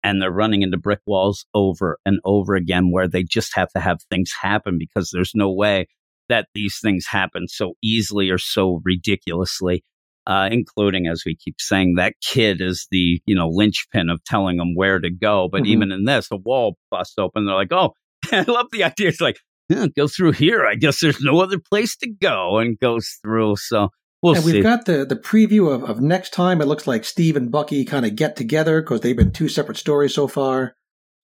And 0.03 0.21
they're 0.23 0.31
running 0.31 0.63
into 0.63 0.77
brick 0.79 1.01
walls 1.07 1.45
over 1.55 1.99
and 2.07 2.21
over 2.25 2.55
again 2.55 2.91
where 2.93 3.09
they 3.09 3.23
just 3.23 3.55
have 3.57 3.71
to 3.73 3.81
have 3.81 3.99
things 4.11 4.31
happen 4.41 4.77
because 4.79 5.11
there's 5.13 5.33
no 5.35 5.53
way 5.53 5.87
that 6.29 6.47
these 6.55 6.79
things 6.83 7.07
happen 7.09 7.49
so 7.49 7.75
easily 7.83 8.31
or 8.31 8.39
so 8.39 8.81
ridiculously. 8.85 9.85
Uh, 10.27 10.47
including, 10.53 11.07
as 11.07 11.23
we 11.25 11.35
keep 11.35 11.55
saying, 11.59 11.95
that 11.95 12.13
kid 12.23 12.61
is 12.61 12.87
the 12.91 13.19
you 13.25 13.35
know 13.35 13.49
linchpin 13.49 14.11
of 14.11 14.23
telling 14.25 14.59
them 14.59 14.75
where 14.75 14.99
to 14.99 15.11
go. 15.11 15.49
But 15.51 15.63
Mhm. 15.63 15.69
even 15.69 15.91
in 15.93 16.05
this, 16.05 16.29
the 16.29 16.37
wall 16.37 16.77
busts 16.91 17.15
open. 17.19 17.47
They're 17.47 17.55
like, 17.55 17.73
"Oh, 17.73 17.95
I 18.31 18.43
love 18.43 18.67
the 18.71 18.85
idea." 18.85 19.09
It's 19.09 19.23
like, 19.23 19.39
yeah, 19.71 19.87
"Go 19.97 20.07
through 20.07 20.33
here." 20.33 20.67
I 20.67 20.75
guess 20.75 21.01
there's 21.01 21.23
no 21.23 21.41
other 21.41 21.59
place 21.59 21.97
to 21.99 22.11
go, 22.11 22.59
and 22.59 22.79
goes 22.79 23.19
through. 23.23 23.57
So 23.57 23.89
we'll 24.23 24.35
and 24.35 24.45
see. 24.45 24.55
we've 24.55 24.63
got 24.63 24.85
the, 24.85 25.05
the 25.05 25.17
preview 25.17 25.73
of, 25.73 25.85
of 25.85 26.01
next 26.01 26.33
time. 26.33 26.61
It 26.61 26.67
looks 26.67 26.87
like 26.87 27.05
Steve 27.05 27.37
and 27.37 27.51
Bucky 27.51 27.85
kind 27.85 28.07
of 28.07 28.17
get 28.17 28.37
together 28.37 28.81
because 28.81 29.01
they've 29.01 29.17
been 29.17 29.33
two 29.33 29.49
separate 29.49 29.79
stories 29.79 30.15
so 30.15 30.29
far. 30.29 30.75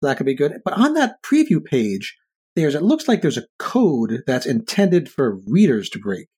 That 0.03 0.17
could 0.17 0.27
be 0.27 0.35
good. 0.35 0.61
But 0.65 0.75
on 0.75 0.95
that 0.95 1.23
preview 1.23 1.65
page, 1.65 2.17
there's 2.57 2.75
it 2.75 2.83
looks 2.83 3.09
like 3.09 3.23
there's 3.23 3.39
a 3.39 3.47
code 3.59 4.23
that's 4.27 4.47
intended 4.47 5.11
for 5.11 5.41
readers 5.47 5.89
to 5.91 5.99
break. 5.99 6.29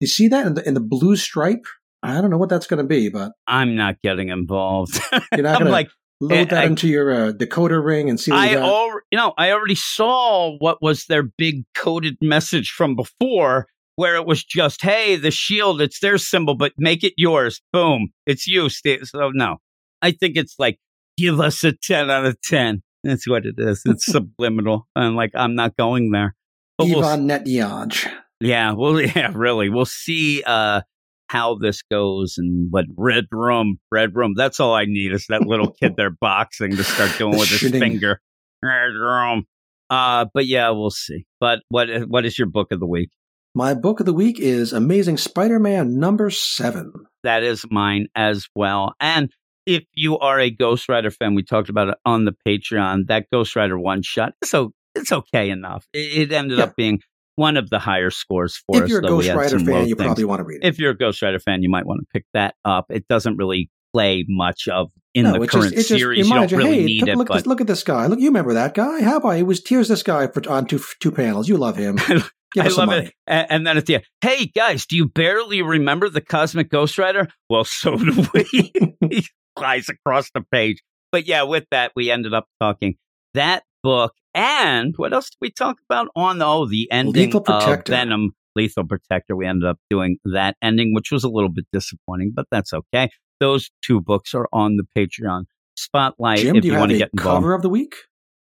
You 0.00 0.06
see 0.06 0.28
that 0.28 0.46
in 0.46 0.54
the 0.54 0.66
in 0.66 0.74
the 0.74 0.80
blue 0.80 1.16
stripe? 1.16 1.64
I 2.02 2.20
don't 2.20 2.30
know 2.30 2.38
what 2.38 2.48
that's 2.48 2.66
going 2.66 2.82
to 2.82 2.88
be, 2.88 3.10
but 3.10 3.32
I'm 3.46 3.76
not 3.76 4.00
getting 4.02 4.30
involved. 4.30 4.98
you're 5.12 5.42
not 5.42 5.58
going 5.58 5.66
to 5.66 5.70
like, 5.70 5.90
load 6.20 6.50
that 6.50 6.62
I- 6.62 6.66
into 6.66 6.88
your 6.88 7.12
uh, 7.12 7.32
decoder 7.32 7.84
ring 7.84 8.08
and 8.08 8.18
see 8.18 8.30
what 8.30 8.40
I 8.40 8.54
al- 8.54 9.00
you 9.10 9.18
know, 9.18 9.34
I 9.36 9.52
already 9.52 9.74
saw 9.74 10.56
what 10.58 10.80
was 10.80 11.04
their 11.06 11.22
big 11.22 11.64
coded 11.74 12.16
message 12.22 12.70
from 12.70 12.96
before, 12.96 13.66
where 14.00 14.16
it 14.16 14.24
was 14.24 14.42
just, 14.42 14.80
"Hey, 14.80 15.16
the 15.16 15.30
shield, 15.30 15.82
it's 15.82 16.00
their 16.00 16.16
symbol, 16.16 16.54
but 16.54 16.72
make 16.78 17.04
it 17.04 17.12
yours." 17.18 17.60
Boom, 17.70 18.08
it's 18.26 18.46
you. 18.46 18.70
Steve. 18.70 19.00
So 19.04 19.30
no, 19.34 19.58
I 20.00 20.12
think 20.12 20.36
it's 20.36 20.54
like, 20.58 20.78
give 21.18 21.38
us 21.38 21.62
a 21.64 21.72
ten 21.72 22.10
out 22.10 22.24
of 22.24 22.40
ten. 22.40 22.82
That's 23.04 23.28
what 23.28 23.44
it 23.44 23.56
is. 23.58 23.82
It's 23.84 24.06
subliminal, 24.10 24.88
and 24.96 25.16
like 25.16 25.32
I'm 25.34 25.54
not 25.54 25.76
going 25.76 26.12
there. 26.12 26.34
But 26.78 26.86
we'll 26.86 27.04
Ivan 27.04 27.28
Netyaj. 27.28 28.10
yeah, 28.40 28.72
well, 28.72 28.98
yeah, 29.16 29.32
really. 29.34 29.68
We'll 29.68 29.84
see 29.84 30.42
uh, 30.46 30.80
how 31.28 31.56
this 31.56 31.82
goes 31.82 32.36
and 32.38 32.68
what 32.70 32.86
red 32.96 33.26
room, 33.30 33.80
red 33.92 34.16
room. 34.16 34.32
That's 34.34 34.60
all 34.60 34.72
I 34.72 34.86
need 34.86 35.12
is 35.12 35.26
that 35.28 35.42
little 35.42 35.72
kid 35.72 35.96
there 35.96 36.10
boxing 36.20 36.74
to 36.76 36.84
start 36.84 37.18
doing 37.18 37.38
with 37.38 37.50
his 37.50 37.70
finger. 37.70 38.22
Red 38.62 38.94
room. 38.94 39.44
Uh, 39.90 40.24
but 40.32 40.46
yeah, 40.46 40.70
we'll 40.70 40.90
see. 40.90 41.26
But 41.38 41.60
what 41.68 41.88
what 42.08 42.24
is 42.24 42.38
your 42.38 42.48
book 42.48 42.72
of 42.72 42.80
the 42.80 42.86
week? 42.86 43.10
My 43.54 43.74
book 43.74 43.98
of 43.98 44.06
the 44.06 44.12
week 44.12 44.38
is 44.38 44.72
Amazing 44.72 45.16
Spider-Man 45.16 45.98
number 45.98 46.30
seven. 46.30 46.92
That 47.24 47.42
is 47.42 47.64
mine 47.68 48.06
as 48.14 48.46
well. 48.54 48.94
And 49.00 49.30
if 49.66 49.82
you 49.92 50.18
are 50.18 50.38
a 50.38 50.50
Ghost 50.50 50.88
Rider 50.88 51.10
fan, 51.10 51.34
we 51.34 51.42
talked 51.42 51.68
about 51.68 51.88
it 51.88 51.96
on 52.04 52.24
the 52.24 52.34
Patreon. 52.46 53.08
That 53.08 53.26
Ghost 53.32 53.56
Rider 53.56 53.78
one 53.78 54.02
shot, 54.02 54.34
so 54.44 54.72
it's 54.94 55.10
okay 55.10 55.50
enough. 55.50 55.86
It, 55.92 56.30
it 56.30 56.32
ended 56.32 56.58
Yeah. 56.58 56.64
up 56.64 56.76
being 56.76 57.00
one 57.34 57.56
of 57.56 57.70
the 57.70 57.80
higher 57.80 58.10
scores 58.10 58.56
for 58.56 58.76
If 58.76 58.82
us. 58.82 58.84
If 58.84 58.90
you're 58.90 59.00
a 59.00 59.02
Ghost 59.02 59.28
Rider 59.30 59.58
fan, 59.58 59.88
you 59.88 59.96
things. 59.96 60.06
probably 60.06 60.24
want 60.24 60.40
to 60.40 60.44
read 60.44 60.62
it. 60.62 60.68
if 60.68 60.78
you're 60.78 60.92
a 60.92 60.96
Ghost 60.96 61.20
Rider 61.20 61.40
fan, 61.40 61.62
you 61.62 61.68
might 61.68 61.86
want 61.86 62.00
to 62.00 62.06
pick 62.12 62.26
that 62.34 62.54
up. 62.64 62.86
It 62.90 63.08
doesn't 63.08 63.36
really 63.36 63.68
play 63.92 64.24
much 64.28 64.68
of 64.68 64.92
in 65.12 65.24
no, 65.24 65.32
the 65.40 65.48
current 65.48 65.74
just, 65.74 65.88
series. 65.88 66.28
You 66.28 66.34
don't 66.34 66.52
really 66.52 66.78
hey, 66.78 66.84
need 66.84 67.00
look, 67.00 67.08
it, 67.08 67.16
look, 67.16 67.28
but 67.28 67.46
look 67.48 67.60
at 67.60 67.66
this 67.66 67.82
guy. 67.82 68.06
Look, 68.06 68.20
you 68.20 68.26
remember 68.26 68.54
that 68.54 68.74
guy? 68.74 69.02
How 69.02 69.16
about 69.16 69.30
he 69.30 69.42
was 69.42 69.60
here's 69.66 69.88
this 69.88 70.04
guy 70.04 70.28
for, 70.28 70.48
on 70.48 70.66
two 70.66 70.80
two 71.00 71.10
panels. 71.10 71.48
You 71.48 71.56
love 71.56 71.76
him. 71.76 71.98
Give 72.52 72.66
I 72.66 72.68
love 72.68 72.86
money. 72.86 73.06
it. 73.06 73.14
And, 73.26 73.46
and 73.50 73.66
then 73.66 73.76
at 73.76 73.86
the 73.86 73.96
end, 73.96 74.04
hey 74.20 74.46
guys, 74.46 74.86
do 74.86 74.96
you 74.96 75.08
barely 75.08 75.62
remember 75.62 76.08
the 76.08 76.20
Cosmic 76.20 76.70
Ghost 76.70 76.98
Rider? 76.98 77.28
Well, 77.48 77.64
so 77.64 77.96
do 77.96 78.26
we. 78.34 78.72
he 79.08 79.26
flies 79.56 79.88
across 79.88 80.30
the 80.32 80.42
page. 80.52 80.82
But 81.12 81.26
yeah, 81.26 81.42
with 81.42 81.64
that, 81.70 81.92
we 81.96 82.10
ended 82.10 82.34
up 82.34 82.46
talking 82.60 82.96
that 83.34 83.64
book. 83.82 84.14
And 84.34 84.94
what 84.96 85.12
else 85.12 85.30
did 85.30 85.38
we 85.40 85.50
talk 85.50 85.76
about 85.88 86.08
on 86.14 86.40
oh 86.40 86.66
the 86.66 86.88
ending 86.90 87.26
Lethal 87.26 87.40
of 87.40 87.44
Protector. 87.46 87.92
Venom 87.92 88.30
Lethal 88.54 88.84
Protector? 88.84 89.34
We 89.34 89.46
ended 89.46 89.68
up 89.68 89.78
doing 89.90 90.18
that 90.24 90.56
ending, 90.62 90.94
which 90.94 91.10
was 91.10 91.24
a 91.24 91.28
little 91.28 91.50
bit 91.50 91.66
disappointing, 91.72 92.32
but 92.34 92.46
that's 92.50 92.72
okay. 92.72 93.10
Those 93.40 93.70
two 93.84 94.00
books 94.00 94.34
are 94.34 94.48
on 94.52 94.76
the 94.76 94.84
Patreon 94.96 95.44
spotlight 95.76 96.38
Jim, 96.38 96.56
if 96.56 96.62
do 96.62 96.68
you, 96.68 96.74
you, 96.74 96.78
want 96.78 96.92
to 96.92 96.98
get 96.98 97.10
involved. 97.12 97.38
cover 97.38 97.54
of 97.54 97.62
the 97.62 97.68
week? 97.68 97.94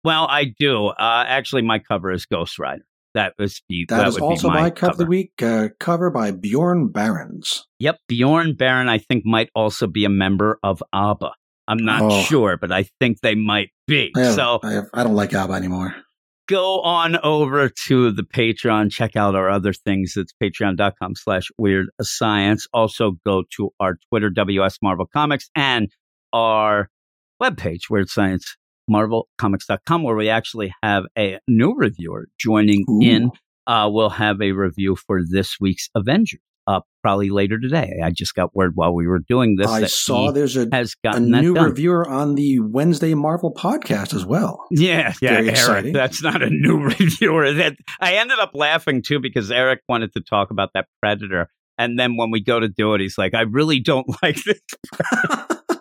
Well, 0.03 0.27
I 0.29 0.53
do. 0.57 0.87
Uh, 0.87 1.25
actually, 1.27 1.61
my 1.63 1.79
cover 1.79 2.11
is 2.11 2.25
Ghost 2.25 2.59
Rider. 2.59 2.85
That 3.13 3.33
was 3.37 3.61
the, 3.69 3.85
that 3.89 4.07
is 4.07 4.15
would 4.15 4.23
also 4.23 4.47
be 4.49 4.53
my, 4.55 4.61
my 4.61 4.69
cover 4.71 4.91
of 4.91 4.97
the 4.97 5.05
week. 5.05 5.31
Uh, 5.41 5.69
cover 5.79 6.09
by 6.09 6.31
Bjorn 6.31 6.89
Barends. 6.89 7.61
Yep, 7.79 7.97
Bjorn 8.07 8.55
Baron, 8.55 8.89
I 8.89 8.97
think, 8.97 9.23
might 9.25 9.49
also 9.55 9.87
be 9.87 10.03
a 10.05 10.09
member 10.09 10.59
of 10.63 10.81
ABBA. 10.93 11.31
I'm 11.67 11.77
not 11.77 12.01
Oh. 12.01 12.21
sure, 12.23 12.57
but 12.57 12.71
I 12.71 12.85
think 12.99 13.21
they 13.21 13.35
might 13.35 13.69
be. 13.87 14.11
I, 14.17 14.19
have, 14.21 14.33
So 14.35 14.59
I, 14.63 14.71
have, 14.73 14.85
I 14.93 15.03
don't 15.03 15.15
like 15.15 15.33
ABBA 15.33 15.53
anymore. 15.53 15.95
go 16.49 16.81
on 16.81 17.17
over 17.23 17.69
to 17.87 18.11
the 18.11 18.23
Patreon, 18.23 18.91
check 18.91 19.15
out 19.15 19.33
our 19.35 19.49
other 19.49 19.71
things. 19.73 20.13
It's 20.17 20.33
patreon.com 20.41 21.15
slash 21.15 21.47
weird 21.57 21.87
science. 22.01 22.67
Also 22.73 23.13
go 23.25 23.43
to 23.57 23.69
our 23.79 23.97
Twitter, 24.09 24.29
WS 24.29 24.79
Marvel 24.81 25.05
Comics, 25.05 25.49
and 25.55 25.89
our 26.33 26.89
webpage, 27.41 27.89
Weird 27.89 28.09
Science 28.09 28.57
marvelcomics.com 28.89 30.03
where 30.03 30.15
we 30.15 30.29
actually 30.29 30.73
have 30.83 31.03
a 31.17 31.39
new 31.47 31.73
reviewer 31.75 32.27
joining 32.39 32.85
Ooh. 32.89 33.01
in. 33.01 33.31
Uh, 33.65 33.89
we'll 33.91 34.09
have 34.09 34.41
a 34.41 34.51
review 34.51 34.95
for 34.95 35.21
this 35.23 35.57
week's 35.59 35.89
Avengers 35.95 36.41
up 36.67 36.85
probably 37.01 37.29
later 37.29 37.59
today. 37.59 37.99
I 38.03 38.11
just 38.11 38.35
got 38.35 38.55
word 38.55 38.71
while 38.75 38.93
we 38.93 39.07
were 39.07 39.19
doing 39.19 39.55
this 39.57 39.67
I 39.67 39.81
that 39.81 39.91
saw 39.91 40.27
he 40.27 40.33
there's 40.33 40.55
a, 40.55 40.67
has 40.71 40.95
gotten 41.03 41.31
that 41.31 41.41
new 41.41 41.53
done. 41.53 41.65
reviewer 41.65 42.07
on 42.07 42.35
the 42.35 42.59
Wednesday 42.59 43.13
Marvel 43.13 43.53
podcast 43.53 44.13
as 44.13 44.25
well. 44.25 44.65
Yeah, 44.71 45.13
yeah, 45.21 45.35
Very 45.35 45.47
Eric. 45.47 45.49
exciting. 45.49 45.93
That's 45.93 46.23
not 46.23 46.41
a 46.41 46.49
new 46.49 46.77
reviewer. 46.99 47.53
That 47.53 47.75
I 47.99 48.15
ended 48.15 48.39
up 48.39 48.51
laughing 48.53 49.01
too 49.01 49.19
because 49.19 49.51
Eric 49.51 49.81
wanted 49.89 50.13
to 50.13 50.21
talk 50.21 50.51
about 50.51 50.69
that 50.73 50.87
Predator, 51.01 51.49
and 51.77 51.99
then 51.99 52.17
when 52.17 52.31
we 52.31 52.41
go 52.41 52.59
to 52.59 52.69
do 52.69 52.93
it, 52.93 53.01
he's 53.01 53.17
like, 53.17 53.33
"I 53.33 53.41
really 53.41 53.79
don't 53.79 54.07
like 54.23 54.41
this." 54.43 54.61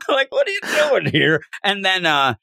like, 0.08 0.30
what 0.30 0.46
are 0.46 0.50
you 0.50 0.60
doing 0.90 1.06
here? 1.12 1.42
And 1.62 1.84
then 1.84 2.06
uh, 2.06 2.34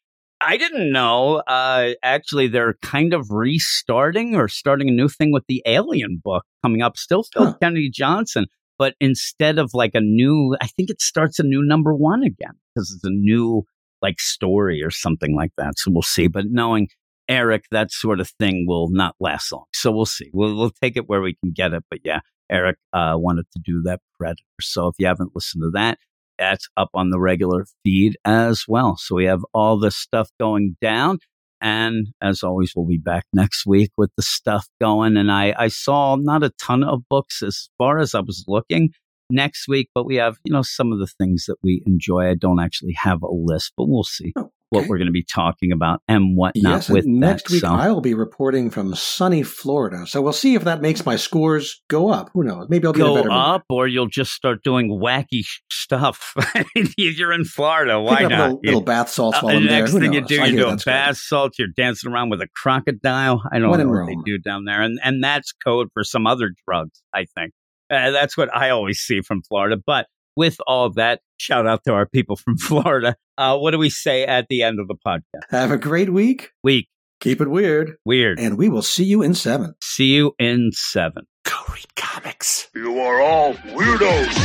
I 0.42 0.58
didn't 0.58 0.92
know. 0.92 1.38
Uh, 1.48 1.92
actually, 2.02 2.48
they're 2.48 2.76
kind 2.82 3.14
of 3.14 3.28
restarting 3.30 4.36
or 4.36 4.48
starting 4.48 4.88
a 4.90 4.94
new 4.94 5.10
thing 5.10 5.32
with 5.34 5.44
the 5.48 5.62
Alien 5.66 6.22
book 6.24 6.46
coming 6.64 6.82
up. 6.82 6.98
Still, 6.98 7.24
Phil 7.24 7.46
Huh. 7.48 7.58
Kennedy 7.62 7.90
Johnson, 7.90 8.46
but 8.78 8.96
instead 9.02 9.60
of 9.60 9.72
like 9.74 9.92
a 9.96 10.02
new, 10.02 10.56
I 10.62 10.68
think 10.68 10.90
it 10.90 11.02
starts 11.02 11.40
a 11.40 11.44
new 11.44 11.62
number 11.62 11.94
one 11.94 12.24
again 12.24 12.54
because 12.74 12.92
it's 12.94 13.04
a 13.04 13.10
new 13.10 13.64
like 14.02 14.20
story 14.20 14.82
or 14.82 14.92
something 14.92 15.36
like 15.36 15.52
that. 15.58 15.78
So 15.78 15.92
we'll 15.92 16.04
see. 16.04 16.28
But 16.28 16.46
knowing 16.50 16.88
Eric, 17.28 17.66
that 17.72 17.92
sort 17.92 18.22
of 18.22 18.30
thing 18.40 18.66
will 18.66 18.90
not 18.90 19.16
last 19.20 19.52
long. 19.52 19.66
So 19.74 19.92
we'll 19.92 20.06
see. 20.06 20.30
We'll 20.34 20.56
we'll 20.56 20.72
take 20.82 20.96
it 20.96 21.10
where 21.10 21.22
we 21.22 21.36
can 21.36 21.52
get 21.52 21.74
it. 21.74 21.84
But 21.90 22.00
yeah, 22.06 22.22
Eric 22.50 22.78
uh, 22.94 23.16
wanted 23.18 23.46
to 23.52 23.60
do 23.64 23.82
that 23.84 24.00
Predator. 24.18 24.42
So 24.62 24.88
if 24.88 24.96
you 25.00 25.08
haven't 25.08 25.32
listened 25.36 25.64
to 25.64 25.72
that, 25.72 25.98
that's 26.40 26.68
up 26.78 26.90
on 26.94 27.10
the 27.10 27.20
regular 27.20 27.66
feed 27.84 28.18
as 28.26 28.64
well. 28.68 28.96
So 28.98 29.16
we 29.16 29.26
have 29.26 29.42
all 29.54 29.78
this 29.78 29.98
stuff 29.98 30.30
going 30.40 30.78
down. 30.82 31.20
And 31.62 32.08
as 32.22 32.42
always, 32.42 32.72
we'll 32.76 32.88
be 32.88 32.98
back 32.98 33.26
next 33.34 33.66
week 33.66 33.92
with 33.98 34.12
the 34.16 34.24
stuff 34.24 34.68
going. 34.80 35.18
And 35.18 35.30
I, 35.32 35.54
I 35.58 35.68
saw 35.68 36.16
not 36.16 36.42
a 36.42 36.52
ton 36.52 36.84
of 36.84 37.02
books 37.10 37.44
as 37.44 37.70
far 37.78 38.00
as 38.00 38.16
I 38.16 38.22
was 38.22 38.46
looking 38.48 38.92
next 39.30 39.68
week, 39.68 39.90
but 39.94 40.06
we 40.06 40.16
have, 40.16 40.38
you 40.46 40.54
know, 40.54 40.62
some 40.62 40.94
of 40.94 41.00
the 41.00 41.08
things 41.08 41.46
that 41.48 41.58
we 41.62 41.84
enjoy. 41.86 42.30
I 42.30 42.36
don't 42.36 42.62
actually 42.62 42.94
have 42.94 43.22
a 43.22 43.32
list, 43.32 43.74
but 43.76 43.90
we'll 43.90 44.04
see 44.04 44.32
oh, 44.38 44.52
what 44.70 44.82
Okay. 44.82 44.88
we're 44.90 44.98
going 44.98 45.08
to 45.08 45.12
be 45.12 45.24
talking 45.24 45.72
about 45.72 46.02
and 46.08 46.38
whatnot 46.38 46.64
Yes, 46.74 46.90
with 46.90 47.06
and 47.06 47.20
next 47.20 47.44
that. 47.46 47.52
week 47.52 47.62
so. 47.62 47.70
I 47.74 47.90
will 47.90 48.02
be 48.02 48.14
reporting 48.14 48.70
from 48.70 48.94
sunny 48.96 49.42
Florida. 49.44 50.06
So 50.06 50.22
we'll 50.22 50.32
see 50.34 50.54
if 50.56 50.64
that 50.66 50.82
makes 50.82 51.06
my 51.06 51.16
scores 51.16 51.82
go 51.88 52.10
up. 52.10 52.30
Who 52.34 52.44
knows? 52.44 52.68
Maybe 52.70 52.86
I'll 52.86 52.94
be 52.94 53.02
in 53.02 53.08
a 53.08 53.24
go 53.24 53.32
up 53.34 53.64
or 53.70 53.88
you'll 53.88 54.08
just 54.08 54.32
start 54.34 54.64
doing 54.64 54.90
wacky 54.90 55.44
stuff. 55.72 56.34
You're 56.98 57.34
in 57.34 57.46
Florida. 57.46 58.00
Why 58.00 58.26
up 58.26 58.30
not? 58.32 58.40
little, 58.42 58.60
little 58.64 58.82
bath 58.82 59.10
salts 59.10 59.38
Uh, 59.38 59.42
while 59.42 59.54
the 59.56 59.62
I'm 59.62 59.68
there. 59.68 59.80
next 59.80 59.92
Who 59.92 60.00
thing 60.00 60.14
you 60.14 60.22
do, 60.22 60.36
you 60.36 60.52
do 60.58 60.68
a 60.68 60.70
that's 60.72 60.84
good. 60.84 60.92
bath 60.92 61.18
salt. 61.18 61.54
You're 61.58 61.68
dancing 61.76 62.12
around 62.12 62.30
with 62.30 62.42
a 62.42 62.48
crocodile. 62.56 63.42
I 63.52 63.60
don't 63.60 63.70
When 63.72 63.80
know 63.80 63.88
what 63.88 63.94
Rome. 64.00 64.08
they 64.08 64.32
do 64.32 64.38
down 64.38 64.66
there, 64.66 64.82
and 64.82 65.00
and 65.04 65.24
that's 65.24 65.52
code 65.52 65.88
for 65.94 66.04
some 66.04 66.28
other 66.28 66.52
drugs. 66.68 67.02
I 67.14 67.26
think 67.36 67.54
uh, 67.90 68.12
that's 68.12 68.38
what 68.38 68.56
I 68.56 68.70
always 68.70 69.00
see 69.00 69.22
from 69.22 69.42
Florida. 69.42 69.78
But 69.84 70.06
with 70.36 70.58
all 70.68 70.90
that, 70.92 71.22
shout 71.38 71.68
out 71.68 71.84
to 71.86 71.94
our 71.94 72.06
people 72.06 72.36
from 72.36 72.58
Florida. 72.60 73.16
Uh, 73.38 73.58
what 73.58 73.72
do 73.72 73.78
we 73.78 73.90
say 73.90 74.24
at 74.26 74.48
the 74.50 74.64
end 74.64 74.80
of 74.80 74.88
the 74.88 74.96
podcast? 75.06 75.44
Have 75.50 75.72
a 75.72 75.78
great 75.78 76.12
week. 76.12 76.52
Week 76.64 76.88
Keep 77.22 77.42
it 77.42 77.50
weird. 77.50 77.98
weird. 78.06 78.40
And 78.40 78.58
we 78.58 78.70
will 78.70 78.82
see 78.82 79.04
you 79.04 79.22
in 79.22 79.34
seven. 79.34 79.76
See 79.84 80.06
you 80.16 80.36
in 80.40 80.72
seven. 80.74 81.26
Go 81.44 81.56
read 81.70 81.94
comics. 81.98 82.70
You 82.74 82.98
are 83.02 83.20
all 83.22 83.56
weirdos. 83.56 84.36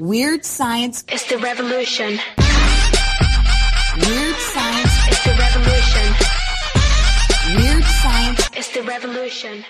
Weird 0.00 0.44
science, 0.44 1.04
is 1.12 1.24
the 1.28 1.36
revolution. 1.38 2.18
weird 3.96 4.36
science, 4.36 4.92
is 5.10 5.22
the 5.24 5.36
revolution. 5.38 6.14
weird 7.56 7.84
science. 7.84 8.50
is 8.56 8.68
the 8.70 8.82
revolution. 8.82 9.64